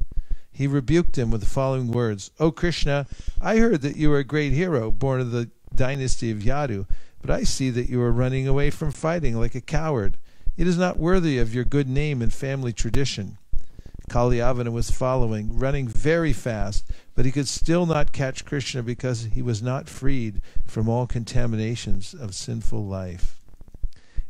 He 0.51 0.67
rebuked 0.67 1.17
him 1.17 1.31
with 1.31 1.41
the 1.41 1.47
following 1.47 1.91
words 1.91 2.31
O 2.41 2.51
Krishna, 2.51 3.07
I 3.41 3.59
heard 3.59 3.83
that 3.83 3.97
you 3.97 4.13
are 4.13 4.19
a 4.19 4.25
great 4.25 4.53
hero, 4.53 4.91
born 4.91 5.21
of 5.21 5.31
the 5.31 5.51
dynasty 5.77 6.31
of 6.31 6.39
Yadu, 6.39 6.87
but 7.21 7.31
I 7.31 7.45
see 7.45 7.71
that 7.71 7.89
you 7.89 8.01
are 8.03 8.13
running 8.13 8.47
away 8.47 8.71
from 8.71 8.93
fighting 8.93 9.39
like 9.39 9.55
a 9.55 9.61
coward. 9.61 10.19
It 10.57 10.67
is 10.67 10.77
not 10.77 10.99
worthy 10.99 11.39
of 11.39 11.55
your 11.55 11.65
good 11.65 11.89
name 11.89 12.21
and 12.21 12.33
family 12.33 12.73
tradition. 12.73 13.39
Kalyavana 14.11 14.71
was 14.71 14.91
following, 14.91 15.59
running 15.59 15.89
very 15.89 16.33
fast, 16.33 16.85
but 17.15 17.25
he 17.25 17.33
could 17.33 17.49
still 17.49 17.87
not 17.87 18.13
catch 18.13 18.45
Krishna 18.45 18.83
because 18.83 19.29
he 19.33 19.41
was 19.41 19.63
not 19.63 19.89
freed 19.89 20.43
from 20.67 20.89
all 20.89 21.07
contaminations 21.07 22.13
of 22.13 22.35
sinful 22.35 22.85
life. 22.85 23.41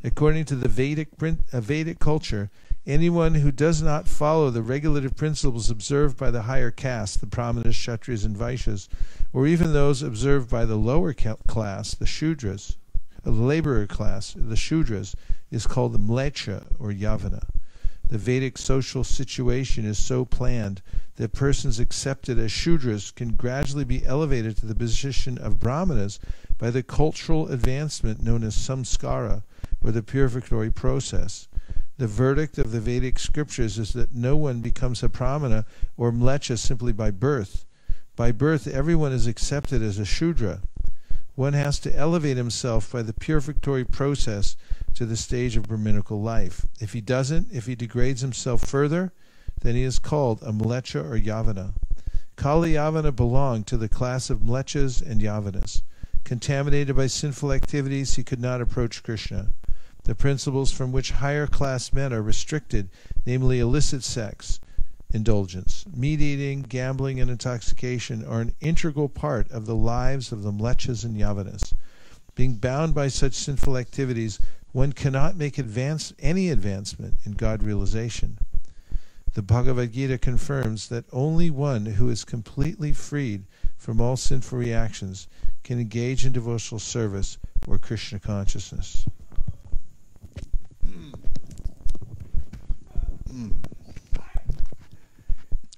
According 0.04 0.44
to 0.46 0.56
the 0.56 0.68
Vedic, 0.68 1.08
uh, 1.20 1.60
Vedic 1.60 1.98
culture, 1.98 2.50
anyone 2.86 3.34
who 3.34 3.52
does 3.52 3.80
not 3.80 4.08
follow 4.08 4.50
the 4.50 4.62
regulative 4.62 5.16
principles 5.16 5.70
observed 5.70 6.16
by 6.16 6.30
the 6.30 6.42
higher 6.42 6.70
caste, 6.70 7.20
the 7.20 7.26
Brahmanas, 7.26 7.76
Kshatriyas, 7.76 8.24
and 8.24 8.36
Vaishyas, 8.36 8.88
or 9.32 9.46
even 9.46 9.72
those 9.72 10.02
observed 10.02 10.50
by 10.50 10.64
the 10.64 10.76
lower 10.76 11.14
class, 11.14 11.94
the 11.94 12.04
Shudras, 12.04 12.76
uh, 12.94 13.30
the 13.30 13.30
laborer 13.30 13.86
class, 13.86 14.34
the 14.36 14.56
Shudras, 14.56 15.14
is 15.50 15.66
called 15.66 15.92
the 15.92 15.98
Mlecha 15.98 16.64
or 16.78 16.90
Yavana. 16.90 17.44
The 18.08 18.18
Vedic 18.18 18.58
social 18.58 19.04
situation 19.04 19.84
is 19.84 19.96
so 20.02 20.24
planned 20.24 20.82
that 21.16 21.32
persons 21.32 21.78
accepted 21.78 22.38
as 22.38 22.50
Shudras 22.50 23.14
can 23.14 23.34
gradually 23.34 23.84
be 23.84 24.04
elevated 24.04 24.56
to 24.58 24.66
the 24.66 24.74
position 24.74 25.38
of 25.38 25.60
Brahmanas 25.60 26.18
by 26.58 26.70
the 26.70 26.82
cultural 26.82 27.48
advancement 27.48 28.22
known 28.22 28.42
as 28.42 28.56
samskara, 28.56 29.44
or 29.80 29.92
the 29.92 30.02
purificatory 30.02 30.70
process. 30.70 31.48
The 32.02 32.08
verdict 32.08 32.58
of 32.58 32.72
the 32.72 32.80
Vedic 32.80 33.16
scriptures 33.20 33.78
is 33.78 33.92
that 33.92 34.12
no 34.12 34.36
one 34.36 34.60
becomes 34.60 35.04
a 35.04 35.08
Brahmana 35.08 35.64
or 35.96 36.10
Mlecha 36.10 36.58
simply 36.58 36.92
by 36.92 37.12
birth. 37.12 37.64
By 38.16 38.32
birth, 38.32 38.66
everyone 38.66 39.12
is 39.12 39.28
accepted 39.28 39.82
as 39.82 40.00
a 40.00 40.04
Shudra. 40.04 40.62
One 41.36 41.52
has 41.52 41.78
to 41.78 41.96
elevate 41.96 42.36
himself 42.36 42.90
by 42.90 43.02
the 43.02 43.12
purificatory 43.12 43.84
process 43.84 44.56
to 44.94 45.06
the 45.06 45.16
stage 45.16 45.56
of 45.56 45.68
Brahminical 45.68 46.20
life. 46.20 46.66
If 46.80 46.92
he 46.92 47.00
doesn't, 47.00 47.52
if 47.52 47.66
he 47.66 47.76
degrades 47.76 48.22
himself 48.22 48.66
further, 48.66 49.12
then 49.60 49.76
he 49.76 49.84
is 49.84 50.00
called 50.00 50.42
a 50.42 50.50
Mlecha 50.50 51.08
or 51.08 51.16
Yavana. 51.16 51.74
Kali 52.34 52.72
Yavana 52.72 53.14
belonged 53.14 53.68
to 53.68 53.76
the 53.76 53.88
class 53.88 54.28
of 54.28 54.40
Mlechas 54.40 55.08
and 55.08 55.20
Yavanas. 55.20 55.82
Contaminated 56.24 56.96
by 56.96 57.06
sinful 57.06 57.52
activities, 57.52 58.16
he 58.16 58.24
could 58.24 58.40
not 58.40 58.60
approach 58.60 59.04
Krishna. 59.04 59.50
The 60.04 60.16
principles 60.16 60.72
from 60.72 60.90
which 60.90 61.12
higher 61.12 61.46
class 61.46 61.92
men 61.92 62.12
are 62.12 62.22
restricted, 62.22 62.90
namely 63.24 63.60
illicit 63.60 64.02
sex, 64.02 64.58
indulgence. 65.14 65.84
Meat 65.94 66.20
eating, 66.20 66.62
gambling, 66.62 67.20
and 67.20 67.30
intoxication 67.30 68.24
are 68.24 68.40
an 68.40 68.54
integral 68.60 69.08
part 69.08 69.48
of 69.52 69.66
the 69.66 69.76
lives 69.76 70.32
of 70.32 70.42
the 70.42 70.50
Mlechas 70.50 71.04
and 71.04 71.16
Yavanas. 71.16 71.72
Being 72.34 72.54
bound 72.54 72.94
by 72.94 73.08
such 73.08 73.34
sinful 73.34 73.76
activities, 73.76 74.40
one 74.72 74.92
cannot 74.92 75.36
make 75.36 75.56
advance 75.56 76.12
any 76.18 76.48
advancement 76.48 77.18
in 77.24 77.32
God 77.32 77.62
realization. 77.62 78.38
The 79.34 79.42
Bhagavad 79.42 79.92
Gita 79.92 80.18
confirms 80.18 80.88
that 80.88 81.04
only 81.12 81.48
one 81.48 81.86
who 81.86 82.08
is 82.08 82.24
completely 82.24 82.92
freed 82.92 83.44
from 83.76 84.00
all 84.00 84.16
sinful 84.16 84.58
reactions 84.58 85.28
can 85.62 85.78
engage 85.78 86.26
in 86.26 86.32
devotional 86.32 86.80
service 86.80 87.38
or 87.68 87.78
Krishna 87.78 88.18
consciousness. 88.18 89.06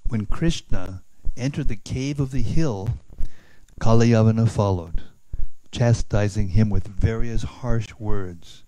When 0.07 0.27
Krishna 0.27 1.03
entered 1.35 1.67
the 1.67 1.75
cave 1.75 2.19
of 2.19 2.31
the 2.31 2.41
hill, 2.41 2.99
Kalyavana 3.81 4.47
followed, 4.47 5.03
chastising 5.71 6.49
him 6.49 6.69
with 6.69 6.87
various 6.87 7.43
harsh 7.43 7.93
words. 7.99 8.63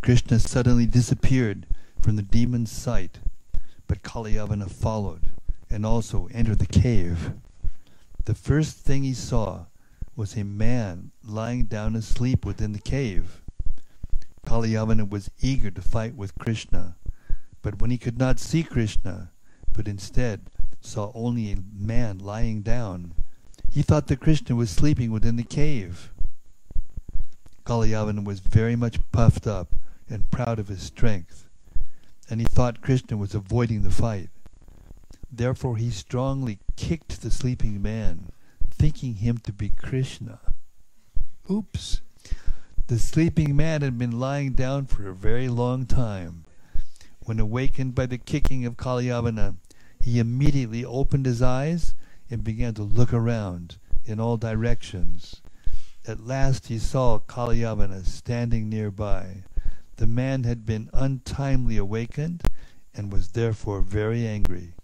Krishna 0.00 0.40
suddenly 0.40 0.86
disappeared 0.86 1.66
from 2.00 2.16
the 2.16 2.22
demon's 2.22 2.72
sight, 2.72 3.20
but 3.86 4.02
Kalyavana 4.02 4.68
followed 4.68 5.30
and 5.70 5.86
also 5.86 6.28
entered 6.32 6.58
the 6.58 6.66
cave. 6.66 7.34
The 8.24 8.34
first 8.34 8.78
thing 8.78 9.04
he 9.04 9.14
saw 9.14 9.66
was 10.16 10.36
a 10.36 10.44
man 10.44 11.12
lying 11.22 11.66
down 11.66 11.94
asleep 11.94 12.44
within 12.44 12.72
the 12.72 12.80
cave. 12.80 13.43
Kalyavana 14.44 15.08
was 15.08 15.30
eager 15.40 15.70
to 15.70 15.80
fight 15.80 16.14
with 16.14 16.38
Krishna, 16.38 16.96
but 17.62 17.80
when 17.80 17.90
he 17.90 17.98
could 17.98 18.18
not 18.18 18.38
see 18.38 18.62
Krishna, 18.62 19.30
but 19.72 19.88
instead 19.88 20.50
saw 20.80 21.10
only 21.14 21.50
a 21.50 21.56
man 21.72 22.18
lying 22.18 22.62
down. 22.62 23.14
He 23.72 23.82
thought 23.82 24.06
that 24.08 24.20
Krishna 24.20 24.54
was 24.54 24.70
sleeping 24.70 25.10
within 25.10 25.36
the 25.36 25.42
cave. 25.42 26.12
Kalyavana 27.64 28.22
was 28.22 28.40
very 28.40 28.76
much 28.76 29.00
puffed 29.10 29.46
up 29.46 29.74
and 30.08 30.30
proud 30.30 30.58
of 30.58 30.68
his 30.68 30.82
strength, 30.82 31.48
and 32.28 32.40
he 32.40 32.46
thought 32.46 32.82
Krishna 32.82 33.16
was 33.16 33.34
avoiding 33.34 33.82
the 33.82 33.90
fight. 33.90 34.28
Therefore 35.32 35.76
he 35.78 35.90
strongly 35.90 36.60
kicked 36.76 37.22
the 37.22 37.30
sleeping 37.30 37.82
man, 37.82 38.30
thinking 38.70 39.16
him 39.16 39.38
to 39.38 39.52
be 39.52 39.70
Krishna. 39.70 40.40
Oops! 41.50 42.02
The 42.86 42.98
sleeping 42.98 43.56
man 43.56 43.80
had 43.80 43.96
been 43.96 44.20
lying 44.20 44.52
down 44.52 44.84
for 44.84 45.08
a 45.08 45.14
very 45.14 45.48
long 45.48 45.86
time. 45.86 46.44
When 47.20 47.40
awakened 47.40 47.94
by 47.94 48.04
the 48.04 48.18
kicking 48.18 48.66
of 48.66 48.76
Kalyavana, 48.76 49.56
he 50.00 50.18
immediately 50.18 50.84
opened 50.84 51.24
his 51.24 51.40
eyes 51.40 51.94
and 52.28 52.44
began 52.44 52.74
to 52.74 52.82
look 52.82 53.14
around 53.14 53.78
in 54.04 54.20
all 54.20 54.36
directions. 54.36 55.40
At 56.06 56.26
last 56.26 56.66
he 56.66 56.78
saw 56.78 57.20
Kalyavana 57.20 58.04
standing 58.04 58.68
nearby. 58.68 59.44
The 59.96 60.06
man 60.06 60.44
had 60.44 60.66
been 60.66 60.90
untimely 60.92 61.78
awakened 61.78 62.42
and 62.94 63.10
was 63.10 63.28
therefore 63.28 63.80
very 63.80 64.26
angry. 64.26 64.74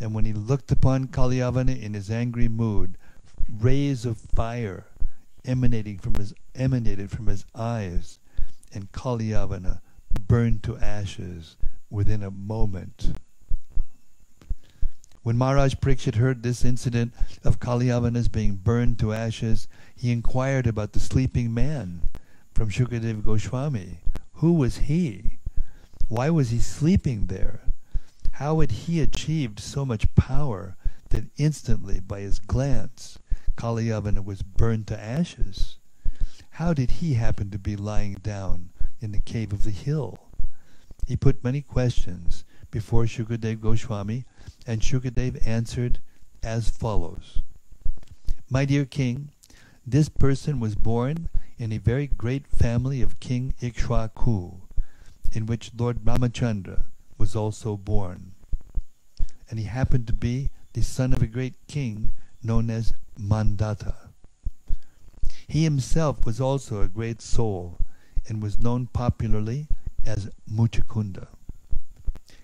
And 0.00 0.12
when 0.12 0.24
he 0.24 0.32
looked 0.32 0.72
upon 0.72 1.06
Kalyavana 1.06 1.80
in 1.80 1.94
his 1.94 2.10
angry 2.10 2.48
mood, 2.48 2.98
rays 3.48 4.04
of 4.04 4.16
fire 4.18 4.86
emanating 5.44 5.98
from 5.98 6.14
his 6.14 6.34
emanated 6.54 7.10
from 7.10 7.26
his 7.26 7.44
eyes, 7.54 8.18
and 8.72 8.92
Kalyavana 8.92 9.80
burned 10.26 10.62
to 10.64 10.78
ashes 10.78 11.56
within 11.90 12.22
a 12.22 12.30
moment. 12.30 13.12
When 15.22 15.38
Maharaj 15.38 15.76
Pariksit 15.76 16.16
heard 16.16 16.42
this 16.42 16.64
incident 16.64 17.14
of 17.42 17.58
Kalyavana's 17.58 18.28
being 18.28 18.56
burned 18.56 18.98
to 18.98 19.14
ashes, 19.14 19.68
he 19.96 20.12
inquired 20.12 20.66
about 20.66 20.92
the 20.92 21.00
sleeping 21.00 21.54
man 21.54 22.02
from 22.52 22.68
Shukadev 22.68 23.24
Goswami. 23.24 24.00
Who 24.34 24.52
was 24.52 24.76
he? 24.76 25.38
Why 26.08 26.28
was 26.28 26.50
he 26.50 26.60
sleeping 26.60 27.26
there? 27.26 27.62
How 28.32 28.60
had 28.60 28.70
he 28.72 29.00
achieved 29.00 29.60
so 29.60 29.86
much 29.86 30.14
power 30.14 30.76
that 31.08 31.24
instantly, 31.38 32.00
by 32.00 32.20
his 32.20 32.38
glance, 32.38 33.18
Kalyavana 33.56 34.24
was 34.24 34.42
burned 34.42 34.86
to 34.88 35.00
ashes. 35.00 35.78
How 36.50 36.72
did 36.72 36.92
he 36.92 37.14
happen 37.14 37.50
to 37.50 37.58
be 37.58 37.76
lying 37.76 38.14
down 38.14 38.70
in 39.00 39.12
the 39.12 39.18
cave 39.18 39.52
of 39.52 39.64
the 39.64 39.70
hill? 39.70 40.18
He 41.06 41.16
put 41.16 41.44
many 41.44 41.62
questions 41.62 42.44
before 42.70 43.04
Shukadev 43.04 43.60
Goswami, 43.60 44.24
and 44.66 44.80
Shukadev 44.80 45.46
answered 45.46 46.00
as 46.42 46.68
follows. 46.68 47.42
My 48.50 48.64
dear 48.64 48.84
king, 48.84 49.30
this 49.86 50.08
person 50.08 50.60
was 50.60 50.74
born 50.74 51.28
in 51.58 51.72
a 51.72 51.78
very 51.78 52.06
great 52.06 52.46
family 52.46 53.00
of 53.00 53.20
King 53.20 53.54
Ikshwaku, 53.60 54.60
in 55.32 55.46
which 55.46 55.72
Lord 55.76 56.04
Ramachandra 56.04 56.84
was 57.18 57.36
also 57.36 57.76
born. 57.76 58.32
And 59.48 59.58
he 59.58 59.66
happened 59.66 60.06
to 60.06 60.12
be 60.12 60.50
the 60.72 60.82
son 60.82 61.12
of 61.12 61.22
a 61.22 61.26
great 61.26 61.54
king 61.68 62.12
known 62.42 62.70
as 62.70 62.92
Mandata. 63.18 63.94
He 65.46 65.64
himself 65.64 66.24
was 66.24 66.40
also 66.40 66.80
a 66.82 66.88
great 66.88 67.20
soul 67.20 67.78
and 68.26 68.42
was 68.42 68.58
known 68.58 68.86
popularly 68.86 69.68
as 70.04 70.30
Muchukunda. 70.50 71.28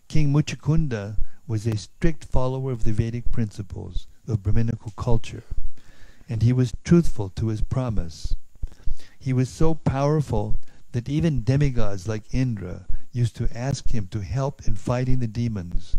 King 0.08 0.32
Muchukunda 0.32 1.16
was 1.46 1.66
a 1.66 1.76
strict 1.76 2.24
follower 2.24 2.72
of 2.72 2.84
the 2.84 2.92
Vedic 2.92 3.32
principles 3.32 4.06
of 4.28 4.42
Brahminical 4.42 4.92
culture, 4.96 5.44
and 6.28 6.42
he 6.42 6.52
was 6.52 6.74
truthful 6.84 7.28
to 7.30 7.48
his 7.48 7.60
promise. 7.60 8.36
He 9.18 9.32
was 9.32 9.48
so 9.48 9.74
powerful 9.74 10.56
that 10.92 11.08
even 11.08 11.42
demigods 11.44 12.06
like 12.06 12.32
Indra 12.32 12.86
used 13.12 13.34
to 13.36 13.56
ask 13.56 13.90
him 13.90 14.06
to 14.08 14.20
help 14.20 14.66
in 14.66 14.76
fighting 14.76 15.18
the 15.18 15.26
demons, 15.26 15.96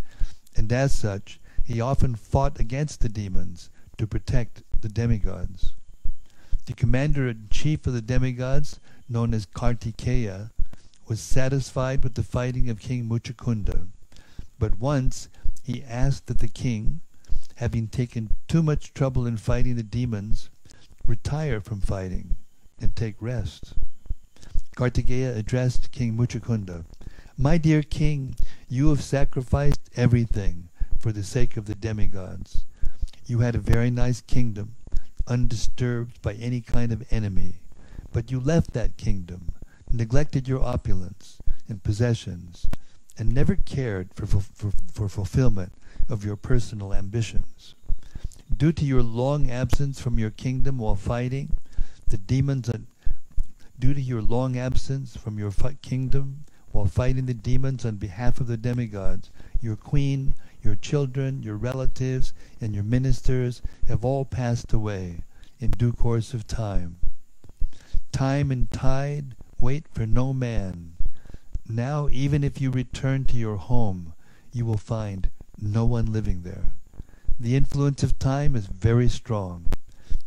and 0.56 0.72
as 0.72 0.94
such, 0.94 1.40
he 1.64 1.82
often 1.82 2.16
fought 2.16 2.60
against 2.60 3.02
the 3.02 3.10
demons 3.10 3.70
to 4.02 4.08
protect 4.08 4.64
the 4.82 4.90
demigods. 4.90 5.74
The 6.66 6.74
commander-in-chief 6.74 7.86
of 7.86 7.94
the 7.94 8.02
demigods, 8.02 8.80
known 9.08 9.32
as 9.32 9.46
Kartikeya, 9.46 10.50
was 11.08 11.20
satisfied 11.20 12.04
with 12.04 12.16
the 12.16 12.24
fighting 12.24 12.68
of 12.68 12.80
King 12.80 13.08
Muchukunda, 13.08 13.90
but 14.58 14.80
once 14.80 15.30
he 15.62 15.84
asked 15.84 16.26
that 16.26 16.40
the 16.40 16.48
king, 16.48 17.02
having 17.58 17.88
taken 17.90 18.32
too 18.48 18.64
much 18.64 18.92
trouble 18.96 19.28
in 19.28 19.38
fighting 19.38 19.76
the 19.76 19.84
demons, 19.84 20.50
retire 21.06 21.62
from 21.62 21.80
fighting 21.80 22.36
and 22.80 22.96
take 22.96 23.22
rest. 23.22 23.76
Kartikeya 24.76 25.38
addressed 25.38 25.92
King 25.92 26.18
Muchukunda, 26.18 26.86
My 27.38 27.60
dear 27.60 27.84
king, 27.84 28.36
you 28.68 28.90
have 28.90 29.04
sacrificed 29.04 29.92
everything 29.96 30.70
for 30.98 31.12
the 31.12 31.24
sake 31.24 31.56
of 31.56 31.66
the 31.66 31.76
demigods. 31.76 32.66
You 33.26 33.40
had 33.40 33.56
a 33.56 33.60
very 33.60 33.90
nice 33.90 34.22
kingdom, 34.22 34.76
undisturbed 35.28 36.22
by 36.22 36.34
any 36.34 36.62
kind 36.62 36.92
of 36.92 37.06
enemy, 37.12 37.56
but 38.12 38.32
you 38.32 38.40
left 38.40 38.74
that 38.74 38.98
kingdom, 38.98 39.54
neglected 39.92 40.48
your 40.48 40.62
opulence 40.62 41.38
and 41.68 41.84
possessions, 41.84 42.66
and 43.18 43.34
never 43.34 43.56
cared 43.56 44.14
for, 44.14 44.26
for, 44.26 44.72
for 44.92 45.08
fulfillment 45.08 45.74
of 46.10 46.26
your 46.26 46.36
personal 46.36 46.94
ambitions. 46.94 47.76
Due 48.56 48.74
to 48.74 48.86
your 48.86 49.04
long 49.04 49.50
absence 49.50 50.02
from 50.02 50.20
your 50.20 50.30
kingdom 50.30 50.78
while 50.78 50.96
fighting, 50.96 51.58
the 52.10 52.18
demons 52.18 52.70
due 53.80 53.94
to 53.94 54.02
your 54.02 54.22
long 54.22 54.58
absence 54.58 55.16
from 55.16 55.40
your 55.40 55.52
kingdom 55.82 56.46
while 56.72 56.86
fighting 56.86 57.26
the 57.26 57.34
demons 57.34 57.86
on 57.86 57.96
behalf 57.96 58.40
of 58.40 58.48
the 58.48 58.58
demigods, 58.58 59.30
your 59.62 59.76
queen, 59.76 60.34
your 60.64 60.76
children, 60.76 61.44
your 61.44 61.58
relatives, 61.58 62.34
and 62.60 62.74
your 62.74 62.84
ministers 62.84 63.62
have 63.88 64.06
all 64.06 64.26
passed 64.26 64.74
away 64.74 65.24
in 65.60 65.72
due 65.72 65.94
course 65.94 66.34
of 66.34 66.48
time. 66.48 66.98
Time 68.12 68.52
and 68.52 68.70
tide 68.72 69.36
wait 69.60 69.86
for 69.92 70.06
no 70.06 70.34
man. 70.34 70.94
Now, 71.70 72.10
even 72.12 72.44
if 72.44 72.60
you 72.60 72.72
return 72.72 73.26
to 73.26 73.38
your 73.38 73.58
home, 73.58 74.14
you 74.52 74.66
will 74.66 74.78
find 74.78 75.30
no 75.58 75.86
one 75.86 76.12
living 76.12 76.42
there. 76.42 76.74
The 77.40 77.56
influence 77.56 78.04
of 78.04 78.20
time 78.20 78.56
is 78.56 78.66
very 78.66 79.08
strong. 79.08 79.68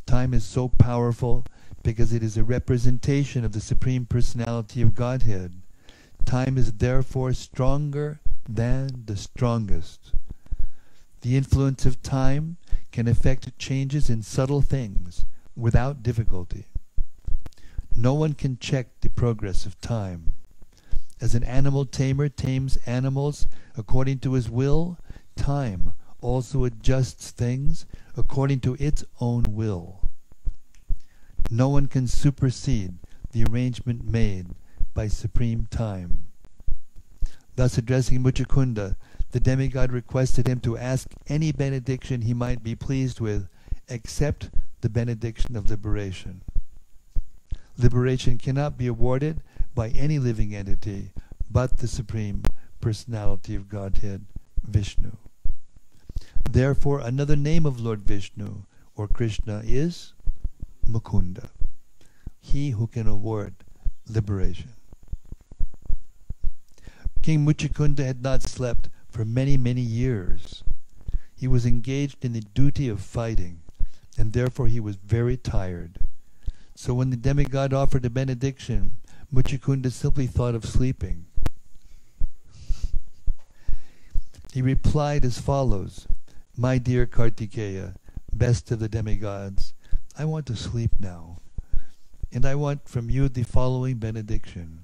Time 0.06 0.32
is 0.32 0.44
so 0.44 0.68
powerful 0.68 1.44
because 1.82 2.12
it 2.12 2.22
is 2.22 2.36
a 2.36 2.44
representation 2.44 3.44
of 3.44 3.52
the 3.52 3.60
Supreme 3.60 4.06
Personality 4.06 4.80
of 4.80 4.94
Godhead. 4.94 5.52
Time 6.24 6.56
is 6.56 6.72
therefore 6.72 7.32
stronger 7.34 8.20
than 8.48 9.04
the 9.06 9.16
strongest. 9.16 10.12
The 11.24 11.38
influence 11.38 11.86
of 11.86 12.02
time 12.02 12.58
can 12.92 13.08
affect 13.08 13.58
changes 13.58 14.10
in 14.10 14.20
subtle 14.20 14.60
things 14.60 15.24
without 15.56 16.02
difficulty. 16.02 16.66
No 17.96 18.12
one 18.12 18.34
can 18.34 18.58
check 18.58 19.00
the 19.00 19.08
progress 19.08 19.64
of 19.64 19.80
time. 19.80 20.34
As 21.22 21.34
an 21.34 21.42
animal 21.42 21.86
tamer 21.86 22.28
tames 22.28 22.76
animals 22.84 23.46
according 23.74 24.18
to 24.18 24.34
his 24.34 24.50
will, 24.50 24.98
time 25.34 25.94
also 26.20 26.64
adjusts 26.64 27.30
things 27.30 27.86
according 28.18 28.60
to 28.60 28.76
its 28.78 29.02
own 29.18 29.44
will. 29.48 30.10
No 31.50 31.70
one 31.70 31.86
can 31.86 32.06
supersede 32.06 32.98
the 33.32 33.44
arrangement 33.44 34.04
made 34.04 34.48
by 34.92 35.08
supreme 35.08 35.68
time. 35.70 36.26
Thus 37.56 37.78
addressing 37.78 38.22
Muchukunda, 38.22 38.96
the 39.34 39.40
demigod 39.40 39.90
requested 39.90 40.46
him 40.46 40.60
to 40.60 40.78
ask 40.78 41.08
any 41.26 41.50
benediction 41.50 42.22
he 42.22 42.32
might 42.32 42.62
be 42.62 42.76
pleased 42.76 43.18
with, 43.18 43.48
except 43.88 44.48
the 44.80 44.88
benediction 44.88 45.56
of 45.56 45.68
liberation. 45.68 46.40
Liberation 47.76 48.38
cannot 48.38 48.78
be 48.78 48.86
awarded 48.86 49.42
by 49.74 49.88
any 49.88 50.20
living 50.20 50.54
entity 50.54 51.10
but 51.50 51.78
the 51.78 51.88
Supreme 51.88 52.44
Personality 52.80 53.56
of 53.56 53.68
Godhead, 53.68 54.24
Vishnu. 54.62 55.10
Therefore, 56.48 57.00
another 57.00 57.34
name 57.34 57.66
of 57.66 57.80
Lord 57.80 58.02
Vishnu, 58.02 58.66
or 58.94 59.08
Krishna, 59.08 59.62
is 59.64 60.14
Mukunda, 60.88 61.48
he 62.38 62.70
who 62.70 62.86
can 62.86 63.08
award 63.08 63.56
liberation. 64.08 64.74
King 67.20 67.44
Muchukunda 67.44 68.04
had 68.04 68.22
not 68.22 68.44
slept 68.44 68.90
for 69.14 69.24
many, 69.24 69.56
many 69.56 69.80
years. 69.80 70.64
He 71.36 71.46
was 71.46 71.64
engaged 71.64 72.24
in 72.24 72.32
the 72.32 72.40
duty 72.40 72.88
of 72.88 73.00
fighting, 73.00 73.60
and 74.18 74.32
therefore 74.32 74.66
he 74.66 74.80
was 74.80 74.96
very 74.96 75.36
tired. 75.36 75.98
So 76.74 76.94
when 76.94 77.10
the 77.10 77.16
demigod 77.16 77.72
offered 77.72 78.04
a 78.04 78.10
benediction, 78.10 78.96
Muchukunda 79.32 79.92
simply 79.92 80.26
thought 80.26 80.56
of 80.56 80.64
sleeping. 80.64 81.26
He 84.52 84.60
replied 84.60 85.24
as 85.24 85.38
follows, 85.38 86.08
My 86.56 86.78
dear 86.78 87.06
Kartikeya, 87.06 87.94
best 88.34 88.72
of 88.72 88.80
the 88.80 88.88
demigods, 88.88 89.74
I 90.18 90.24
want 90.24 90.46
to 90.46 90.56
sleep 90.56 90.90
now. 90.98 91.38
And 92.32 92.44
I 92.44 92.56
want 92.56 92.88
from 92.88 93.10
you 93.10 93.28
the 93.28 93.44
following 93.44 93.98
benediction. 93.98 94.80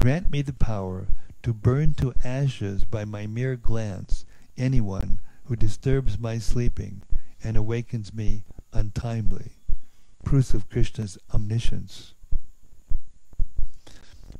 Grant 0.00 0.28
me 0.32 0.42
the 0.42 0.52
power 0.52 1.06
to 1.42 1.52
burn 1.52 1.94
to 1.94 2.14
ashes 2.24 2.84
by 2.84 3.04
my 3.04 3.26
mere 3.26 3.56
glance 3.56 4.24
anyone 4.56 5.20
who 5.44 5.56
disturbs 5.56 6.18
my 6.18 6.38
sleeping 6.38 7.02
and 7.42 7.56
awakens 7.56 8.12
me 8.12 8.44
untimely. 8.72 9.52
Proofs 10.24 10.54
of 10.54 10.68
Krishna's 10.68 11.18
omniscience. 11.32 12.14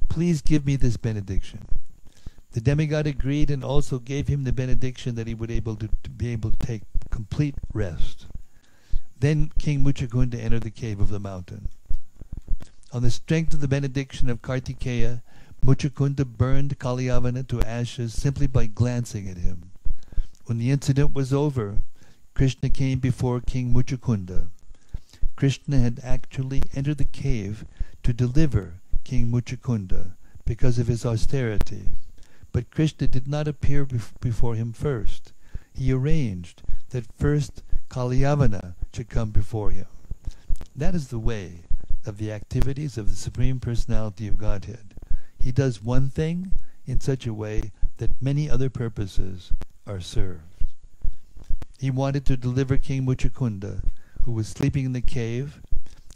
Please 0.09 0.43
give 0.43 0.67
me 0.67 0.77
this 0.77 0.97
benediction. 0.97 1.67
The 2.53 2.61
demigod 2.61 3.07
agreed 3.07 3.51
and 3.51 3.63
also 3.63 3.99
gave 3.99 4.29
him 4.29 4.45
the 4.45 4.53
benediction 4.53 5.15
that 5.15 5.29
he 5.29 5.35
would 5.35 5.51
able 5.51 5.77
to, 5.77 5.89
to 6.03 6.11
be 6.11 6.29
able 6.29 6.51
to 6.51 6.59
take 6.59 6.83
complete 7.11 7.55
rest. 7.73 8.27
Then 9.19 9.53
King 9.59 9.85
Muchukunda 9.85 10.39
entered 10.39 10.65
the 10.65 10.71
cave 10.71 11.01
of 11.01 11.11
the 11.11 11.21
mountain. 11.21 11.69
On 12.93 13.03
the 13.03 13.11
strength 13.11 13.55
of 13.55 13.61
the 13.61 13.69
benediction 13.69 14.29
of 14.29 14.43
Kartikeya, 14.43 15.23
Muchukunda 15.63 16.25
burned 16.25 16.79
Kalyavana 16.79 17.47
to 17.49 17.61
ashes 17.63 18.15
simply 18.15 18.47
by 18.47 18.67
glancing 18.67 19.29
at 19.29 19.37
him. 19.37 19.71
When 20.47 20.59
the 20.59 20.71
incident 20.71 21.15
was 21.15 21.33
over, 21.33 21.79
Krishna 22.35 22.71
came 22.71 22.99
before 22.99 23.41
King 23.41 23.73
Muchukunda. 23.73 24.49
Krishna 25.37 25.79
had 25.79 26.01
actually 26.03 26.63
entered 26.75 26.99
the 26.99 27.05
cave 27.05 27.67
to 28.03 28.13
deliver 28.13 28.81
King 29.05 29.31
Muchukunda 29.31 30.13
because 30.47 30.79
of 30.79 30.87
his 30.87 31.05
austerity. 31.05 31.91
But 32.53 32.71
Krishna 32.71 33.07
did 33.07 33.29
not 33.29 33.47
appear 33.47 33.85
bef 33.85 34.19
before 34.21 34.55
him 34.55 34.73
first. 34.73 35.33
He 35.75 35.93
arranged 35.93 36.63
that 36.91 37.13
first 37.19 37.63
Kalyavana 37.89 38.75
should 38.95 39.09
come 39.09 39.31
before 39.31 39.71
him. 39.71 39.87
That 40.75 40.95
is 40.95 41.09
the 41.09 41.19
way 41.19 41.65
of 42.07 42.17
the 42.17 42.33
activities 42.33 42.97
of 42.97 43.11
the 43.11 43.17
Supreme 43.17 43.61
Personality 43.61 44.27
of 44.27 44.39
Godhead. 44.39 44.90
He 45.41 45.53
does 45.53 45.83
one 45.83 46.11
thing 46.11 46.53
in 46.87 47.01
such 47.01 47.27
a 47.27 47.35
way 47.35 47.73
that 47.97 48.21
many 48.21 48.49
other 48.49 48.69
purposes 48.69 49.53
are 49.87 50.01
served. 50.01 50.65
He 51.79 51.91
wanted 51.91 52.27
to 52.27 52.37
deliver 52.37 52.77
King 52.77 53.07
Muchukunda, 53.07 53.83
who 54.25 54.33
was 54.33 54.49
sleeping 54.49 54.85
in 54.85 54.93
the 54.93 55.01
cave, 55.01 55.63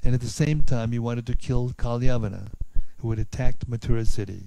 and 0.02 0.14
at 0.14 0.20
the 0.20 0.28
same 0.28 0.60
time 0.60 0.92
he 0.92 0.98
wanted 0.98 1.26
to 1.26 1.36
kill 1.36 1.70
Kalyavana, 1.70 2.48
who 2.98 3.10
had 3.10 3.18
attacked 3.18 3.68
Mathura 3.68 4.06
city. 4.06 4.44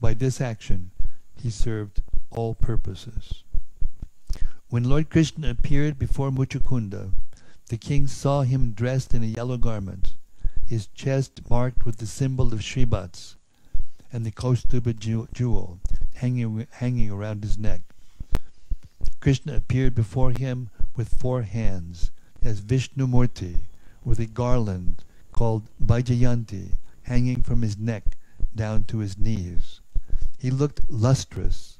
By 0.00 0.14
this 0.14 0.40
action, 0.40 0.92
he 1.36 1.50
served 1.50 2.00
all 2.30 2.54
purposes. 2.54 3.42
When 4.68 4.84
Lord 4.84 5.10
Krishna 5.10 5.50
appeared 5.50 5.98
before 5.98 6.30
Muchukunda, 6.30 7.12
the 7.68 7.76
king 7.76 8.06
saw 8.06 8.42
him 8.42 8.72
dressed 8.72 9.12
in 9.12 9.24
a 9.24 9.26
yellow 9.26 9.56
garment, 9.56 10.14
his 10.66 10.86
chest 10.88 11.48
marked 11.50 11.84
with 11.84 11.96
the 11.96 12.06
symbol 12.06 12.52
of 12.52 12.60
Shrivats, 12.60 13.36
and 14.14 14.24
the 14.24 14.30
Kaustubha 14.30 14.94
jewel 14.94 15.80
hanging, 16.14 16.68
hanging 16.70 17.10
around 17.10 17.42
his 17.42 17.58
neck. 17.58 17.82
Krishna 19.18 19.56
appeared 19.56 19.96
before 19.96 20.30
him 20.30 20.70
with 20.94 21.18
four 21.18 21.42
hands 21.42 22.12
as 22.40 22.60
Vishnumurti, 22.60 23.56
with 24.04 24.20
a 24.20 24.26
garland 24.26 25.02
called 25.32 25.68
Vaijayanti 25.84 26.76
hanging 27.02 27.42
from 27.42 27.62
his 27.62 27.76
neck 27.76 28.16
down 28.54 28.84
to 28.84 28.98
his 28.98 29.18
knees. 29.18 29.80
He 30.38 30.52
looked 30.52 30.88
lustrous. 30.88 31.78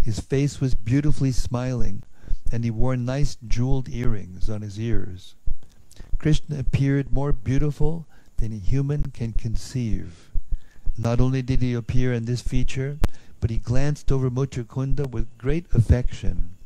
His 0.00 0.20
face 0.20 0.60
was 0.60 0.74
beautifully 0.74 1.32
smiling, 1.32 2.04
and 2.52 2.62
he 2.62 2.70
wore 2.70 2.96
nice 2.96 3.36
jeweled 3.48 3.88
earrings 3.88 4.48
on 4.48 4.62
his 4.62 4.78
ears. 4.78 5.34
Krishna 6.16 6.60
appeared 6.60 7.12
more 7.12 7.32
beautiful 7.32 8.06
than 8.36 8.52
a 8.52 8.56
human 8.56 9.10
can 9.10 9.32
conceive. 9.32 10.31
Not 10.98 11.20
only 11.20 11.40
did 11.40 11.62
he 11.62 11.72
appear 11.72 12.12
in 12.12 12.26
this 12.26 12.42
feature, 12.42 12.98
but 13.40 13.50
he 13.50 13.56
glanced 13.56 14.12
over 14.12 14.30
Muchukunda 14.30 15.06
with 15.08 15.38
great 15.38 15.66
affection, 15.72 16.56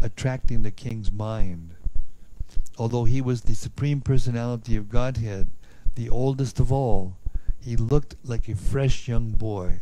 attracting 0.00 0.62
the 0.62 0.70
king's 0.70 1.12
mind. 1.12 1.74
Although 2.76 3.04
he 3.04 3.20
was 3.20 3.42
the 3.42 3.54
Supreme 3.54 4.00
Personality 4.00 4.76
of 4.76 4.88
Godhead, 4.88 5.48
the 5.94 6.08
oldest 6.08 6.58
of 6.58 6.72
all, 6.72 7.16
he 7.60 7.76
looked 7.76 8.16
like 8.24 8.48
a 8.48 8.56
fresh 8.56 9.06
young 9.06 9.30
boy, 9.30 9.80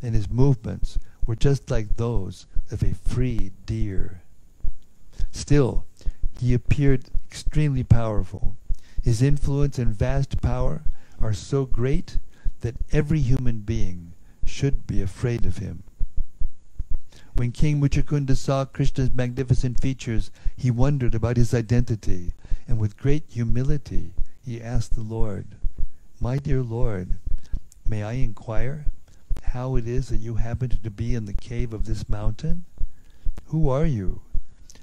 and 0.00 0.14
his 0.14 0.30
movements 0.30 0.98
were 1.26 1.36
just 1.36 1.70
like 1.70 1.96
those 1.96 2.46
of 2.70 2.82
a 2.82 2.94
free 2.94 3.50
deer. 3.64 4.22
Still, 5.32 5.84
he 6.38 6.54
appeared 6.54 7.10
extremely 7.28 7.82
powerful. 7.82 8.56
His 9.02 9.20
influence 9.22 9.78
and 9.78 9.94
vast 9.94 10.40
power 10.40 10.82
are 11.20 11.32
so 11.32 11.64
great 11.64 12.18
that 12.66 12.74
every 12.90 13.20
human 13.20 13.60
being 13.60 14.12
should 14.44 14.88
be 14.88 15.00
afraid 15.00 15.46
of 15.46 15.58
him. 15.58 15.84
When 17.36 17.52
King 17.52 17.80
Muchukunda 17.80 18.36
saw 18.36 18.64
Krishna's 18.64 19.14
magnificent 19.14 19.80
features, 19.80 20.32
he 20.56 20.72
wondered 20.72 21.14
about 21.14 21.36
his 21.36 21.54
identity, 21.54 22.32
and 22.66 22.80
with 22.80 22.96
great 22.96 23.22
humility 23.28 24.14
he 24.44 24.60
asked 24.60 24.96
the 24.96 25.02
Lord, 25.02 25.46
My 26.20 26.38
dear 26.38 26.60
Lord, 26.60 27.20
may 27.88 28.02
I 28.02 28.14
inquire 28.14 28.86
how 29.44 29.76
it 29.76 29.86
is 29.86 30.08
that 30.08 30.16
you 30.16 30.34
happen 30.34 30.70
to 30.70 30.90
be 30.90 31.14
in 31.14 31.26
the 31.26 31.34
cave 31.34 31.72
of 31.72 31.86
this 31.86 32.08
mountain? 32.08 32.64
Who 33.44 33.68
are 33.68 33.86
you? 33.86 34.22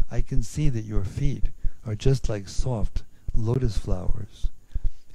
I 0.09 0.21
can 0.21 0.41
see 0.41 0.69
that 0.69 0.85
your 0.85 1.03
feet 1.03 1.49
are 1.85 1.95
just 1.95 2.29
like 2.29 2.47
soft 2.47 3.03
lotus 3.35 3.77
flowers. 3.77 4.47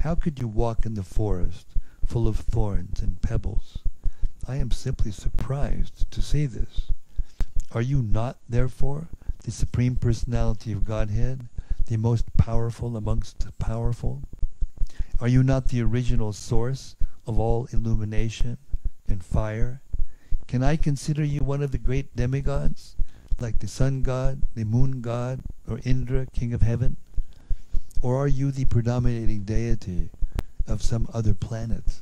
How 0.00 0.14
could 0.14 0.38
you 0.38 0.48
walk 0.48 0.84
in 0.84 0.92
the 0.92 1.02
forest 1.02 1.77
full 2.08 2.26
of 2.26 2.36
thorns 2.36 3.00
and 3.00 3.22
pebbles? 3.22 3.78
I 4.46 4.56
am 4.56 4.70
simply 4.70 5.12
surprised 5.12 6.10
to 6.10 6.20
see 6.20 6.46
this. 6.46 6.90
Are 7.72 7.82
you 7.82 8.02
not, 8.02 8.38
therefore, 8.48 9.08
the 9.44 9.50
Supreme 9.50 9.94
Personality 9.94 10.72
of 10.72 10.84
Godhead, 10.84 11.48
the 11.86 11.96
most 11.96 12.24
powerful 12.36 12.96
amongst 12.96 13.40
the 13.40 13.52
powerful? 13.52 14.22
Are 15.20 15.28
you 15.28 15.42
not 15.42 15.68
the 15.68 15.82
original 15.82 16.32
source 16.32 16.96
of 17.26 17.38
all 17.38 17.68
illumination 17.72 18.58
and 19.06 19.22
fire? 19.22 19.82
Can 20.46 20.62
I 20.62 20.76
consider 20.76 21.22
you 21.22 21.40
one 21.40 21.62
of 21.62 21.70
the 21.70 21.78
great 21.78 22.16
demigods? 22.16 22.96
like 23.40 23.60
the 23.60 23.68
sun 23.68 24.02
god, 24.02 24.42
the 24.54 24.64
moon 24.64 25.00
god, 25.00 25.40
or 25.68 25.80
Indra, 25.84 26.26
king 26.26 26.52
of 26.52 26.62
heaven? 26.62 26.96
Or 28.02 28.16
are 28.16 28.28
you 28.28 28.50
the 28.50 28.64
predominating 28.64 29.44
deity 29.44 30.10
of 30.68 30.82
some 30.82 31.08
other 31.12 31.34
planet? 31.34 32.00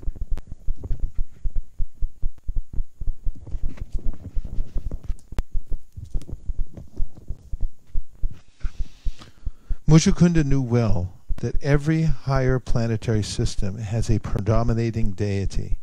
Muchukunda 9.88 10.44
knew 10.44 10.60
well 10.60 11.12
that 11.36 11.62
every 11.62 12.02
higher 12.02 12.58
planetary 12.58 13.22
system 13.22 13.78
has 13.78 14.10
a 14.10 14.18
predominating 14.18 15.12
deity. 15.12 15.78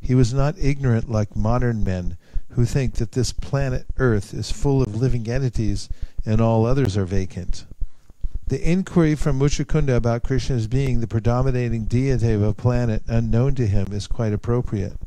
He 0.00 0.14
was 0.14 0.32
not 0.32 0.54
ignorant 0.58 1.10
like 1.10 1.34
modern 1.34 1.82
men 1.82 2.16
who 2.50 2.64
think 2.64 2.94
that 2.94 3.12
this 3.12 3.32
planet 3.32 3.86
Earth 3.96 4.32
is 4.32 4.52
full 4.52 4.82
of 4.82 4.94
living 4.94 5.28
entities 5.28 5.88
and 6.24 6.40
all 6.40 6.64
others 6.64 6.96
are 6.96 7.04
vacant. 7.04 7.66
The 8.46 8.70
inquiry 8.70 9.14
from 9.14 9.38
Muchukunda 9.38 9.96
about 9.96 10.22
Krishna's 10.22 10.66
being 10.66 11.00
the 11.00 11.06
predominating 11.06 11.86
deity 11.86 12.32
of 12.32 12.42
a 12.42 12.52
planet 12.52 13.02
unknown 13.06 13.54
to 13.54 13.66
him 13.66 13.90
is 13.90 14.06
quite 14.06 14.34
appropriate. 14.34 14.98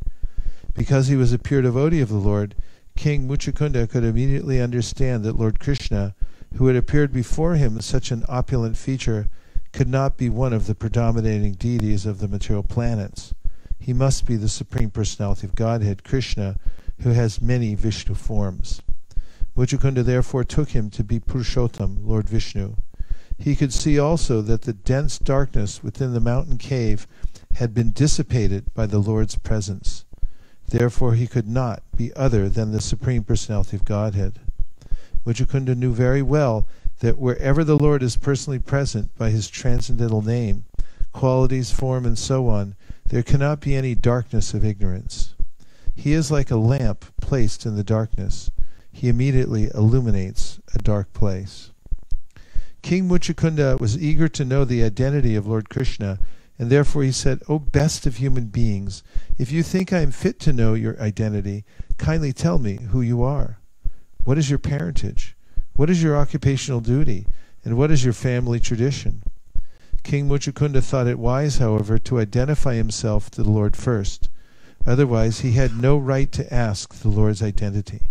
Because 0.74 1.08
he 1.08 1.16
was 1.16 1.32
a 1.32 1.38
pure 1.38 1.62
devotee 1.62 2.02
of 2.02 2.10
the 2.10 2.16
Lord, 2.16 2.56
King 2.96 3.28
Muchukunda 3.28 3.88
could 3.88 4.04
immediately 4.04 4.60
understand 4.60 5.24
that 5.24 5.38
Lord 5.38 5.60
Krishna, 5.60 6.16
who 6.56 6.66
had 6.66 6.76
appeared 6.76 7.14
before 7.14 7.54
him 7.54 7.76
in 7.76 7.82
such 7.84 8.10
an 8.10 8.26
opulent 8.28 8.76
feature, 8.76 9.28
could 9.72 9.88
not 9.88 10.18
be 10.18 10.30
one 10.30 10.52
of 10.52 10.66
the 10.66 10.74
predominating 10.74 11.54
deities 11.54 12.08
of 12.08 12.18
the 12.18 12.28
material 12.28 12.64
planets. 12.64 13.36
He 13.78 13.94
must 13.94 14.26
be 14.26 14.36
the 14.36 14.50
Supreme 14.50 14.90
Personality 14.90 15.46
of 15.46 15.54
Godhead, 15.54 16.04
Krishna, 16.04 16.56
who 17.02 17.12
has 17.12 17.40
many 17.40 17.76
Vishnu 17.76 18.16
forms. 18.16 18.82
Muchukunda 19.56 20.04
therefore 20.04 20.44
took 20.44 20.70
him 20.70 20.90
to 20.90 21.04
be 21.04 21.20
Purushottam, 21.20 22.00
Lord 22.04 22.28
Vishnu. 22.28 22.74
He 23.38 23.56
could 23.56 23.72
see 23.72 24.00
also 24.00 24.42
that 24.42 24.64
the 24.64 24.74
dense 24.74 25.20
darkness 25.20 25.84
within 25.84 26.14
the 26.14 26.20
mountain 26.20 26.58
cave 26.58 27.08
had 27.56 27.74
been 27.74 27.92
dissipated 27.92 28.74
by 28.74 28.86
the 28.86 29.00
Lord's 29.00 29.38
presence. 29.38 30.06
Therefore 30.68 31.14
he 31.14 31.28
could 31.28 31.48
not 31.48 31.84
be 31.96 32.14
other 32.16 32.50
than 32.50 32.72
the 32.72 32.82
Supreme 32.82 33.24
Personality 33.24 33.78
of 33.78 33.86
Godhead. 33.86 34.40
Muchukunda 35.26 35.76
knew 35.76 35.94
very 35.94 36.22
well 36.22 36.68
that 37.00 37.18
wherever 37.18 37.64
the 37.64 37.78
Lord 37.78 38.02
is 38.02 38.18
personally 38.18 38.60
present 38.60 39.16
by 39.18 39.30
his 39.30 39.50
transcendental 39.50 40.22
name, 40.22 40.66
qualities, 41.14 41.72
form, 41.72 42.06
and 42.06 42.18
so 42.18 42.48
on, 42.48 42.76
there 43.06 43.24
cannot 43.24 43.62
be 43.62 43.76
any 43.76 43.96
darkness 43.96 44.54
of 44.54 44.66
ignorance. 44.66 45.36
He 45.96 46.14
is 46.14 46.32
like 46.32 46.52
a 46.52 46.58
lamp 46.58 47.06
placed 47.22 47.66
in 47.66 47.76
the 47.76 47.84
darkness. 47.84 48.52
He 48.92 49.10
immediately 49.10 49.70
illuminates 49.74 50.60
a 50.74 50.80
dark 50.80 51.14
place. 51.14 51.72
King 52.88 53.10
Muchukunda 53.10 53.78
was 53.82 54.02
eager 54.02 54.30
to 54.30 54.46
know 54.46 54.64
the 54.64 54.82
identity 54.82 55.36
of 55.36 55.46
Lord 55.46 55.68
Krishna, 55.68 56.20
and 56.58 56.70
therefore 56.70 57.04
he 57.04 57.12
said, 57.12 57.42
O 57.50 57.60
best 57.60 58.06
of 58.06 58.16
human 58.16 58.46
beings, 58.46 59.04
if 59.38 59.52
you 59.52 59.62
think 59.62 59.92
I 59.92 60.00
am 60.00 60.12
fit 60.12 60.40
to 60.40 60.54
know 60.54 60.74
your 60.74 60.98
identity, 60.98 61.66
kindly 61.98 62.32
tell 62.32 62.60
me 62.60 62.80
who 62.92 63.02
you 63.02 63.24
are. 63.24 63.60
What 64.24 64.38
is 64.38 64.50
your 64.50 64.58
parentage? 64.58 65.36
What 65.76 65.90
is 65.90 66.02
your 66.02 66.16
occupational 66.16 66.80
duty? 66.80 67.28
And 67.66 67.76
what 67.76 67.92
is 67.92 68.06
your 68.06 68.14
family 68.14 68.62
tradition? 68.62 69.22
King 70.04 70.30
Muchukunda 70.30 70.82
thought 70.82 71.08
it 71.08 71.20
wise, 71.20 71.58
however, 71.58 72.00
to 72.00 72.22
identify 72.22 72.76
himself 72.76 73.30
to 73.32 73.44
the 73.44 73.52
Lord 73.52 73.76
first. 73.76 74.30
Otherwise, 74.86 75.42
he 75.42 75.52
had 75.52 75.78
no 75.78 75.98
right 75.98 76.32
to 76.32 76.54
ask 76.54 76.94
the 76.94 77.10
Lord's 77.10 77.44
identity. 77.44 78.04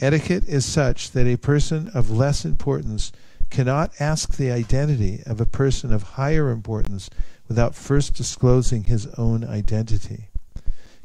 Etiquette 0.00 0.48
is 0.48 0.64
such 0.64 1.12
that 1.12 1.28
a 1.28 1.36
person 1.36 1.88
of 1.94 2.10
less 2.10 2.44
importance 2.44 3.12
cannot 3.54 3.92
ask 4.00 4.32
the 4.32 4.50
identity 4.50 5.22
of 5.26 5.40
a 5.40 5.46
person 5.46 5.92
of 5.92 6.02
higher 6.18 6.50
importance 6.50 7.08
without 7.46 7.72
first 7.72 8.12
disclosing 8.12 8.82
his 8.82 9.06
own 9.16 9.44
identity. 9.44 10.28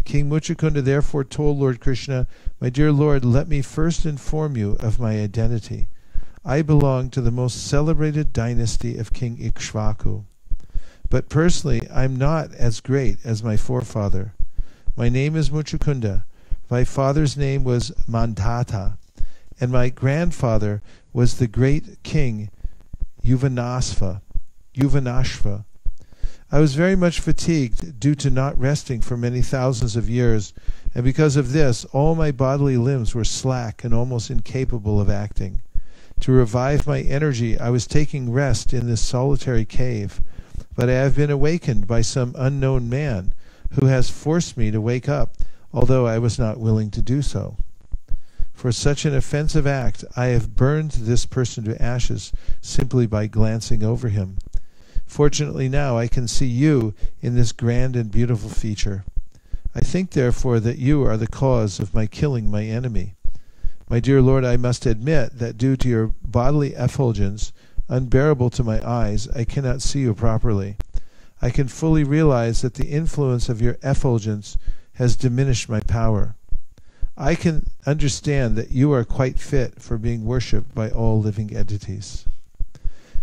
King 0.03 0.27
Muchukunda 0.27 0.83
therefore 0.83 1.23
told 1.23 1.59
Lord 1.59 1.79
Krishna, 1.79 2.25
My 2.59 2.71
dear 2.71 2.91
Lord, 2.91 3.23
let 3.23 3.47
me 3.47 3.61
first 3.61 4.03
inform 4.03 4.57
you 4.57 4.77
of 4.79 4.99
my 4.99 5.21
identity. 5.21 5.89
I 6.43 6.63
belong 6.63 7.11
to 7.11 7.21
the 7.21 7.29
most 7.29 7.67
celebrated 7.67 8.33
dynasty 8.33 8.97
of 8.97 9.13
King 9.13 9.37
Ikshvaku. 9.37 10.23
But 11.07 11.29
personally, 11.29 11.81
I'm 11.93 12.15
not 12.15 12.51
as 12.55 12.79
great 12.79 13.19
as 13.23 13.43
my 13.43 13.57
forefather. 13.57 14.33
My 14.97 15.07
name 15.07 15.35
is 15.35 15.51
Muchukunda. 15.51 16.23
My 16.67 16.83
father's 16.83 17.37
name 17.37 17.63
was 17.63 17.91
Mandata, 18.09 18.97
and 19.61 19.71
my 19.71 19.89
grandfather 19.89 20.81
was 21.13 21.37
the 21.37 21.47
great 21.47 22.03
king 22.03 22.49
Yuvanasva. 23.23 24.21
Yuvanashva. 24.75 25.65
I 26.51 26.59
was 26.59 26.73
very 26.73 26.95
much 26.95 27.19
fatigued 27.19 27.99
due 27.99 28.15
to 28.15 28.29
not 28.29 28.57
resting 28.57 29.01
for 29.01 29.15
many 29.15 29.41
thousands 29.41 29.95
of 29.95 30.09
years, 30.09 30.53
and 30.95 31.03
because 31.03 31.35
of 31.35 31.51
this, 31.51 31.85
all 31.85 32.15
my 32.15 32.31
bodily 32.31 32.77
limbs 32.77 33.13
were 33.13 33.23
slack 33.23 33.83
and 33.83 33.93
almost 33.93 34.31
incapable 34.31 34.99
of 34.99 35.09
acting. 35.09 35.61
To 36.21 36.31
revive 36.31 36.87
my 36.87 37.01
energy, 37.01 37.59
I 37.59 37.69
was 37.69 37.85
taking 37.85 38.31
rest 38.31 38.73
in 38.73 38.87
this 38.87 39.01
solitary 39.01 39.63
cave, 39.63 40.21
but 40.75 40.89
I 40.89 40.93
have 40.93 41.15
been 41.15 41.29
awakened 41.29 41.85
by 41.85 42.01
some 42.01 42.35
unknown 42.37 42.89
man 42.89 43.33
who 43.73 43.85
has 43.85 44.09
forced 44.09 44.57
me 44.57 44.71
to 44.71 44.81
wake 44.81 45.07
up, 45.07 45.35
although 45.71 46.07
I 46.07 46.17
was 46.17 46.39
not 46.39 46.59
willing 46.59 46.89
to 46.91 47.01
do 47.01 47.21
so. 47.21 47.57
For 48.59 48.73
such 48.73 49.05
an 49.05 49.15
offensive 49.15 49.65
act, 49.65 50.03
I 50.17 50.25
have 50.35 50.57
burned 50.57 50.91
this 50.91 51.25
person 51.25 51.63
to 51.63 51.81
ashes 51.81 52.33
simply 52.59 53.07
by 53.07 53.27
glancing 53.27 53.83
over 53.85 54.09
him. 54.09 54.37
Fortunately, 55.05 55.69
now 55.69 55.97
I 55.97 56.09
can 56.09 56.27
see 56.27 56.47
you 56.47 56.93
in 57.21 57.35
this 57.35 57.53
grand 57.53 57.95
and 57.95 58.11
beautiful 58.11 58.49
feature. 58.49 59.05
I 59.73 59.79
think, 59.79 60.11
therefore, 60.11 60.59
that 60.59 60.77
you 60.77 61.05
are 61.05 61.15
the 61.15 61.25
cause 61.25 61.79
of 61.79 61.93
my 61.93 62.05
killing 62.05 62.51
my 62.51 62.65
enemy. 62.65 63.15
My 63.89 64.01
dear 64.01 64.21
Lord, 64.21 64.43
I 64.43 64.57
must 64.57 64.85
admit 64.85 65.39
that 65.39 65.57
due 65.57 65.77
to 65.77 65.87
your 65.87 66.13
bodily 66.21 66.73
effulgence, 66.73 67.53
unbearable 67.87 68.49
to 68.49 68.63
my 68.65 68.85
eyes, 68.85 69.29
I 69.29 69.45
cannot 69.45 69.81
see 69.81 70.01
you 70.01 70.13
properly. 70.13 70.75
I 71.41 71.49
can 71.49 71.69
fully 71.69 72.03
realize 72.03 72.61
that 72.63 72.73
the 72.73 72.89
influence 72.89 73.47
of 73.47 73.61
your 73.61 73.77
effulgence 73.81 74.57
has 74.95 75.15
diminished 75.15 75.69
my 75.69 75.79
power. 75.79 76.35
I 77.21 77.35
can 77.35 77.67
understand 77.85 78.55
that 78.55 78.71
you 78.71 78.93
are 78.93 79.03
quite 79.03 79.39
fit 79.39 79.81
for 79.81 79.97
being 79.97 80.23
worshipped 80.23 80.73
by 80.73 80.89
all 80.89 81.19
living 81.19 81.53
entities. 81.53 82.25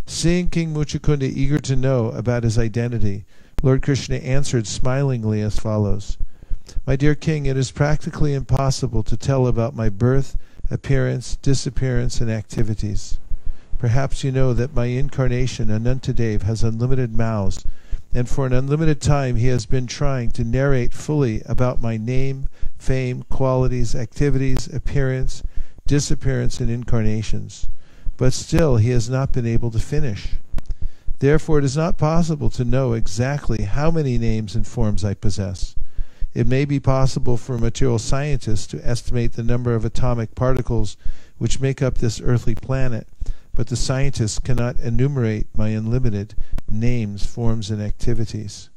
Seeing 0.05 0.51
King 0.51 0.75
Muchukunda 0.75 1.25
eager 1.25 1.59
to 1.61 1.75
know 1.75 2.11
about 2.11 2.45
his 2.45 2.59
identity, 2.59 3.25
Lord 3.63 3.81
Krishna 3.81 4.17
answered 4.17 4.67
smilingly 4.67 5.41
as 5.41 5.59
follows 5.59 6.19
My 6.87 6.95
dear 6.95 7.15
King, 7.15 7.47
it 7.47 7.57
is 7.57 7.71
practically 7.71 8.35
impossible 8.35 9.03
to 9.03 9.17
tell 9.17 9.47
about 9.47 9.75
my 9.75 9.89
birth, 9.89 10.37
appearance, 10.71 11.37
disappearance, 11.37 12.21
and 12.21 12.31
activities. 12.31 13.19
Perhaps 13.79 14.23
you 14.23 14.31
know 14.31 14.53
that 14.53 14.75
my 14.75 14.87
incarnation, 14.87 15.69
Anantadev, 15.69 16.43
has 16.43 16.63
unlimited 16.63 17.17
mouths, 17.17 17.65
and 18.13 18.29
for 18.29 18.47
an 18.47 18.53
unlimited 18.53 19.01
time 19.01 19.37
he 19.37 19.47
has 19.47 19.65
been 19.65 19.87
trying 19.87 20.31
to 20.33 20.45
narrate 20.45 20.93
fully 20.93 21.41
about 21.47 21.81
my 21.81 21.97
name, 21.97 22.51
fame, 22.79 23.25
qualities, 23.25 23.95
activities, 23.95 24.73
appearance, 24.73 25.43
disappearance, 25.87 26.61
and 26.61 26.71
incarnations. 26.71 27.69
But 28.17 28.33
still 28.33 28.77
he 28.77 28.91
has 28.91 29.11
not 29.11 29.33
been 29.33 29.47
able 29.47 29.71
to 29.71 29.79
finish. 29.79 30.35
Therefore, 31.19 31.59
it 31.59 31.65
is 31.65 31.77
not 31.77 31.97
possible 31.97 32.51
to 32.51 32.65
know 32.65 32.93
exactly 32.93 33.63
how 33.63 33.91
many 33.91 34.19
names 34.19 34.55
and 34.55 34.67
forms 34.67 35.05
I 35.05 35.15
possess. 35.15 35.75
It 36.35 36.47
may 36.47 36.67
be 36.67 36.79
possible 36.79 37.39
for 37.39 37.55
a 37.55 37.59
material 37.59 37.99
scientist 37.99 38.71
to 38.71 38.87
estimate 38.87 39.33
the 39.33 39.43
number 39.43 39.75
of 39.75 39.87
atomic 39.87 40.35
particles 40.35 40.99
which 41.39 41.61
make 41.61 41.81
up 41.81 41.99
this 41.99 42.21
earthly 42.21 42.55
planet, 42.55 43.09
but 43.55 43.69
the 43.69 43.77
scientists 43.77 44.39
cannot 44.39 44.79
enumerate 44.81 45.47
my 45.57 45.71
unlimited 45.71 46.35
names, 46.69 47.25
forms, 47.25 47.71
and 47.71 47.81
activities. 47.81 48.69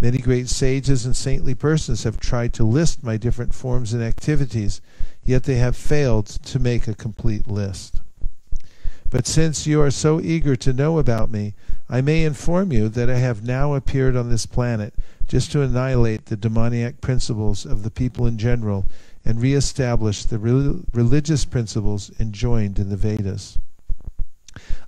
Many 0.00 0.18
great 0.18 0.48
sages 0.48 1.06
and 1.06 1.16
saintly 1.16 1.54
persons 1.54 2.04
have 2.04 2.20
tried 2.20 2.52
to 2.54 2.64
list 2.64 3.02
my 3.02 3.16
different 3.16 3.54
forms 3.54 3.94
and 3.94 4.02
activities, 4.02 4.80
yet 5.24 5.44
they 5.44 5.56
have 5.56 5.76
failed 5.76 6.26
to 6.26 6.58
make 6.58 6.86
a 6.86 6.94
complete 6.94 7.48
list. 7.48 8.00
But 9.08 9.26
since 9.26 9.66
you 9.66 9.80
are 9.80 9.90
so 9.90 10.20
eager 10.20 10.56
to 10.56 10.72
know 10.72 10.98
about 10.98 11.30
me, 11.30 11.54
I 11.88 12.00
may 12.00 12.24
inform 12.24 12.72
you 12.72 12.88
that 12.90 13.08
I 13.08 13.18
have 13.18 13.44
now 13.44 13.74
appeared 13.74 14.16
on 14.16 14.28
this 14.28 14.44
planet 14.44 14.94
just 15.28 15.52
to 15.52 15.62
annihilate 15.62 16.26
the 16.26 16.36
demoniac 16.36 17.00
principles 17.00 17.64
of 17.64 17.82
the 17.82 17.90
people 17.90 18.26
in 18.26 18.36
general 18.36 18.86
and 19.24 19.40
re-establish 19.40 20.24
the 20.24 20.38
re- 20.38 20.82
religious 20.92 21.44
principles 21.44 22.10
enjoined 22.20 22.78
in 22.78 22.90
the 22.90 22.96
Vedas. 22.96 23.58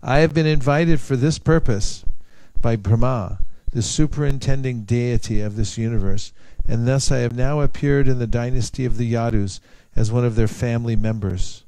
I 0.03 0.19
have 0.19 0.35
been 0.35 0.47
invited 0.47 1.01
for 1.01 1.17
this 1.17 1.39
purpose 1.39 2.05
by 2.61 2.77
Brahma, 2.77 3.39
the 3.71 3.83
superintending 3.83 4.83
deity 4.83 5.41
of 5.41 5.57
this 5.57 5.77
universe, 5.77 6.33
and 6.67 6.87
thus 6.87 7.11
I 7.11 7.19
have 7.19 7.35
now 7.35 7.61
appeared 7.61 8.09
in 8.09 8.19
the 8.19 8.27
dynasty 8.27 8.85
of 8.85 8.97
the 8.97 9.13
Yadus 9.13 9.61
as 9.95 10.13
one 10.13 10.25
of 10.25 10.37
their 10.37 10.49
family 10.49 10.97
members. 10.97 11.65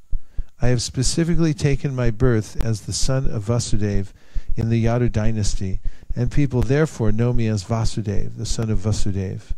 I 0.63 0.69
have 0.69 0.83
specifically 0.83 1.55
taken 1.55 1.95
my 1.95 2.11
birth 2.11 2.63
as 2.65 2.83
the 2.83 2.93
son 2.93 3.27
of 3.31 3.45
Vasudev 3.45 4.13
in 4.57 4.69
the 4.69 4.85
Yadu 4.85 5.11
dynasty, 5.11 5.81
and 6.15 6.31
people 6.31 6.63
therefore 6.63 7.13
know 7.13 7.33
me 7.33 7.47
as 7.47 7.65
Vasudev, 7.65 8.37
the 8.37 8.47
son 8.47 8.71
of 8.71 8.79
Vasudev. 8.79 9.53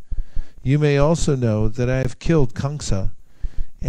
You 0.62 0.78
may 0.78 0.98
also 0.98 1.34
know 1.34 1.68
that 1.68 1.90
I 1.90 1.98
have 1.98 2.20
killed 2.20 2.54
Kamsa, 2.54 3.10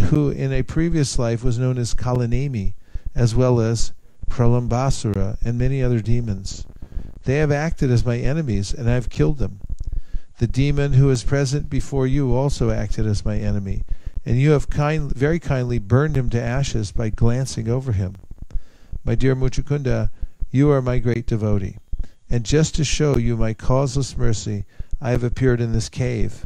who 0.10 0.30
in 0.30 0.52
a 0.52 0.64
previous 0.64 1.20
life 1.20 1.44
was 1.44 1.60
known 1.60 1.78
as 1.78 1.94
Kalanemi, 1.94 2.74
as 3.14 3.36
well 3.36 3.60
as 3.60 3.94
Pralambasura 4.28 5.38
and 5.46 5.58
many 5.60 5.84
other 5.84 6.00
demons. 6.00 6.66
They 7.26 7.38
have 7.38 7.52
acted 7.52 7.90
as 7.90 8.06
my 8.06 8.18
enemies, 8.18 8.74
and 8.74 8.90
I 8.90 8.94
have 8.94 9.10
killed 9.10 9.38
them. 9.38 9.62
The 10.40 10.48
demon 10.48 10.94
who 10.94 11.10
is 11.10 11.24
present 11.24 11.70
before 11.70 12.06
you 12.06 12.36
also 12.36 12.70
acted 12.70 13.06
as 13.06 13.24
my 13.24 13.38
enemy, 13.38 13.84
and 14.26 14.40
you 14.40 14.52
have 14.52 14.70
kind, 14.70 15.14
very 15.14 15.40
kindly 15.40 15.80
burned 15.80 16.18
him 16.18 16.30
to 16.32 16.42
ashes 16.42 16.92
by 16.92 17.10
glancing 17.10 17.70
over 17.70 17.94
him. 17.94 18.16
My 19.06 19.16
dear 19.16 19.36
Muchukunda, 19.36 20.10
you 20.52 20.70
are 20.72 20.82
my 20.82 21.00
great 21.00 21.28
devotee, 21.28 21.78
and 22.30 22.44
just 22.44 22.76
to 22.76 22.84
show 22.84 23.18
you 23.18 23.38
my 23.38 23.54
causeless 23.54 24.18
mercy, 24.18 24.66
I 25.00 25.12
have 25.12 25.24
appeared 25.24 25.62
in 25.62 25.72
this 25.72 25.90
cave. 25.90 26.46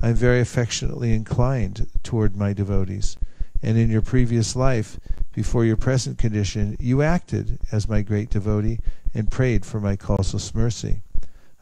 I 0.00 0.08
am 0.08 0.14
very 0.14 0.40
affectionately 0.40 1.14
inclined 1.14 1.88
toward 2.02 2.36
my 2.36 2.52
devotees, 2.52 3.16
and 3.62 3.78
in 3.78 3.90
your 3.90 4.02
previous 4.02 4.56
life, 4.56 4.98
before 5.36 5.66
your 5.66 5.76
present 5.76 6.16
condition, 6.16 6.78
you 6.80 7.02
acted 7.02 7.58
as 7.70 7.86
my 7.86 8.00
great 8.00 8.30
devotee 8.30 8.78
and 9.12 9.30
prayed 9.30 9.66
for 9.66 9.78
my 9.78 9.94
causeless 9.94 10.54
mercy. 10.54 11.02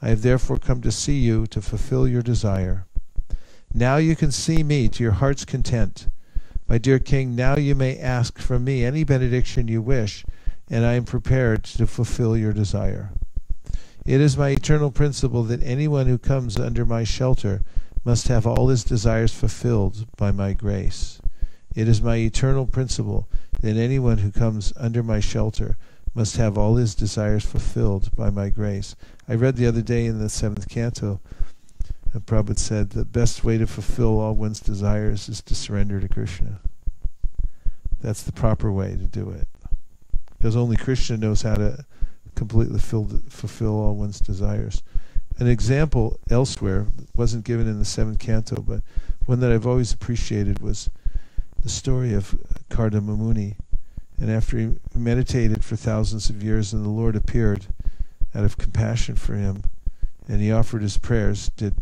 I 0.00 0.10
have 0.10 0.22
therefore 0.22 0.58
come 0.58 0.80
to 0.82 0.92
see 0.92 1.18
you 1.18 1.48
to 1.48 1.60
fulfill 1.60 2.06
your 2.06 2.22
desire. 2.22 2.86
Now 3.74 3.96
you 3.96 4.14
can 4.14 4.30
see 4.30 4.62
me 4.62 4.86
to 4.90 5.02
your 5.02 5.14
heart's 5.14 5.44
content. 5.44 6.06
My 6.68 6.78
dear 6.78 7.00
King, 7.00 7.34
now 7.34 7.56
you 7.56 7.74
may 7.74 7.98
ask 7.98 8.38
from 8.38 8.62
me 8.62 8.84
any 8.84 9.02
benediction 9.02 9.66
you 9.66 9.82
wish, 9.82 10.24
and 10.70 10.86
I 10.86 10.92
am 10.92 11.04
prepared 11.04 11.64
to 11.64 11.88
fulfill 11.88 12.36
your 12.36 12.52
desire. 12.52 13.10
It 14.06 14.20
is 14.20 14.36
my 14.36 14.50
eternal 14.50 14.92
principle 14.92 15.42
that 15.44 15.64
anyone 15.64 16.06
who 16.06 16.16
comes 16.16 16.56
under 16.60 16.86
my 16.86 17.02
shelter 17.02 17.62
must 18.04 18.28
have 18.28 18.46
all 18.46 18.68
his 18.68 18.84
desires 18.84 19.34
fulfilled 19.34 20.06
by 20.16 20.30
my 20.30 20.52
grace. 20.52 21.20
It 21.74 21.88
is 21.88 22.00
my 22.00 22.18
eternal 22.18 22.66
principle 22.66 23.28
that 23.64 23.78
anyone 23.78 24.18
who 24.18 24.30
comes 24.30 24.74
under 24.76 25.02
my 25.02 25.20
shelter 25.20 25.74
must 26.14 26.36
have 26.36 26.58
all 26.58 26.76
his 26.76 26.94
desires 26.94 27.46
fulfilled 27.46 28.14
by 28.14 28.28
my 28.28 28.50
grace. 28.50 28.94
I 29.26 29.36
read 29.36 29.56
the 29.56 29.66
other 29.66 29.80
day 29.80 30.04
in 30.04 30.18
the 30.18 30.28
seventh 30.28 30.68
canto, 30.68 31.18
uh, 32.14 32.18
Prabhupada 32.18 32.58
said 32.58 32.90
the 32.90 33.06
best 33.06 33.42
way 33.42 33.56
to 33.56 33.66
fulfill 33.66 34.20
all 34.20 34.34
one's 34.34 34.60
desires 34.60 35.30
is 35.30 35.40
to 35.40 35.54
surrender 35.54 35.98
to 35.98 36.08
Krishna. 36.08 36.60
That's 38.02 38.22
the 38.22 38.32
proper 38.32 38.70
way 38.70 38.90
to 38.90 39.06
do 39.06 39.30
it. 39.30 39.48
Because 40.36 40.56
only 40.56 40.76
Krishna 40.76 41.16
knows 41.16 41.40
how 41.40 41.54
to 41.54 41.86
completely 42.34 42.80
fill, 42.80 43.08
fulfill 43.30 43.80
all 43.80 43.96
one's 43.96 44.20
desires. 44.20 44.82
An 45.38 45.46
example 45.46 46.20
elsewhere 46.28 46.86
wasn't 47.16 47.46
given 47.46 47.66
in 47.66 47.78
the 47.78 47.86
seventh 47.86 48.18
canto, 48.18 48.60
but 48.60 48.82
one 49.24 49.40
that 49.40 49.50
I've 49.50 49.66
always 49.66 49.94
appreciated 49.94 50.58
was 50.58 50.90
the 51.64 51.70
story 51.70 52.14
of 52.14 52.38
Kardama 52.68 53.18
Muni 53.18 53.56
and 54.20 54.30
after 54.30 54.58
he 54.58 54.70
meditated 54.94 55.64
for 55.64 55.76
thousands 55.76 56.30
of 56.30 56.42
years, 56.42 56.72
and 56.72 56.84
the 56.84 56.90
Lord 56.90 57.16
appeared 57.16 57.66
out 58.34 58.44
of 58.44 58.58
compassion 58.58 59.16
for 59.16 59.34
him, 59.34 59.64
and 60.28 60.40
he 60.40 60.52
offered 60.52 60.82
his 60.82 60.98
prayers, 60.98 61.50
did 61.56 61.74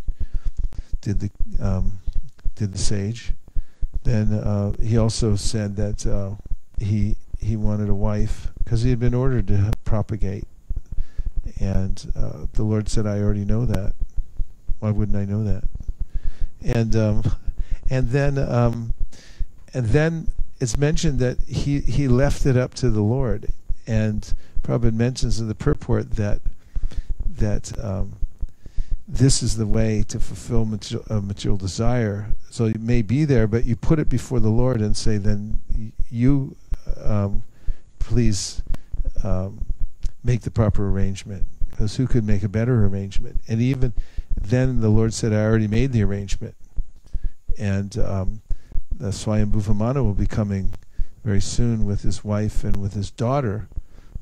did 1.00 1.20
the 1.20 1.30
um, 1.60 2.00
did 2.54 2.72
the 2.72 2.78
sage. 2.78 3.32
Then 4.04 4.32
uh, 4.32 4.72
he 4.80 4.96
also 4.96 5.36
said 5.36 5.76
that 5.76 6.06
uh, 6.06 6.36
he 6.78 7.16
he 7.38 7.56
wanted 7.56 7.88
a 7.88 7.94
wife 7.94 8.50
because 8.58 8.82
he 8.82 8.90
had 8.90 9.00
been 9.00 9.14
ordered 9.14 9.48
to 9.48 9.72
propagate, 9.84 10.44
and 11.60 12.10
uh, 12.16 12.46
the 12.54 12.62
Lord 12.62 12.88
said, 12.88 13.06
"I 13.06 13.18
already 13.18 13.44
know 13.44 13.66
that. 13.66 13.92
Why 14.78 14.90
wouldn't 14.90 15.18
I 15.18 15.26
know 15.26 15.44
that?" 15.44 15.64
And 16.64 16.96
um, 16.96 17.22
and 17.90 18.08
then 18.08 18.38
um, 18.38 18.94
and 19.74 19.86
then 19.86 20.28
it's 20.60 20.76
mentioned 20.76 21.18
that 21.18 21.40
he, 21.42 21.80
he 21.80 22.06
left 22.08 22.46
it 22.46 22.56
up 22.56 22.74
to 22.74 22.90
the 22.90 23.02
Lord. 23.02 23.48
And 23.86 24.32
Prabhupada 24.62 24.92
mentions 24.92 25.40
in 25.40 25.48
the 25.48 25.54
purport 25.54 26.12
that 26.12 26.40
that 27.26 27.72
um, 27.82 28.14
this 29.08 29.42
is 29.42 29.56
the 29.56 29.66
way 29.66 30.04
to 30.08 30.20
fulfill 30.20 30.64
material, 30.64 31.04
uh, 31.10 31.20
material 31.20 31.56
desire. 31.56 32.28
So 32.50 32.66
it 32.66 32.80
may 32.80 33.02
be 33.02 33.24
there, 33.24 33.46
but 33.46 33.64
you 33.64 33.74
put 33.74 33.98
it 33.98 34.08
before 34.08 34.38
the 34.38 34.48
Lord 34.48 34.80
and 34.80 34.96
say, 34.96 35.16
then 35.16 35.60
you 36.10 36.54
um, 37.02 37.42
please 37.98 38.62
um, 39.24 39.64
make 40.22 40.42
the 40.42 40.50
proper 40.50 40.88
arrangement. 40.88 41.44
Because 41.70 41.96
who 41.96 42.06
could 42.06 42.24
make 42.24 42.42
a 42.42 42.48
better 42.48 42.86
arrangement? 42.86 43.40
And 43.48 43.60
even 43.60 43.92
then, 44.40 44.80
the 44.80 44.88
Lord 44.88 45.12
said, 45.14 45.32
I 45.32 45.42
already 45.42 45.68
made 45.68 45.92
the 45.92 46.04
arrangement. 46.04 46.54
And 47.58 47.98
um, 49.02 49.10
the 49.10 49.16
Swayambhuva 49.16 49.74
Manu 49.74 50.02
will 50.02 50.14
be 50.14 50.26
coming 50.26 50.72
very 51.24 51.40
soon 51.40 51.84
with 51.84 52.02
his 52.02 52.24
wife 52.24 52.64
and 52.64 52.76
with 52.76 52.94
his 52.94 53.10
daughter, 53.10 53.68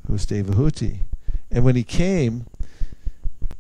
who's 0.07 0.27
Devahuti. 0.27 1.01
And 1.51 1.65
when 1.65 1.77
he 1.77 1.83
came, 1.83 2.47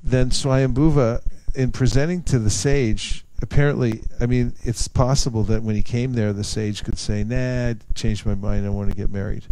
then 0.03 0.31
Swayambhuva, 0.31 1.23
in 1.55 1.73
presenting 1.73 2.23
to 2.25 2.39
the 2.39 2.51
sage, 2.51 3.25
apparently, 3.43 4.03
I 4.21 4.27
mean, 4.27 4.55
it's 4.63 4.89
possible 4.89 5.43
that 5.45 5.63
when 5.63 5.75
he 5.75 5.83
came 5.83 6.13
there, 6.13 6.33
the 6.33 6.45
sage 6.45 6.85
could 6.85 6.99
say, 6.99 7.25
Nah, 7.25 7.71
I 7.71 7.77
changed 7.95 8.27
my 8.27 8.35
mind, 8.35 8.67
I 8.67 8.71
want 8.71 8.91
to 8.91 8.97
get 8.97 9.11
married. 9.11 9.45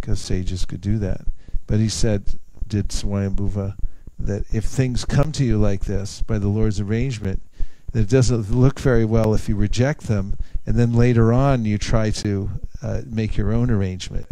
Because 0.00 0.20
sages 0.20 0.64
could 0.64 0.80
do 0.80 0.98
that. 0.98 1.20
But 1.66 1.78
he 1.78 1.88
said, 1.88 2.40
did 2.66 2.88
Swayambhuva, 2.88 3.76
that 4.18 4.44
if 4.52 4.64
things 4.64 5.04
come 5.04 5.30
to 5.32 5.44
you 5.44 5.58
like 5.58 5.84
this 5.84 6.22
by 6.22 6.38
the 6.38 6.48
Lord's 6.48 6.80
arrangement, 6.80 7.42
that 7.92 8.00
it 8.00 8.08
doesn't 8.08 8.50
look 8.50 8.80
very 8.80 9.04
well 9.04 9.34
if 9.34 9.48
you 9.48 9.56
reject 9.56 10.02
them, 10.02 10.36
and 10.66 10.76
then 10.76 10.92
later 10.92 11.32
on 11.32 11.64
you 11.64 11.78
try 11.78 12.10
to 12.10 12.50
uh, 12.82 13.02
make 13.06 13.36
your 13.36 13.52
own 13.52 13.70
arrangement. 13.70 14.26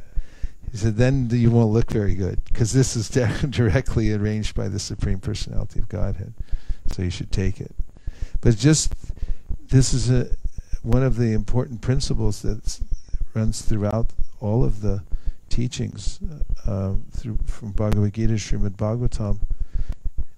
He 0.71 0.77
said, 0.77 0.97
then 0.97 1.29
you 1.31 1.51
won't 1.51 1.73
look 1.73 1.91
very 1.91 2.15
good, 2.15 2.45
because 2.45 2.73
this 2.73 2.97
is 2.97 3.09
directly 3.51 4.13
arranged 4.13 4.55
by 4.55 4.69
the 4.69 4.79
Supreme 4.79 5.19
Personality 5.19 5.81
of 5.81 5.89
Godhead. 5.89 6.33
So 6.93 7.03
you 7.03 7.11
should 7.11 7.33
take 7.33 7.61
it. 7.61 7.75
But 8.41 8.57
just, 8.57 8.95
this 9.69 9.93
is 9.93 10.11
a, 10.11 10.31
one 10.83 11.03
of 11.03 11.17
the 11.17 11.33
important 11.33 11.81
principles 11.81 12.43
that 12.43 12.81
runs 13.35 13.63
throughout 13.63 14.13
all 14.41 14.65
of 14.65 14.81
the 14.81 15.03
teachings 15.49 16.21
uh, 16.67 16.95
through, 17.13 17.39
from 17.47 17.73
Bhagavad 17.73 18.15
Gita, 18.15 18.35
Srimad 18.35 18.77
Bhagavatam. 18.77 19.41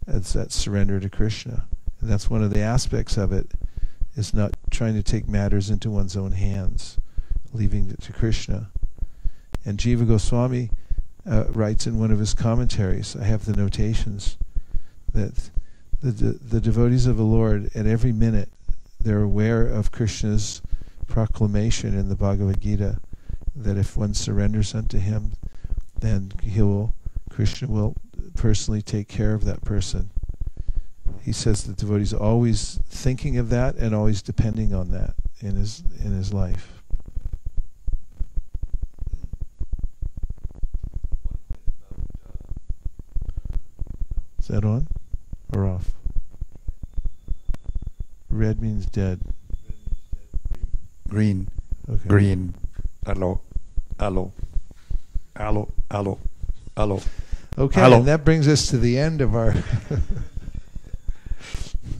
It's 0.09 0.33
that 0.33 0.51
surrender 0.51 0.99
to 0.99 1.09
Krishna. 1.09 1.65
And 2.03 2.11
that's 2.11 2.29
one 2.29 2.43
of 2.43 2.53
the 2.53 2.61
aspects 2.61 3.17
of 3.17 3.33
it, 3.33 3.53
is 4.17 4.35
not 4.35 4.57
trying 4.71 4.95
to 4.95 5.03
take 5.03 5.29
matters 5.29 5.71
into 5.71 5.89
one's 5.89 6.17
own 6.17 6.33
hands, 6.33 6.99
leaving 7.53 7.89
it 7.91 8.03
to 8.03 8.13
Krishna. 8.13 8.71
And 9.65 9.79
Jiva 9.79 10.07
Goswami 10.07 10.71
uh, 11.25 11.45
writes 11.51 11.87
in 11.87 12.01
one 12.01 12.11
of 12.11 12.19
his 12.19 12.35
commentaries, 12.35 13.15
I 13.15 13.25
have 13.25 13.45
the 13.45 13.57
notations, 13.57 14.37
that 15.15 15.51
the, 16.03 16.11
the, 16.11 16.33
the 16.33 16.61
devotees 16.61 17.07
of 17.07 17.17
the 17.17 17.23
Lord, 17.23 17.71
at 17.75 17.87
every 17.87 18.13
minute, 18.13 18.51
they're 19.01 19.23
aware 19.23 19.65
of 19.65 19.93
Krishna's 19.93 20.61
proclamation 21.07 21.97
in 21.97 22.09
the 22.09 22.17
Bhagavad 22.17 22.61
Gita 22.61 22.99
that 23.55 23.77
if 23.77 23.97
one 23.97 24.15
surrenders 24.15 24.75
unto 24.75 24.99
him, 24.99 25.35
then 26.01 26.33
he 26.43 26.61
will, 26.63 26.95
Krishna 27.31 27.69
will 27.69 27.95
personally 28.35 28.83
take 28.83 29.07
care 29.07 29.35
of 29.35 29.45
that 29.45 29.63
person. 29.63 30.11
He 31.23 31.33
says 31.33 31.65
the 31.65 31.73
devotee 31.73 32.03
is 32.03 32.13
always 32.13 32.81
thinking 32.89 33.39
of 33.39 33.49
that 33.51 33.77
and 33.77 33.95
always 33.95 34.23
depending 34.23 34.75
on 34.75 34.91
that 34.91 35.15
in 35.41 35.55
his 35.55 35.83
in 36.05 36.13
his 36.13 36.33
life. 36.33 36.83
Is 44.41 44.49
that 44.49 44.65
on 44.65 44.89
or 45.55 45.67
off? 45.67 45.93
Red 48.29 48.61
means 48.61 48.87
dead. 48.87 49.21
Green. 51.09 51.49
Okay. 51.89 52.09
Green. 52.09 52.55
Hello. 53.07 53.41
Hello. 54.01 54.33
Hello. 55.37 55.71
Hello. 55.91 56.19
Hello. 56.77 57.01
Okay, 57.59 57.81
Hello. 57.81 57.99
and 57.99 58.09
that 58.09 58.25
brings 58.25 58.49
us 58.49 58.67
to 58.69 58.79
the 58.79 58.99
end 58.99 59.21
of 59.21 59.37
our. 59.37 59.55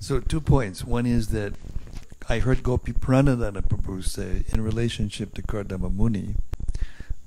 So 0.03 0.19
two 0.19 0.41
points. 0.41 0.85
One 0.85 1.07
is 1.07 1.29
that 1.29 1.55
I 2.29 2.41
heard 2.41 2.65
Gopiparanadhana 2.65 3.63
Prabhu 3.69 4.05
say 4.05 4.39
uh, 4.39 4.53
in 4.53 4.61
relationship 4.61 5.33
to 5.35 5.43
Kardama 5.43 5.95
Muni 5.95 6.35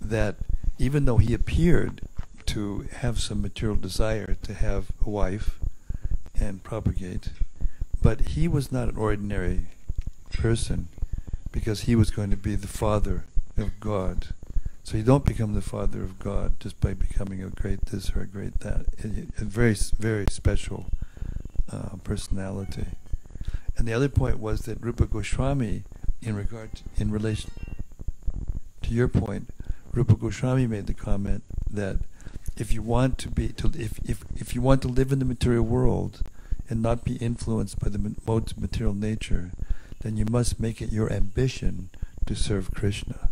that 0.01 0.35
even 0.77 1.05
though 1.05 1.15
he 1.15 1.33
appeared 1.33 2.01
to 2.47 2.85
have 2.97 3.21
some 3.21 3.41
material 3.41 3.77
desire 3.77 4.35
to 4.41 4.53
have 4.53 4.91
a 5.05 5.09
wife 5.09 5.57
and 6.37 6.63
propagate, 6.63 7.29
but 8.01 8.35
he 8.35 8.49
was 8.49 8.73
not 8.73 8.89
an 8.89 8.97
ordinary 8.97 9.61
person 10.33 10.89
because 11.53 11.83
he 11.83 11.95
was 11.95 12.11
going 12.11 12.29
to 12.29 12.35
be 12.35 12.55
the 12.55 12.67
father 12.67 13.23
of 13.55 13.79
God. 13.79 14.27
So 14.83 14.97
you 14.97 15.03
don't 15.03 15.23
become 15.23 15.53
the 15.53 15.61
father 15.61 16.03
of 16.03 16.19
God 16.19 16.59
just 16.59 16.81
by 16.81 16.93
becoming 16.93 17.41
a 17.41 17.47
great 17.47 17.85
this 17.85 18.13
or 18.13 18.23
a 18.23 18.27
great 18.27 18.59
that. 18.59 18.87
A 19.01 19.45
very, 19.45 19.75
very 19.97 20.25
special 20.29 20.87
uh, 21.71 21.97
personality. 22.03 22.85
And 23.77 23.87
the 23.87 23.93
other 23.93 24.09
point 24.09 24.39
was 24.39 24.61
that 24.61 24.81
Rupa 24.81 25.05
Goswami, 25.05 25.83
in 26.21 26.35
regard 26.35 26.75
to, 26.75 26.83
in 26.97 27.11
relation 27.11 27.51
to 28.83 28.93
your 28.93 29.07
point, 29.07 29.49
Rupa 29.91 30.15
Goswami 30.15 30.67
made 30.67 30.87
the 30.87 30.93
comment 30.93 31.43
that 31.69 31.97
if 32.57 32.73
you 32.73 32.81
want 32.81 33.17
to 33.17 33.29
be 33.29 33.49
to 33.49 33.67
if 33.77 33.99
if 34.09 34.23
if 34.35 34.55
you 34.55 34.61
want 34.61 34.81
to 34.81 34.87
live 34.87 35.11
in 35.11 35.19
the 35.19 35.25
material 35.25 35.63
world 35.63 36.21
and 36.69 36.81
not 36.81 37.03
be 37.03 37.15
influenced 37.17 37.79
by 37.79 37.89
the 37.89 38.15
modes 38.25 38.53
of 38.53 38.59
material 38.59 38.93
nature, 38.93 39.51
then 40.01 40.15
you 40.17 40.25
must 40.25 40.59
make 40.59 40.81
it 40.81 40.91
your 40.91 41.11
ambition 41.11 41.89
to 42.25 42.35
serve 42.35 42.71
Krishna. 42.71 43.29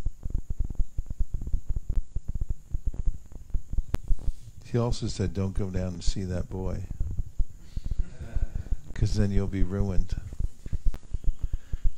he 4.74 4.80
also 4.80 5.06
said, 5.06 5.36
"Don't 5.36 5.54
go 5.54 5.70
down 5.70 5.94
and 5.94 6.04
see 6.04 6.24
that 6.24 6.50
boy, 6.50 6.86
because 9.04 9.18
then 9.18 9.32
you'll 9.32 9.48
be 9.48 9.64
ruined. 9.64 10.16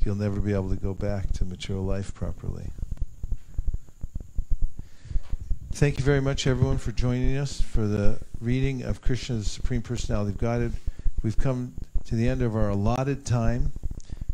You'll 0.03 0.16
never 0.16 0.41
be 0.41 0.53
able 0.53 0.72
to 0.72 0.76
go 0.76 0.95
back 0.95 1.32
to 1.34 1.45
mature 1.45 1.78
life 1.78 2.16
properly." 2.16 2.72
Thank 5.72 5.99
you 5.99 6.03
very 6.03 6.20
much, 6.20 6.47
everyone, 6.47 6.80
for 6.80 6.91
joining 6.91 7.38
us 7.38 7.62
for 7.62 7.86
the 7.86 8.18
reading 8.41 8.82
of 8.82 9.01
Krishna's 9.01 9.51
Supreme 9.51 9.84
Personality 9.84 10.32
of 10.32 10.39
Godhead. 10.39 10.74
We've 11.22 11.38
come 11.38 11.74
to 12.06 12.16
the 12.16 12.28
end 12.28 12.41
of 12.41 12.56
our 12.56 12.70
allotted 12.70 13.24
time, 13.24 13.72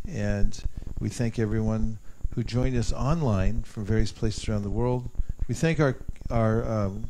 and 0.08 0.58
we 0.98 1.10
thank 1.10 1.40
everyone 1.40 2.00
who 2.36 2.42
joined 2.42 2.78
us 2.78 2.94
online 2.94 3.64
from 3.64 3.84
various 3.84 4.14
places 4.14 4.48
around 4.48 4.64
the 4.64 4.70
world. 4.70 5.10
We 5.50 5.56
thank 5.56 5.82
our 5.82 5.98
our 6.30 6.64
um, 6.64 7.10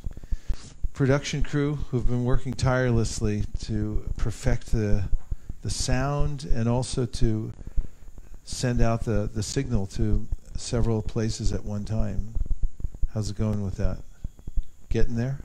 production 0.93 1.43
crew 1.43 1.76
who've 1.91 2.07
been 2.07 2.26
working 2.26 2.53
tirelessly 2.53 3.43
to 3.60 4.03
perfect 4.18 4.72
the 4.72 5.03
the 5.62 5.70
sound 5.70 6.46
and 6.46 6.68
also 6.68 7.06
to 7.06 7.54
send 8.44 8.82
out 8.82 9.06
the, 9.06 9.30
the 9.34 9.44
signal 9.44 9.86
to 9.88 10.28
several 10.56 11.02
places 11.02 11.54
at 11.54 11.64
one 11.64 11.86
time. 11.86 12.34
How's 13.14 13.30
it 13.30 13.38
going 13.38 13.64
with 13.64 13.76
that? 13.78 14.00
Getting 14.90 15.16
there? 15.16 15.40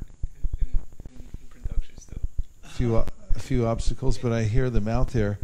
A 2.65 2.69
few 2.69 2.97
a 2.97 3.39
few 3.39 3.67
obstacles, 3.67 4.19
but 4.19 4.33
I 4.33 4.45
hear 4.45 4.71
them 4.71 4.89
out 4.89 5.09
there. 5.09 5.39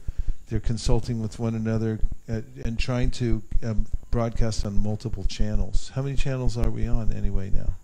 They're 0.49 0.61
consulting 0.61 1.20
with 1.20 1.39
one 1.39 1.55
another 1.55 2.01
uh, 2.28 2.40
and 2.65 2.78
trying 2.78 3.11
to 3.12 3.43
um, 3.62 3.86
broadcast 4.11 4.66
on 4.66 4.77
multiple 4.78 5.24
channels. 5.24 5.90
How 5.94 6.03
many 6.03 6.16
channels 6.16 6.57
are 6.57 6.70
we 6.70 6.86
on 6.86 7.12
anyway 7.12 7.51
now? 7.51 7.74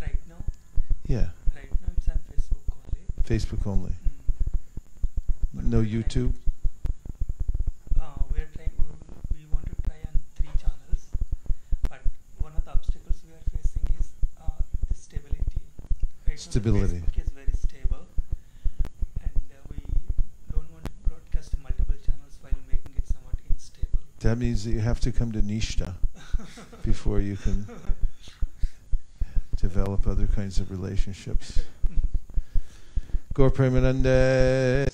Right 0.00 0.16
now, 0.28 0.36
Yeah, 1.06 1.28
right 1.54 1.70
now 1.70 1.92
it's 1.96 2.08
on 2.08 2.18
Facebook 2.32 2.74
only. 2.76 3.02
Facebook 3.24 3.66
only. 3.66 3.92
No 5.62 5.80
YouTube. 5.82 6.34
Uh, 8.00 8.04
we're 8.32 8.48
trying. 8.54 8.70
We, 8.78 9.38
we 9.38 9.46
want 9.52 9.66
to 9.66 9.74
try 9.88 9.96
on 10.04 10.20
three 10.36 10.48
channels, 10.58 11.08
but 11.88 12.02
one 12.38 12.52
of 12.56 12.64
the 12.64 12.72
obstacles 12.72 13.22
we 13.26 13.32
are 13.32 13.44
facing 13.56 13.82
is 13.98 14.10
uh, 14.40 14.50
the 14.90 14.96
stability. 14.96 15.38
Right 16.26 16.28
now 16.28 16.34
the 16.34 16.38
Stability. 16.38 16.96
Facebook 16.96 17.22
is 17.22 17.28
very 17.30 17.52
stable, 17.52 18.06
and 19.22 19.30
uh, 19.52 19.56
we 19.70 19.78
don't 20.52 20.70
want 20.72 20.84
to 20.84 20.90
broadcast 21.08 21.52
to 21.52 21.58
multiple 21.58 21.94
channels 22.04 22.36
while 22.40 22.52
making 22.68 22.92
it 22.96 23.06
somewhat 23.06 23.34
unstable. 23.48 23.98
That 24.20 24.36
means 24.38 24.64
that 24.64 24.72
you 24.72 24.80
have 24.80 25.00
to 25.00 25.12
come 25.12 25.30
to 25.32 25.40
Nishta 25.40 25.94
before 26.82 27.20
you 27.20 27.36
can 27.36 27.66
develop 29.56 30.06
other 30.06 30.26
kinds 30.26 30.58
of 30.58 30.70
relationships. 30.70 31.60
Gaur 33.34 33.50
Premanande. 33.50 34.92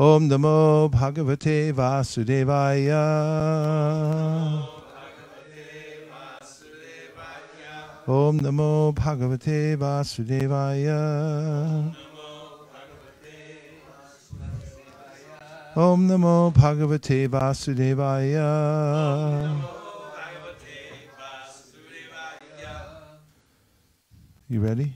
Om 0.00 0.28
Namo 0.28 0.88
Bhagavate 0.88 1.72
Vasudevaya. 1.72 3.02
Om 8.06 8.38
Namo 8.38 8.94
Bhagavate 8.94 9.76
Vasudevaya. 9.76 11.02
Om 15.74 16.06
Namo 16.06 16.52
Bhagavate 16.54 17.28
Vasudevaya. 17.28 18.48
You 24.48 24.60
ready? 24.60 24.94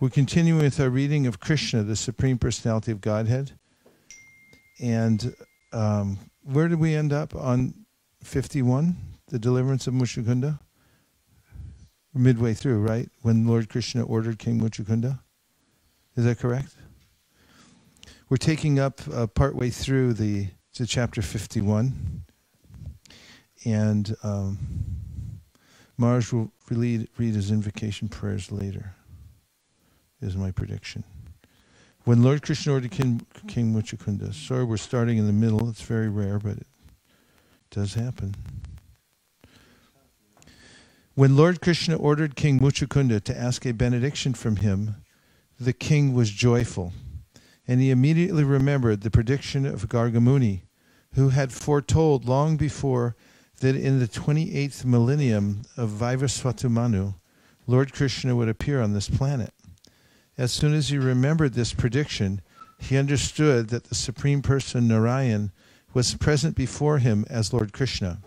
We're 0.00 0.10
continuing 0.10 0.62
with 0.62 0.78
our 0.78 0.90
reading 0.90 1.26
of 1.26 1.40
Krishna, 1.40 1.82
the 1.82 1.96
Supreme 1.96 2.38
Personality 2.38 2.92
of 2.92 3.00
Godhead. 3.00 3.58
And 4.80 5.34
um, 5.72 6.18
where 6.44 6.68
did 6.68 6.78
we 6.78 6.94
end 6.94 7.12
up? 7.12 7.34
On 7.34 7.74
51, 8.22 8.96
the 9.26 9.40
deliverance 9.40 9.88
of 9.88 9.94
Muchukunda? 9.94 10.60
Midway 12.14 12.54
through, 12.54 12.78
right? 12.78 13.08
When 13.22 13.44
Lord 13.44 13.68
Krishna 13.68 14.04
ordered 14.04 14.38
King 14.38 14.60
Muchukunda? 14.60 15.18
Is 16.14 16.24
that 16.26 16.38
correct? 16.38 16.76
We're 18.28 18.36
taking 18.36 18.78
up 18.78 19.00
uh, 19.12 19.26
partway 19.26 19.70
through 19.70 20.12
the 20.12 20.46
to 20.74 20.86
chapter 20.86 21.22
51. 21.22 22.22
And 23.64 24.14
um, 24.22 24.58
Mars 25.96 26.32
will 26.32 26.52
read, 26.70 27.08
read 27.18 27.34
his 27.34 27.50
invocation 27.50 28.08
prayers 28.08 28.52
later, 28.52 28.94
is 30.20 30.36
my 30.36 30.50
prediction. 30.50 31.04
When 32.04 32.22
Lord 32.22 32.42
Krishna 32.42 32.72
ordered 32.72 32.90
King, 32.90 33.26
King 33.46 33.74
Muchukunda, 33.74 34.32
sorry 34.32 34.64
we're 34.64 34.76
starting 34.76 35.18
in 35.18 35.26
the 35.26 35.32
middle, 35.32 35.68
it's 35.68 35.82
very 35.82 36.08
rare, 36.08 36.38
but 36.38 36.58
it 36.58 36.66
does 37.70 37.94
happen. 37.94 38.34
When 41.14 41.36
Lord 41.36 41.60
Krishna 41.60 41.96
ordered 41.96 42.36
King 42.36 42.60
Muchukunda 42.60 43.22
to 43.24 43.36
ask 43.36 43.66
a 43.66 43.72
benediction 43.72 44.34
from 44.34 44.56
him, 44.56 44.96
the 45.58 45.72
king 45.72 46.14
was 46.14 46.30
joyful, 46.30 46.92
and 47.66 47.80
he 47.80 47.90
immediately 47.90 48.44
remembered 48.44 49.00
the 49.00 49.10
prediction 49.10 49.66
of 49.66 49.88
Gargamuni, 49.88 50.62
who 51.14 51.30
had 51.30 51.52
foretold 51.52 52.26
long 52.26 52.56
before 52.56 53.16
that 53.60 53.74
in 53.74 53.98
the 53.98 54.06
28th 54.06 54.84
millennium 54.84 55.62
of 55.76 55.90
Vivasvata 55.90 56.70
Manu, 56.70 57.14
Lord 57.66 57.92
Krishna 57.92 58.36
would 58.36 58.48
appear 58.48 58.80
on 58.80 58.94
this 58.94 59.10
planet. 59.10 59.52
As 60.38 60.52
soon 60.52 60.72
as 60.72 60.88
he 60.88 60.98
remembered 60.98 61.54
this 61.54 61.74
prediction, 61.74 62.40
he 62.78 62.96
understood 62.96 63.70
that 63.70 63.84
the 63.84 63.96
Supreme 63.96 64.40
Person 64.40 64.86
Narayan 64.86 65.50
was 65.92 66.14
present 66.14 66.54
before 66.54 66.98
him 66.98 67.24
as 67.28 67.52
Lord 67.52 67.72
Krishna. 67.72 68.20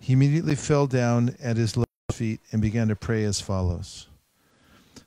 He 0.00 0.14
immediately 0.14 0.54
fell 0.54 0.86
down 0.86 1.36
at 1.38 1.58
his 1.58 1.76
feet 2.10 2.40
and 2.50 2.62
began 2.62 2.88
to 2.88 2.96
pray 2.96 3.24
as 3.24 3.42
follows 3.42 4.08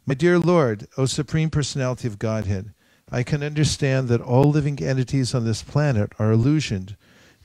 My 0.06 0.14
dear 0.14 0.38
Lord, 0.38 0.88
O 0.96 1.08
Supreme 1.08 1.50
Personality 1.50 2.08
of 2.08 2.20
Godhead, 2.20 2.72
I 3.12 3.24
can 3.24 3.42
understand 3.42 4.08
that 4.10 4.22
all 4.22 4.44
living 4.44 4.82
entities 4.82 5.34
on 5.34 5.44
this 5.44 5.64
planet 5.64 6.14
are 6.20 6.32
illusioned 6.32 6.96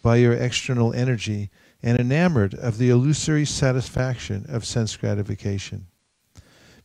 by 0.03 0.17
your 0.17 0.35
external 0.35 0.93
energy 0.93 1.49
and 1.83 1.99
enamored 1.99 2.55
of 2.55 2.77
the 2.77 2.91
illusory 2.91 3.47
satisfaction 3.47 4.45
of 4.51 4.67
sense 4.67 4.95
gratification. 4.97 5.87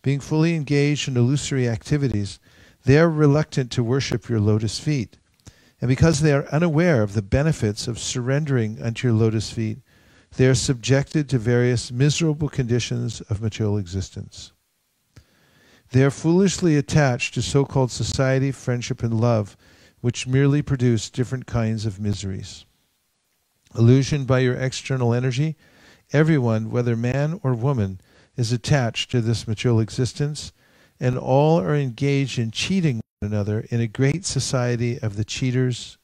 Being 0.01 0.19
fully 0.19 0.55
engaged 0.55 1.07
in 1.07 1.17
illusory 1.17 1.69
activities, 1.69 2.39
they 2.85 2.97
are 2.97 3.09
reluctant 3.09 3.71
to 3.71 3.83
worship 3.83 4.29
your 4.29 4.39
lotus 4.39 4.79
feet. 4.79 5.17
And 5.79 5.87
because 5.87 6.21
they 6.21 6.33
are 6.33 6.47
unaware 6.51 7.03
of 7.03 7.13
the 7.13 7.21
benefits 7.21 7.87
of 7.87 7.99
surrendering 7.99 8.81
unto 8.81 9.07
your 9.07 9.17
lotus 9.17 9.51
feet, 9.51 9.79
they 10.37 10.47
are 10.47 10.55
subjected 10.55 11.27
to 11.29 11.37
various 11.37 11.91
miserable 11.91 12.49
conditions 12.49 13.21
of 13.21 13.41
material 13.41 13.77
existence. 13.77 14.53
They 15.91 16.03
are 16.03 16.11
foolishly 16.11 16.77
attached 16.77 17.33
to 17.33 17.41
so 17.41 17.65
called 17.65 17.91
society, 17.91 18.51
friendship, 18.51 19.03
and 19.03 19.19
love, 19.19 19.57
which 19.99 20.25
merely 20.25 20.61
produce 20.61 21.09
different 21.09 21.45
kinds 21.45 21.85
of 21.85 21.99
miseries. 21.99 22.65
Illusioned 23.77 24.25
by 24.25 24.39
your 24.39 24.55
external 24.55 25.13
energy, 25.13 25.57
everyone, 26.13 26.71
whether 26.71 26.95
man 26.95 27.39
or 27.43 27.53
woman, 27.53 27.99
is 28.37 28.51
attached 28.51 29.11
to 29.11 29.21
this 29.21 29.47
material 29.47 29.79
existence, 29.79 30.51
and 30.99 31.17
all 31.17 31.59
are 31.59 31.75
engaged 31.75 32.39
in 32.39 32.51
cheating 32.51 33.01
one 33.19 33.31
another 33.31 33.65
in 33.69 33.81
a 33.81 33.87
great 33.87 34.25
society 34.25 34.99
of 34.99 35.15
the 35.15 35.25
cheaters 35.25 35.97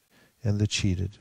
and 0.44 0.60
the 0.60 0.68
cheated. 0.68 1.18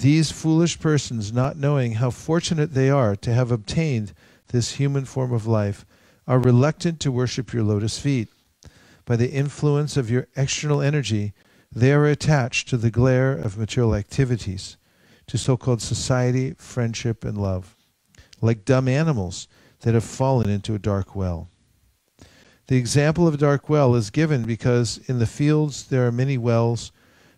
These 0.00 0.30
foolish 0.30 0.80
persons, 0.80 1.32
not 1.32 1.56
knowing 1.56 1.94
how 1.94 2.10
fortunate 2.10 2.72
they 2.72 2.88
are 2.88 3.14
to 3.16 3.34
have 3.34 3.50
obtained 3.50 4.14
this 4.48 4.72
human 4.72 5.04
form 5.04 5.32
of 5.32 5.46
life, 5.46 5.84
are 6.26 6.38
reluctant 6.38 7.00
to 7.00 7.12
worship 7.12 7.52
your 7.52 7.62
lotus 7.62 7.98
feet. 7.98 8.28
By 9.04 9.16
the 9.16 9.30
influence 9.30 9.96
of 9.96 10.10
your 10.10 10.28
external 10.36 10.80
energy, 10.80 11.34
they 11.70 11.92
are 11.92 12.06
attached 12.06 12.68
to 12.68 12.76
the 12.76 12.90
glare 12.90 13.32
of 13.32 13.58
material 13.58 13.94
activities 13.94 14.76
to 15.26 15.38
so 15.38 15.56
called 15.56 15.82
society, 15.82 16.54
friendship, 16.58 17.24
and 17.24 17.36
love, 17.36 17.76
like 18.40 18.64
dumb 18.64 18.88
animals 18.88 19.48
that 19.82 19.94
have 19.94 20.04
fallen 20.04 20.48
into 20.48 20.74
a 20.74 20.78
dark 20.78 21.14
well. 21.14 21.48
The 22.68 22.76
example 22.76 23.28
of 23.28 23.34
a 23.34 23.38
dark 23.38 23.68
well 23.68 23.94
is 23.94 24.10
given 24.10 24.44
because 24.44 24.98
in 25.06 25.18
the 25.18 25.26
fields 25.26 25.84
there 25.88 26.06
are 26.06 26.12
many 26.12 26.38
wells, 26.38 26.92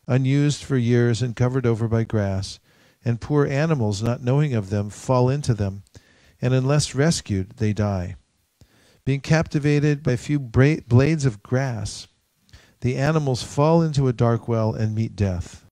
unused 0.06 0.62
for 0.62 0.76
years 0.76 1.22
and 1.22 1.34
covered 1.34 1.66
over 1.66 1.88
by 1.88 2.04
grass, 2.04 2.60
and 3.04 3.20
poor 3.20 3.46
animals, 3.46 4.02
not 4.02 4.22
knowing 4.22 4.54
of 4.54 4.70
them, 4.70 4.90
fall 4.90 5.28
into 5.28 5.54
them, 5.54 5.82
and 6.40 6.54
unless 6.54 6.94
rescued, 6.94 7.50
they 7.56 7.72
die. 7.72 8.16
Being 9.04 9.20
captivated 9.20 10.02
by 10.02 10.12
a 10.12 10.16
few 10.16 10.38
blades 10.38 11.26
of 11.26 11.42
grass, 11.42 12.06
the 12.80 12.96
animals 12.96 13.42
fall 13.42 13.82
into 13.82 14.08
a 14.08 14.12
dark 14.12 14.46
well 14.46 14.74
and 14.74 14.94
meet 14.94 15.16
death. 15.16 15.64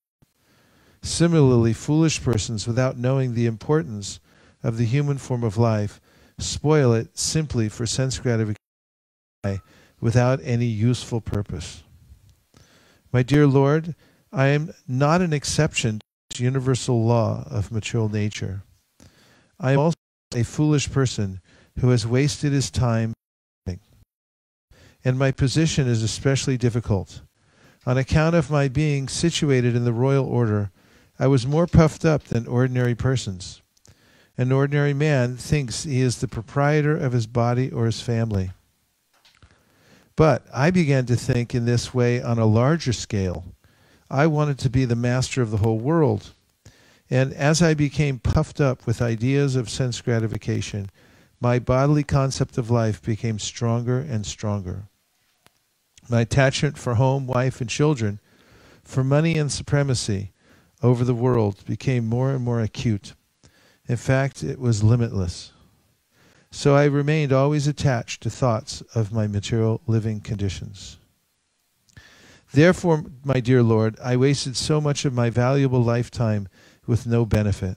Similarly, 1.02 1.72
foolish 1.72 2.22
persons, 2.22 2.66
without 2.66 2.98
knowing 2.98 3.34
the 3.34 3.46
importance 3.46 4.20
of 4.62 4.76
the 4.76 4.84
human 4.84 5.18
form 5.18 5.44
of 5.44 5.58
life, 5.58 6.00
spoil 6.42 6.92
it 6.92 7.16
simply 7.18 7.68
for 7.68 7.86
sense 7.86 8.18
gratification 8.18 8.58
without 10.00 10.40
any 10.42 10.66
useful 10.66 11.20
purpose. 11.20 11.82
My 13.12 13.22
dear 13.22 13.46
Lord, 13.46 13.94
I 14.32 14.48
am 14.48 14.72
not 14.88 15.20
an 15.20 15.32
exception 15.32 15.98
to 15.98 16.04
this 16.30 16.40
universal 16.40 17.04
law 17.04 17.46
of 17.50 17.70
material 17.70 18.08
nature. 18.08 18.62
I 19.60 19.72
am 19.72 19.78
also 19.78 19.96
a 20.34 20.42
foolish 20.42 20.90
person 20.90 21.40
who 21.78 21.90
has 21.90 22.06
wasted 22.06 22.52
his 22.52 22.70
time 22.70 23.14
and 25.04 25.18
my 25.18 25.30
position 25.30 25.88
is 25.88 26.02
especially 26.02 26.56
difficult. 26.56 27.22
On 27.86 27.98
account 27.98 28.36
of 28.36 28.50
my 28.50 28.68
being 28.68 29.08
situated 29.08 29.74
in 29.74 29.84
the 29.84 29.92
royal 29.92 30.24
order, 30.24 30.70
I 31.18 31.26
was 31.26 31.46
more 31.46 31.66
puffed 31.66 32.04
up 32.04 32.24
than 32.24 32.46
ordinary 32.46 32.94
persons. 32.94 33.61
An 34.42 34.50
ordinary 34.50 34.92
man 34.92 35.36
thinks 35.36 35.84
he 35.84 36.00
is 36.00 36.18
the 36.18 36.26
proprietor 36.26 36.96
of 36.96 37.12
his 37.12 37.28
body 37.28 37.70
or 37.70 37.86
his 37.86 38.00
family. 38.00 38.50
But 40.16 40.44
I 40.52 40.72
began 40.72 41.06
to 41.06 41.14
think 41.14 41.54
in 41.54 41.64
this 41.64 41.94
way 41.94 42.20
on 42.20 42.40
a 42.40 42.44
larger 42.44 42.92
scale. 42.92 43.44
I 44.10 44.26
wanted 44.26 44.58
to 44.58 44.68
be 44.68 44.84
the 44.84 44.96
master 44.96 45.42
of 45.42 45.52
the 45.52 45.58
whole 45.58 45.78
world. 45.78 46.32
And 47.08 47.32
as 47.34 47.62
I 47.62 47.74
became 47.74 48.18
puffed 48.18 48.60
up 48.60 48.84
with 48.84 49.00
ideas 49.00 49.54
of 49.54 49.70
sense 49.70 50.00
gratification, 50.00 50.90
my 51.40 51.60
bodily 51.60 52.02
concept 52.02 52.58
of 52.58 52.68
life 52.68 53.00
became 53.00 53.38
stronger 53.38 54.00
and 54.00 54.26
stronger. 54.26 54.88
My 56.10 56.22
attachment 56.22 56.76
for 56.78 56.94
home, 56.94 57.28
wife, 57.28 57.60
and 57.60 57.70
children, 57.70 58.18
for 58.82 59.04
money 59.04 59.38
and 59.38 59.52
supremacy, 59.52 60.32
over 60.82 61.04
the 61.04 61.14
world 61.14 61.64
became 61.64 62.08
more 62.08 62.32
and 62.32 62.42
more 62.42 62.60
acute. 62.60 63.14
In 63.92 63.98
fact, 63.98 64.42
it 64.42 64.58
was 64.58 64.82
limitless. 64.82 65.52
So 66.50 66.74
I 66.74 66.84
remained 66.84 67.30
always 67.30 67.66
attached 67.66 68.22
to 68.22 68.30
thoughts 68.30 68.80
of 68.94 69.12
my 69.12 69.26
material 69.26 69.82
living 69.86 70.22
conditions. 70.22 70.96
Therefore, 72.54 73.04
my 73.22 73.38
dear 73.40 73.62
Lord, 73.62 73.98
I 74.02 74.16
wasted 74.16 74.56
so 74.56 74.80
much 74.80 75.04
of 75.04 75.12
my 75.12 75.28
valuable 75.28 75.84
lifetime 75.84 76.48
with 76.86 77.06
no 77.06 77.26
benefit. 77.26 77.76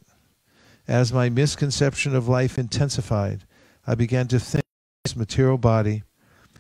As 0.87 1.11
my 1.11 1.27
misconception 1.27 2.15
of 2.15 2.29
life 2.29 2.57
intensified, 2.57 3.43
I 3.85 3.95
began 3.95 4.29
to 4.29 4.39
think 4.39 4.63
this 5.03 5.17
material 5.17 5.57
body, 5.57 6.03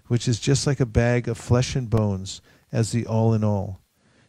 which 0.07 0.27
is 0.27 0.41
just 0.41 0.67
like 0.67 0.81
a 0.81 0.85
bag 0.85 1.29
of 1.29 1.37
flesh 1.37 1.77
and 1.77 1.89
bones, 1.89 2.41
as 2.73 2.91
the 2.91 3.05
all 3.07 3.33
in 3.33 3.45
all 3.45 3.79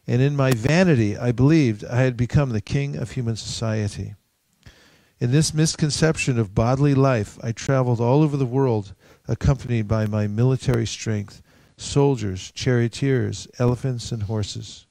and 0.06 0.22
in 0.22 0.36
my 0.36 0.52
vanity 0.52 1.16
I 1.16 1.32
believed 1.32 1.84
I 1.84 1.96
had 2.02 2.16
become 2.16 2.50
the 2.50 2.60
king 2.60 2.94
of 2.94 3.10
human 3.10 3.34
society. 3.34 4.14
In 5.18 5.30
this 5.30 5.54
misconception 5.54 6.38
of 6.38 6.54
bodily 6.54 6.94
life, 6.94 7.38
I 7.42 7.52
traveled 7.52 8.00
all 8.02 8.22
over 8.22 8.36
the 8.36 8.44
world, 8.44 8.94
accompanied 9.26 9.88
by 9.88 10.04
my 10.04 10.26
military 10.26 10.86
strength, 10.86 11.40
soldiers, 11.78 12.52
charioteers, 12.54 13.48
elephants, 13.58 14.12
and 14.12 14.24
horses. 14.24 14.86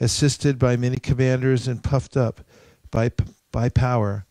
Assisted 0.00 0.58
by 0.58 0.76
many 0.76 0.96
commanders 0.96 1.68
and 1.68 1.84
puffed 1.84 2.16
up 2.16 2.40
by, 2.90 3.12
by 3.52 3.68
power, 3.68 4.24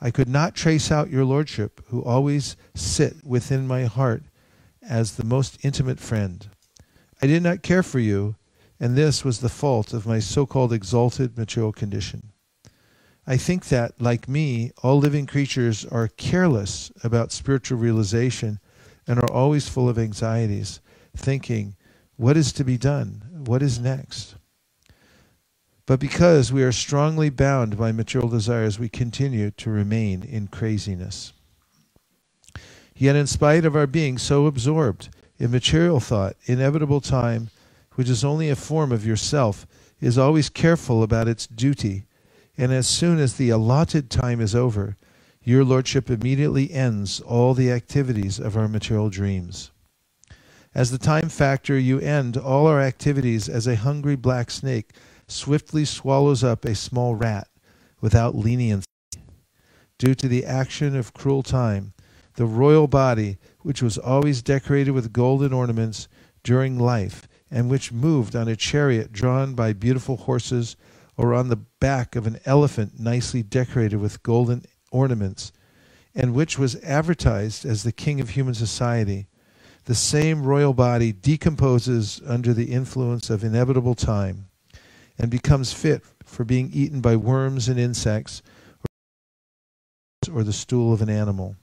I 0.00 0.12
could 0.12 0.28
not 0.28 0.54
trace 0.54 0.92
out 0.92 1.10
your 1.10 1.24
lordship, 1.24 1.80
who 1.88 2.04
always 2.04 2.56
sit 2.72 3.24
within 3.24 3.66
my 3.66 3.86
heart 3.86 4.22
as 4.88 5.16
the 5.16 5.24
most 5.24 5.58
intimate 5.64 5.98
friend. 5.98 6.48
I 7.20 7.26
did 7.26 7.42
not 7.42 7.62
care 7.62 7.82
for 7.82 7.98
you, 7.98 8.36
and 8.78 8.96
this 8.96 9.24
was 9.24 9.40
the 9.40 9.48
fault 9.48 9.92
of 9.92 10.06
my 10.06 10.20
so 10.20 10.46
called 10.46 10.72
exalted 10.72 11.36
material 11.36 11.72
condition. 11.72 12.29
I 13.30 13.36
think 13.36 13.68
that, 13.68 13.92
like 14.00 14.28
me, 14.28 14.72
all 14.82 14.98
living 14.98 15.24
creatures 15.24 15.84
are 15.84 16.08
careless 16.08 16.90
about 17.04 17.30
spiritual 17.30 17.78
realization 17.78 18.58
and 19.06 19.20
are 19.20 19.30
always 19.30 19.68
full 19.68 19.88
of 19.88 20.00
anxieties, 20.00 20.80
thinking, 21.16 21.76
what 22.16 22.36
is 22.36 22.52
to 22.54 22.64
be 22.64 22.76
done? 22.76 23.22
What 23.46 23.62
is 23.62 23.78
next? 23.78 24.34
But 25.86 26.00
because 26.00 26.52
we 26.52 26.64
are 26.64 26.72
strongly 26.72 27.30
bound 27.30 27.78
by 27.78 27.92
material 27.92 28.28
desires, 28.28 28.80
we 28.80 28.88
continue 28.88 29.52
to 29.52 29.70
remain 29.70 30.24
in 30.24 30.48
craziness. 30.48 31.32
Yet, 32.96 33.14
in 33.14 33.28
spite 33.28 33.64
of 33.64 33.76
our 33.76 33.86
being 33.86 34.18
so 34.18 34.46
absorbed 34.46 35.08
in 35.38 35.52
material 35.52 36.00
thought, 36.00 36.34
inevitable 36.46 37.00
time, 37.00 37.50
which 37.94 38.08
is 38.08 38.24
only 38.24 38.50
a 38.50 38.56
form 38.56 38.90
of 38.90 39.06
yourself, 39.06 39.68
is 40.00 40.18
always 40.18 40.48
careful 40.48 41.04
about 41.04 41.28
its 41.28 41.46
duty, 41.46 42.06
and 42.60 42.74
as 42.74 42.86
soon 42.86 43.18
as 43.18 43.36
the 43.36 43.48
allotted 43.48 44.10
time 44.10 44.38
is 44.38 44.54
over, 44.54 44.94
your 45.42 45.64
Lordship 45.64 46.10
immediately 46.10 46.70
ends 46.70 47.18
all 47.22 47.54
the 47.54 47.72
activities 47.72 48.38
of 48.38 48.54
our 48.54 48.68
material 48.68 49.08
dreams. 49.08 49.70
As 50.74 50.90
the 50.90 50.98
time 50.98 51.30
factor, 51.30 51.78
you 51.78 51.98
end 52.00 52.36
all 52.36 52.66
our 52.66 52.78
activities 52.78 53.48
as 53.48 53.66
a 53.66 53.76
hungry 53.76 54.14
black 54.14 54.50
snake 54.50 54.92
swiftly 55.26 55.86
swallows 55.86 56.44
up 56.44 56.66
a 56.66 56.74
small 56.74 57.14
rat 57.14 57.48
without 58.02 58.36
leniency. 58.36 58.84
Due 59.96 60.14
to 60.14 60.28
the 60.28 60.44
action 60.44 60.94
of 60.94 61.14
cruel 61.14 61.42
time, 61.42 61.94
the 62.34 62.44
royal 62.44 62.86
body, 62.86 63.38
which 63.60 63.80
was 63.80 63.96
always 63.96 64.42
decorated 64.42 64.90
with 64.90 65.14
golden 65.14 65.54
ornaments 65.54 66.08
during 66.42 66.78
life, 66.78 67.26
and 67.50 67.70
which 67.70 67.90
moved 67.90 68.36
on 68.36 68.48
a 68.48 68.54
chariot 68.54 69.12
drawn 69.12 69.54
by 69.54 69.72
beautiful 69.72 70.18
horses 70.18 70.76
or 71.20 71.34
on 71.34 71.48
the 71.48 71.56
back 71.56 72.16
of 72.16 72.26
an 72.26 72.40
elephant 72.46 72.98
nicely 72.98 73.42
decorated 73.42 73.98
with 73.98 74.22
golden 74.22 74.64
ornaments, 74.90 75.52
and 76.14 76.32
which 76.32 76.58
was 76.58 76.82
advertised 76.82 77.66
as 77.66 77.82
the 77.82 77.92
king 77.92 78.22
of 78.22 78.30
human 78.30 78.54
society, 78.54 79.26
the 79.84 79.94
same 79.94 80.42
royal 80.42 80.72
body 80.72 81.12
decomposes 81.12 82.22
under 82.26 82.54
the 82.54 82.72
influence 82.72 83.28
of 83.28 83.44
inevitable 83.44 83.94
time 83.94 84.46
and 85.18 85.30
becomes 85.30 85.74
fit 85.74 86.02
for 86.24 86.42
being 86.42 86.70
eaten 86.72 87.02
by 87.02 87.14
worms 87.16 87.68
and 87.68 87.78
insects 87.78 88.40
or 90.32 90.42
the 90.42 90.54
stool 90.54 90.90
of 90.90 91.02
an 91.02 91.10
animal. 91.10 91.54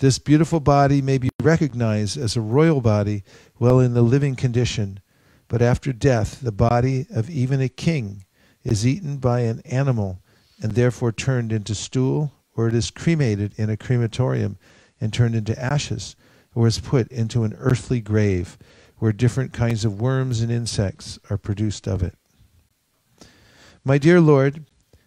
This 0.00 0.18
beautiful 0.18 0.60
body 0.60 1.00
may 1.00 1.16
be 1.16 1.30
recognized 1.40 2.18
as 2.18 2.36
a 2.36 2.42
royal 2.42 2.82
body 2.82 3.24
while 3.56 3.80
in 3.80 3.94
the 3.94 4.02
living 4.02 4.36
condition, 4.36 5.00
but 5.48 5.62
after 5.62 5.90
death, 5.90 6.42
the 6.42 6.52
body 6.52 7.06
of 7.08 7.30
even 7.30 7.62
a 7.62 7.70
king 7.70 8.26
is 8.68 8.86
eaten 8.86 9.16
by 9.16 9.40
an 9.40 9.60
animal 9.64 10.20
and 10.62 10.72
therefore 10.72 11.12
turned 11.12 11.52
into 11.52 11.74
stool, 11.74 12.32
or 12.54 12.68
it 12.68 12.74
is 12.74 12.90
cremated 12.90 13.54
in 13.56 13.70
a 13.70 13.76
crematorium 13.76 14.58
and 15.00 15.12
turned 15.12 15.34
into 15.34 15.58
ashes, 15.58 16.16
or 16.54 16.66
is 16.66 16.80
put 16.80 17.10
into 17.12 17.44
an 17.44 17.54
earthly 17.58 18.00
grave 18.00 18.58
where 18.98 19.12
different 19.12 19.52
kinds 19.52 19.84
of 19.84 20.00
worms 20.00 20.40
and 20.40 20.50
insects 20.50 21.18
are 21.30 21.38
produced 21.38 21.86
of 21.86 22.02
it. 22.02 22.14
My 23.84 23.96
dear 23.96 24.20
Lord, 24.20 24.64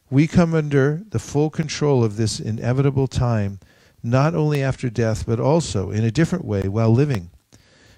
we 0.10 0.28
come 0.28 0.54
under 0.54 1.04
the 1.10 1.20
full 1.20 1.50
control 1.50 2.04
of 2.04 2.16
this 2.16 2.40
inevitable 2.40 3.08
time, 3.08 3.60
not 4.02 4.34
only 4.34 4.64
after 4.64 4.90
death, 4.90 5.26
but 5.26 5.40
also 5.40 5.92
in 5.92 6.04
a 6.04 6.12
different 6.12 6.46
way 6.46 6.68
while 6.68 6.92
living. 6.92 7.30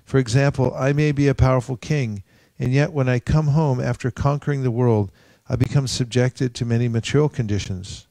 For 0.04 0.18
example, 0.18 0.74
I 0.76 0.92
may 0.94 1.12
be 1.12 1.28
a 1.28 1.36
powerful 1.36 1.78
king, 1.78 2.24
and 2.60 2.74
yet 2.74 2.92
when 2.92 3.08
I 3.08 3.20
come 3.20 3.48
home 3.48 3.80
after 3.80 4.12
conquering 4.12 4.64
the 4.64 4.72
world, 4.72 5.12
I 5.48 5.58
become 5.58 5.88
subjected 5.88 6.56
to 6.56 6.66
many 6.66 6.88
material 6.88 7.28
conditions. 7.28 8.08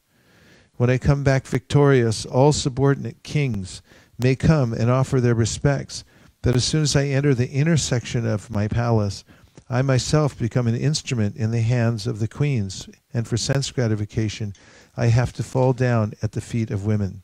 When 0.76 0.90
I 0.90 0.98
come 0.98 1.24
back 1.24 1.46
victorious, 1.46 2.26
all 2.26 2.52
subordinate 2.52 3.22
kings 3.22 3.80
may 4.18 4.36
come 4.36 4.72
and 4.72 4.90
offer 4.90 5.20
their 5.20 5.34
respects, 5.34 6.04
but 6.42 6.54
as 6.54 6.64
soon 6.64 6.82
as 6.82 6.94
I 6.94 7.06
enter 7.06 7.34
the 7.34 7.48
inner 7.48 7.76
section 7.76 8.26
of 8.26 8.50
my 8.50 8.68
palace, 8.68 9.24
I 9.70 9.80
myself 9.80 10.38
become 10.38 10.66
an 10.66 10.76
instrument 10.76 11.36
in 11.36 11.50
the 11.50 11.62
hands 11.62 12.06
of 12.06 12.18
the 12.18 12.28
queens, 12.28 12.88
and 13.14 13.26
for 13.26 13.38
sense 13.38 13.70
gratification, 13.70 14.52
I 14.96 15.06
have 15.06 15.32
to 15.34 15.42
fall 15.42 15.72
down 15.72 16.12
at 16.20 16.32
the 16.32 16.42
feet 16.42 16.70
of 16.70 16.84
women. 16.84 17.22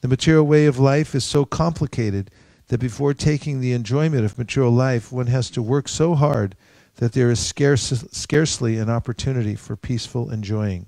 The 0.00 0.08
material 0.08 0.46
way 0.46 0.64
of 0.64 0.78
life 0.78 1.14
is 1.14 1.24
so 1.24 1.44
complicated 1.44 2.30
that 2.68 2.80
before 2.80 3.12
taking 3.12 3.60
the 3.60 3.72
enjoyment 3.72 4.24
of 4.24 4.38
material 4.38 4.72
life, 4.72 5.12
one 5.12 5.26
has 5.26 5.50
to 5.50 5.62
work 5.62 5.88
so 5.88 6.14
hard 6.14 6.56
that 6.96 7.12
there 7.12 7.30
is 7.30 7.40
scarce, 7.40 8.04
scarcely 8.12 8.78
an 8.78 8.90
opportunity 8.90 9.54
for 9.54 9.76
peaceful 9.76 10.30
enjoying. 10.30 10.86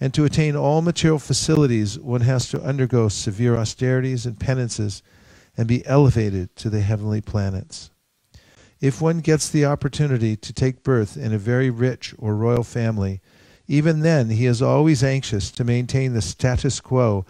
And 0.00 0.12
to 0.14 0.24
attain 0.24 0.56
all 0.56 0.82
material 0.82 1.18
facilities, 1.18 1.98
one 1.98 2.22
has 2.22 2.48
to 2.50 2.60
undergo 2.60 3.08
severe 3.08 3.56
austerities 3.56 4.26
and 4.26 4.38
penances 4.38 5.02
and 5.56 5.68
be 5.68 5.86
elevated 5.86 6.54
to 6.56 6.68
the 6.68 6.80
heavenly 6.80 7.20
planets. 7.20 7.90
If 8.80 9.00
one 9.00 9.20
gets 9.20 9.48
the 9.48 9.64
opportunity 9.64 10.36
to 10.36 10.52
take 10.52 10.82
birth 10.82 11.16
in 11.16 11.32
a 11.32 11.38
very 11.38 11.70
rich 11.70 12.14
or 12.18 12.34
royal 12.34 12.64
family, 12.64 13.20
even 13.66 14.00
then 14.00 14.30
he 14.30 14.46
is 14.46 14.60
always 14.60 15.02
anxious 15.02 15.50
to 15.52 15.64
maintain 15.64 16.12
the 16.12 16.20
status 16.20 16.80
quo 16.80 17.24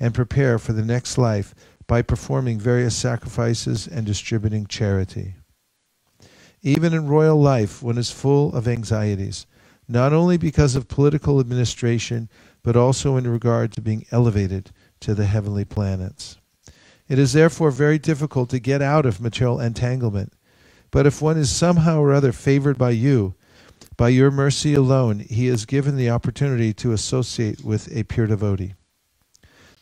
and 0.00 0.14
prepare 0.14 0.58
for 0.58 0.72
the 0.72 0.84
next 0.84 1.18
life 1.18 1.54
by 1.86 2.00
performing 2.00 2.58
various 2.58 2.96
sacrifices 2.96 3.86
and 3.86 4.06
distributing 4.06 4.66
charity. 4.66 5.34
Even 6.66 6.94
in 6.94 7.06
royal 7.06 7.38
life, 7.38 7.82
one 7.82 7.98
is 7.98 8.10
full 8.10 8.50
of 8.54 8.66
anxieties, 8.66 9.44
not 9.86 10.14
only 10.14 10.38
because 10.38 10.74
of 10.74 10.88
political 10.88 11.38
administration, 11.38 12.30
but 12.62 12.74
also 12.74 13.18
in 13.18 13.28
regard 13.28 13.70
to 13.72 13.82
being 13.82 14.06
elevated 14.10 14.70
to 15.00 15.14
the 15.14 15.26
heavenly 15.26 15.66
planets. 15.66 16.38
It 17.06 17.18
is 17.18 17.34
therefore 17.34 17.70
very 17.70 17.98
difficult 17.98 18.48
to 18.48 18.58
get 18.58 18.80
out 18.80 19.04
of 19.04 19.20
material 19.20 19.60
entanglement. 19.60 20.32
But 20.90 21.04
if 21.04 21.20
one 21.20 21.36
is 21.36 21.54
somehow 21.54 22.00
or 22.00 22.14
other 22.14 22.32
favored 22.32 22.78
by 22.78 22.92
you, 22.92 23.34
by 23.98 24.08
your 24.08 24.30
mercy 24.30 24.72
alone, 24.72 25.18
he 25.18 25.48
is 25.48 25.66
given 25.66 25.96
the 25.96 26.08
opportunity 26.08 26.72
to 26.72 26.92
associate 26.92 27.62
with 27.62 27.94
a 27.94 28.04
pure 28.04 28.26
devotee. 28.26 28.72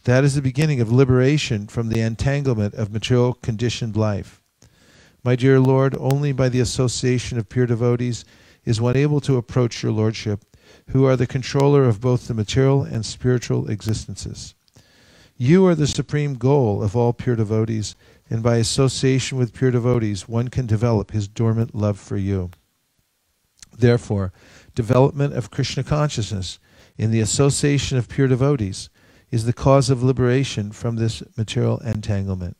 That 0.03 0.25
is 0.25 0.35
the 0.35 0.43
beginning 0.43 0.81
of 0.81 0.91
liberation 0.91 1.69
from 1.69 1.91
the 1.91 2.01
entanglement 2.01 2.75
of 2.75 2.93
material 2.93 3.35
conditioned 3.35 3.95
life. 3.95 4.42
My 5.25 5.37
dear 5.37 5.61
Lord, 5.61 5.95
only 6.01 6.33
by 6.33 6.49
the 6.49 6.59
association 6.59 7.39
of 7.39 7.49
pure 7.49 7.67
devotees 7.67 8.25
is 8.65 8.81
one 8.81 8.97
able 8.97 9.21
to 9.21 9.37
approach 9.37 9.83
your 9.83 9.93
Lordship, 9.93 10.45
who 10.89 11.05
are 11.05 11.17
the 11.17 11.29
controller 11.29 11.85
of 11.85 12.01
both 12.01 12.27
the 12.27 12.35
material 12.35 12.83
and 12.83 13.07
spiritual 13.07 13.71
existences. 13.71 14.55
You 15.37 15.65
are 15.67 15.77
the 15.77 15.87
supreme 15.87 16.35
goal 16.35 16.83
of 16.83 16.97
all 16.97 17.13
pure 17.13 17.37
devotees, 17.37 17.95
and 18.29 18.43
by 18.43 18.57
association 18.57 19.39
with 19.39 19.53
pure 19.53 19.71
devotees, 19.71 20.29
one 20.29 20.49
can 20.49 20.67
develop 20.67 21.13
his 21.13 21.29
dormant 21.29 21.75
love 21.75 22.01
for 22.01 22.17
you. 22.17 22.51
Therefore, 23.79 24.33
development 24.75 25.35
of 25.35 25.51
Krishna 25.51 25.85
consciousness 25.85 26.59
in 26.99 27.13
the 27.13 27.21
association 27.21 27.97
of 27.97 28.09
pure 28.09 28.29
devotees 28.29 28.91
is 29.31 29.45
the 29.45 29.53
cause 29.53 29.89
of 29.89 30.03
liberation 30.03 30.73
from 30.73 30.97
this 30.97 31.23
material 31.37 31.79
entanglement. 31.79 32.57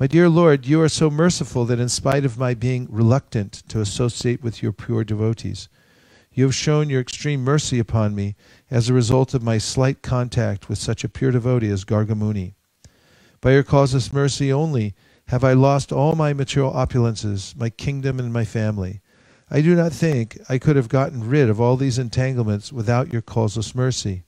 My 0.00 0.06
dear 0.06 0.30
Lord, 0.30 0.66
you 0.66 0.80
are 0.80 0.88
so 0.88 1.10
merciful 1.10 1.66
that 1.66 1.78
in 1.78 1.90
spite 1.90 2.24
of 2.24 2.38
my 2.38 2.54
being 2.54 2.88
reluctant 2.88 3.52
to 3.68 3.82
associate 3.82 4.42
with 4.42 4.62
your 4.62 4.72
pure 4.72 5.04
devotees, 5.04 5.68
you 6.32 6.44
have 6.44 6.54
shown 6.54 6.88
your 6.88 7.02
extreme 7.02 7.44
mercy 7.44 7.78
upon 7.78 8.14
me 8.14 8.34
as 8.70 8.88
a 8.88 8.94
result 8.94 9.34
of 9.34 9.42
my 9.42 9.58
slight 9.58 10.00
contact 10.00 10.70
with 10.70 10.78
such 10.78 11.04
a 11.04 11.08
pure 11.10 11.32
devotee 11.32 11.68
as 11.68 11.84
Gargamuni. 11.84 12.54
By 13.42 13.52
your 13.52 13.62
causeless 13.62 14.10
mercy 14.10 14.50
only 14.50 14.94
have 15.26 15.44
I 15.44 15.52
lost 15.52 15.92
all 15.92 16.14
my 16.14 16.32
material 16.32 16.72
opulences, 16.72 17.54
my 17.54 17.68
kingdom, 17.68 18.18
and 18.18 18.32
my 18.32 18.46
family. 18.46 19.02
I 19.50 19.60
do 19.60 19.74
not 19.74 19.92
think 19.92 20.38
I 20.48 20.56
could 20.56 20.76
have 20.76 20.88
gotten 20.88 21.28
rid 21.28 21.50
of 21.50 21.60
all 21.60 21.76
these 21.76 21.98
entanglements 21.98 22.72
without 22.72 23.12
your 23.12 23.20
causeless 23.20 23.74
mercy. 23.74 24.22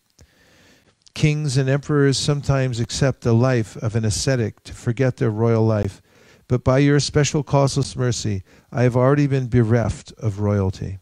Kings 1.14 1.56
and 1.56 1.68
emperors 1.68 2.18
sometimes 2.18 2.80
accept 2.80 3.20
the 3.20 3.32
life 3.32 3.76
of 3.76 3.94
an 3.94 4.04
ascetic 4.04 4.62
to 4.64 4.72
forget 4.72 5.16
their 5.16 5.30
royal 5.30 5.64
life, 5.64 6.00
but 6.48 6.64
by 6.64 6.78
your 6.78 7.00
special 7.00 7.42
causeless 7.42 7.96
mercy, 7.96 8.42
I 8.70 8.82
have 8.82 8.96
already 8.96 9.26
been 9.26 9.48
bereft 9.48 10.12
of 10.18 10.40
royalty. 10.40 10.98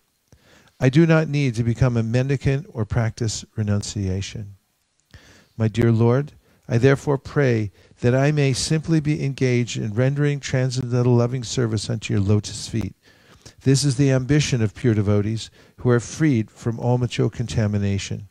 I 0.81 0.89
do 0.89 1.07
not 1.07 1.29
need 1.29 1.55
to 1.57 1.63
become 1.63 1.97
a 1.97 2.03
mendicant 2.03 2.67
or 2.71 2.87
practice 2.87 3.45
renunciation. 3.55 4.57
My 5.59 5.69
dear 5.69 5.93
Lord, 5.93 6.33
I 6.67 6.79
therefore 6.79 7.19
pray 7.19 7.71
that 8.01 8.15
I 8.15 8.33
may 8.33 8.55
simply 8.55 9.01
be 9.01 9.23
engaged 9.23 9.77
in 9.77 9.93
rendering 9.93 10.41
transcendental 10.41 11.15
loving 11.15 11.45
service 11.45 11.91
unto 11.91 12.15
your 12.15 12.23
lotus 12.23 12.67
feet. 12.67 12.95
This 13.63 13.85
is 13.85 13.97
the 13.97 14.11
ambition 14.11 14.63
of 14.63 14.75
pure 14.75 14.95
devotees 14.95 15.51
who 15.79 15.91
are 15.91 16.01
freed 16.01 16.51
from 16.51 16.81
all 16.81 16.97
material 16.97 17.29
contamination. 17.29 18.30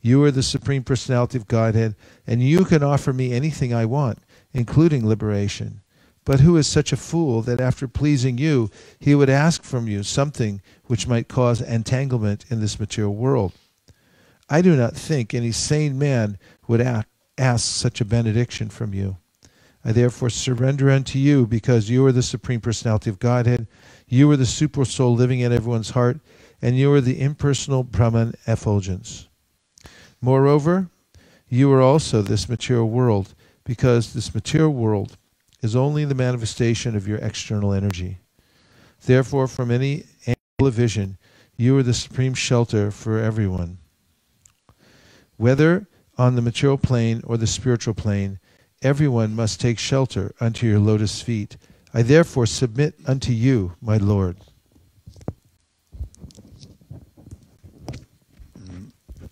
You 0.00 0.22
are 0.24 0.30
the 0.30 0.42
Supreme 0.42 0.84
Personality 0.84 1.38
of 1.38 1.48
Godhead, 1.48 1.96
and 2.26 2.42
you 2.42 2.64
can 2.64 2.82
offer 2.82 3.12
me 3.12 3.32
anything 3.32 3.74
I 3.74 3.84
want, 3.84 4.18
including 4.52 5.06
liberation. 5.06 5.80
But 6.24 6.40
who 6.40 6.56
is 6.56 6.66
such 6.66 6.92
a 6.92 6.96
fool 6.96 7.40
that 7.42 7.60
after 7.60 7.86
pleasing 7.86 8.36
you, 8.36 8.70
he 8.98 9.14
would 9.14 9.30
ask 9.30 9.62
from 9.62 9.86
you 9.86 10.02
something 10.02 10.60
which 10.84 11.06
might 11.06 11.28
cause 11.28 11.60
entanglement 11.60 12.44
in 12.50 12.60
this 12.60 12.80
material 12.80 13.14
world? 13.14 13.52
I 14.48 14.60
do 14.60 14.76
not 14.76 14.94
think 14.94 15.34
any 15.34 15.52
sane 15.52 15.98
man 15.98 16.38
would 16.66 16.80
ask 17.38 17.64
such 17.64 18.00
a 18.00 18.04
benediction 18.04 18.68
from 18.68 18.92
you. 18.92 19.18
I 19.84 19.92
therefore 19.92 20.30
surrender 20.30 20.90
unto 20.90 21.16
you 21.16 21.46
because 21.46 21.90
you 21.90 22.04
are 22.06 22.12
the 22.12 22.22
Supreme 22.22 22.60
Personality 22.60 23.08
of 23.08 23.20
Godhead. 23.20 23.68
You 24.08 24.28
are 24.32 24.36
the 24.36 24.46
super 24.46 24.84
soul 24.84 25.14
living 25.14 25.40
in 25.40 25.52
everyone's 25.52 25.90
heart, 25.90 26.18
and 26.60 26.76
you 26.76 26.92
are 26.92 27.00
the 27.00 27.20
impersonal 27.20 27.84
Brahman 27.84 28.34
effulgence. 28.48 29.28
Moreover, 30.26 30.90
you 31.48 31.72
are 31.72 31.80
also 31.80 32.20
this 32.20 32.48
material 32.48 32.90
world, 32.90 33.32
because 33.62 34.12
this 34.12 34.34
material 34.34 34.72
world 34.72 35.16
is 35.62 35.76
only 35.76 36.04
the 36.04 36.16
manifestation 36.16 36.96
of 36.96 37.06
your 37.06 37.18
external 37.18 37.72
energy. 37.72 38.18
Therefore, 39.04 39.46
from 39.46 39.70
any 39.70 40.02
angle 40.26 40.66
of 40.66 40.74
vision, 40.74 41.16
you 41.56 41.78
are 41.78 41.84
the 41.84 41.94
supreme 41.94 42.34
shelter 42.34 42.90
for 42.90 43.20
everyone. 43.20 43.78
Whether 45.36 45.86
on 46.18 46.34
the 46.34 46.42
material 46.42 46.76
plane 46.76 47.22
or 47.24 47.36
the 47.36 47.46
spiritual 47.46 47.94
plane, 47.94 48.40
everyone 48.82 49.36
must 49.36 49.60
take 49.60 49.78
shelter 49.78 50.34
unto 50.40 50.66
your 50.66 50.80
lotus 50.80 51.22
feet. 51.22 51.56
I 51.94 52.02
therefore 52.02 52.46
submit 52.46 52.96
unto 53.06 53.30
you, 53.30 53.74
my 53.80 53.98
Lord. 53.98 54.38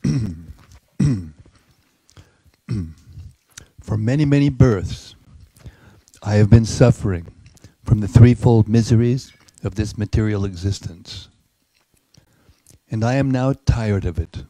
For 3.80 3.96
many, 3.96 4.24
many 4.24 4.48
births, 4.48 5.14
I 6.22 6.34
have 6.34 6.48
been 6.48 6.64
suffering 6.64 7.34
from 7.84 8.00
the 8.00 8.08
threefold 8.08 8.68
miseries 8.68 9.32
of 9.62 9.74
this 9.74 9.98
material 9.98 10.44
existence. 10.44 11.28
And 12.90 13.04
I 13.04 13.14
am 13.14 13.30
now 13.30 13.54
tired 13.66 14.04
of 14.04 14.18
it. 14.18 14.44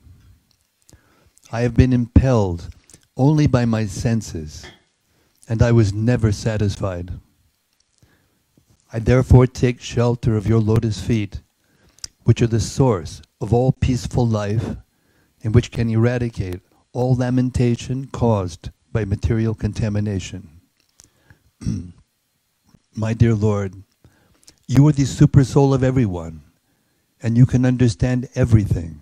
I 1.50 1.62
have 1.62 1.74
been 1.74 1.92
impelled 1.92 2.68
only 3.16 3.46
by 3.46 3.64
my 3.64 3.86
senses, 3.86 4.66
and 5.48 5.62
I 5.62 5.72
was 5.72 5.92
never 5.92 6.32
satisfied. 6.32 7.12
I 8.92 8.98
therefore 8.98 9.46
take 9.46 9.80
shelter 9.80 10.36
of 10.36 10.46
your 10.46 10.60
lotus 10.60 11.00
feet, 11.00 11.40
which 12.22 12.40
are 12.40 12.46
the 12.46 12.60
source 12.60 13.22
of 13.40 13.52
all 13.52 13.72
peaceful 13.72 14.26
life 14.26 14.76
and 15.44 15.54
which 15.54 15.70
can 15.70 15.90
eradicate 15.90 16.60
all 16.92 17.14
lamentation 17.14 18.06
caused 18.06 18.70
by 18.90 19.04
material 19.04 19.54
contamination. 19.54 20.48
My 22.96 23.12
dear 23.12 23.34
Lord, 23.34 23.82
you 24.66 24.88
are 24.88 24.92
the 24.92 25.04
super 25.04 25.44
soul 25.44 25.74
of 25.74 25.84
everyone, 25.84 26.42
and 27.22 27.36
you 27.36 27.44
can 27.44 27.66
understand 27.66 28.28
everything. 28.34 29.00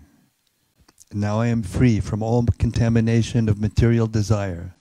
Now 1.13 1.39
I 1.39 1.47
am 1.47 1.63
free 1.63 1.99
from 1.99 2.21
all 2.21 2.45
contamination 2.57 3.47
of 3.47 3.61
material 3.61 4.07
desire. 4.07 4.75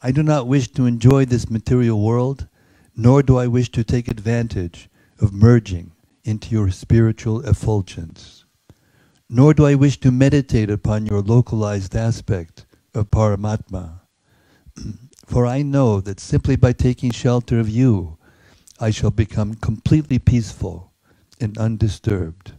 I 0.00 0.12
do 0.12 0.22
not 0.22 0.46
wish 0.46 0.68
to 0.72 0.86
enjoy 0.86 1.24
this 1.24 1.50
material 1.50 2.00
world, 2.00 2.46
nor 2.94 3.22
do 3.22 3.36
I 3.38 3.48
wish 3.48 3.70
to 3.72 3.82
take 3.82 4.06
advantage 4.08 4.88
of 5.20 5.32
merging 5.32 5.92
into 6.22 6.50
your 6.50 6.70
spiritual 6.70 7.40
effulgence. 7.46 8.37
Nor 9.30 9.54
do 9.54 9.66
I 9.66 9.74
wish 9.74 10.00
to 10.00 10.10
meditate 10.10 10.70
upon 10.70 11.06
your 11.06 11.20
localized 11.20 11.94
aspect 11.94 12.66
of 12.94 13.10
Paramatma. 13.10 14.00
For 15.26 15.46
I 15.46 15.62
know 15.62 16.00
that 16.00 16.20
simply 16.20 16.56
by 16.56 16.72
taking 16.72 17.10
shelter 17.10 17.60
of 17.60 17.68
you, 17.68 18.16
I 18.80 18.90
shall 18.90 19.10
become 19.10 19.54
completely 19.54 20.18
peaceful 20.18 20.92
and 21.40 21.58
undisturbed. 21.58 22.52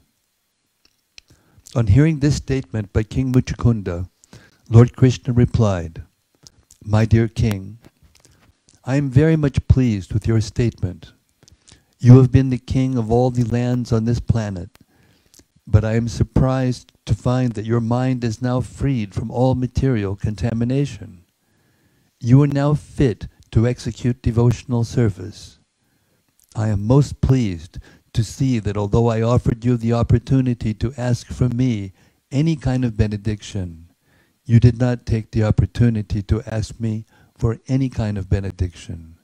On 1.75 1.87
hearing 1.87 2.19
this 2.19 2.35
statement 2.35 2.93
by 2.93 3.03
King 3.03 3.31
Muchukunda, 3.31 4.09
Lord 4.69 4.95
Krishna 4.95 5.33
replied, 5.33 6.03
My 6.83 7.05
dear 7.05 7.27
king, 7.27 7.79
I 8.85 8.95
am 8.95 9.09
very 9.09 9.35
much 9.35 9.67
pleased 9.67 10.13
with 10.13 10.27
your 10.27 10.41
statement. 10.41 11.13
You 11.99 12.17
have 12.17 12.31
been 12.31 12.49
the 12.49 12.57
king 12.57 12.97
of 12.97 13.11
all 13.11 13.29
the 13.29 13.43
lands 13.43 13.91
on 13.91 14.05
this 14.05 14.19
planet, 14.19 14.78
but 15.71 15.85
I 15.85 15.95
am 15.95 16.07
surprised 16.07 16.91
to 17.05 17.13
find 17.13 17.53
that 17.53 17.65
your 17.65 17.79
mind 17.79 18.23
is 18.23 18.41
now 18.41 18.61
freed 18.61 19.13
from 19.13 19.29
all 19.29 19.55
material 19.55 20.15
contamination. 20.15 21.23
You 22.19 22.41
are 22.41 22.47
now 22.47 22.73
fit 22.73 23.27
to 23.51 23.67
execute 23.67 24.21
devotional 24.21 24.83
service. 24.83 25.59
I 26.55 26.69
am 26.69 26.85
most 26.85 27.21
pleased 27.21 27.77
to 28.13 28.23
see 28.23 28.59
that 28.59 28.77
although 28.77 29.07
I 29.07 29.21
offered 29.21 29.63
you 29.63 29.77
the 29.77 29.93
opportunity 29.93 30.73
to 30.73 30.93
ask 30.97 31.27
from 31.27 31.55
me 31.55 31.93
any 32.31 32.55
kind 32.55 32.83
of 32.83 32.97
benediction, 32.97 33.89
you 34.45 34.59
did 34.59 34.79
not 34.79 35.05
take 35.05 35.31
the 35.31 35.43
opportunity 35.43 36.21
to 36.23 36.41
ask 36.47 36.79
me 36.79 37.05
for 37.37 37.59
any 37.67 37.89
kind 37.89 38.17
of 38.17 38.29
benediction. 38.29 39.17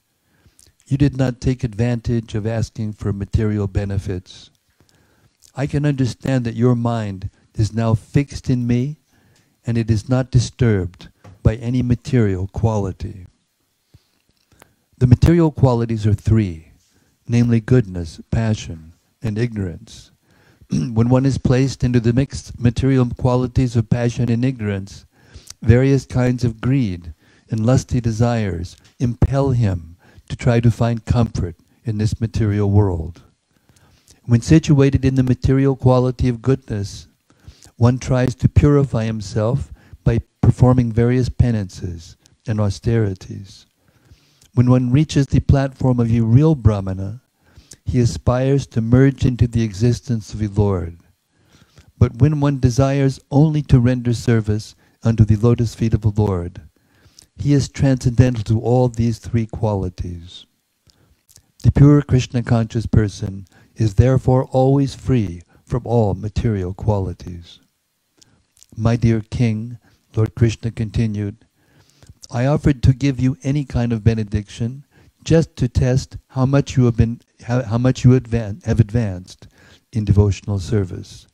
You 0.86 0.98
did 0.98 1.18
not 1.18 1.42
take 1.42 1.64
advantage 1.64 2.36
of 2.36 2.46
asking 2.46 2.94
for 2.94 3.12
material 3.12 3.68
benefits. 3.68 4.52
I 5.56 5.68
can 5.68 5.86
understand 5.86 6.46
that 6.46 6.56
your 6.56 6.76
mind 6.76 7.30
is 7.56 7.74
now 7.74 7.94
fixed 7.94 8.50
in 8.50 8.68
me 8.68 8.98
and 9.66 9.78
it 9.78 9.90
is 9.90 10.10
not 10.10 10.32
disturbed 10.32 11.10
by 11.42 11.56
any 11.56 11.82
material 11.82 12.48
quality. 12.48 13.26
The 14.98 15.08
material 15.08 15.52
qualities 15.52 16.06
are 16.06 16.14
three 16.14 16.72
namely 17.28 17.60
goodness, 17.60 18.22
passion, 18.32 18.94
and 19.22 19.38
ignorance. 19.38 20.12
when 20.70 21.10
one 21.10 21.26
is 21.26 21.38
placed 21.38 21.84
into 21.84 22.00
the 22.00 22.14
mixed 22.14 22.60
material 22.60 23.08
qualities 23.18 23.76
of 23.76 23.90
passion 23.90 24.30
and 24.32 24.46
ignorance, 24.46 25.06
various 25.62 26.06
kinds 26.06 26.44
of 26.44 26.62
greed 26.62 27.14
and 27.50 27.66
lusty 27.66 28.00
desires 28.00 28.76
impel 29.00 29.52
him 29.52 29.98
to 30.30 30.36
try 30.36 30.60
to 30.60 30.72
find 30.72 31.06
comfort 31.06 31.56
in 31.84 31.98
this 31.98 32.20
material 32.20 32.70
world. 32.70 33.22
When 34.28 34.42
situated 34.42 35.06
in 35.06 35.16
the 35.16 35.24
material 35.24 35.76
quality 35.76 36.28
of 36.30 36.42
goodness, 36.42 37.08
one 37.78 38.00
tries 38.00 38.34
to 38.36 38.50
purify 38.50 39.06
himself 39.06 39.72
by 40.04 40.22
performing 40.42 40.92
various 40.92 41.30
penances 41.30 42.18
and 42.48 42.60
austerities. 42.60 43.68
When 44.56 44.70
one 44.70 44.92
reaches 44.92 45.28
the 45.28 45.42
platform 45.42 46.00
of 46.00 46.12
a 46.12 46.22
real 46.22 46.56
Brahmana, 46.56 47.22
he 47.84 48.00
aspires 48.00 48.66
to 48.68 48.82
merge 48.82 49.26
into 49.26 49.48
the 49.48 49.62
existence 49.62 50.34
of 50.34 50.40
the 50.40 50.48
Lord. 50.48 50.98
But 52.00 52.18
when 52.18 52.40
one 52.40 52.60
desires 52.60 53.20
only 53.30 53.62
to 53.64 53.80
render 53.80 54.14
service 54.14 54.76
unto 55.04 55.24
the 55.24 55.36
lotus 55.36 55.76
feet 55.76 55.94
of 55.94 56.02
the 56.02 56.10
Lord, 56.10 56.62
he 57.38 57.54
is 57.54 57.70
transcendental 57.70 58.44
to 58.46 58.60
all 58.60 58.88
these 58.88 59.20
three 59.20 59.46
qualities. 59.46 60.48
The 61.64 61.72
pure 61.72 62.02
Krishna 62.02 62.42
conscious 62.42 62.88
person 62.88 63.46
is 63.76 63.96
therefore 63.96 64.46
always 64.46 64.96
free 64.96 65.42
from 65.64 65.86
all 65.86 66.14
material 66.14 66.74
qualities. 66.74 67.60
My 68.76 68.96
dear 68.96 69.22
king, 69.22 69.80
Lord 70.16 70.36
Krishna 70.36 70.72
continued, 70.72 71.46
I 72.32 72.46
offered 72.46 72.82
to 72.84 72.94
give 72.94 73.20
you 73.20 73.38
any 73.44 73.66
kind 73.66 73.94
of 73.94 74.04
benediction 74.04 74.86
just 75.24 75.56
to 75.58 75.68
test 75.68 76.18
how 76.30 76.46
much 76.46 76.78
you 76.78 76.86
have 76.86 76.98
been 76.98 77.22
how, 77.44 77.64
how 77.64 77.78
much 77.78 78.04
you 78.04 78.12
advan- 78.12 78.64
have 78.66 78.80
advanced 78.80 79.48
in 79.92 80.06
devotional 80.06 80.60
service. 80.60 81.28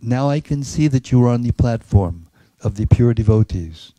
Now 0.00 0.28
I 0.28 0.40
can 0.40 0.62
see 0.62 0.88
that 0.88 1.10
you 1.10 1.22
are 1.24 1.28
on 1.28 1.42
the 1.42 1.52
platform 1.52 2.28
of 2.62 2.76
the 2.76 2.86
pure 2.86 3.14
devotees, 3.14 3.92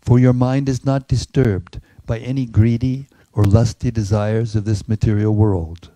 for 0.00 0.18
your 0.18 0.32
mind 0.32 0.68
is 0.68 0.84
not 0.84 1.08
disturbed 1.08 1.80
by 2.06 2.18
any 2.18 2.46
greedy 2.46 3.06
or 3.32 3.44
lusty 3.44 3.90
desires 3.90 4.54
of 4.56 4.64
this 4.64 4.88
material 4.88 5.34
world. 5.34 5.90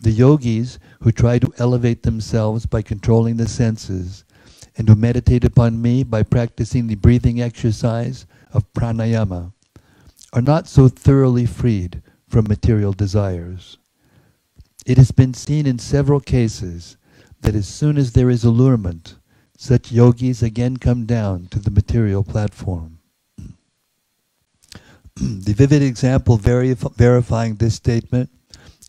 The 0.00 0.10
yogis 0.10 0.78
who 1.00 1.12
try 1.12 1.38
to 1.38 1.52
elevate 1.58 2.02
themselves 2.02 2.66
by 2.66 2.82
controlling 2.82 3.36
the 3.36 3.48
senses 3.48 4.24
and 4.76 4.88
who 4.88 4.94
meditate 4.94 5.44
upon 5.44 5.80
me 5.80 6.02
by 6.02 6.22
practicing 6.22 6.86
the 6.86 6.96
breathing 6.96 7.40
exercise 7.40 8.26
of 8.52 8.72
pranayama 8.72 9.52
are 10.32 10.42
not 10.42 10.66
so 10.66 10.88
thoroughly 10.88 11.46
freed 11.46 12.02
from 12.28 12.46
material 12.48 12.92
desires. 12.92 13.78
It 14.84 14.98
has 14.98 15.12
been 15.12 15.32
seen 15.32 15.66
in 15.66 15.78
several 15.78 16.20
cases 16.20 16.96
that 17.42 17.54
as 17.54 17.68
soon 17.68 17.96
as 17.96 18.12
there 18.12 18.30
is 18.30 18.44
allurement, 18.44 19.16
such 19.56 19.92
yogis 19.92 20.42
again 20.42 20.76
come 20.76 21.06
down 21.06 21.46
to 21.50 21.58
the 21.60 21.70
material 21.70 22.24
platform. 22.24 22.98
the 25.16 25.52
vivid 25.52 25.82
example 25.82 26.36
verif- 26.36 26.94
verifying 26.96 27.54
this 27.54 27.76
statement 27.76 28.30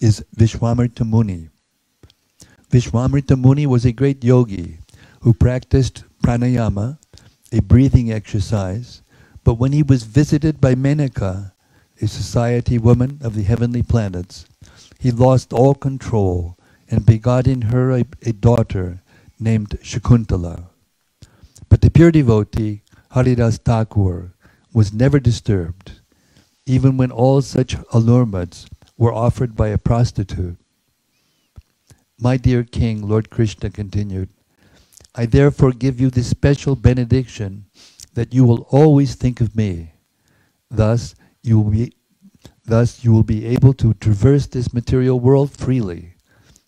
is 0.02 0.24
Vishwamitra 0.36 1.08
Muni. 1.08 1.50
Vishwamitra 2.70 3.38
Muni 3.38 3.66
was 3.66 3.86
a 3.86 3.92
great 3.92 4.24
yogi 4.24 4.80
who 5.22 5.34
practiced 5.34 6.04
pranayama, 6.24 6.98
a 7.52 7.62
breathing 7.62 8.12
exercise, 8.12 9.02
but 9.44 9.56
when 9.56 9.72
he 9.72 9.84
was 9.84 10.04
visited 10.04 10.60
by 10.60 10.76
Menaka, 10.76 11.52
a 12.02 12.08
society 12.08 12.78
woman 12.78 13.20
of 13.22 13.36
the 13.36 13.44
heavenly 13.44 13.84
planets, 13.84 14.46
he 15.00 15.12
lost 15.12 15.54
all 15.54 15.74
control 15.74 16.58
and 16.90 17.06
begot 17.06 17.48
in 17.48 17.62
her 17.64 17.92
a, 17.92 18.06
a 18.26 18.34
daughter 18.34 19.02
named 19.40 19.70
Shakuntala. 19.82 20.66
But 21.70 21.82
the 21.82 21.90
pure 21.90 22.12
devotee, 22.12 22.82
Haridas 23.12 23.58
Thakur, 23.58 24.34
was 24.74 24.94
never 24.94 25.20
disturbed. 25.20 26.02
even 26.66 26.98
when 26.98 27.12
all 27.12 27.42
such 27.42 27.78
allurements 27.94 28.66
were 28.98 29.14
offered 29.14 29.56
by 29.56 29.70
a 29.70 29.78
prostitute. 29.78 30.58
My 32.20 32.38
dear 32.38 32.64
King, 32.64 33.08
Lord 33.08 33.30
Krishna 33.30 33.70
continued, 33.70 34.30
I 35.14 35.26
therefore 35.26 35.72
give 35.72 36.00
you 36.00 36.10
this 36.10 36.30
special 36.30 36.76
benediction 36.76 37.66
that 38.14 38.34
you 38.34 38.46
will 38.46 38.68
always 38.70 39.16
think 39.16 39.42
of 39.42 39.56
me. 39.56 39.92
Thus, 40.72 41.16
you 41.44 41.60
will 41.60 41.72
be, 41.72 41.94
thus 42.66 43.04
you 43.04 43.12
will 43.12 43.24
be 43.24 43.46
able 43.46 43.74
to 43.74 43.94
traverse 43.96 44.48
this 44.48 44.74
material 44.74 45.20
world 45.20 45.52
freely, 45.52 46.16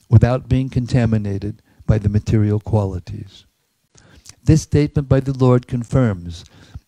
without 0.09 0.49
being 0.49 0.69
contaminated 0.69 1.61
by 1.85 1.97
the 1.97 2.09
material 2.09 2.59
qualities. 2.59 3.45
This 4.43 4.61
statement 4.61 5.09
by 5.09 5.19
the 5.19 5.33
Lord 5.33 5.67
confirms 5.67 6.45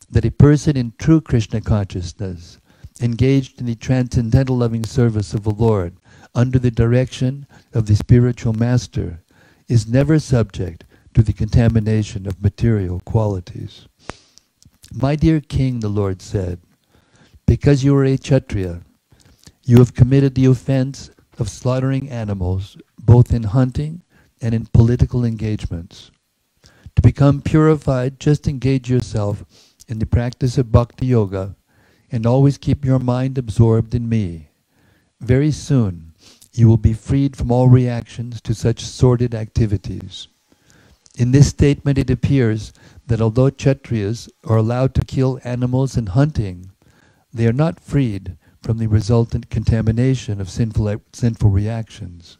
that 0.09 0.25
a 0.25 0.31
person 0.31 0.77
in 0.77 0.93
true 0.97 1.21
Krishna 1.21 1.61
consciousness, 1.61 2.59
engaged 2.99 3.59
in 3.59 3.65
the 3.65 3.75
transcendental 3.75 4.57
loving 4.57 4.85
service 4.85 5.33
of 5.33 5.43
the 5.43 5.51
Lord 5.51 5.95
under 6.35 6.59
the 6.59 6.71
direction 6.71 7.47
of 7.73 7.85
the 7.85 7.95
spiritual 7.95 8.53
master, 8.53 9.23
is 9.67 9.87
never 9.87 10.19
subject 10.19 10.85
to 11.13 11.23
the 11.23 11.33
contamination 11.33 12.27
of 12.27 12.41
material 12.41 12.99
qualities. 13.01 13.87
My 14.93 15.15
dear 15.15 15.39
king, 15.39 15.79
the 15.79 15.89
Lord 15.89 16.21
said, 16.21 16.59
because 17.45 17.83
you 17.83 17.95
are 17.95 18.05
a 18.05 18.17
Kshatriya, 18.17 18.81
you 19.63 19.77
have 19.77 19.93
committed 19.93 20.35
the 20.35 20.45
offense 20.45 21.11
of 21.37 21.49
slaughtering 21.49 22.09
animals 22.09 22.77
both 22.97 23.33
in 23.33 23.43
hunting 23.43 24.03
and 24.41 24.53
in 24.53 24.65
political 24.67 25.25
engagements. 25.25 26.11
To 26.95 27.01
become 27.01 27.41
purified, 27.41 28.19
just 28.19 28.47
engage 28.47 28.89
yourself 28.89 29.43
in 29.87 29.99
the 29.99 30.05
practice 30.05 30.57
of 30.57 30.71
bhakti 30.71 31.07
yoga 31.07 31.55
and 32.11 32.25
always 32.25 32.57
keep 32.57 32.83
your 32.83 32.99
mind 32.99 33.37
absorbed 33.37 33.93
in 33.93 34.09
me. 34.09 34.49
Very 35.21 35.51
soon, 35.51 36.13
you 36.53 36.67
will 36.67 36.77
be 36.77 36.93
freed 36.93 37.35
from 37.35 37.51
all 37.51 37.69
reactions 37.69 38.41
to 38.41 38.53
such 38.53 38.85
sordid 38.85 39.35
activities. 39.35 40.27
In 41.17 41.31
this 41.31 41.49
statement, 41.49 41.97
it 41.97 42.09
appears 42.09 42.73
that 43.07 43.21
although 43.21 43.51
Kshatriyas 43.51 44.29
are 44.45 44.57
allowed 44.57 44.93
to 44.95 45.05
kill 45.05 45.39
animals 45.43 45.97
in 45.97 46.07
hunting, 46.07 46.71
they 47.33 47.45
are 47.47 47.53
not 47.53 47.79
freed 47.79 48.37
from 48.61 48.77
the 48.77 48.87
resultant 48.87 49.49
contamination 49.49 50.41
of 50.41 50.49
sinful, 50.49 51.01
sinful 51.13 51.49
reactions. 51.49 52.37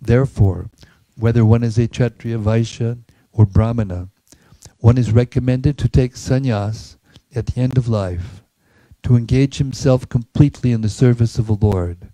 Therefore, 0.00 0.70
whether 1.16 1.44
one 1.44 1.62
is 1.62 1.78
a 1.78 1.88
Kshatriya, 1.88 2.38
Vaishya, 2.38 2.98
or 3.32 3.46
Brahmana, 3.46 4.08
one 4.78 4.96
is 4.96 5.12
recommended 5.12 5.76
to 5.78 5.88
take 5.88 6.14
sannyas 6.14 6.96
at 7.34 7.46
the 7.46 7.60
end 7.60 7.76
of 7.76 7.88
life, 7.88 8.39
to 9.02 9.16
engage 9.16 9.58
himself 9.58 10.08
completely 10.08 10.72
in 10.72 10.80
the 10.80 10.88
service 10.88 11.38
of 11.38 11.46
the 11.46 11.54
Lord, 11.54 12.10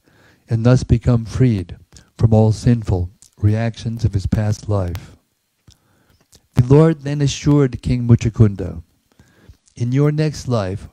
and 0.49 0.65
thus 0.65 0.85
become 0.85 1.25
freed 1.25 1.77
from 2.19 2.33
all 2.33 2.53
sinful 2.53 3.11
reactions 3.39 4.05
of 4.05 4.15
his 4.15 4.27
past 4.27 4.69
life. 4.69 5.17
The 6.55 6.65
Lord 6.65 7.03
then 7.03 7.21
assured 7.21 7.83
King 7.83 8.07
Muchukunda, 8.07 8.83
in 9.75 9.93
your 9.93 10.13
next 10.13 10.49
life, 10.49 10.89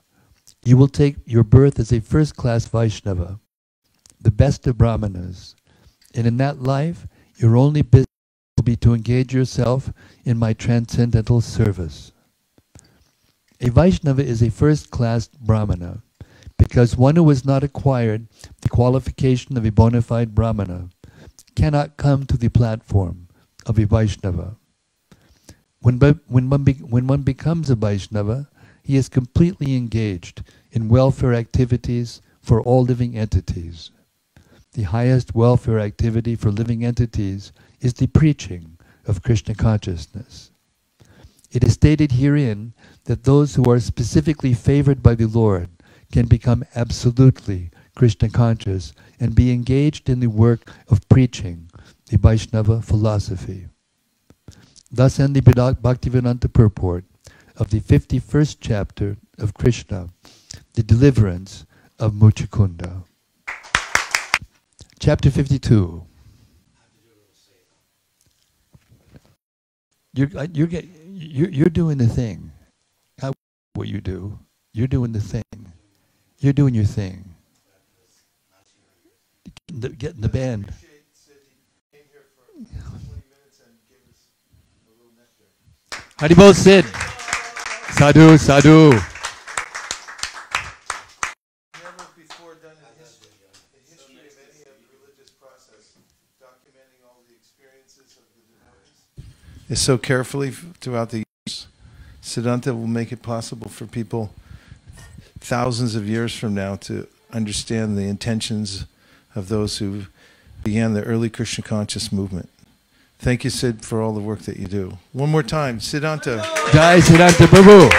you 0.64 0.78
will 0.78 0.88
take 0.88 1.18
your 1.26 1.44
birth 1.44 1.80
as 1.80 1.92
a 1.92 2.00
first-class 2.00 2.68
Vaishnava, 2.68 3.40
the 4.20 4.32
best 4.32 4.66
of 4.68 4.78
Brahmanas, 4.78 5.56
and 6.16 6.26
in 6.26 6.38
that 6.38 6.62
life, 6.62 7.08
your 7.36 7.58
only 7.58 7.82
business 7.82 8.08
will 8.58 8.64
be 8.64 8.76
to 8.78 8.94
engage 8.94 9.34
yourself 9.34 9.92
in 10.24 10.38
my 10.38 10.54
transcendental 10.54 11.42
service. 11.42 12.13
A 13.66 13.70
Vaishnava 13.70 14.22
is 14.22 14.44
a 14.44 14.52
first-class 14.52 15.30
Brahmana, 15.40 16.04
because 16.58 16.98
one 16.98 17.16
who 17.16 17.30
has 17.30 17.46
not 17.46 17.64
acquired 17.64 18.28
the 18.60 18.68
qualification 18.68 19.56
of 19.56 19.66
a 19.66 19.72
bona 19.72 20.02
fide 20.02 20.36
Brahmana 20.36 20.90
cannot 21.56 21.96
come 21.96 22.26
to 22.26 22.36
the 22.36 22.50
platform 22.50 23.30
of 23.66 23.80
a 23.80 23.86
Vaishnava. 23.86 24.58
When, 25.80 25.98
when, 25.98 26.50
one, 26.50 26.66
when 26.66 27.08
one 27.08 27.22
becomes 27.22 27.70
a 27.70 27.76
Vaishnava, 27.76 28.50
he 28.84 28.98
is 28.98 29.08
completely 29.08 29.78
engaged 29.78 30.44
in 30.74 30.90
welfare 30.90 31.34
activities 31.34 32.22
for 32.42 32.62
all 32.62 32.84
living 32.84 33.18
entities. 33.18 33.92
The 34.74 34.84
highest 34.84 35.36
welfare 35.36 35.80
activity 35.80 36.36
for 36.36 36.52
living 36.52 36.84
entities 36.84 37.54
is 37.80 37.94
the 37.94 38.08
preaching 38.08 38.78
of 39.06 39.24
Krishna 39.24 39.56
consciousness. 39.56 40.52
It 41.54 41.64
is 41.64 41.74
stated 41.74 42.14
herein 42.14 42.74
that 43.06 43.24
those 43.24 43.54
who 43.54 43.70
are 43.70 43.80
specifically 43.80 44.56
favored 44.56 45.04
by 45.04 45.14
the 45.14 45.28
Lord 45.28 45.70
can 46.12 46.26
become 46.26 46.66
absolutely 46.76 47.70
Krishna 47.96 48.30
conscious 48.30 48.92
and 49.20 49.36
be 49.36 49.52
engaged 49.52 50.10
in 50.10 50.20
the 50.20 50.28
work 50.28 50.72
of 50.90 51.08
preaching 51.10 51.70
the 52.08 52.18
Vaishnava 52.18 52.82
philosophy. 52.82 53.68
Thus 54.92 55.20
end 55.20 55.36
the 55.36 55.42
Bhaktivedanta 55.42 56.52
purport 56.52 57.06
of 57.58 57.70
the 57.70 57.82
51st 57.82 58.58
chapter 58.60 59.18
of 59.38 59.54
Krishna, 59.54 60.10
the 60.74 60.82
deliverance 60.82 61.68
of 62.00 62.14
Muchukunda. 62.14 63.04
Chapter 65.00 65.30
52. 65.30 66.04
You're, 70.16 70.30
uh, 70.36 70.48
you're, 70.54 70.70
you're, 71.24 71.50
you're 71.50 71.70
doing 71.70 71.98
the 71.98 72.08
thing. 72.08 72.52
Not 73.22 73.34
what 73.74 73.88
you 73.88 74.02
do. 74.02 74.40
You're 74.74 74.88
doing 74.88 75.12
the 75.12 75.22
thing. 75.22 75.44
You're 76.40 76.54
doing 76.54 76.74
your 76.74 76.86
thing. 76.86 77.36
Getting 79.98 80.22
the 80.22 80.30
band. 80.30 80.74
Haribol 86.18 86.54
Sid. 86.54 86.86
Sadhu, 87.94 88.38
sadhu. 88.38 88.90
Never 88.90 89.02
before 92.16 92.56
done 92.56 92.74
in 92.74 92.96
history, 92.98 93.30
the 93.44 93.82
history 93.92 94.24
of 94.24 94.38
any 94.40 94.62
of 94.66 94.78
the 94.82 94.88
religious 94.98 95.32
process, 95.38 95.94
documenting 96.42 97.04
all 97.06 97.22
the 97.28 97.36
experiences 97.36 98.18
of 98.18 98.26
the 98.34 98.42
devotees. 98.50 99.04
Is 99.74 99.82
so 99.82 99.98
carefully 99.98 100.52
throughout 100.52 101.10
the 101.10 101.24
years. 101.48 101.66
Siddhanta 102.22 102.68
will 102.80 102.86
make 102.86 103.12
it 103.12 103.24
possible 103.24 103.72
for 103.72 103.88
people 103.88 104.32
thousands 105.40 105.96
of 105.96 106.08
years 106.08 106.38
from 106.38 106.54
now 106.54 106.76
to 106.76 107.08
understand 107.32 107.98
the 107.98 108.04
intentions 108.04 108.86
of 109.34 109.50
those 109.50 109.80
who 109.80 110.04
began 110.64 110.94
the 110.94 111.02
early 111.02 111.28
Krishna 111.28 111.64
conscious 111.64 112.12
movement. 112.12 112.50
Thank 113.18 113.44
you, 113.44 113.50
Sid, 113.50 113.84
for 113.84 114.00
all 114.00 114.14
the 114.14 114.22
work 114.22 114.42
that 114.42 114.58
you 114.58 114.68
do. 114.68 115.00
One 115.12 115.32
more 115.32 115.42
time, 115.42 115.80
Siddhanta. 115.80 116.44
Jai 116.72 117.00
Siddhanta 117.00 117.48
Prabhu. 117.48 117.90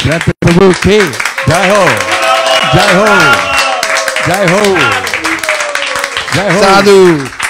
Siddhanta 0.00 0.32
Prabhu 0.38 0.74
K. 0.82 0.98
Jai 1.48 1.66
Ho. 1.72 1.86
Jai 2.76 2.92
Ho. 2.92 3.06
Jai 4.26 4.46
Ho. 4.52 4.62
Jai 6.34 6.50
Ho. 6.52 6.60
Sadhu. 6.60 7.47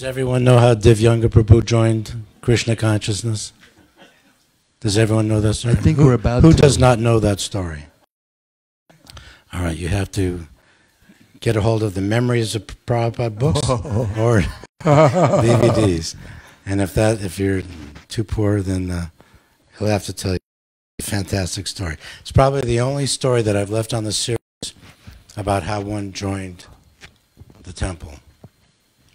Does 0.00 0.08
everyone 0.08 0.44
know 0.44 0.56
how 0.56 0.74
Divyanga 0.74 1.26
Prabhu 1.26 1.62
joined 1.62 2.24
Krishna 2.40 2.74
consciousness? 2.74 3.52
Does 4.80 4.96
everyone 4.96 5.28
know 5.28 5.42
that 5.42 5.52
story? 5.52 5.74
I 5.74 5.76
think 5.76 5.98
who, 5.98 6.06
we're 6.06 6.14
about 6.14 6.40
Who 6.40 6.52
to. 6.52 6.56
does 6.56 6.78
not 6.78 6.98
know 6.98 7.20
that 7.20 7.38
story? 7.38 7.84
All 9.52 9.60
right, 9.60 9.76
you 9.76 9.88
have 9.88 10.10
to 10.12 10.48
get 11.40 11.54
a 11.54 11.60
hold 11.60 11.82
of 11.82 11.92
the 11.92 12.00
Memories 12.00 12.54
of 12.54 12.66
Prabhupada 12.86 13.38
books 13.38 13.68
or 14.18 14.42
DVDs. 14.80 16.16
And 16.64 16.80
if 16.80 16.94
that, 16.94 17.20
if 17.20 17.38
you're 17.38 17.60
too 18.08 18.24
poor, 18.24 18.62
then 18.62 18.90
uh, 18.90 19.08
he'll 19.78 19.88
have 19.88 20.06
to 20.06 20.14
tell 20.14 20.32
you 20.32 20.38
a 20.98 21.02
fantastic 21.02 21.66
story. 21.66 21.98
It's 22.22 22.32
probably 22.32 22.62
the 22.62 22.80
only 22.80 23.04
story 23.04 23.42
that 23.42 23.54
I've 23.54 23.68
left 23.68 23.92
on 23.92 24.04
the 24.04 24.12
series 24.12 24.38
about 25.36 25.64
how 25.64 25.82
one 25.82 26.14
joined 26.14 26.64
the 27.64 27.74
temple. 27.74 28.14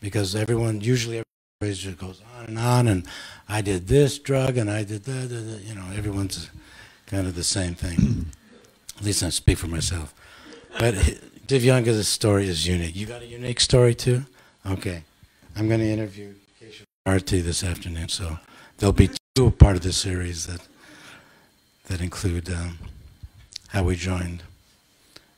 Because 0.05 0.35
everyone, 0.35 0.81
usually 0.81 1.23
everybody 1.61 1.81
just 1.81 1.97
goes 1.97 2.21
on 2.37 2.45
and 2.45 2.59
on, 2.59 2.87
and 2.87 3.07
I 3.49 3.61
did 3.61 3.87
this 3.87 4.19
drug, 4.19 4.55
and 4.55 4.69
I 4.69 4.83
did 4.83 5.03
that, 5.05 5.29
that, 5.29 5.61
you 5.63 5.73
know, 5.73 5.85
everyone's 5.95 6.51
kind 7.07 7.25
of 7.25 7.33
the 7.33 7.43
same 7.43 7.73
thing. 7.73 8.27
At 8.99 9.03
least 9.03 9.23
I 9.23 9.29
speak 9.29 9.57
for 9.57 9.65
myself. 9.65 10.13
But 10.77 10.93
Divyanga's 11.47 12.07
story 12.07 12.47
is 12.47 12.67
unique. 12.67 12.95
You 12.95 13.07
got 13.07 13.23
a 13.23 13.25
unique 13.25 13.59
story 13.59 13.95
too? 13.95 14.25
Okay. 14.63 15.03
I'm 15.55 15.67
going 15.67 15.79
to 15.79 15.89
interview 15.89 16.35
Keshav 16.61 16.83
Arti 17.07 17.41
this 17.41 17.63
afternoon, 17.63 18.09
so 18.09 18.37
there'll 18.77 18.93
be 18.93 19.09
two 19.33 19.49
part 19.49 19.75
of 19.75 19.81
this 19.81 19.97
series 19.97 20.45
that 20.45 20.61
that 21.87 21.99
include 21.99 22.47
um, 22.51 22.77
how 23.69 23.81
we 23.81 23.95
joined. 23.95 24.43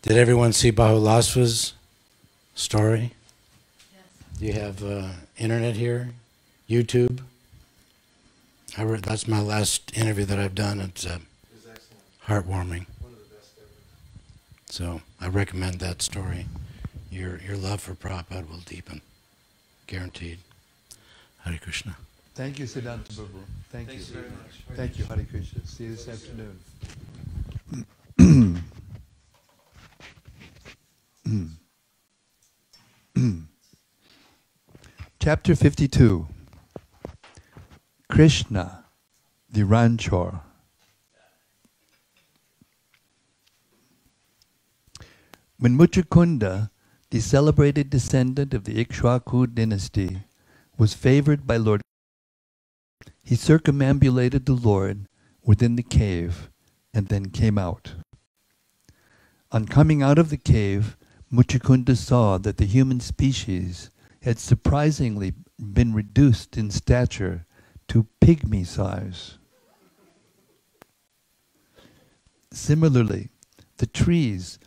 Did 0.02 0.18
everyone 0.18 0.52
see 0.52 0.74
Bahulaswa's 0.74 1.74
story? 2.54 3.14
Yes. 4.40 4.40
Do 4.40 4.46
you 4.46 4.54
have 4.54 4.84
uh, 4.84 5.10
internet 5.38 5.76
here? 5.76 6.10
YouTube? 6.70 7.22
I 8.78 8.84
re- 8.84 9.00
that's 9.00 9.28
my 9.28 9.42
last 9.42 9.98
interview 9.98 10.26
that 10.26 10.38
I've 10.38 10.54
done. 10.54 10.80
It's 10.80 11.06
uh, 11.06 11.20
heartwarming. 12.26 12.86
So 14.70 15.02
I 15.20 15.28
recommend 15.28 15.80
that 15.80 16.02
story. 16.02 16.46
Your 17.10 17.40
your 17.40 17.58
love 17.58 17.82
for 17.82 17.96
Prabhupada 17.96 18.48
will 18.50 18.60
deepen, 18.66 19.02
guaranteed. 19.88 20.40
Hare 21.44 21.58
Krishna. 21.60 21.96
Thank 22.36 22.60
you, 22.60 22.66
Siddhanta 22.66 23.14
Prabhu. 23.14 23.42
Thank 23.72 23.94
you. 23.94 24.00
very 24.00 24.30
much. 24.30 24.76
Thank 24.76 25.00
you, 25.00 25.06
Hare 25.06 25.26
Krishna. 25.32 25.66
See 25.66 25.86
you 25.86 25.96
this 25.96 26.08
afternoon. 26.08 26.60
Chapter 35.20 35.56
52 35.56 36.28
Krishna, 38.08 38.86
the 39.50 39.64
Ranchor. 39.64 40.42
When 45.60 45.76
Muchukunda, 45.76 46.70
the 47.10 47.20
celebrated 47.20 47.90
descendant 47.90 48.54
of 48.54 48.64
the 48.64 48.86
Ikshwaku 48.86 49.54
dynasty, 49.54 50.22
was 50.78 50.94
favored 50.94 51.48
by 51.48 51.58
Lord, 51.58 51.82
he 53.24 53.36
circumambulated 53.36 54.46
the 54.46 54.54
Lord 54.54 55.08
within 55.44 55.76
the 55.76 55.84
cave 55.84 56.50
and 56.94 57.08
then 57.08 57.32
came 57.32 57.58
out. 57.58 57.96
On 59.52 59.66
coming 59.66 60.04
out 60.04 60.20
of 60.20 60.30
the 60.30 60.38
cave, 60.38 60.96
Muchukunda 61.34 61.98
saw 61.98 62.38
that 62.38 62.58
the 62.58 62.66
human 62.66 63.00
species 63.00 63.90
had 64.28 64.38
surprisingly 64.38 65.34
been 65.58 65.94
reduced 65.94 66.58
in 66.58 66.70
stature 66.70 67.46
to 67.88 68.06
pygmy 68.20 68.68
size. 68.68 69.38
Similarly, 72.52 73.30
the 73.78 73.88
trees 73.88 74.60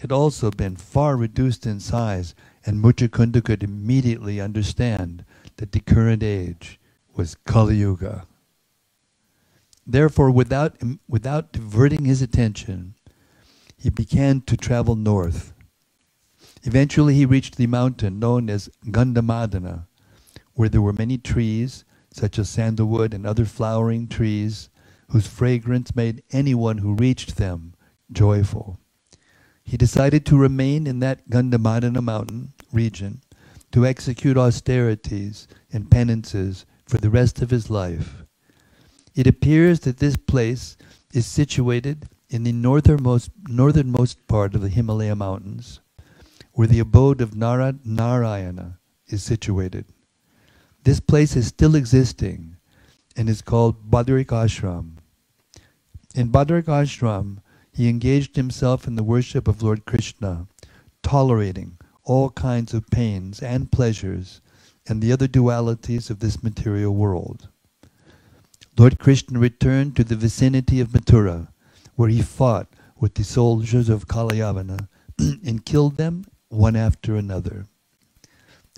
had 0.00 0.12
also 0.12 0.50
been 0.50 0.76
far 0.76 1.16
reduced 1.16 1.64
in 1.64 1.80
size, 1.80 2.34
and 2.66 2.78
Muchukunda 2.84 3.42
could 3.42 3.62
immediately 3.62 4.38
understand 4.38 5.24
that 5.56 5.72
the 5.72 5.80
current 5.80 6.22
age 6.22 6.78
was 7.14 7.36
Kali 7.46 7.76
Yuga. 7.76 8.26
Therefore, 9.86 10.30
without, 10.30 10.76
without 11.08 11.52
diverting 11.52 12.04
his 12.04 12.20
attention, 12.20 12.94
he 13.78 13.88
began 13.88 14.42
to 14.42 14.58
travel 14.58 14.94
north. 14.94 15.54
Eventually, 16.66 17.14
he 17.14 17.24
reached 17.24 17.56
the 17.56 17.68
mountain 17.68 18.18
known 18.18 18.50
as 18.50 18.68
Gandhamadana, 18.86 19.86
where 20.54 20.68
there 20.68 20.82
were 20.82 20.92
many 20.92 21.16
trees, 21.16 21.84
such 22.12 22.40
as 22.40 22.48
sandalwood 22.48 23.14
and 23.14 23.24
other 23.24 23.44
flowering 23.44 24.08
trees, 24.08 24.68
whose 25.10 25.28
fragrance 25.28 25.94
made 25.94 26.24
anyone 26.32 26.78
who 26.78 26.94
reached 26.94 27.36
them 27.36 27.74
joyful. 28.10 28.80
He 29.62 29.76
decided 29.76 30.26
to 30.26 30.36
remain 30.36 30.88
in 30.88 30.98
that 30.98 31.30
Gandhamadana 31.30 32.02
mountain 32.02 32.52
region 32.72 33.20
to 33.70 33.86
execute 33.86 34.36
austerities 34.36 35.46
and 35.72 35.88
penances 35.88 36.66
for 36.84 36.98
the 36.98 37.10
rest 37.10 37.40
of 37.42 37.50
his 37.50 37.70
life. 37.70 38.24
It 39.14 39.28
appears 39.28 39.80
that 39.80 39.98
this 39.98 40.16
place 40.16 40.76
is 41.12 41.26
situated 41.26 42.08
in 42.28 42.42
the 42.42 42.52
northernmost, 42.52 43.30
northernmost 43.48 44.26
part 44.26 44.56
of 44.56 44.62
the 44.62 44.68
Himalaya 44.68 45.14
mountains, 45.14 45.80
where 46.56 46.66
the 46.66 46.78
abode 46.78 47.20
of 47.20 47.32
Narad 47.32 47.84
Narayana 47.84 48.78
is 49.08 49.22
situated. 49.22 49.84
This 50.84 51.00
place 51.00 51.36
is 51.36 51.48
still 51.48 51.74
existing 51.74 52.56
and 53.14 53.28
is 53.28 53.42
called 53.42 53.90
Badarik 53.90 54.28
Ashram. 54.28 54.92
In 56.14 56.32
Badarik 56.32 56.64
Ashram, 56.64 57.40
he 57.74 57.90
engaged 57.90 58.36
himself 58.36 58.86
in 58.86 58.96
the 58.96 59.02
worship 59.02 59.46
of 59.46 59.62
Lord 59.62 59.84
Krishna, 59.84 60.48
tolerating 61.02 61.76
all 62.04 62.30
kinds 62.30 62.72
of 62.72 62.88
pains 62.90 63.42
and 63.42 63.70
pleasures 63.70 64.40
and 64.88 65.02
the 65.02 65.12
other 65.12 65.28
dualities 65.28 66.08
of 66.08 66.20
this 66.20 66.42
material 66.42 66.94
world. 66.94 67.50
Lord 68.78 68.98
Krishna 68.98 69.38
returned 69.38 69.94
to 69.96 70.04
the 70.04 70.16
vicinity 70.16 70.80
of 70.80 70.88
Mathura, 70.88 71.48
where 71.96 72.08
he 72.08 72.22
fought 72.22 72.68
with 72.98 73.12
the 73.12 73.24
soldiers 73.24 73.90
of 73.90 74.08
Kalayavana 74.08 74.88
and 75.18 75.62
killed 75.66 75.98
them 75.98 76.24
one 76.48 76.76
after 76.76 77.16
another. 77.16 77.66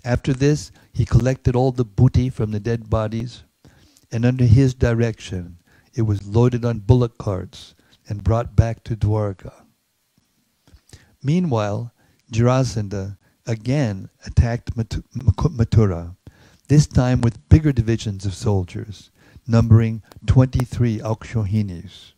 After 0.04 0.32
this, 0.32 0.70
he 0.92 1.04
collected 1.04 1.56
all 1.56 1.72
the 1.72 1.84
booty 1.84 2.30
from 2.30 2.50
the 2.50 2.60
dead 2.60 2.88
bodies, 2.88 3.44
and 4.10 4.24
under 4.24 4.44
his 4.44 4.74
direction 4.74 5.58
it 5.94 6.02
was 6.02 6.26
loaded 6.26 6.64
on 6.64 6.78
bullock 6.78 7.18
carts 7.18 7.74
and 8.08 8.24
brought 8.24 8.54
back 8.56 8.84
to 8.84 8.96
Dwarka. 8.96 9.52
Meanwhile, 11.22 11.92
Jarasandha 12.32 13.18
again 13.46 14.08
attacked 14.24 14.76
Mathura, 14.76 16.16
this 16.68 16.86
time 16.86 17.20
with 17.20 17.48
bigger 17.48 17.72
divisions 17.72 18.24
of 18.24 18.34
soldiers, 18.34 19.10
numbering 19.46 20.02
23 20.26 20.98
Akshohinis. 21.00 22.12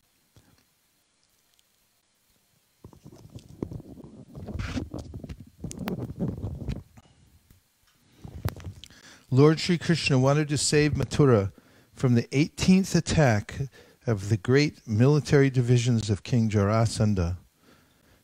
Lord 9.33 9.61
Sri 9.61 9.79
Krishna 9.79 10.19
wanted 10.19 10.49
to 10.49 10.59
save 10.59 10.95
Mathura 10.95 11.53
from 11.95 12.17
the 12.17 12.25
18th 12.33 12.97
attack 12.97 13.61
of 14.05 14.29
the 14.29 14.37
great 14.37 14.89
military 14.89 15.51
divisions 15.51 16.11
of 16.11 16.25
King 16.25 16.51
Jarasandha 16.51 17.37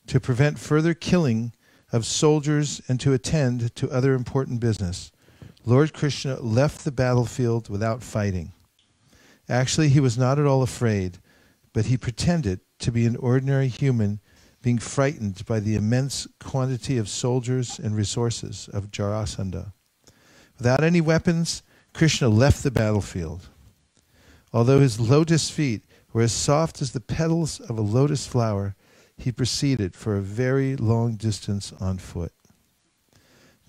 to 0.08 0.20
prevent 0.20 0.58
further 0.58 0.94
killing 0.94 1.52
of 1.92 2.04
soldiers 2.04 2.82
and 2.88 2.98
to 2.98 3.12
attend 3.12 3.72
to 3.76 3.88
other 3.88 4.14
important 4.14 4.58
business. 4.58 5.12
Lord 5.64 5.92
Krishna 5.94 6.40
left 6.40 6.84
the 6.84 6.90
battlefield 6.90 7.68
without 7.68 8.02
fighting. 8.02 8.52
Actually, 9.48 9.90
he 9.90 10.00
was 10.00 10.18
not 10.18 10.40
at 10.40 10.46
all 10.46 10.62
afraid, 10.62 11.18
but 11.72 11.86
he 11.86 11.96
pretended 11.96 12.58
to 12.80 12.90
be 12.90 13.06
an 13.06 13.14
ordinary 13.14 13.68
human 13.68 14.18
being 14.60 14.78
frightened 14.78 15.46
by 15.46 15.60
the 15.60 15.76
immense 15.76 16.26
quantity 16.40 16.98
of 16.98 17.08
soldiers 17.08 17.78
and 17.78 17.94
resources 17.94 18.68
of 18.72 18.90
Jarasandha. 18.90 19.72
Without 20.58 20.82
any 20.82 21.00
weapons, 21.00 21.62
Krishna 21.92 22.28
left 22.28 22.62
the 22.62 22.70
battlefield. 22.70 23.48
Although 24.52 24.80
his 24.80 25.00
lotus 25.00 25.50
feet 25.50 25.82
were 26.12 26.22
as 26.22 26.32
soft 26.32 26.80
as 26.80 26.92
the 26.92 27.00
petals 27.00 27.60
of 27.60 27.78
a 27.78 27.82
lotus 27.82 28.26
flower, 28.26 28.74
he 29.18 29.32
proceeded 29.32 29.94
for 29.94 30.16
a 30.16 30.22
very 30.22 30.76
long 30.76 31.16
distance 31.16 31.72
on 31.80 31.98
foot. 31.98 32.32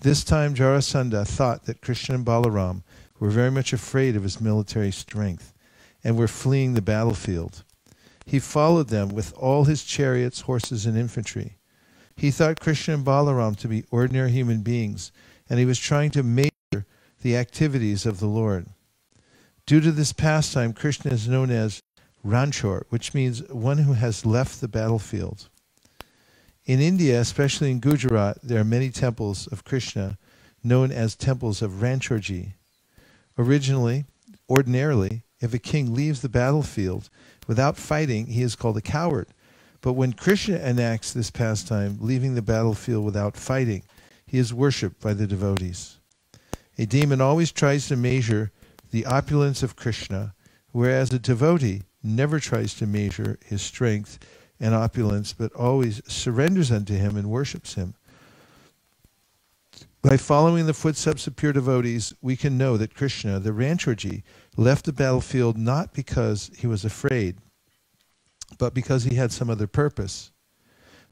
This 0.00 0.22
time 0.22 0.54
Jarasandha 0.54 1.26
thought 1.26 1.64
that 1.64 1.82
Krishna 1.82 2.14
and 2.16 2.24
Balaram 2.24 2.82
were 3.18 3.30
very 3.30 3.50
much 3.50 3.72
afraid 3.72 4.14
of 4.14 4.22
his 4.22 4.40
military 4.40 4.92
strength 4.92 5.52
and 6.04 6.16
were 6.16 6.28
fleeing 6.28 6.74
the 6.74 6.82
battlefield. 6.82 7.64
He 8.24 8.38
followed 8.38 8.88
them 8.88 9.08
with 9.08 9.32
all 9.34 9.64
his 9.64 9.82
chariots, 9.82 10.42
horses, 10.42 10.86
and 10.86 10.96
infantry. 10.96 11.56
He 12.14 12.30
thought 12.30 12.60
Krishna 12.60 12.94
and 12.94 13.04
Balaram 13.04 13.56
to 13.56 13.68
be 13.68 13.84
ordinary 13.90 14.30
human 14.30 14.60
beings, 14.60 15.10
and 15.48 15.58
he 15.58 15.64
was 15.64 15.78
trying 15.78 16.10
to 16.12 16.22
measure 16.22 16.50
the 17.22 17.36
activities 17.36 18.06
of 18.06 18.20
the 18.20 18.26
Lord. 18.26 18.66
Due 19.66 19.80
to 19.80 19.92
this 19.92 20.12
pastime, 20.12 20.72
Krishna 20.72 21.12
is 21.12 21.28
known 21.28 21.50
as 21.50 21.82
Ranchor, 22.24 22.84
which 22.88 23.14
means 23.14 23.42
one 23.48 23.78
who 23.78 23.92
has 23.94 24.26
left 24.26 24.60
the 24.60 24.68
battlefield. 24.68 25.48
In 26.64 26.80
India, 26.80 27.20
especially 27.20 27.70
in 27.70 27.80
Gujarat, 27.80 28.38
there 28.42 28.60
are 28.60 28.64
many 28.64 28.90
temples 28.90 29.46
of 29.46 29.64
Krishna 29.64 30.18
known 30.62 30.90
as 30.90 31.14
temples 31.14 31.62
of 31.62 31.80
Ranchorji. 31.80 32.52
Originally, 33.38 34.04
ordinarily, 34.50 35.22
if 35.40 35.54
a 35.54 35.58
king 35.58 35.94
leaves 35.94 36.20
the 36.20 36.28
battlefield 36.28 37.08
without 37.46 37.76
fighting, 37.76 38.26
he 38.26 38.42
is 38.42 38.56
called 38.56 38.76
a 38.76 38.82
coward. 38.82 39.28
But 39.80 39.92
when 39.92 40.12
Krishna 40.12 40.56
enacts 40.56 41.12
this 41.12 41.30
pastime, 41.30 41.98
leaving 42.00 42.34
the 42.34 42.42
battlefield 42.42 43.04
without 43.04 43.36
fighting, 43.36 43.82
he 44.26 44.38
is 44.38 44.52
worshipped 44.52 45.00
by 45.00 45.14
the 45.14 45.26
devotees. 45.26 45.97
A 46.78 46.86
demon 46.86 47.20
always 47.20 47.50
tries 47.50 47.88
to 47.88 47.96
measure 47.96 48.52
the 48.92 49.04
opulence 49.04 49.64
of 49.64 49.74
Krishna, 49.74 50.34
whereas 50.70 51.12
a 51.12 51.18
devotee 51.18 51.82
never 52.04 52.38
tries 52.38 52.74
to 52.74 52.86
measure 52.86 53.38
his 53.44 53.62
strength 53.62 54.20
and 54.60 54.74
opulence, 54.74 55.32
but 55.32 55.52
always 55.54 56.00
surrenders 56.06 56.70
unto 56.70 56.94
him 56.94 57.16
and 57.16 57.28
worships 57.28 57.74
him. 57.74 57.94
By 60.02 60.16
following 60.16 60.66
the 60.66 60.74
footsteps 60.74 61.26
of 61.26 61.34
pure 61.34 61.52
devotees, 61.52 62.14
we 62.22 62.36
can 62.36 62.56
know 62.56 62.76
that 62.76 62.94
Krishna, 62.94 63.40
the 63.40 63.50
Ranchorji, 63.50 64.22
left 64.56 64.84
the 64.84 64.92
battlefield 64.92 65.58
not 65.58 65.92
because 65.92 66.52
he 66.56 66.68
was 66.68 66.84
afraid, 66.84 67.38
but 68.56 68.72
because 68.72 69.02
he 69.02 69.16
had 69.16 69.32
some 69.32 69.50
other 69.50 69.66
purpose. 69.66 70.30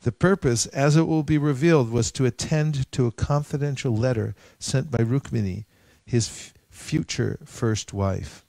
The 0.07 0.12
purpose, 0.12 0.66
as 0.66 0.95
it 0.95 1.09
will 1.09 1.24
be 1.24 1.37
revealed, 1.37 1.91
was 1.91 2.12
to 2.12 2.27
attend 2.27 2.93
to 2.93 3.09
a 3.09 3.11
confidential 3.11 3.93
letter 3.93 4.37
sent 4.61 4.89
by 4.89 4.99
Rukmini, 4.99 5.65
his 6.05 6.28
f- 6.28 6.55
future 6.70 7.41
first 7.45 7.93
wife. 7.93 8.47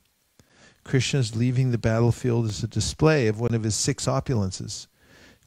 Krishna's 0.84 1.36
leaving 1.36 1.72
the 1.72 1.80
battlefield 1.80 2.46
is 2.46 2.62
a 2.62 2.68
display 2.68 3.26
of 3.26 3.40
one 3.40 3.56
of 3.56 3.64
his 3.64 3.74
six 3.74 4.06
opulences. 4.06 4.86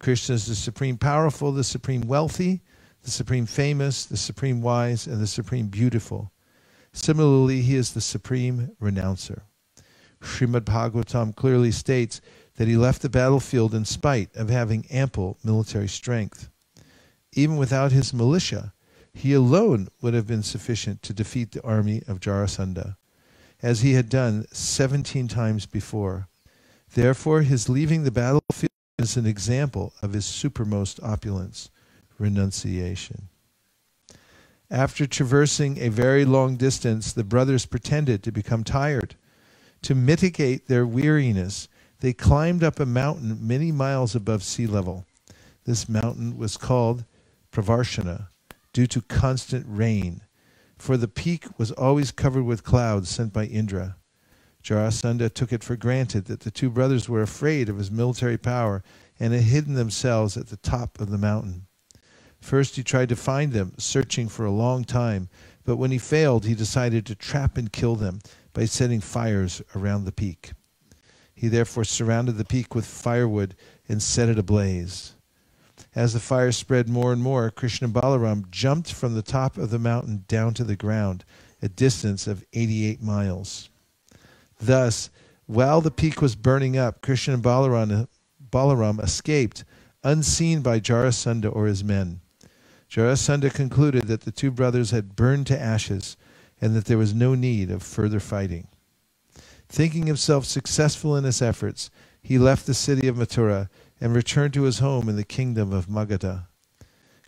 Krishna 0.00 0.34
is 0.34 0.46
the 0.46 0.56
supreme 0.56 0.98
powerful, 0.98 1.52
the 1.52 1.62
supreme 1.62 2.00
wealthy, 2.00 2.60
the 3.04 3.10
supreme 3.12 3.46
famous, 3.46 4.04
the 4.04 4.16
supreme 4.16 4.62
wise, 4.62 5.06
and 5.06 5.22
the 5.22 5.28
supreme 5.28 5.68
beautiful. 5.68 6.32
Similarly, 6.92 7.62
he 7.62 7.76
is 7.76 7.92
the 7.92 8.00
supreme 8.00 8.72
renouncer. 8.80 9.44
Srimad 10.20 10.62
Bhagavatam 10.62 11.36
clearly 11.36 11.70
states 11.70 12.20
that 12.60 12.68
he 12.68 12.76
left 12.76 13.00
the 13.00 13.08
battlefield 13.08 13.74
in 13.74 13.86
spite 13.86 14.28
of 14.36 14.50
having 14.50 14.84
ample 14.90 15.38
military 15.42 15.88
strength. 15.88 16.50
Even 17.32 17.56
without 17.56 17.90
his 17.90 18.12
militia, 18.12 18.74
he 19.14 19.32
alone 19.32 19.88
would 20.02 20.12
have 20.12 20.26
been 20.26 20.42
sufficient 20.42 21.00
to 21.00 21.14
defeat 21.14 21.52
the 21.52 21.62
army 21.64 22.02
of 22.06 22.20
Jarasandha, 22.20 22.96
as 23.62 23.80
he 23.80 23.94
had 23.94 24.10
done 24.10 24.44
seventeen 24.52 25.26
times 25.26 25.64
before. 25.64 26.28
Therefore, 26.92 27.40
his 27.40 27.70
leaving 27.70 28.04
the 28.04 28.10
battlefield 28.10 28.68
is 28.98 29.16
an 29.16 29.24
example 29.24 29.94
of 30.02 30.12
his 30.12 30.26
supermost 30.26 31.02
opulence, 31.02 31.70
renunciation. 32.18 33.30
After 34.70 35.06
traversing 35.06 35.78
a 35.78 35.88
very 35.88 36.26
long 36.26 36.56
distance, 36.56 37.14
the 37.14 37.24
brothers 37.24 37.64
pretended 37.64 38.22
to 38.22 38.30
become 38.30 38.64
tired. 38.64 39.14
To 39.80 39.94
mitigate 39.94 40.68
their 40.68 40.84
weariness, 40.84 41.66
they 42.00 42.12
climbed 42.12 42.64
up 42.64 42.80
a 42.80 42.86
mountain 42.86 43.38
many 43.40 43.70
miles 43.70 44.14
above 44.14 44.42
sea 44.42 44.66
level. 44.66 45.06
This 45.64 45.88
mountain 45.88 46.36
was 46.36 46.56
called 46.56 47.04
Pravarshana 47.52 48.28
due 48.72 48.86
to 48.86 49.02
constant 49.02 49.66
rain, 49.68 50.22
for 50.78 50.96
the 50.96 51.08
peak 51.08 51.46
was 51.58 51.70
always 51.72 52.10
covered 52.10 52.44
with 52.44 52.64
clouds 52.64 53.08
sent 53.08 53.32
by 53.32 53.44
Indra. 53.44 53.96
Jarasandha 54.62 55.32
took 55.32 55.52
it 55.52 55.64
for 55.64 55.76
granted 55.76 56.26
that 56.26 56.40
the 56.40 56.50
two 56.50 56.70
brothers 56.70 57.08
were 57.08 57.22
afraid 57.22 57.68
of 57.68 57.78
his 57.78 57.90
military 57.90 58.38
power 58.38 58.82
and 59.18 59.32
had 59.32 59.42
hidden 59.44 59.74
themselves 59.74 60.36
at 60.36 60.48
the 60.48 60.56
top 60.56 61.00
of 61.00 61.10
the 61.10 61.18
mountain. 61.18 61.66
First, 62.40 62.76
he 62.76 62.82
tried 62.82 63.10
to 63.10 63.16
find 63.16 63.52
them, 63.52 63.74
searching 63.76 64.28
for 64.28 64.46
a 64.46 64.50
long 64.50 64.84
time, 64.84 65.28
but 65.64 65.76
when 65.76 65.90
he 65.90 65.98
failed, 65.98 66.46
he 66.46 66.54
decided 66.54 67.04
to 67.06 67.14
trap 67.14 67.58
and 67.58 67.70
kill 67.70 67.96
them 67.96 68.20
by 68.52 68.64
setting 68.64 69.00
fires 69.00 69.60
around 69.76 70.04
the 70.04 70.12
peak. 70.12 70.52
He 71.40 71.48
therefore 71.48 71.84
surrounded 71.84 72.36
the 72.36 72.44
peak 72.44 72.74
with 72.74 72.84
firewood 72.84 73.56
and 73.88 74.02
set 74.02 74.28
it 74.28 74.38
ablaze. 74.38 75.14
As 75.94 76.12
the 76.12 76.20
fire 76.20 76.52
spread 76.52 76.86
more 76.86 77.14
and 77.14 77.22
more, 77.22 77.50
Krishna 77.50 77.88
Balaram 77.88 78.50
jumped 78.50 78.92
from 78.92 79.14
the 79.14 79.22
top 79.22 79.56
of 79.56 79.70
the 79.70 79.78
mountain 79.78 80.26
down 80.28 80.52
to 80.52 80.64
the 80.64 80.76
ground, 80.76 81.24
a 81.62 81.68
distance 81.70 82.26
of 82.26 82.44
88 82.52 83.00
miles. 83.00 83.70
Thus, 84.60 85.08
while 85.46 85.80
the 85.80 85.90
peak 85.90 86.20
was 86.20 86.36
burning 86.36 86.76
up, 86.76 87.00
Krishna 87.00 87.32
and 87.32 87.42
Balaram, 87.42 88.06
Balaram 88.52 89.02
escaped, 89.02 89.64
unseen 90.04 90.60
by 90.60 90.78
Jarasandha 90.78 91.56
or 91.56 91.64
his 91.64 91.82
men. 91.82 92.20
Jarasandha 92.90 93.50
concluded 93.54 94.08
that 94.08 94.20
the 94.20 94.30
two 94.30 94.50
brothers 94.50 94.90
had 94.90 95.16
burned 95.16 95.46
to 95.46 95.58
ashes 95.58 96.18
and 96.60 96.76
that 96.76 96.84
there 96.84 96.98
was 96.98 97.14
no 97.14 97.34
need 97.34 97.70
of 97.70 97.82
further 97.82 98.20
fighting. 98.20 98.68
Thinking 99.70 100.08
himself 100.08 100.46
successful 100.46 101.16
in 101.16 101.22
his 101.22 101.40
efforts, 101.40 101.90
he 102.20 102.38
left 102.38 102.66
the 102.66 102.74
city 102.74 103.06
of 103.06 103.14
Mathura 103.14 103.68
and 104.00 104.12
returned 104.12 104.52
to 104.54 104.64
his 104.64 104.80
home 104.80 105.08
in 105.08 105.14
the 105.14 105.24
kingdom 105.24 105.72
of 105.72 105.86
Magadha. 105.86 106.48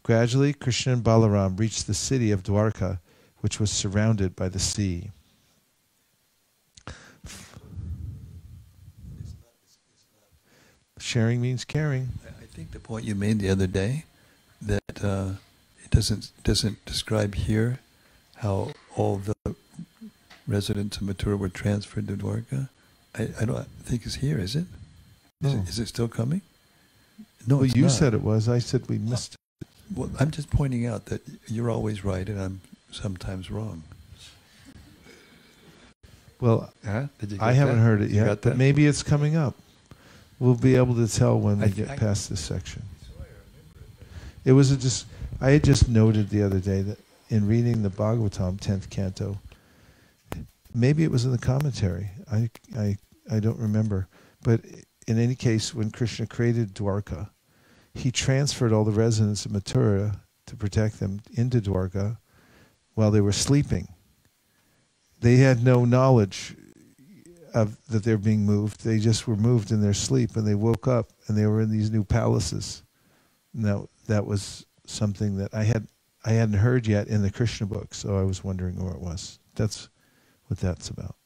Gradually, 0.02 0.52
Krishna 0.52 0.94
and 0.94 1.04
Balaram 1.04 1.56
reached 1.58 1.86
the 1.86 1.94
city 1.94 2.32
of 2.32 2.42
Dwarka, 2.42 2.98
which 3.38 3.60
was 3.60 3.70
surrounded 3.70 4.34
by 4.34 4.48
the 4.48 4.58
sea. 4.58 5.12
Sharing 10.98 11.40
means 11.40 11.64
caring. 11.64 12.08
I 12.26 12.46
think 12.46 12.72
the 12.72 12.80
point 12.80 13.04
you 13.04 13.14
made 13.14 13.38
the 13.38 13.50
other 13.50 13.68
day 13.68 14.04
that 14.60 15.04
uh, 15.04 15.30
it 15.84 15.90
doesn't 15.90 16.32
doesn't 16.42 16.84
describe 16.86 17.34
here 17.34 17.78
how 18.36 18.72
all 18.96 19.18
the 19.18 19.54
residents 20.46 20.96
of 20.98 21.04
Mathura 21.04 21.38
were 21.38 21.48
transferred 21.48 22.08
to 22.08 22.16
Dwarka. 22.16 22.68
I, 23.18 23.28
I 23.40 23.44
don't 23.44 23.66
think 23.82 24.04
it's 24.06 24.16
here, 24.16 24.38
is 24.38 24.56
it? 24.56 24.64
Is, 25.42 25.54
No. 25.54 25.60
it, 25.60 25.68
is 25.68 25.78
it 25.78 25.88
still 25.88 26.08
coming? 26.08 26.40
No, 27.46 27.56
well, 27.56 27.64
it's 27.64 27.74
you 27.76 27.82
not. 27.82 27.90
said 27.92 28.14
it 28.14 28.22
was. 28.22 28.48
I 28.48 28.58
said 28.58 28.88
we 28.88 28.98
missed. 28.98 29.36
Well, 29.94 30.10
I'm 30.18 30.30
just 30.30 30.50
pointing 30.50 30.86
out 30.86 31.06
that 31.06 31.22
you're 31.48 31.70
always 31.70 32.04
right 32.04 32.26
and 32.28 32.40
I'm 32.40 32.60
sometimes 32.90 33.50
wrong. 33.50 33.82
Well, 36.40 36.72
Huh? 36.84 37.06
I 37.40 37.52
haven't 37.52 37.76
that? 37.76 37.82
heard 37.82 38.00
it 38.02 38.10
yet, 38.10 38.26
but 38.26 38.42
that? 38.42 38.56
maybe 38.56 38.86
it's 38.86 39.02
coming 39.02 39.36
up. 39.36 39.54
We'll 40.40 40.54
be 40.56 40.74
able 40.74 40.94
to 40.96 41.06
tell 41.06 41.38
when 41.38 41.58
we 41.58 41.66
I- 41.66 41.68
get 41.68 41.90
I- 41.90 41.96
past 41.96 42.28
this 42.30 42.40
section. 42.40 42.82
It 44.44 44.52
was 44.52 44.72
a 44.72 44.76
just. 44.76 45.06
I 45.40 45.50
had 45.50 45.62
just 45.64 45.88
noted 45.88 46.30
the 46.30 46.42
other 46.42 46.58
day 46.58 46.82
that 46.82 46.98
in 47.30 47.46
reading 47.46 47.82
the 47.82 47.90
Bhagavatam 47.90 48.58
tenth 48.60 48.90
canto, 48.90 49.38
maybe 50.74 51.04
it 51.04 51.10
was 51.10 51.24
in 51.24 51.32
the 51.32 51.38
commentary. 51.38 52.10
I 52.30 52.50
I 52.76 52.96
I 53.30 53.40
don't 53.40 53.58
remember, 53.58 54.08
but 54.42 54.60
in 55.06 55.18
any 55.18 55.34
case, 55.34 55.74
when 55.74 55.90
Krishna 55.90 56.26
created 56.26 56.74
Dwarka, 56.74 57.30
he 57.94 58.10
transferred 58.10 58.72
all 58.72 58.84
the 58.84 58.92
residents 58.92 59.44
of 59.44 59.52
Mathura 59.52 60.20
to 60.46 60.56
protect 60.56 61.00
them 61.00 61.20
into 61.34 61.60
Dwarka 61.60 62.18
while 62.94 63.10
they 63.10 63.20
were 63.20 63.32
sleeping. 63.32 63.88
They 65.20 65.36
had 65.36 65.64
no 65.64 65.84
knowledge 65.84 66.56
of 67.54 67.76
that 67.88 68.02
they're 68.02 68.18
being 68.18 68.44
moved. 68.44 68.82
They 68.82 68.98
just 68.98 69.26
were 69.26 69.36
moved 69.36 69.70
in 69.70 69.80
their 69.80 69.94
sleep, 69.94 70.36
and 70.36 70.46
they 70.46 70.54
woke 70.54 70.88
up 70.88 71.10
and 71.26 71.36
they 71.36 71.46
were 71.46 71.60
in 71.60 71.70
these 71.70 71.90
new 71.90 72.04
palaces. 72.04 72.82
Now 73.54 73.88
that 74.06 74.26
was 74.26 74.66
something 74.86 75.36
that 75.36 75.54
I 75.54 75.64
had 75.64 75.86
I 76.24 76.32
hadn't 76.32 76.58
heard 76.58 76.86
yet 76.86 77.08
in 77.08 77.22
the 77.22 77.30
Krishna 77.30 77.66
book, 77.66 77.94
so 77.94 78.16
I 78.16 78.22
was 78.22 78.44
wondering 78.44 78.82
where 78.82 78.94
it 78.94 79.00
was. 79.00 79.38
That's 79.54 79.88
what 80.52 80.58
that's 80.58 80.90
about. 80.90 81.16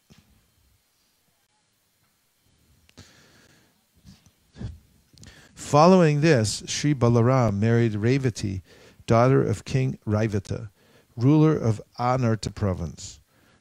Following 5.52 6.20
this, 6.20 6.62
Sri 6.66 6.94
Balaram 6.94 7.58
married 7.58 7.94
Revati, 7.94 8.62
daughter 9.08 9.42
of 9.42 9.64
King 9.64 9.98
Raivata, 10.06 10.70
ruler 11.16 11.56
of 11.56 11.82
Anarta 11.98 12.54
province. 12.54 13.18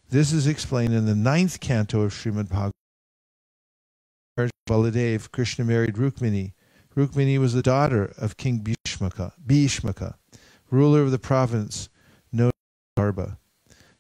This 0.10 0.32
is 0.32 0.46
explained 0.46 0.94
in 0.94 1.08
the 1.08 1.16
ninth 1.16 1.60
canto 1.60 2.02
of 2.02 2.14
Srimad 2.14 2.50
Bhagavatam. 2.50 2.72
Baladev, 4.70 5.32
Krishna 5.32 5.66
married 5.66 5.96
Rukmini. 5.96 6.54
Rukmini 6.96 7.40
was 7.40 7.54
the 7.54 7.64
daughter 7.64 8.14
of 8.20 8.38
King 8.38 8.60
Bhishmaka, 8.60 9.32
Bhishmaka 9.44 10.16
ruler 10.70 11.02
of 11.02 11.10
the 11.10 11.20
province 11.20 11.90
known 12.32 12.52
as 12.52 13.04
Garba. 13.04 13.38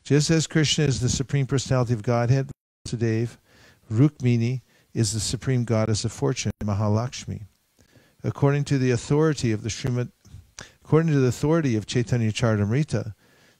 Just 0.05 0.29
as 0.29 0.45
Krishna 0.45 0.83
is 0.83 0.99
the 0.99 1.09
supreme 1.09 1.47
personality 1.47 1.93
of 1.93 2.03
Godhead, 2.03 2.51
Vasudev, 2.87 3.37
Rukmini 3.91 4.61
is 4.93 5.13
the 5.13 5.19
supreme 5.19 5.63
goddess 5.63 6.05
of 6.05 6.11
fortune, 6.11 6.51
Mahalakshmi. 6.63 7.47
According 8.23 8.65
to 8.65 8.77
the 8.77 8.91
authority 8.91 9.51
of 9.51 9.63
the 9.63 9.69
Srimad, 9.69 10.11
according 10.83 11.11
to 11.11 11.19
the 11.19 11.27
authority 11.27 11.75
of 11.75 11.87
Chaitanya 11.87 12.31
Charitamrita, 12.31 13.15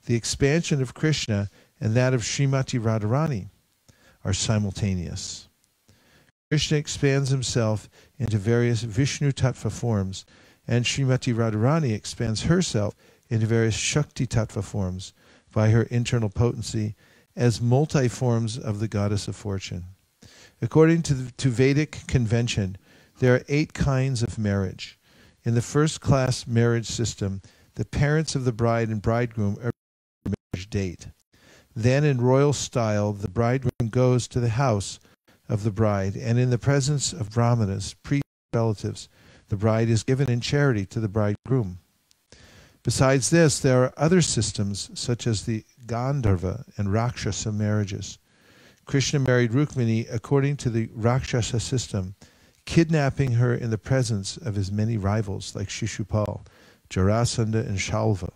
the 0.05 0.13
expansion 0.13 0.83
of 0.83 0.93
Krishna 0.93 1.49
and 1.81 1.95
that 1.95 2.13
of 2.13 2.21
Srimati 2.21 2.79
Radharani 2.79 3.49
are 4.23 4.33
simultaneous. 4.33 5.49
Krishna 6.51 6.77
expands 6.77 7.31
himself 7.31 7.89
into 8.19 8.37
various 8.37 8.83
Vishnu 8.83 9.31
Tattva 9.31 9.71
forms, 9.71 10.27
and 10.67 10.85
Srimati 10.85 11.33
Radharani 11.33 11.91
expands 11.91 12.43
herself 12.43 12.93
into 13.31 13.47
various 13.47 13.73
Shakti 13.73 14.27
Tattva 14.27 14.63
forms 14.63 15.11
by 15.55 15.69
her 15.69 15.83
internal 15.83 16.29
potency 16.29 16.95
as 17.33 17.61
multi 17.61 18.09
forms 18.09 18.57
of 18.57 18.79
the 18.79 18.89
goddess 18.89 19.29
of 19.29 19.37
fortune. 19.37 19.85
According 20.61 21.01
to, 21.03 21.13
the, 21.13 21.31
to 21.31 21.49
Vedic 21.49 22.01
convention, 22.07 22.77
there 23.19 23.33
are 23.35 23.45
eight 23.47 23.73
kinds 23.73 24.21
of 24.21 24.37
marriage. 24.37 24.99
In 25.45 25.55
the 25.55 25.61
first 25.61 26.01
class 26.01 26.45
marriage 26.45 26.87
system, 26.87 27.41
the 27.75 27.85
parents 27.85 28.35
of 28.35 28.43
the 28.43 28.51
bride 28.51 28.89
and 28.89 29.01
bridegroom 29.01 29.57
are 29.63 29.71
marriage 30.25 30.69
date. 30.69 31.07
Then, 31.73 32.03
in 32.03 32.19
royal 32.19 32.53
style, 32.53 33.13
the 33.13 33.29
bridegroom 33.29 33.89
goes 33.89 34.27
to 34.29 34.41
the 34.41 34.49
house 34.49 34.99
of 35.47 35.63
the 35.63 35.71
bride, 35.71 36.17
and 36.17 36.37
in 36.37 36.49
the 36.49 36.57
presence 36.57 37.13
of 37.13 37.31
brahmanas, 37.31 37.95
priests, 38.03 38.23
relatives, 38.53 39.07
the 39.47 39.55
bride 39.55 39.89
is 39.89 40.03
given 40.03 40.29
in 40.29 40.41
charity 40.41 40.85
to 40.87 40.99
the 40.99 41.07
bridegroom. 41.07 41.79
Besides 42.85 43.31
this, 43.31 43.57
there 43.57 43.81
are 43.81 43.93
other 43.97 44.21
systems, 44.21 44.91
such 44.93 45.25
as 45.25 45.41
the 45.41 45.65
Gandharva 45.87 46.65
and 46.77 46.93
Rakshasa 46.93 47.51
marriages. 47.51 48.19
Krishna 48.85 49.17
married 49.17 49.53
Rukmini 49.53 50.05
according 50.13 50.57
to 50.57 50.69
the 50.69 50.91
Rakshasa 50.93 51.59
system, 51.59 52.13
kidnapping 52.65 53.31
her 53.33 53.55
in 53.55 53.71
the 53.71 53.79
presence 53.79 54.37
of 54.37 54.53
his 54.53 54.71
many 54.71 54.97
rivals 54.97 55.55
like 55.55 55.67
Shishupal, 55.67 56.45
Jarasandha, 56.91 57.65
and 57.67 57.79
Shalva. 57.79 58.29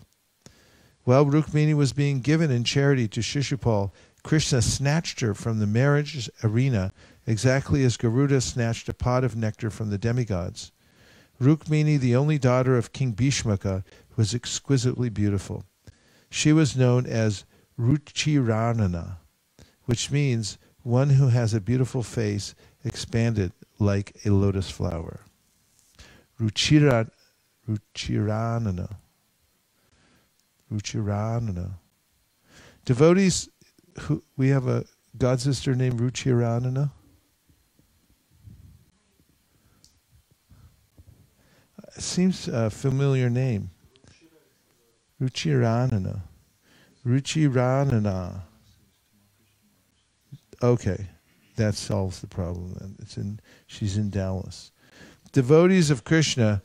While 1.04 1.28
Rukmini 1.28 1.76
was 1.76 1.94
being 1.94 2.20
given 2.20 2.50
in 2.50 2.64
charity 2.64 3.08
to 3.10 3.20
Shishupal, 3.20 3.92
Krishna 4.24 4.64
snatched 4.64 5.20
her 5.20 5.36
from 5.36 5.60
the 5.60 5.68
marriage 5.68 6.28
arena 6.44 6.92
exactly 7.28 7.84
as 7.84 7.98
Garuda 7.98 8.42
snatched 8.42 8.90
a 8.90 8.96
pot 8.96 9.24
of 9.24 9.36
nectar 9.36 9.70
from 9.70 9.92
the 9.92 10.00
demigods. 10.00 10.72
Rukmini, 11.40 11.98
the 11.98 12.16
only 12.16 12.38
daughter 12.38 12.78
of 12.78 12.92
King 12.92 13.14
Bhishmaka, 13.14 13.84
was 14.20 14.36
exquisitely 14.36 15.08
beautiful. 15.08 15.64
She 16.30 16.52
was 16.52 16.76
known 16.76 17.06
as 17.06 17.46
Ruchiranana, 17.80 19.16
which 19.86 20.12
means 20.12 20.58
one 20.84 21.12
who 21.12 21.30
has 21.30 21.54
a 21.54 21.62
beautiful 21.62 22.04
face 22.04 22.54
expanded 22.84 23.54
like 23.80 24.18
a 24.26 24.32
lotus 24.32 24.70
flower. 24.70 25.22
Ruchira, 26.38 27.10
Ruchiranana. 27.66 28.98
Ruchiranana. 30.70 31.76
Devotees, 32.84 33.48
who, 34.02 34.22
we 34.36 34.50
have 34.50 34.68
a 34.68 34.84
god 35.18 35.40
sister 35.40 35.76
named 35.76 36.02
Ruchiranana. 36.02 36.92
Seems 41.98 42.50
a 42.50 42.70
familiar 42.70 43.30
name. 43.30 43.72
Ruchiranana. 45.22 46.22
Ruchiranana. 47.06 48.42
Okay, 50.62 51.08
that 51.56 51.76
solves 51.76 52.20
the 52.22 52.28
problem. 52.28 52.76
Then 52.80 52.96
it's 53.00 53.18
in. 53.18 53.40
She's 53.68 53.98
in 53.98 54.10
Dallas. 54.10 54.72
Devotees 55.32 55.90
of 55.90 56.04
Krishna 56.04 56.62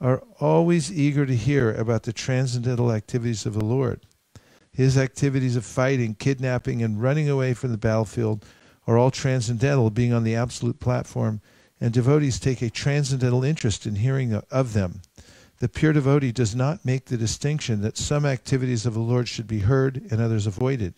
are 0.00 0.22
always 0.38 0.92
eager 0.92 1.26
to 1.26 1.34
hear 1.34 1.72
about 1.74 2.04
the 2.04 2.12
transcendental 2.12 2.92
activities 2.92 3.44
of 3.46 3.54
the 3.54 3.64
Lord. 3.64 4.06
His 4.72 4.96
activities 4.96 5.56
of 5.56 5.64
fighting, 5.64 6.14
kidnapping, 6.14 6.82
and 6.82 7.02
running 7.02 7.28
away 7.28 7.52
from 7.54 7.72
the 7.72 7.78
battlefield 7.78 8.44
are 8.86 8.96
all 8.96 9.10
transcendental, 9.10 9.90
being 9.90 10.12
on 10.12 10.22
the 10.22 10.36
absolute 10.36 10.78
platform, 10.78 11.40
and 11.80 11.92
devotees 11.92 12.38
take 12.38 12.62
a 12.62 12.70
transcendental 12.70 13.42
interest 13.42 13.86
in 13.86 13.96
hearing 13.96 14.34
of 14.34 14.72
them. 14.72 15.02
The 15.60 15.68
pure 15.68 15.92
devotee 15.92 16.30
does 16.30 16.54
not 16.54 16.84
make 16.84 17.06
the 17.06 17.16
distinction 17.16 17.80
that 17.80 17.96
some 17.96 18.24
activities 18.24 18.86
of 18.86 18.94
the 18.94 19.00
Lord 19.00 19.28
should 19.28 19.48
be 19.48 19.60
heard 19.60 20.02
and 20.10 20.20
others 20.20 20.46
avoided. 20.46 20.94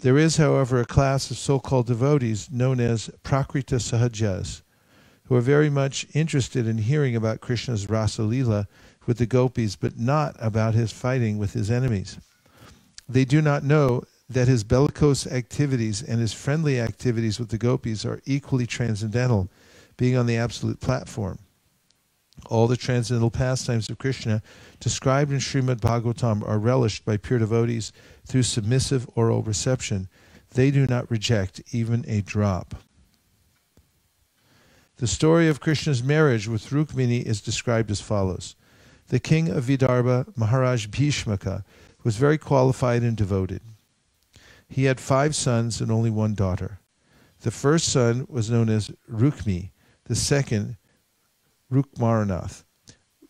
There 0.00 0.18
is, 0.18 0.36
however, 0.36 0.80
a 0.80 0.84
class 0.84 1.30
of 1.30 1.38
so 1.38 1.60
called 1.60 1.86
devotees 1.86 2.50
known 2.50 2.80
as 2.80 3.10
Prakrita 3.22 3.76
Sahajas, 3.76 4.62
who 5.24 5.36
are 5.36 5.40
very 5.40 5.70
much 5.70 6.06
interested 6.14 6.66
in 6.66 6.78
hearing 6.78 7.14
about 7.14 7.40
Krishna's 7.40 7.88
Rasa 7.88 8.22
Lila 8.22 8.66
with 9.06 9.18
the 9.18 9.26
gopis, 9.26 9.76
but 9.76 9.98
not 9.98 10.34
about 10.38 10.74
his 10.74 10.92
fighting 10.92 11.38
with 11.38 11.52
his 11.52 11.70
enemies. 11.70 12.18
They 13.08 13.24
do 13.24 13.40
not 13.40 13.62
know 13.62 14.02
that 14.28 14.48
his 14.48 14.64
bellicose 14.64 15.28
activities 15.28 16.02
and 16.02 16.20
his 16.20 16.32
friendly 16.32 16.80
activities 16.80 17.38
with 17.38 17.50
the 17.50 17.58
gopis 17.58 18.04
are 18.04 18.20
equally 18.26 18.66
transcendental, 18.66 19.48
being 19.96 20.16
on 20.16 20.26
the 20.26 20.36
absolute 20.36 20.80
platform. 20.80 21.38
All 22.48 22.68
the 22.68 22.76
transcendental 22.76 23.30
pastimes 23.30 23.90
of 23.90 23.98
Krishna 23.98 24.42
described 24.78 25.32
in 25.32 25.38
Srimad 25.38 25.80
Bhagavatam 25.80 26.46
are 26.46 26.58
relished 26.58 27.04
by 27.04 27.16
pure 27.16 27.38
devotees 27.38 27.92
through 28.26 28.44
submissive 28.44 29.08
oral 29.14 29.42
reception. 29.42 30.08
They 30.50 30.70
do 30.70 30.86
not 30.86 31.10
reject 31.10 31.60
even 31.72 32.04
a 32.08 32.22
drop. 32.22 32.74
The 34.98 35.06
story 35.06 35.48
of 35.48 35.60
Krishna's 35.60 36.02
marriage 36.02 36.48
with 36.48 36.70
Rukmini 36.70 37.22
is 37.22 37.40
described 37.40 37.90
as 37.90 38.00
follows. 38.00 38.54
The 39.08 39.20
king 39.20 39.48
of 39.48 39.64
Vidarbha, 39.64 40.36
Maharaj 40.36 40.86
Bhishmaka, 40.86 41.64
was 42.02 42.16
very 42.16 42.38
qualified 42.38 43.02
and 43.02 43.16
devoted. 43.16 43.60
He 44.68 44.84
had 44.84 44.98
five 44.98 45.34
sons 45.34 45.80
and 45.80 45.92
only 45.92 46.10
one 46.10 46.34
daughter. 46.34 46.80
The 47.40 47.50
first 47.50 47.88
son 47.88 48.26
was 48.28 48.50
known 48.50 48.68
as 48.68 48.90
Rukmi, 49.10 49.70
the 50.04 50.16
second 50.16 50.76
Rukmaranath, 51.72 52.64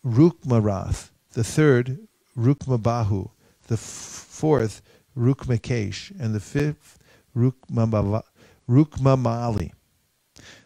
Rukmarath, 0.05 1.09
the 1.33 1.43
third 1.43 2.07
Rukmabahu, 2.37 3.31
the 3.67 3.73
f- 3.73 3.79
fourth 3.79 4.81
Rukmakesh, 5.17 6.11
and 6.19 6.35
the 6.35 6.39
fifth 6.39 6.99
Rukmamali. 7.35 8.21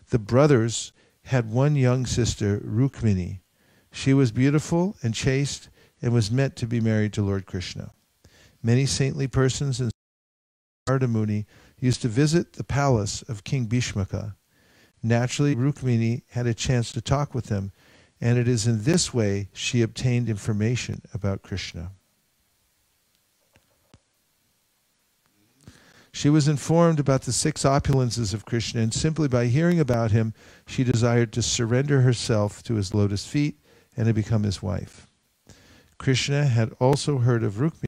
The 0.10 0.20
brothers 0.20 0.92
had 1.24 1.52
one 1.52 1.76
young 1.76 2.06
sister, 2.06 2.60
Rukmini. 2.60 3.40
She 3.92 4.14
was 4.14 4.32
beautiful 4.32 4.98
and 5.02 5.14
chaste 5.14 5.70
and 6.02 6.14
was 6.14 6.32
meant 6.32 6.56
to 6.58 6.68
be 6.68 6.82
married 6.82 7.14
to 7.14 7.22
Lord 7.22 7.46
Krishna. 7.46 7.92
Many 8.64 8.86
saintly 8.86 9.28
persons 9.28 9.82
Narada 10.88 11.08
Muni 11.08 11.46
used 11.80 12.02
to 12.02 12.08
visit 12.08 12.54
the 12.54 12.64
palace 12.64 13.22
of 13.24 13.44
King 13.44 13.68
Bhishmaka. 13.68 14.36
Naturally, 15.04 15.56
Rukmini 15.56 16.24
had 16.30 16.46
a 16.46 16.54
chance 16.54 16.92
to 16.92 17.02
talk 17.02 17.34
with 17.34 17.50
him, 17.50 17.72
and 18.20 18.38
it 18.38 18.48
is 18.48 18.68
in 18.68 18.84
this 18.84 19.14
way 19.14 19.50
she 19.54 19.82
obtained 19.82 20.30
information 20.30 21.02
about 21.14 21.42
Krishna. 21.42 21.92
She 26.14 26.30
was 26.30 26.48
informed 26.48 27.00
about 27.00 27.22
the 27.24 27.32
six 27.32 27.64
opulences 27.64 28.34
of 28.34 28.46
Krishna, 28.46 28.82
and 28.82 28.94
simply 28.94 29.28
by 29.28 29.48
hearing 29.48 29.80
about 29.80 30.12
him, 30.12 30.34
she 30.68 30.84
desired 30.84 31.32
to 31.34 31.42
surrender 31.42 32.02
herself 32.02 32.62
to 32.64 32.76
his 32.76 32.94
lotus 32.94 33.26
feet 33.26 33.58
and 33.96 34.08
to 34.08 34.14
become 34.14 34.44
his 34.44 34.62
wife. 34.62 35.08
Krishna 35.98 36.46
had 36.46 36.74
also 36.80 37.20
heard 37.20 37.44
of 37.44 37.56
Rukmini 37.56 37.86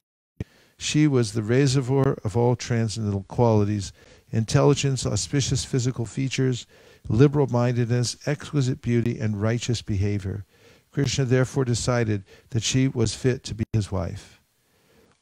she 0.84 1.08
was 1.08 1.32
the 1.32 1.44
reservoir 1.44 2.18
of 2.26 2.36
all 2.36 2.58
transcendental 2.58 3.24
qualities 3.24 3.94
intelligence, 4.32 5.06
auspicious 5.06 5.64
physical 5.64 6.06
features, 6.06 6.66
liberal 7.10 7.48
mindedness, 7.48 8.18
exquisite 8.26 8.82
beauty, 8.82 9.20
and 9.20 9.42
righteous 9.42 9.82
behavior. 9.82 10.46
Krishna 10.92 11.26
therefore 11.26 11.66
decided 11.66 12.24
that 12.52 12.64
she 12.64 12.88
was 12.88 13.16
fit 13.16 13.44
to 13.44 13.56
be 13.56 13.66
his 13.74 13.92
wife. 13.92 14.40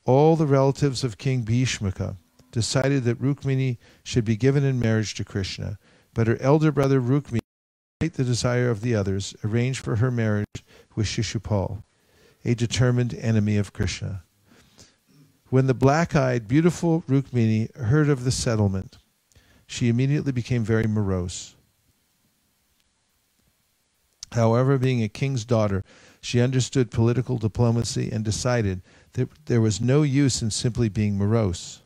All 0.05 0.35
the 0.35 0.45
relatives 0.45 1.03
of 1.03 1.17
King 1.17 1.43
Bhishmaka 1.43 2.17
decided 2.51 3.03
that 3.05 3.21
Rukmini 3.21 3.77
should 4.03 4.25
be 4.25 4.35
given 4.35 4.63
in 4.63 4.79
marriage 4.79 5.13
to 5.15 5.23
Krishna, 5.23 5.79
but 6.13 6.27
her 6.27 6.41
elder 6.41 6.71
brother 6.71 6.99
Rukmi, 6.99 7.39
despite 7.99 8.17
the 8.17 8.23
desire 8.23 8.69
of 8.69 8.81
the 8.81 8.93
others, 8.93 9.35
arranged 9.43 9.83
for 9.83 9.95
her 9.97 10.11
marriage 10.11 10.45
with 10.95 11.05
Shishupal, 11.05 11.83
a 12.43 12.53
determined 12.53 13.13
enemy 13.13 13.57
of 13.57 13.73
Krishna. 13.73 14.23
When 15.49 15.67
the 15.67 15.73
black 15.73 16.15
eyed, 16.15 16.47
beautiful 16.47 17.03
Rukmini 17.07 17.75
heard 17.77 18.09
of 18.09 18.23
the 18.23 18.31
settlement, 18.31 18.97
she 19.67 19.87
immediately 19.87 20.31
became 20.31 20.63
very 20.63 20.87
morose. 20.87 21.55
However, 24.33 24.77
being 24.77 25.03
a 25.03 25.09
king's 25.09 25.43
daughter, 25.43 25.83
she 26.21 26.39
understood 26.39 26.89
political 26.91 27.37
diplomacy 27.37 28.09
and 28.11 28.23
decided 28.23 28.81
that 29.13 29.29
there 29.45 29.59
was 29.59 29.81
no 29.81 30.03
use 30.03 30.41
in 30.41 30.51
simply 30.51 30.87
being 30.87 31.17
morose. 31.17 31.81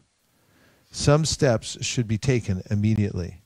Some 0.91 1.25
steps 1.25 1.77
should 1.83 2.07
be 2.07 2.17
taken 2.17 2.61
immediately. 2.69 3.41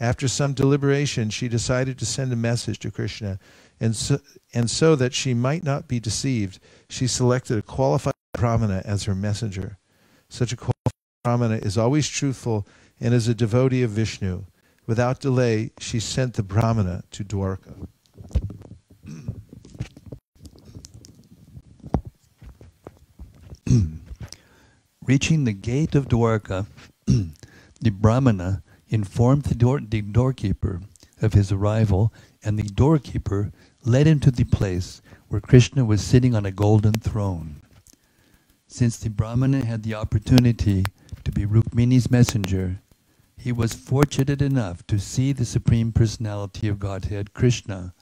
After 0.00 0.28
some 0.28 0.54
deliberation, 0.54 1.30
she 1.30 1.48
decided 1.48 1.98
to 1.98 2.06
send 2.06 2.32
a 2.32 2.36
message 2.36 2.78
to 2.80 2.90
Krishna, 2.90 3.38
and 3.78 3.94
so, 3.94 4.18
and 4.54 4.68
so 4.68 4.96
that 4.96 5.14
she 5.14 5.34
might 5.34 5.62
not 5.62 5.88
be 5.88 6.00
deceived, 6.00 6.58
she 6.88 7.06
selected 7.06 7.58
a 7.58 7.62
qualified 7.62 8.14
Brahmana 8.32 8.82
as 8.84 9.04
her 9.04 9.14
messenger. 9.14 9.78
Such 10.28 10.52
a 10.52 10.56
qualified 10.56 10.74
Brahmana 11.22 11.56
is 11.56 11.76
always 11.78 12.08
truthful 12.08 12.66
and 12.98 13.14
is 13.14 13.28
a 13.28 13.34
devotee 13.34 13.82
of 13.82 13.90
Vishnu. 13.90 14.46
Without 14.86 15.20
delay, 15.20 15.70
she 15.78 16.00
sent 16.00 16.34
the 16.34 16.42
Brahmana 16.42 17.04
to 17.12 17.22
Dwarka. 17.22 17.86
Reaching 25.10 25.42
the 25.42 25.52
gate 25.52 25.96
of 25.96 26.06
Dwarka, 26.06 26.66
the 27.06 27.90
Brahmana 27.90 28.62
informed 28.88 29.42
the, 29.42 29.56
door, 29.56 29.80
the 29.80 30.02
doorkeeper 30.02 30.82
of 31.20 31.32
his 31.32 31.50
arrival, 31.50 32.14
and 32.44 32.56
the 32.56 32.62
doorkeeper 32.62 33.50
led 33.84 34.06
him 34.06 34.20
to 34.20 34.30
the 34.30 34.44
place 34.44 35.02
where 35.26 35.40
Krishna 35.40 35.84
was 35.84 36.00
sitting 36.00 36.36
on 36.36 36.46
a 36.46 36.52
golden 36.52 36.92
throne. 36.92 37.60
Since 38.68 38.98
the 38.98 39.10
Brahmana 39.10 39.64
had 39.64 39.82
the 39.82 39.94
opportunity 39.94 40.84
to 41.24 41.32
be 41.32 41.44
Rukmini's 41.44 42.08
messenger, 42.08 42.80
he 43.36 43.50
was 43.50 43.74
fortunate 43.74 44.40
enough 44.40 44.86
to 44.86 45.00
see 45.00 45.32
the 45.32 45.44
Supreme 45.44 45.90
Personality 45.90 46.68
of 46.68 46.78
Godhead, 46.78 47.34
Krishna, 47.34 47.94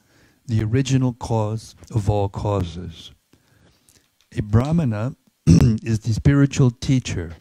the 0.45 0.63
original 0.63 1.15
cause 1.15 1.75
of 1.91 2.11
all 2.11 2.29
causes. 2.29 3.13
A 4.37 4.43
Brahmana 4.43 5.17
is 5.83 6.01
the 6.01 6.13
spiritual 6.13 6.71
teacher 6.71 7.33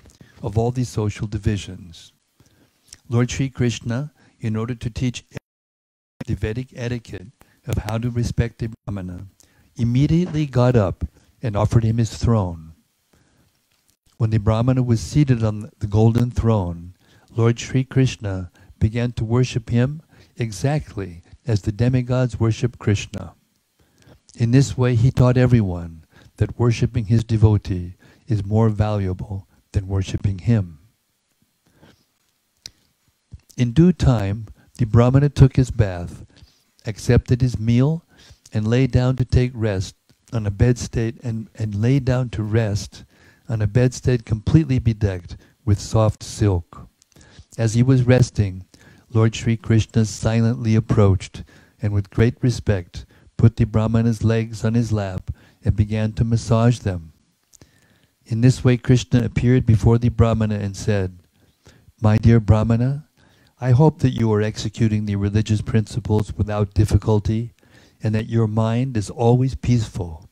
of 0.41 0.57
all 0.57 0.71
these 0.71 0.88
social 0.88 1.27
divisions. 1.27 2.13
Lord 3.09 3.29
Sri 3.29 3.49
Krishna, 3.49 4.13
in 4.39 4.55
order 4.55 4.75
to 4.75 4.89
teach 4.89 5.25
the 6.25 6.35
Vedic 6.35 6.69
etiquette 6.73 7.27
of 7.65 7.79
how 7.79 7.97
to 7.97 8.09
respect 8.09 8.59
the 8.59 8.69
Brahmana, 8.85 9.27
immediately 9.75 10.45
got 10.45 10.77
up 10.77 11.03
and 11.41 11.57
offered 11.57 11.84
him 11.84 11.97
his 11.97 12.15
throne. 12.15 12.71
When 14.15 14.29
the 14.29 14.39
Brahmana 14.39 14.84
was 14.84 15.01
seated 15.01 15.43
on 15.43 15.69
the 15.79 15.88
golden 15.88 16.31
throne, 16.31 16.93
Lord 17.35 17.59
Sri 17.59 17.84
Krishna 17.84 18.51
began 18.79 19.11
to 19.13 19.25
worship 19.25 19.69
him 19.69 20.01
exactly 20.38 21.23
as 21.45 21.63
the 21.63 21.73
demigods 21.73 22.39
worship 22.39 22.79
Krishna. 22.79 23.34
In 24.38 24.51
this 24.51 24.77
way, 24.77 24.95
he 24.95 25.11
taught 25.11 25.35
everyone 25.35 26.05
that 26.38 26.59
worshipping 26.59 27.05
his 27.05 27.23
devotee 27.23 27.95
is 28.28 28.45
more 28.45 28.70
valuable 28.70 29.48
than 29.72 29.88
worshipping 29.88 30.40
him. 30.40 30.80
In 33.58 33.74
due 33.74 33.91
time, 33.91 34.48
the 34.78 34.86
Brahmana 34.86 35.30
took 35.30 35.56
his 35.56 35.72
bath, 35.72 36.26
accepted 36.86 37.41
his 37.41 37.60
meal, 37.60 38.06
and 38.54 38.68
lay 38.68 38.88
down 38.88 39.16
to 39.16 39.26
take 39.26 39.52
rest 39.54 39.95
on 40.32 40.45
a 40.45 40.52
bedstead 40.52 41.20
and, 41.24 41.49
and 41.56 41.74
lay 41.76 41.99
down 41.99 42.30
to 42.30 42.44
rest 42.44 43.04
on 43.49 43.62
a 43.62 43.68
bedstead 43.68 44.26
completely 44.26 44.80
bedecked 44.80 45.38
with 45.66 45.80
soft 45.80 46.22
silk. 46.22 46.88
As 47.58 47.74
he 47.74 47.82
was 47.82 48.04
resting, 48.04 48.66
Lord 49.12 49.36
Sri 49.36 49.58
Krishna 49.58 50.06
silently 50.06 50.76
approached 50.76 51.44
and 51.82 51.94
with 51.94 52.10
great 52.10 52.36
respect 52.41 53.06
put 53.38 53.56
the 53.56 53.66
Brahmana's 53.66 54.24
legs 54.24 54.66
on 54.66 54.74
his 54.74 54.91
lap 54.91 55.32
and 55.64 55.76
began 55.76 56.14
to 56.14 56.24
massage 56.24 56.80
them. 56.80 57.14
In 58.30 58.41
this 58.41 58.62
way, 58.62 58.76
Krishna 58.76 59.24
appeared 59.24 59.66
before 59.66 59.98
the 59.98 60.10
Brahmana 60.10 60.56
and 60.56 60.76
said, 60.76 61.20
My 62.02 62.18
dear 62.18 62.41
Brahmana, 62.41 63.08
I 63.62 63.72
hope 63.72 63.99
that 63.99 64.10
you 64.10 64.32
are 64.34 64.41
executing 64.41 65.06
the 65.06 65.16
religious 65.16 65.62
principles 65.62 66.34
without 66.34 66.74
difficulty 66.74 67.54
and 68.04 68.14
that 68.14 68.28
your 68.28 68.45
mind 68.45 68.98
is 68.98 69.10
always 69.10 69.56
peaceful. 69.56 70.30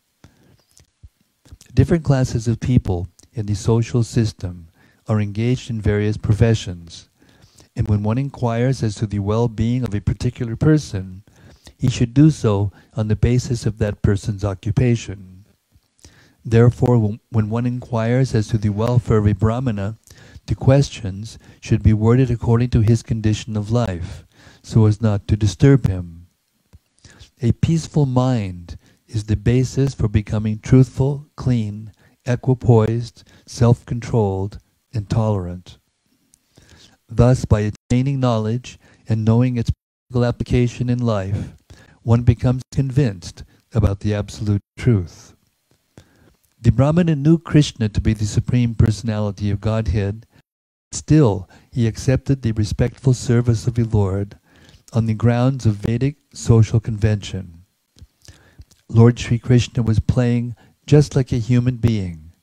Different 1.74 2.04
classes 2.04 2.50
of 2.50 2.60
people 2.60 3.08
in 3.34 3.46
the 3.46 3.56
social 3.56 4.04
system 4.04 4.68
are 5.08 5.22
engaged 5.22 5.70
in 5.70 5.80
various 5.80 6.18
professions, 6.18 7.08
and 7.78 7.88
when 7.88 8.04
one 8.04 8.18
inquires 8.18 8.84
as 8.84 8.96
to 8.96 9.08
the 9.08 9.20
well 9.20 9.48
being 9.48 9.84
of 9.84 9.96
a 9.96 10.02
particular 10.02 10.58
person, 10.58 11.24
he 11.78 11.90
should 11.90 12.14
do 12.14 12.30
so 12.30 12.74
on 12.94 13.08
the 13.08 13.16
basis 13.16 13.66
of 13.66 13.78
that 13.78 14.02
person's 14.02 14.44
occupation. 14.44 15.35
Therefore, 16.48 17.18
when 17.32 17.50
one 17.50 17.66
inquires 17.66 18.36
as 18.36 18.48
to 18.50 18.60
the 18.60 18.70
welfare 18.70 19.18
of 19.18 19.26
a 19.26 19.34
Brahmana, 19.34 19.98
the 20.46 20.54
questions 20.54 21.40
should 21.60 21.82
be 21.82 21.92
worded 21.92 22.30
according 22.30 22.70
to 22.70 22.82
his 22.82 23.02
condition 23.02 23.58
of 23.58 23.72
life, 23.72 24.26
so 24.62 24.86
as 24.86 25.02
not 25.02 25.28
to 25.28 25.36
disturb 25.36 25.88
him. 25.88 26.28
A 27.42 27.52
peaceful 27.52 28.06
mind 28.06 28.78
is 29.08 29.24
the 29.24 29.36
basis 29.36 29.96
for 29.96 30.08
becoming 30.08 30.60
truthful, 30.60 31.28
clean, 31.36 31.92
equipoised, 32.28 33.24
self 33.48 33.84
controlled, 33.88 34.60
and 34.94 35.10
tolerant. 35.10 35.80
Thus, 37.10 37.46
by 37.46 37.72
attaining 37.90 38.20
knowledge 38.20 38.78
and 39.10 39.26
knowing 39.26 39.58
its 39.58 39.72
practical 39.72 40.26
application 40.26 40.90
in 40.90 41.00
life, 41.00 41.54
one 42.04 42.22
becomes 42.22 42.62
convinced 42.72 43.44
about 43.74 44.02
the 44.02 44.14
absolute 44.14 44.62
truth. 44.78 45.35
The 46.66 46.72
Brahmana 46.72 47.16
knew 47.16 47.38
Krishna 47.38 47.90
to 47.90 48.02
be 48.02 48.14
the 48.14 48.26
Supreme 48.26 48.74
Personality 48.74 49.52
of 49.52 49.62
Godhead. 49.62 50.26
Still, 50.92 51.48
he 51.72 51.86
accepted 51.86 52.42
the 52.42 52.54
respectful 52.54 53.14
service 53.14 53.68
of 53.68 53.76
the 53.76 53.84
Lord 53.84 54.40
on 54.92 55.06
the 55.06 55.14
grounds 55.14 55.68
of 55.68 55.76
Vedic 55.76 56.16
social 56.34 56.80
convention. 56.80 57.66
Lord 58.90 59.20
Sri 59.20 59.38
Krishna 59.38 59.84
was 59.84 60.00
playing 60.00 60.56
just 60.88 61.16
like 61.16 61.32
a 61.32 61.38
human 61.38 61.76
being 61.76 62.34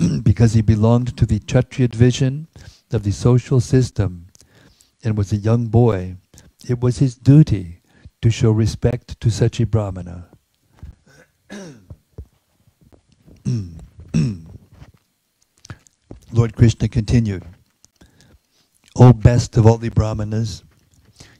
because 0.24 0.54
he 0.54 0.62
belonged 0.62 1.16
to 1.16 1.24
the 1.24 1.38
Kshatriya 1.38 1.86
division 1.86 2.48
of 2.90 3.04
the 3.04 3.12
social 3.12 3.60
system 3.60 4.26
and 5.04 5.16
was 5.16 5.32
a 5.32 5.36
young 5.36 5.68
boy. 5.68 6.16
It 6.68 6.80
was 6.80 6.98
his 6.98 7.14
duty 7.14 7.82
to 8.20 8.32
show 8.32 8.50
respect 8.50 9.20
to 9.20 9.30
such 9.30 9.60
a 9.60 9.64
Brahmana. 9.64 10.26
Mm. 13.50 13.74
Lord 16.32 16.54
Krishna 16.54 16.86
continued, 16.86 17.42
O 18.94 19.12
best 19.12 19.56
of 19.56 19.66
all 19.66 19.76
the 19.76 19.88
Brahmanas, 19.88 20.62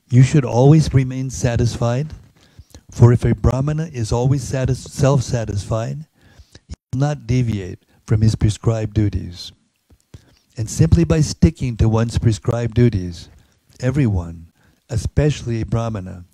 you 0.08 0.24
should 0.24 0.44
always 0.44 0.92
remain 0.92 1.30
satisfied, 1.30 2.08
for 2.90 3.12
if 3.12 3.24
a 3.24 3.36
Brahmana 3.36 3.90
is 3.92 4.10
always 4.10 4.42
satis- 4.42 4.92
self 4.92 5.22
satisfied, 5.22 6.06
he 6.66 6.74
will 6.92 6.98
not 6.98 7.28
deviate 7.28 7.78
from 8.06 8.22
his 8.22 8.34
prescribed 8.34 8.94
duties. 8.94 9.52
And 10.56 10.68
simply 10.68 11.04
by 11.04 11.20
sticking 11.20 11.76
to 11.76 11.88
one's 11.88 12.18
prescribed 12.18 12.74
duties, 12.74 13.28
everyone, 13.78 14.50
especially 14.88 15.60
a 15.60 15.66
Brahmana, 15.66 16.24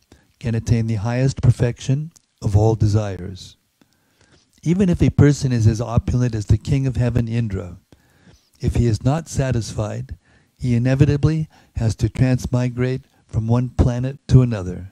can 0.41 0.55
attain 0.55 0.87
the 0.87 0.95
highest 0.95 1.43
perfection 1.43 2.13
of 2.41 2.57
all 2.57 2.77
desires. 2.77 3.59
Even 4.67 4.89
if 4.89 5.01
a 5.01 5.11
person 5.11 5.53
is 5.53 5.69
as 5.69 5.81
opulent 5.81 6.35
as 6.35 6.47
the 6.47 6.59
king 6.59 6.89
of 6.89 6.97
heaven 6.97 7.29
Indra, 7.29 7.79
if 8.61 8.75
he 8.75 8.87
is 8.87 9.05
not 9.05 9.29
satisfied, 9.29 10.19
he 10.59 10.75
inevitably 10.75 11.49
has 11.77 11.95
to 11.95 12.09
transmigrate 12.09 13.03
from 13.29 13.47
one 13.47 13.69
planet 13.69 14.19
to 14.27 14.43
another. 14.43 14.91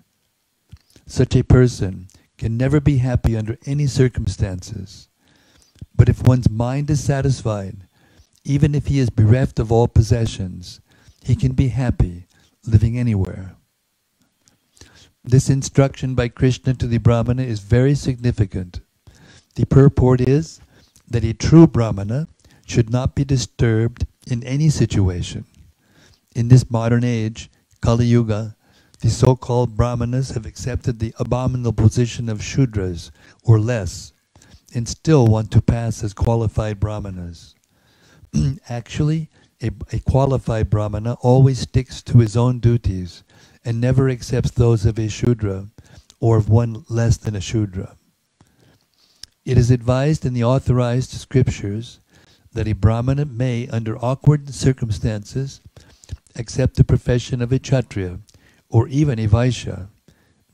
Such 1.07 1.35
a 1.35 1.43
person 1.43 2.07
can 2.39 2.57
never 2.57 2.79
be 2.79 2.99
happy 2.99 3.37
under 3.37 3.59
any 3.67 3.89
circumstances. 3.89 5.09
But 5.97 6.09
if 6.09 6.23
one's 6.23 6.49
mind 6.49 6.89
is 6.89 7.03
satisfied, 7.03 7.89
even 8.45 8.77
if 8.77 8.87
he 8.87 9.01
is 9.01 9.11
bereft 9.11 9.59
of 9.59 9.73
all 9.73 9.89
possessions, 9.89 10.81
he 11.25 11.35
can 11.35 11.51
be 11.51 11.69
happy 11.71 12.29
living 12.65 12.97
anywhere. 12.97 13.57
This 15.25 15.51
instruction 15.51 16.15
by 16.15 16.29
Krishna 16.29 16.75
to 16.75 16.87
the 16.87 16.99
Brahmana 16.99 17.43
is 17.43 17.59
very 17.59 17.97
significant. 17.97 18.81
The 19.55 19.67
purport 19.67 20.21
is 20.21 20.61
that 21.09 21.25
a 21.25 21.33
true 21.33 21.67
Brahmana 21.67 22.27
should 22.67 22.91
not 22.91 23.15
be 23.15 23.25
disturbed 23.25 24.07
in 24.27 24.43
any 24.43 24.69
situation. 24.69 25.45
In 26.35 26.49
this 26.49 26.71
modern 26.71 27.05
age, 27.05 27.51
Kali 27.81 28.07
Yuga, 28.07 28.57
the 29.01 29.11
so 29.11 29.37
called 29.37 29.77
Brahmanas 29.77 30.31
have 30.31 30.47
accepted 30.47 30.99
the 30.99 31.15
abominable 31.19 31.73
position 31.73 32.29
of 32.29 32.41
Shudras, 32.41 33.11
or 33.45 33.61
less, 33.61 34.13
and 34.75 34.89
still 34.89 35.27
want 35.27 35.53
to 35.53 35.63
pass 35.63 36.03
as 36.03 36.15
qualified 36.15 36.81
Brahmanas. 36.81 37.55
Actually, 38.69 39.31
a, 39.63 39.71
a 39.93 40.01
qualified 40.01 40.69
Brahmana 40.69 41.15
always 41.21 41.61
sticks 41.61 42.03
to 42.03 42.19
his 42.19 42.37
own 42.37 42.59
duties 42.59 43.23
and 43.65 43.81
never 43.81 44.09
accepts 44.09 44.51
those 44.51 44.85
of 44.85 44.99
a 44.99 45.09
Shudra 45.09 45.69
or 46.19 46.39
of 46.39 46.49
one 46.49 46.85
less 46.89 47.19
than 47.19 47.37
a 47.37 47.41
Shudra. 47.41 47.97
It 49.45 49.59
is 49.59 49.71
advised 49.71 50.25
in 50.25 50.33
the 50.33 50.45
authorized 50.45 51.11
scriptures 51.11 52.01
that 52.53 52.67
a 52.67 52.73
Brahmana 52.73 53.27
may, 53.27 53.69
under 53.69 54.03
awkward 54.03 54.55
circumstances, 54.55 55.61
accept 56.35 56.77
the 56.77 56.85
profession 56.85 57.43
of 57.43 57.53
a 57.53 57.59
Kshatriya 57.59 58.21
or 58.71 58.89
even 58.89 59.19
a 59.19 59.29
Vaishya, 59.29 59.89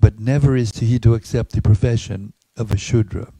but 0.00 0.18
never 0.18 0.56
is 0.56 0.72
he 0.72 0.98
to 0.98 1.14
accept 1.14 1.52
the 1.52 1.62
profession 1.62 2.32
of 2.56 2.72
a 2.72 2.76
Shudra. 2.76 3.32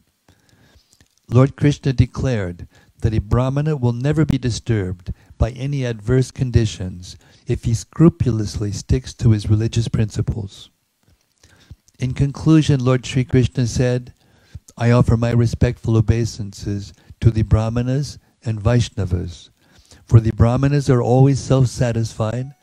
Lord 1.29 1.57
Krishna 1.57 1.93
declared 1.93 2.69
that 3.01 3.15
a 3.15 3.21
Brahmana 3.21 3.77
will 3.77 3.93
never 3.93 4.25
be 4.25 4.39
disturbed 4.39 5.13
by 5.37 5.51
any 5.51 5.85
adverse 5.85 6.31
conditions 6.31 7.17
if 7.47 7.65
he 7.65 7.75
scrupulously 7.75 8.71
sticks 8.71 9.13
to 9.15 9.31
his 9.31 9.51
religious 9.51 9.89
principles. 9.89 10.71
In 11.99 12.15
conclusion, 12.15 12.85
Lord 12.85 13.05
Sri 13.05 13.25
Krishna 13.25 13.67
said, 13.67 14.15
I 14.77 14.91
offer 14.91 15.17
my 15.17 15.31
respectful 15.31 15.97
obeisances 15.97 16.93
to 17.21 17.31
the 17.31 17.43
Brahmanas 17.43 18.19
and 18.45 18.61
Vaishnavas, 18.61 19.51
for 20.05 20.21
the 20.21 20.33
Brahmanas 20.33 20.89
are 20.89 21.03
always 21.03 21.39
self 21.39 21.67
satisfied, 21.69 22.55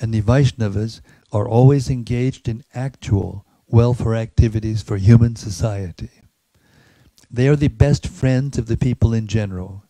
and 0.00 0.12
the 0.12 0.22
Vaishnavas 0.22 1.00
are 1.32 1.48
always 1.48 1.90
engaged 1.90 2.48
in 2.48 2.64
actual 2.74 3.46
welfare 3.66 4.16
activities 4.16 4.82
for 4.82 4.96
human 4.96 5.36
society. 5.36 6.10
They 7.30 7.46
are 7.46 7.56
the 7.56 7.68
best 7.68 8.06
friends 8.06 8.58
of 8.58 8.66
the 8.66 8.76
people 8.76 9.14
in 9.14 9.28
general. 9.28 9.84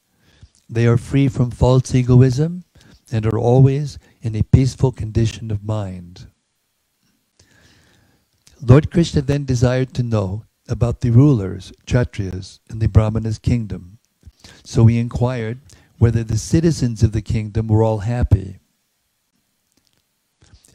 They 0.68 0.86
are 0.86 0.98
free 0.98 1.28
from 1.28 1.50
false 1.50 1.94
egoism 1.94 2.64
and 3.10 3.26
are 3.26 3.38
always 3.38 3.98
in 4.20 4.36
a 4.36 4.42
peaceful 4.42 4.92
condition 4.92 5.50
of 5.50 5.64
mind. 5.64 6.26
Lord 8.60 8.90
Krishna 8.90 9.22
then 9.22 9.46
desired 9.46 9.94
to 9.94 10.02
know 10.02 10.44
about 10.70 11.00
the 11.00 11.10
rulers, 11.10 11.72
Kshatriyas, 11.86 12.60
in 12.70 12.78
the 12.78 12.88
Brahmana's 12.88 13.38
kingdom. 13.38 13.98
So 14.64 14.86
he 14.86 14.98
inquired 14.98 15.60
whether 15.98 16.24
the 16.24 16.38
citizens 16.38 17.02
of 17.02 17.12
the 17.12 17.22
kingdom 17.22 17.68
were 17.68 17.82
all 17.82 17.98
happy. 17.98 18.60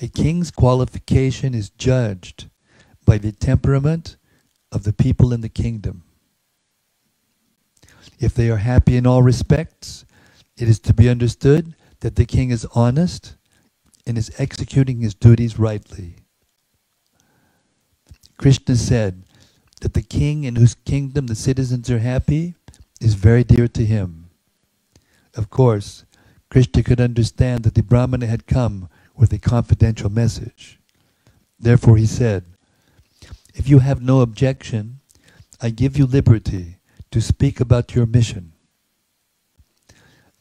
A 0.01 0.07
king's 0.07 0.51
qualification 0.51 1.55
is 1.55 1.69
judged 1.69 2.49
by 3.05 3.17
the 3.17 3.31
temperament 3.31 4.17
of 4.72 4.84
the 4.84 4.93
people 4.93 5.31
in 5.31 5.41
the 5.41 5.49
kingdom. 5.49 6.03
If 8.19 8.34
they 8.34 8.49
are 8.49 8.57
happy 8.57 8.97
in 8.97 9.07
all 9.07 9.23
respects, 9.23 10.05
it 10.57 10.67
is 10.67 10.80
to 10.81 10.93
be 10.93 11.09
understood 11.09 11.76
that 12.01 12.15
the 12.15 12.26
king 12.26 12.49
is 12.49 12.67
honest 12.76 13.35
and 14.05 14.17
is 14.17 14.31
executing 14.38 15.01
his 15.01 15.15
duties 15.15 15.57
rightly. 15.57 16.17
Krishna 18.38 18.76
said, 18.76 19.23
that 19.86 19.94
the 19.94 20.02
king 20.02 20.45
in 20.45 20.56
whose 20.56 20.74
kingdom 20.84 21.28
the 21.28 21.36
citizens 21.36 21.91
are 21.91 21.99
happy 21.99 22.56
is 22.99 23.14
very 23.14 23.44
dear 23.44 23.68
to 23.68 23.86
him. 23.86 24.32
Of 25.36 25.52
course, 25.52 26.06
Krishna 26.49 26.82
could 26.82 26.99
understand 26.99 27.64
that 27.64 27.76
the 27.76 27.84
Brahmana 27.84 28.26
had 28.26 28.48
come 28.48 28.90
with 29.16 29.32
a 29.32 29.38
confidential 29.38 30.10
message. 30.10 30.80
Therefore 31.60 31.98
he 31.98 32.07
said, 32.07 32.45
If 33.53 33.70
you 33.70 33.78
have 33.78 34.02
no 34.02 34.22
objection, 34.22 35.02
I 35.62 35.70
give 35.70 35.99
you 35.99 36.07
liberty 36.07 36.78
to 37.12 37.22
speak 37.22 37.60
about 37.60 37.94
your 37.94 38.07
mission. 38.07 38.53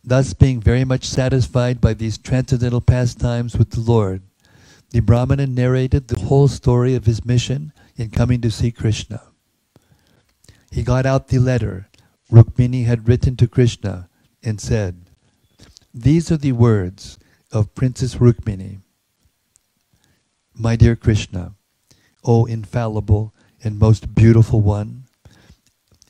Thus, 0.03 0.33
being 0.33 0.59
very 0.59 0.87
much 0.87 1.05
satisfied 1.05 1.83
by 1.83 1.93
these 1.93 2.17
transcendental 2.17 2.81
pastimes 2.81 3.59
with 3.59 3.73
the 3.73 3.81
Lord, 3.81 4.23
the 4.89 5.01
Brahmana 5.01 5.47
narrated 5.47 6.09
the 6.09 6.21
whole 6.21 6.49
story 6.49 6.95
of 6.95 7.05
his 7.05 7.27
mission 7.27 7.75
in 7.97 8.09
coming 8.09 8.41
to 8.41 8.51
see 8.51 8.73
Krishna. 8.73 9.21
He 10.75 10.83
got 10.83 11.07
out 11.07 11.29
the 11.29 11.39
letter 11.39 11.89
Rukmini 12.33 12.85
had 12.85 13.07
written 13.07 13.37
to 13.37 13.47
Krishna 13.47 14.09
and 14.43 14.61
said, 14.61 15.09
These 15.95 16.33
are 16.33 16.37
the 16.37 16.51
words 16.51 17.17
of 17.53 17.77
Princess 17.77 18.17
Rukmini. 18.17 18.81
My 20.53 20.75
dear 20.75 20.97
Krishna, 20.97 21.55
O 22.25 22.45
infallible 22.47 23.33
and 23.63 23.79
most 23.79 24.17
beautiful 24.17 24.63
one, 24.63 25.05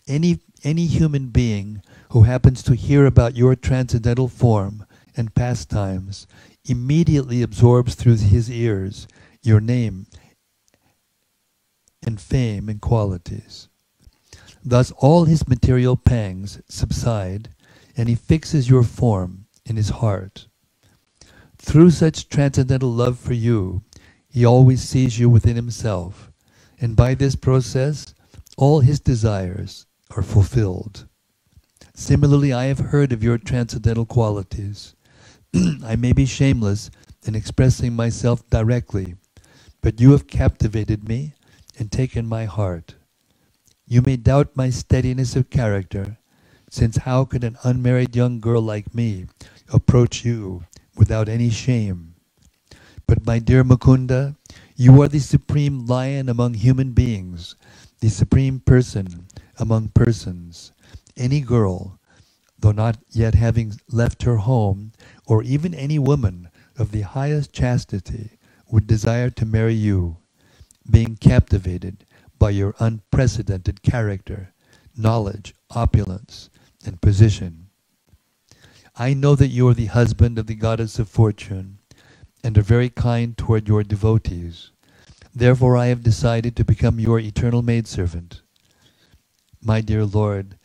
any, 0.09 0.41
any 0.62 0.86
human 0.86 1.27
being 1.27 1.82
who 2.12 2.23
happens 2.23 2.62
to 2.62 2.74
hear 2.74 3.05
about 3.05 3.36
your 3.36 3.55
transcendental 3.55 4.28
form 4.28 4.86
and 5.15 5.35
pastimes 5.35 6.27
immediately 6.65 7.43
absorbs 7.43 7.97
through 7.97 8.16
his 8.16 8.51
ears 8.51 9.07
your 9.43 9.61
name 9.61 10.07
and 12.03 12.19
fame 12.19 12.70
and 12.70 12.81
qualities. 12.81 13.69
Thus 14.65 14.91
all 14.93 15.27
his 15.27 15.47
material 15.47 15.97
pangs 15.97 16.61
subside, 16.69 17.51
and 17.97 18.09
he 18.09 18.15
fixes 18.15 18.70
your 18.70 18.82
form 18.82 19.47
in 19.66 19.77
his 19.77 19.91
heart. 19.91 20.49
Through 21.59 21.91
such 21.91 22.28
transcendental 22.28 22.91
love 22.91 23.19
for 23.19 23.35
you, 23.35 23.82
he 24.28 24.45
always 24.45 24.82
sees 24.82 25.19
you 25.19 25.28
within 25.28 25.57
himself, 25.57 26.32
and 26.81 26.97
by 26.97 27.15
this 27.15 27.36
process, 27.36 28.15
all 28.57 28.81
his 28.81 29.01
desires 29.01 29.86
are 30.16 30.23
fulfilled. 30.23 31.07
Similarly, 31.95 32.53
I 32.53 32.65
have 32.65 32.78
heard 32.78 33.12
of 33.12 33.23
your 33.23 33.39
transcendental 33.39 34.07
qualities. 34.07 34.95
I 35.85 35.97
may 35.97 36.12
be 36.12 36.27
shameless 36.27 36.91
in 37.24 37.35
expressing 37.35 37.95
myself 37.95 38.49
directly, 38.51 39.15
but 39.82 40.01
you 40.01 40.12
have 40.12 40.27
captivated 40.27 41.07
me 41.09 41.35
and 41.78 41.93
taken 41.93 42.27
my 42.27 42.47
heart. 42.47 42.97
You 43.86 44.01
may 44.01 44.16
doubt 44.16 44.56
my 44.56 44.70
steadiness 44.70 45.36
of 45.36 45.51
character, 45.51 46.16
since 46.70 46.97
how 46.97 47.27
could 47.27 47.44
an 47.44 47.59
unmarried 47.65 48.16
young 48.16 48.40
girl 48.40 48.62
like 48.62 48.94
me 48.94 49.27
approach 49.69 50.24
you 50.24 50.65
without 50.97 51.28
any 51.28 51.51
shame? 51.51 52.15
But 53.06 53.27
my 53.27 53.39
dear 53.39 53.62
Mukunda, 53.62 54.36
you 54.74 55.02
are 55.02 55.09
the 55.09 55.19
supreme 55.19 55.85
lion 55.85 56.31
among 56.31 56.55
human 56.55 56.93
beings, 56.93 57.56
the 58.01 58.09
supreme 58.09 58.61
person 58.61 59.27
among 59.59 59.89
persons. 59.89 60.73
Any 61.15 61.40
girl, 61.40 61.98
though 62.59 62.73
not 62.73 62.97
yet 63.11 63.35
having 63.35 63.78
left 63.90 64.23
her 64.23 64.39
home, 64.39 64.93
or 65.27 65.43
even 65.43 65.74
any 65.74 65.98
woman 65.98 66.48
of 66.78 66.90
the 66.90 67.02
highest 67.02 67.52
chastity, 67.52 68.39
would 68.70 68.86
desire 68.86 69.28
to 69.28 69.44
marry 69.44 69.74
you, 69.74 70.16
being 70.90 71.16
captivated 71.16 72.03
by 72.39 72.51
your 72.51 72.74
unprecedented 72.78 73.82
character, 73.82 74.55
knowledge, 74.97 75.55
opulence, 75.70 76.51
and 76.85 77.01
position. 77.01 77.69
I 78.97 79.15
know 79.15 79.35
that 79.35 79.48
you 79.48 79.66
are 79.69 79.74
the 79.74 79.86
husband 79.86 80.39
of 80.39 80.47
the 80.47 80.55
goddess 80.55 80.98
of 80.98 81.09
fortune 81.09 81.78
and 82.44 82.56
are 82.56 82.62
very 82.62 82.90
kind 82.90 83.36
toward 83.36 83.66
your 83.66 83.82
devotees. 83.82 84.70
Therefore, 85.35 85.77
I 85.77 85.86
have 85.86 86.02
decided 86.02 86.55
to 86.56 86.65
become 86.65 87.01
your 87.01 87.19
eternal 87.19 87.62
maidservant. 87.62 88.43
My 89.61 89.81
dear 89.81 90.05
Lord, 90.05 90.59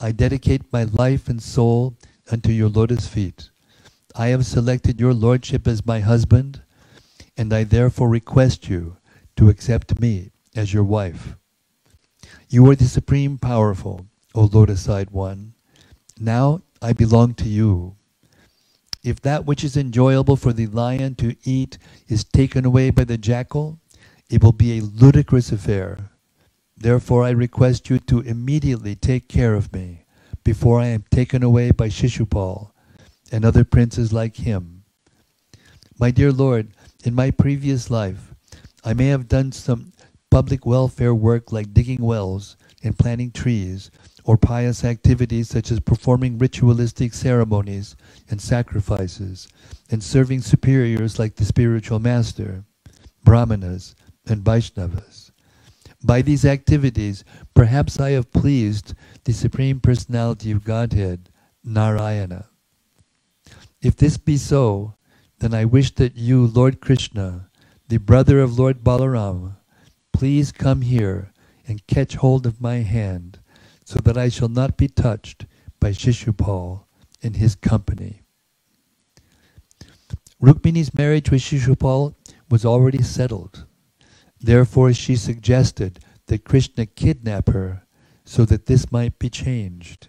I 0.00 0.12
dedicate 0.12 0.72
my 0.72 0.84
life 0.84 1.28
and 1.28 1.42
soul 1.42 1.96
unto 2.30 2.50
your 2.50 2.68
lotus 2.68 3.06
feet. 3.06 3.50
I 4.16 4.28
have 4.28 4.46
selected 4.46 4.98
your 4.98 5.14
lordship 5.14 5.68
as 5.68 5.86
my 5.86 6.00
husband, 6.00 6.62
and 7.36 7.52
I 7.52 7.64
therefore 7.64 8.08
request 8.08 8.68
you 8.68 8.96
to 9.36 9.48
accept 9.48 10.00
me 10.00 10.30
as 10.56 10.72
your 10.72 10.84
wife. 10.84 11.36
You 12.48 12.68
are 12.70 12.76
the 12.76 12.86
supreme 12.86 13.38
powerful, 13.38 14.06
O 14.34 14.44
lotus-eyed 14.44 15.10
one. 15.10 15.54
Now 16.18 16.62
I 16.80 16.92
belong 16.92 17.34
to 17.34 17.48
you. 17.48 17.96
If 19.04 19.20
that 19.20 19.46
which 19.46 19.62
is 19.62 19.76
enjoyable 19.76 20.36
for 20.36 20.52
the 20.52 20.66
lion 20.66 21.14
to 21.16 21.36
eat 21.44 21.78
is 22.08 22.24
taken 22.24 22.64
away 22.64 22.90
by 22.90 23.04
the 23.04 23.18
jackal, 23.18 23.78
it 24.28 24.42
will 24.42 24.52
be 24.52 24.78
a 24.78 24.82
ludicrous 24.82 25.52
affair. 25.52 26.10
Therefore 26.76 27.24
I 27.24 27.30
request 27.30 27.88
you 27.88 27.98
to 28.00 28.20
immediately 28.20 28.96
take 28.96 29.28
care 29.28 29.54
of 29.54 29.72
me 29.72 30.04
before 30.42 30.80
I 30.80 30.86
am 30.86 31.04
taken 31.10 31.42
away 31.42 31.70
by 31.70 31.88
Shishupal 31.88 32.70
and 33.30 33.44
other 33.44 33.64
princes 33.64 34.12
like 34.12 34.36
him. 34.36 34.84
My 35.98 36.10
dear 36.10 36.32
Lord, 36.32 36.72
in 37.04 37.14
my 37.14 37.30
previous 37.30 37.90
life, 37.90 38.34
I 38.84 38.92
may 38.92 39.06
have 39.06 39.28
done 39.28 39.52
some 39.52 39.92
public 40.30 40.66
welfare 40.66 41.14
work 41.14 41.52
like 41.52 41.72
digging 41.72 42.02
wells 42.02 42.56
and 42.82 42.98
planting 42.98 43.30
trees, 43.30 43.90
or 44.24 44.36
pious 44.36 44.84
activities 44.84 45.48
such 45.48 45.70
as 45.70 45.80
performing 45.80 46.38
ritualistic 46.38 47.14
ceremonies 47.14 47.96
and 48.28 48.40
sacrifices, 48.40 49.48
and 49.90 50.02
serving 50.02 50.40
superiors 50.40 51.18
like 51.18 51.36
the 51.36 51.44
spiritual 51.44 51.98
master, 51.98 52.64
brahmanas, 53.24 53.94
and 54.26 54.42
Vaishnavas. 54.42 55.30
By 56.04 56.22
these 56.22 56.44
activities, 56.44 57.24
perhaps 57.54 57.98
I 57.98 58.10
have 58.10 58.32
pleased 58.32 58.94
the 59.24 59.32
Supreme 59.32 59.80
Personality 59.80 60.50
of 60.50 60.64
Godhead, 60.64 61.30
Narayana. 61.64 62.46
If 63.80 63.96
this 63.96 64.16
be 64.16 64.36
so, 64.36 64.94
then 65.38 65.54
I 65.54 65.64
wish 65.64 65.94
that 65.94 66.16
you, 66.16 66.46
Lord 66.46 66.80
Krishna, 66.80 67.50
the 67.88 67.98
brother 67.98 68.40
of 68.40 68.58
Lord 68.58 68.82
Balaram, 68.82 69.56
Please 70.16 70.50
come 70.50 70.80
here 70.80 71.30
and 71.68 71.86
catch 71.86 72.14
hold 72.14 72.46
of 72.46 72.58
my 72.58 72.76
hand, 72.76 73.38
so 73.84 73.98
that 73.98 74.16
I 74.16 74.30
shall 74.30 74.48
not 74.48 74.78
be 74.78 74.88
touched 74.88 75.44
by 75.78 75.90
Shishupal 75.90 76.84
and 77.22 77.36
his 77.36 77.54
company. 77.54 78.22
Rukmini's 80.40 80.94
marriage 80.94 81.30
with 81.30 81.42
Shishupal 81.42 82.14
was 82.48 82.64
already 82.64 83.02
settled. 83.02 83.66
Therefore 84.40 84.94
she 84.94 85.16
suggested 85.16 85.98
that 86.28 86.44
Krishna 86.44 86.86
kidnap 86.86 87.50
her 87.50 87.82
so 88.24 88.46
that 88.46 88.64
this 88.64 88.90
might 88.90 89.18
be 89.18 89.28
changed. 89.28 90.08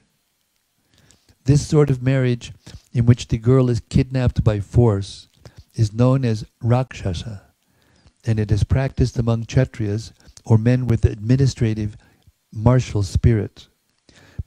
This 1.43 1.67
sort 1.67 1.89
of 1.89 2.01
marriage, 2.01 2.53
in 2.93 3.05
which 3.05 3.27
the 3.27 3.38
girl 3.38 3.69
is 3.69 3.81
kidnapped 3.89 4.41
by 4.41 4.61
force, 4.61 5.27
is 5.73 5.91
known 5.91 6.23
as 6.23 6.45
Rakshasa 6.61 7.47
and 8.27 8.39
it 8.39 8.51
is 8.51 8.65
practiced 8.65 9.17
among 9.17 9.45
Kshatriyas 9.45 10.11
or 10.45 10.57
men 10.57 10.85
with 10.85 11.05
administrative 11.05 11.95
martial 12.53 13.01
spirit. 13.01 13.67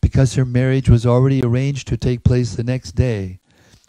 Because 0.00 0.34
her 0.34 0.44
marriage 0.44 0.88
was 0.88 1.06
already 1.06 1.42
arranged 1.42 1.88
to 1.88 1.96
take 1.96 2.22
place 2.22 2.54
the 2.54 2.62
next 2.62 2.92
day, 2.92 3.40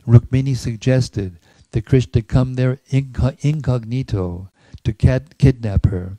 Rukmini 0.07 0.55
suggested 0.55 1.37
that 1.71 1.85
Krishna 1.85 2.21
come 2.21 2.55
there 2.55 2.79
incognito 2.89 4.49
to 4.83 4.93
kidnap 4.93 5.85
her 5.85 6.17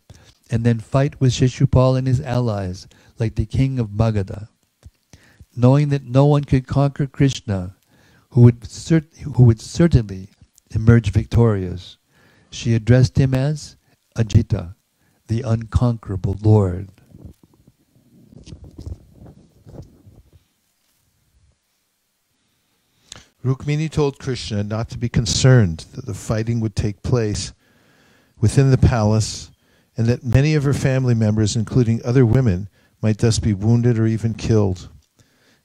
and 0.51 0.65
then 0.65 0.79
fight 0.79 1.21
with 1.21 1.33
Shishupal 1.33 1.97
and 1.97 2.07
his 2.07 2.21
allies 2.21 2.87
like 3.19 3.35
the 3.35 3.47
king 3.47 3.79
of 3.79 3.89
Magadha. 3.89 4.49
Knowing 5.57 5.89
that 5.89 6.05
no 6.05 6.27
one 6.27 6.45
could 6.45 6.67
conquer 6.67 7.07
Krishna, 7.07 7.75
who 8.31 8.43
would, 8.43 8.67
who 9.35 9.43
would 9.43 9.61
certainly 9.61 10.29
emerge 10.71 11.11
victorious, 11.11 11.97
she 12.53 12.75
addressed 12.75 13.19
him 13.19 13.35
as 13.35 13.77
Ajita, 14.17 14.75
the 15.29 15.43
unconquerable 15.43 16.37
Lord. 16.43 16.91
Rukmini 23.45 23.91
told 23.91 24.21
Krishna 24.21 24.63
not 24.63 24.89
to 24.91 24.99
be 24.99 25.09
concerned 25.09 25.87
that 25.95 26.07
the 26.07 26.15
fighting 26.15 26.61
would 26.61 26.77
take 26.77 27.03
place 27.03 27.53
within 28.39 28.71
the 28.71 28.79
palace 28.79 29.51
and 29.97 30.07
that 30.07 30.23
many 30.23 30.55
of 30.55 30.63
her 30.63 30.75
family 30.75 31.15
members, 31.15 31.57
including 31.57 32.01
other 32.05 32.25
women, 32.25 32.69
might 33.01 33.19
thus 33.19 33.41
be 33.41 33.53
wounded 33.53 33.99
or 33.99 34.07
even 34.07 34.35
killed. 34.35 34.89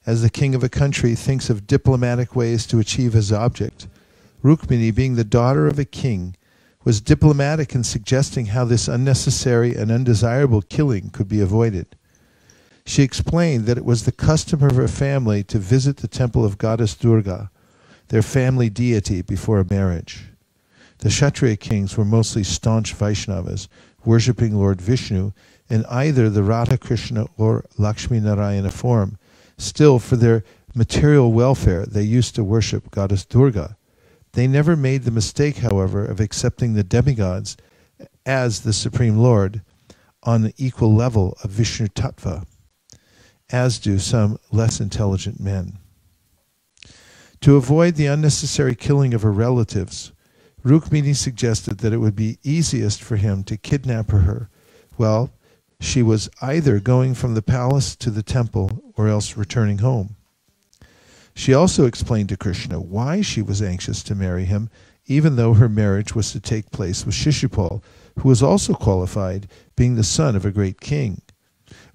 As 0.04 0.22
the 0.22 0.30
king 0.30 0.54
of 0.54 0.64
a 0.64 0.68
country 0.68 1.14
thinks 1.14 1.50
of 1.50 1.66
diplomatic 1.66 2.34
ways 2.34 2.66
to 2.66 2.80
achieve 2.80 3.12
his 3.12 3.32
object, 3.32 3.86
Rukmini, 4.42 4.92
being 4.94 5.14
the 5.14 5.24
daughter 5.24 5.66
of 5.66 5.78
a 5.78 5.84
king, 5.84 6.34
was 6.84 7.00
diplomatic 7.00 7.74
in 7.74 7.84
suggesting 7.84 8.46
how 8.46 8.64
this 8.64 8.88
unnecessary 8.88 9.74
and 9.74 9.90
undesirable 9.90 10.62
killing 10.62 11.10
could 11.10 11.28
be 11.28 11.40
avoided. 11.40 11.96
She 12.86 13.02
explained 13.02 13.66
that 13.66 13.78
it 13.78 13.84
was 13.84 14.04
the 14.04 14.12
custom 14.12 14.62
of 14.62 14.76
her 14.76 14.88
family 14.88 15.44
to 15.44 15.58
visit 15.58 15.98
the 15.98 16.08
temple 16.08 16.44
of 16.44 16.58
goddess 16.58 16.94
Durga, 16.94 17.50
their 18.08 18.22
family 18.22 18.70
deity, 18.70 19.22
before 19.22 19.60
a 19.60 19.70
marriage. 19.70 20.24
The 20.98 21.10
Kshatriya 21.10 21.56
kings 21.58 21.96
were 21.96 22.04
mostly 22.04 22.42
staunch 22.42 22.94
Vaishnavas, 22.94 23.68
worshipping 24.04 24.56
Lord 24.56 24.80
Vishnu 24.80 25.32
in 25.68 25.84
either 25.86 26.30
the 26.30 26.42
Radha 26.42 26.78
Krishna 26.78 27.26
or 27.36 27.64
Lakshmi 27.76 28.20
Narayana 28.20 28.70
form. 28.70 29.18
Still, 29.58 29.98
for 29.98 30.16
their 30.16 30.44
material 30.74 31.32
welfare, 31.32 31.84
they 31.84 32.02
used 32.02 32.34
to 32.34 32.44
worship 32.44 32.90
goddess 32.90 33.24
Durga. 33.24 33.76
They 34.32 34.46
never 34.46 34.76
made 34.76 35.04
the 35.04 35.10
mistake, 35.10 35.58
however, 35.58 36.04
of 36.04 36.20
accepting 36.20 36.74
the 36.74 36.84
demigods 36.84 37.56
as 38.26 38.60
the 38.60 38.72
Supreme 38.72 39.16
Lord 39.16 39.62
on 40.22 40.42
the 40.42 40.54
equal 40.56 40.94
level 40.94 41.36
of 41.42 41.50
Vishnu 41.50 41.88
Tattva, 41.88 42.46
as 43.50 43.78
do 43.78 43.98
some 43.98 44.38
less 44.50 44.80
intelligent 44.80 45.40
men. 45.40 45.78
To 47.42 47.56
avoid 47.56 47.94
the 47.94 48.06
unnecessary 48.06 48.74
killing 48.74 49.14
of 49.14 49.22
her 49.22 49.32
relatives, 49.32 50.12
Rukmini 50.64 51.14
suggested 51.14 51.78
that 51.78 51.92
it 51.92 51.98
would 51.98 52.16
be 52.16 52.38
easiest 52.42 53.02
for 53.02 53.16
him 53.16 53.44
to 53.44 53.56
kidnap 53.56 54.10
her 54.10 54.50
while 54.96 55.30
she 55.80 56.02
was 56.02 56.28
either 56.42 56.80
going 56.80 57.14
from 57.14 57.34
the 57.34 57.42
palace 57.42 57.94
to 57.96 58.10
the 58.10 58.24
temple 58.24 58.92
or 58.96 59.08
else 59.08 59.36
returning 59.36 59.78
home. 59.78 60.16
She 61.38 61.54
also 61.54 61.86
explained 61.86 62.30
to 62.30 62.36
Krishna 62.36 62.80
why 62.80 63.20
she 63.20 63.42
was 63.42 63.62
anxious 63.62 64.02
to 64.02 64.16
marry 64.16 64.44
him, 64.44 64.68
even 65.06 65.36
though 65.36 65.54
her 65.54 65.68
marriage 65.68 66.12
was 66.12 66.32
to 66.32 66.40
take 66.40 66.72
place 66.72 67.06
with 67.06 67.14
Shishupal, 67.14 67.80
who 68.18 68.28
was 68.28 68.42
also 68.42 68.74
qualified, 68.74 69.46
being 69.76 69.94
the 69.94 70.02
son 70.02 70.34
of 70.34 70.44
a 70.44 70.50
great 70.50 70.80
king. 70.80 71.22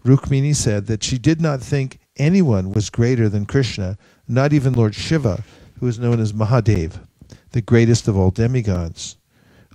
Rukmini 0.06 0.56
said 0.56 0.88
that 0.88 1.04
she 1.04 1.18
did 1.18 1.42
not 1.42 1.62
think 1.62 2.00
anyone 2.16 2.72
was 2.72 2.90
greater 2.90 3.28
than 3.28 3.46
Krishna, 3.46 3.98
not 4.30 4.54
even 4.54 4.72
Lord 4.72 4.96
Shiva, 4.96 5.44
who 5.82 5.88
is 5.88 6.00
known 6.00 6.22
as 6.22 6.32
Mahadev, 6.32 7.06
the 7.52 7.62
greatest 7.62 8.08
of 8.08 8.18
all 8.18 8.32
demigods. 8.32 9.18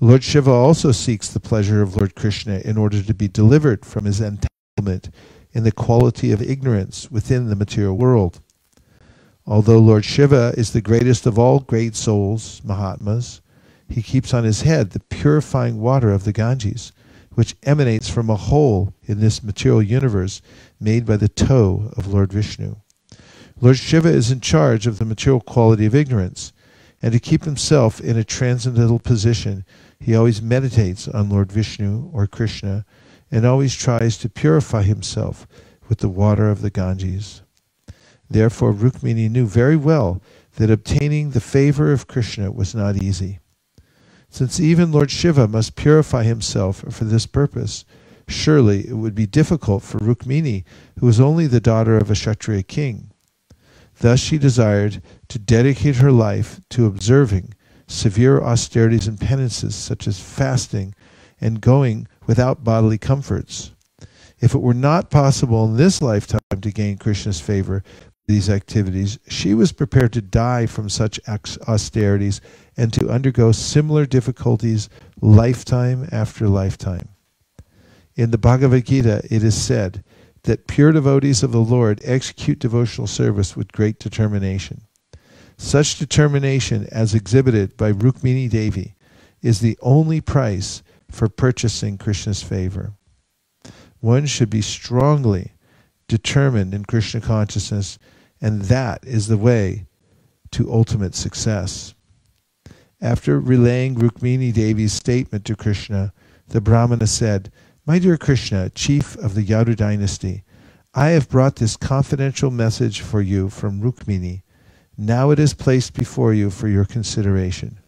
Lord 0.01 0.25
Shiva 0.25 0.51
also 0.51 0.93
seeks 0.93 1.29
the 1.29 1.41
pleasure 1.41 1.83
of 1.83 1.95
Lord 1.95 2.15
Krishna 2.15 2.63
in 2.65 2.79
order 2.79 3.03
to 3.03 3.13
be 3.13 3.29
delivered 3.29 3.85
from 3.85 4.07
his 4.07 4.23
entanglement 4.23 5.11
in 5.53 5.65
the 5.65 5.73
quality 5.73 6.33
of 6.33 6.41
ignorance 6.41 7.11
within 7.11 7.51
the 7.51 7.55
material 7.55 7.99
world. 7.99 8.41
Although 9.51 9.79
Lord 9.79 10.05
Shiva 10.05 10.53
is 10.59 10.75
the 10.75 10.83
greatest 10.83 11.25
of 11.25 11.39
all 11.39 11.61
great 11.61 11.97
souls, 11.97 12.61
Mahatmas, 12.65 13.41
he 13.89 14.03
keeps 14.03 14.35
on 14.35 14.45
his 14.45 14.61
head 14.61 14.91
the 14.91 15.01
purifying 15.01 15.81
water 15.81 16.13
of 16.13 16.25
the 16.25 16.35
Ganges, 16.35 16.93
which 17.33 17.57
emanates 17.63 18.11
from 18.11 18.29
a 18.29 18.37
hole 18.37 18.93
in 19.05 19.21
this 19.21 19.43
material 19.43 19.81
universe 19.81 20.43
made 20.79 21.07
by 21.07 21.17
the 21.17 21.31
toe 21.31 21.91
of 21.97 22.13
Lord 22.13 22.31
Vishnu. 22.31 22.77
Lord 23.59 23.79
Shiva 23.79 24.11
is 24.11 24.31
in 24.31 24.41
charge 24.41 24.87
of 24.87 24.99
the 24.99 25.07
material 25.07 25.41
quality 25.41 25.87
of 25.87 25.95
ignorance, 25.95 26.53
and 27.01 27.15
to 27.15 27.19
keep 27.19 27.45
himself 27.45 28.03
in 28.03 28.19
a 28.19 28.25
transcendental 28.25 28.99
position, 28.99 29.65
he 29.99 30.15
always 30.15 30.43
meditates 30.43 31.09
on 31.09 31.31
Lord 31.31 31.51
Vishnu 31.51 32.11
or 32.13 32.27
Krishna 32.27 32.85
and 33.31 33.47
always 33.47 33.75
tries 33.75 34.19
to 34.19 34.29
purify 34.29 34.83
himself 34.83 35.47
with 35.89 36.01
the 36.01 36.11
water 36.11 36.51
of 36.51 36.61
the 36.61 36.71
Ganges. 36.71 37.41
Therefore, 38.31 38.73
Rukmini 38.73 39.31
knew 39.31 39.47
very 39.47 39.77
well 39.77 40.21
that 40.57 40.71
obtaining 40.71 41.31
the 41.31 41.41
favor 41.41 41.93
of 41.93 42.07
Krishna 42.07 42.53
was 42.53 42.75
not 42.75 43.03
easy. 43.03 43.39
Since 44.29 44.61
even 44.61 44.93
Lord 44.93 45.11
Shiva 45.11 45.49
must 45.49 45.77
purify 45.77 46.25
himself 46.25 46.85
for 46.91 47.05
this 47.05 47.27
purpose, 47.27 47.85
surely 48.29 48.87
it 48.87 48.95
would 48.95 49.15
be 49.15 49.27
difficult 49.27 49.83
for 49.83 49.99
Rukmini, 49.99 50.65
who 50.99 51.07
was 51.07 51.21
only 51.21 51.47
the 51.47 51.61
daughter 51.61 51.97
of 51.97 52.11
a 52.11 52.15
Kshatriya 52.15 52.65
king. 52.65 53.11
Thus 54.01 54.21
she 54.21 54.39
desired 54.39 55.03
to 55.29 55.39
dedicate 55.39 55.97
her 55.97 56.13
life 56.13 56.61
to 56.71 56.87
observing 56.87 57.55
severe 57.87 58.41
austerities 58.41 59.09
and 59.09 59.19
penances 59.19 59.75
such 59.75 60.07
as 60.07 60.21
fasting 60.21 60.95
and 61.41 61.61
going 61.61 62.07
without 62.27 62.63
bodily 62.63 62.99
comforts. 62.99 63.73
If 64.41 64.55
it 64.55 64.61
were 64.61 64.75
not 64.75 65.11
possible 65.11 65.65
in 65.65 65.77
this 65.77 66.01
lifetime 66.01 66.41
to 66.61 66.71
gain 66.71 66.97
Krishna's 66.97 67.41
favor, 67.41 67.83
these 68.29 68.51
activities, 68.51 69.19
she 69.27 69.55
was 69.55 69.73
prepared 69.73 70.13
to 70.13 70.21
die 70.21 70.67
from 70.67 70.91
such 70.91 71.19
austerities 71.67 72.43
and 72.77 72.93
to 72.93 73.09
undergo 73.09 73.51
similar 73.53 74.05
difficulties 74.05 74.91
lifetime 75.23 76.07
after 76.13 76.47
lifetime. 76.47 77.09
In 78.15 78.31
the 78.31 78.39
Bhagavad 78.39 78.85
Gita, 78.85 79.23
it 79.31 79.43
is 79.43 79.61
said 79.61 80.05
that 80.43 80.67
pure 80.67 80.93
devotees 80.93 81.43
of 81.43 81.53
the 81.53 81.59
Lord 81.59 82.01
execute 82.05 82.59
devotional 82.59 83.07
service 83.07 83.57
with 83.57 83.73
great 83.73 83.99
determination. 83.99 84.83
Such 85.57 85.99
determination, 85.99 86.87
as 86.93 87.15
exhibited 87.15 87.79
by 87.79 87.93
Rukmini 87.93 88.49
Devi, 88.51 88.95
is 89.41 89.61
the 89.61 89.79
only 89.81 90.21
price 90.21 90.83
for 91.11 91.29
purchasing 91.29 91.97
Krishna's 91.97 92.43
favor. 92.43 92.93
One 94.01 94.27
should 94.27 94.51
be 94.51 94.63
strongly 94.63 95.53
determined 96.09 96.75
in 96.75 96.85
Krishna 96.85 97.23
consciousness 97.23 97.99
and 98.41 98.63
that 98.63 99.05
is 99.05 99.27
the 99.27 99.37
way 99.37 99.87
to 100.53 100.73
ultimate 100.73 101.15
success. 101.15 101.95
After 103.01 103.39
relaying 103.39 103.97
Rukmini 103.97 104.53
Devi's 104.53 104.93
statement 104.93 105.45
to 105.45 105.57
Krishna, 105.57 106.13
the 106.49 106.61
Brahmana 106.61 107.07
said, 107.07 107.53
My 107.87 107.99
dear 107.99 108.17
Krishna, 108.17 108.71
chief 108.71 109.17
of 109.17 109.35
the 109.35 109.45
Yadu 109.45 109.77
dynasty, 109.77 110.43
I 110.95 111.09
have 111.11 111.29
brought 111.29 111.57
this 111.57 111.77
confidential 111.77 112.51
message 112.51 113.01
for 113.01 113.21
you 113.21 113.51
from 113.51 113.81
Rukmini. 113.81 114.43
Now 114.97 115.31
it 115.31 115.39
is 115.39 115.55
placed 115.55 115.95
before 115.95 116.35
you 116.35 116.51
for 116.51 116.67
your 116.67 116.85
consideration. 116.85 117.79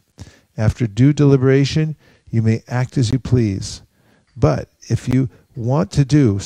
After 0.56 0.86
due 0.86 1.12
deliberation, 1.12 1.97
you 2.31 2.43
may 2.43 2.62
act 2.68 2.97
as 2.97 3.10
you 3.10 3.18
please. 3.18 3.82
But 4.36 4.68
if 4.89 5.09
you 5.09 5.28
want 5.56 5.90
to 5.93 6.05
do, 6.05 6.39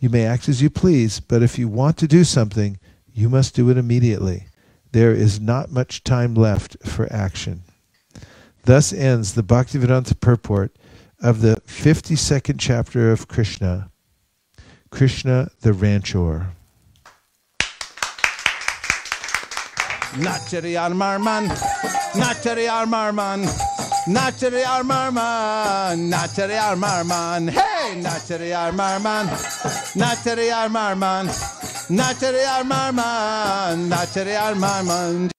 you 0.00 0.10
may 0.10 0.24
act 0.24 0.48
as 0.48 0.60
you 0.60 0.70
please, 0.70 1.20
but 1.20 1.42
if 1.42 1.58
you 1.58 1.68
want 1.68 1.96
to 1.98 2.08
do 2.08 2.24
something, 2.24 2.78
you 3.14 3.28
must 3.28 3.54
do 3.54 3.70
it 3.70 3.78
immediately. 3.78 4.48
There 4.90 5.12
is 5.12 5.40
not 5.40 5.70
much 5.70 6.02
time 6.04 6.34
left 6.34 6.76
for 6.84 7.10
action. 7.12 7.62
Thus 8.64 8.92
ends 8.92 9.34
the 9.34 9.42
Bhaktivedanta 9.42 10.18
purport 10.20 10.76
of 11.22 11.40
the 11.40 11.62
52nd 11.66 12.56
chapter 12.58 13.12
of 13.12 13.28
Krishna, 13.28 13.90
Krishna 14.90 15.48
the 15.60 15.70
Ranchor. 15.70 16.48
Nachari 20.14 20.74
Armarman, 20.78 21.48
Nachari 22.14 22.68
Armarman, 22.68 23.44
Nachari 24.06 24.62
Armarman, 24.64 26.10
Nachari 26.10 26.58
Armarman, 26.58 27.50
hey, 27.50 28.00
Nachari 28.00 28.52
Armarman, 28.54 29.26
Nachari 29.94 30.50
Armarman. 30.52 31.53
Natari 31.90 32.42
Armarman, 32.46 33.88
Natari 33.90 34.34
Armarman. 34.34 35.30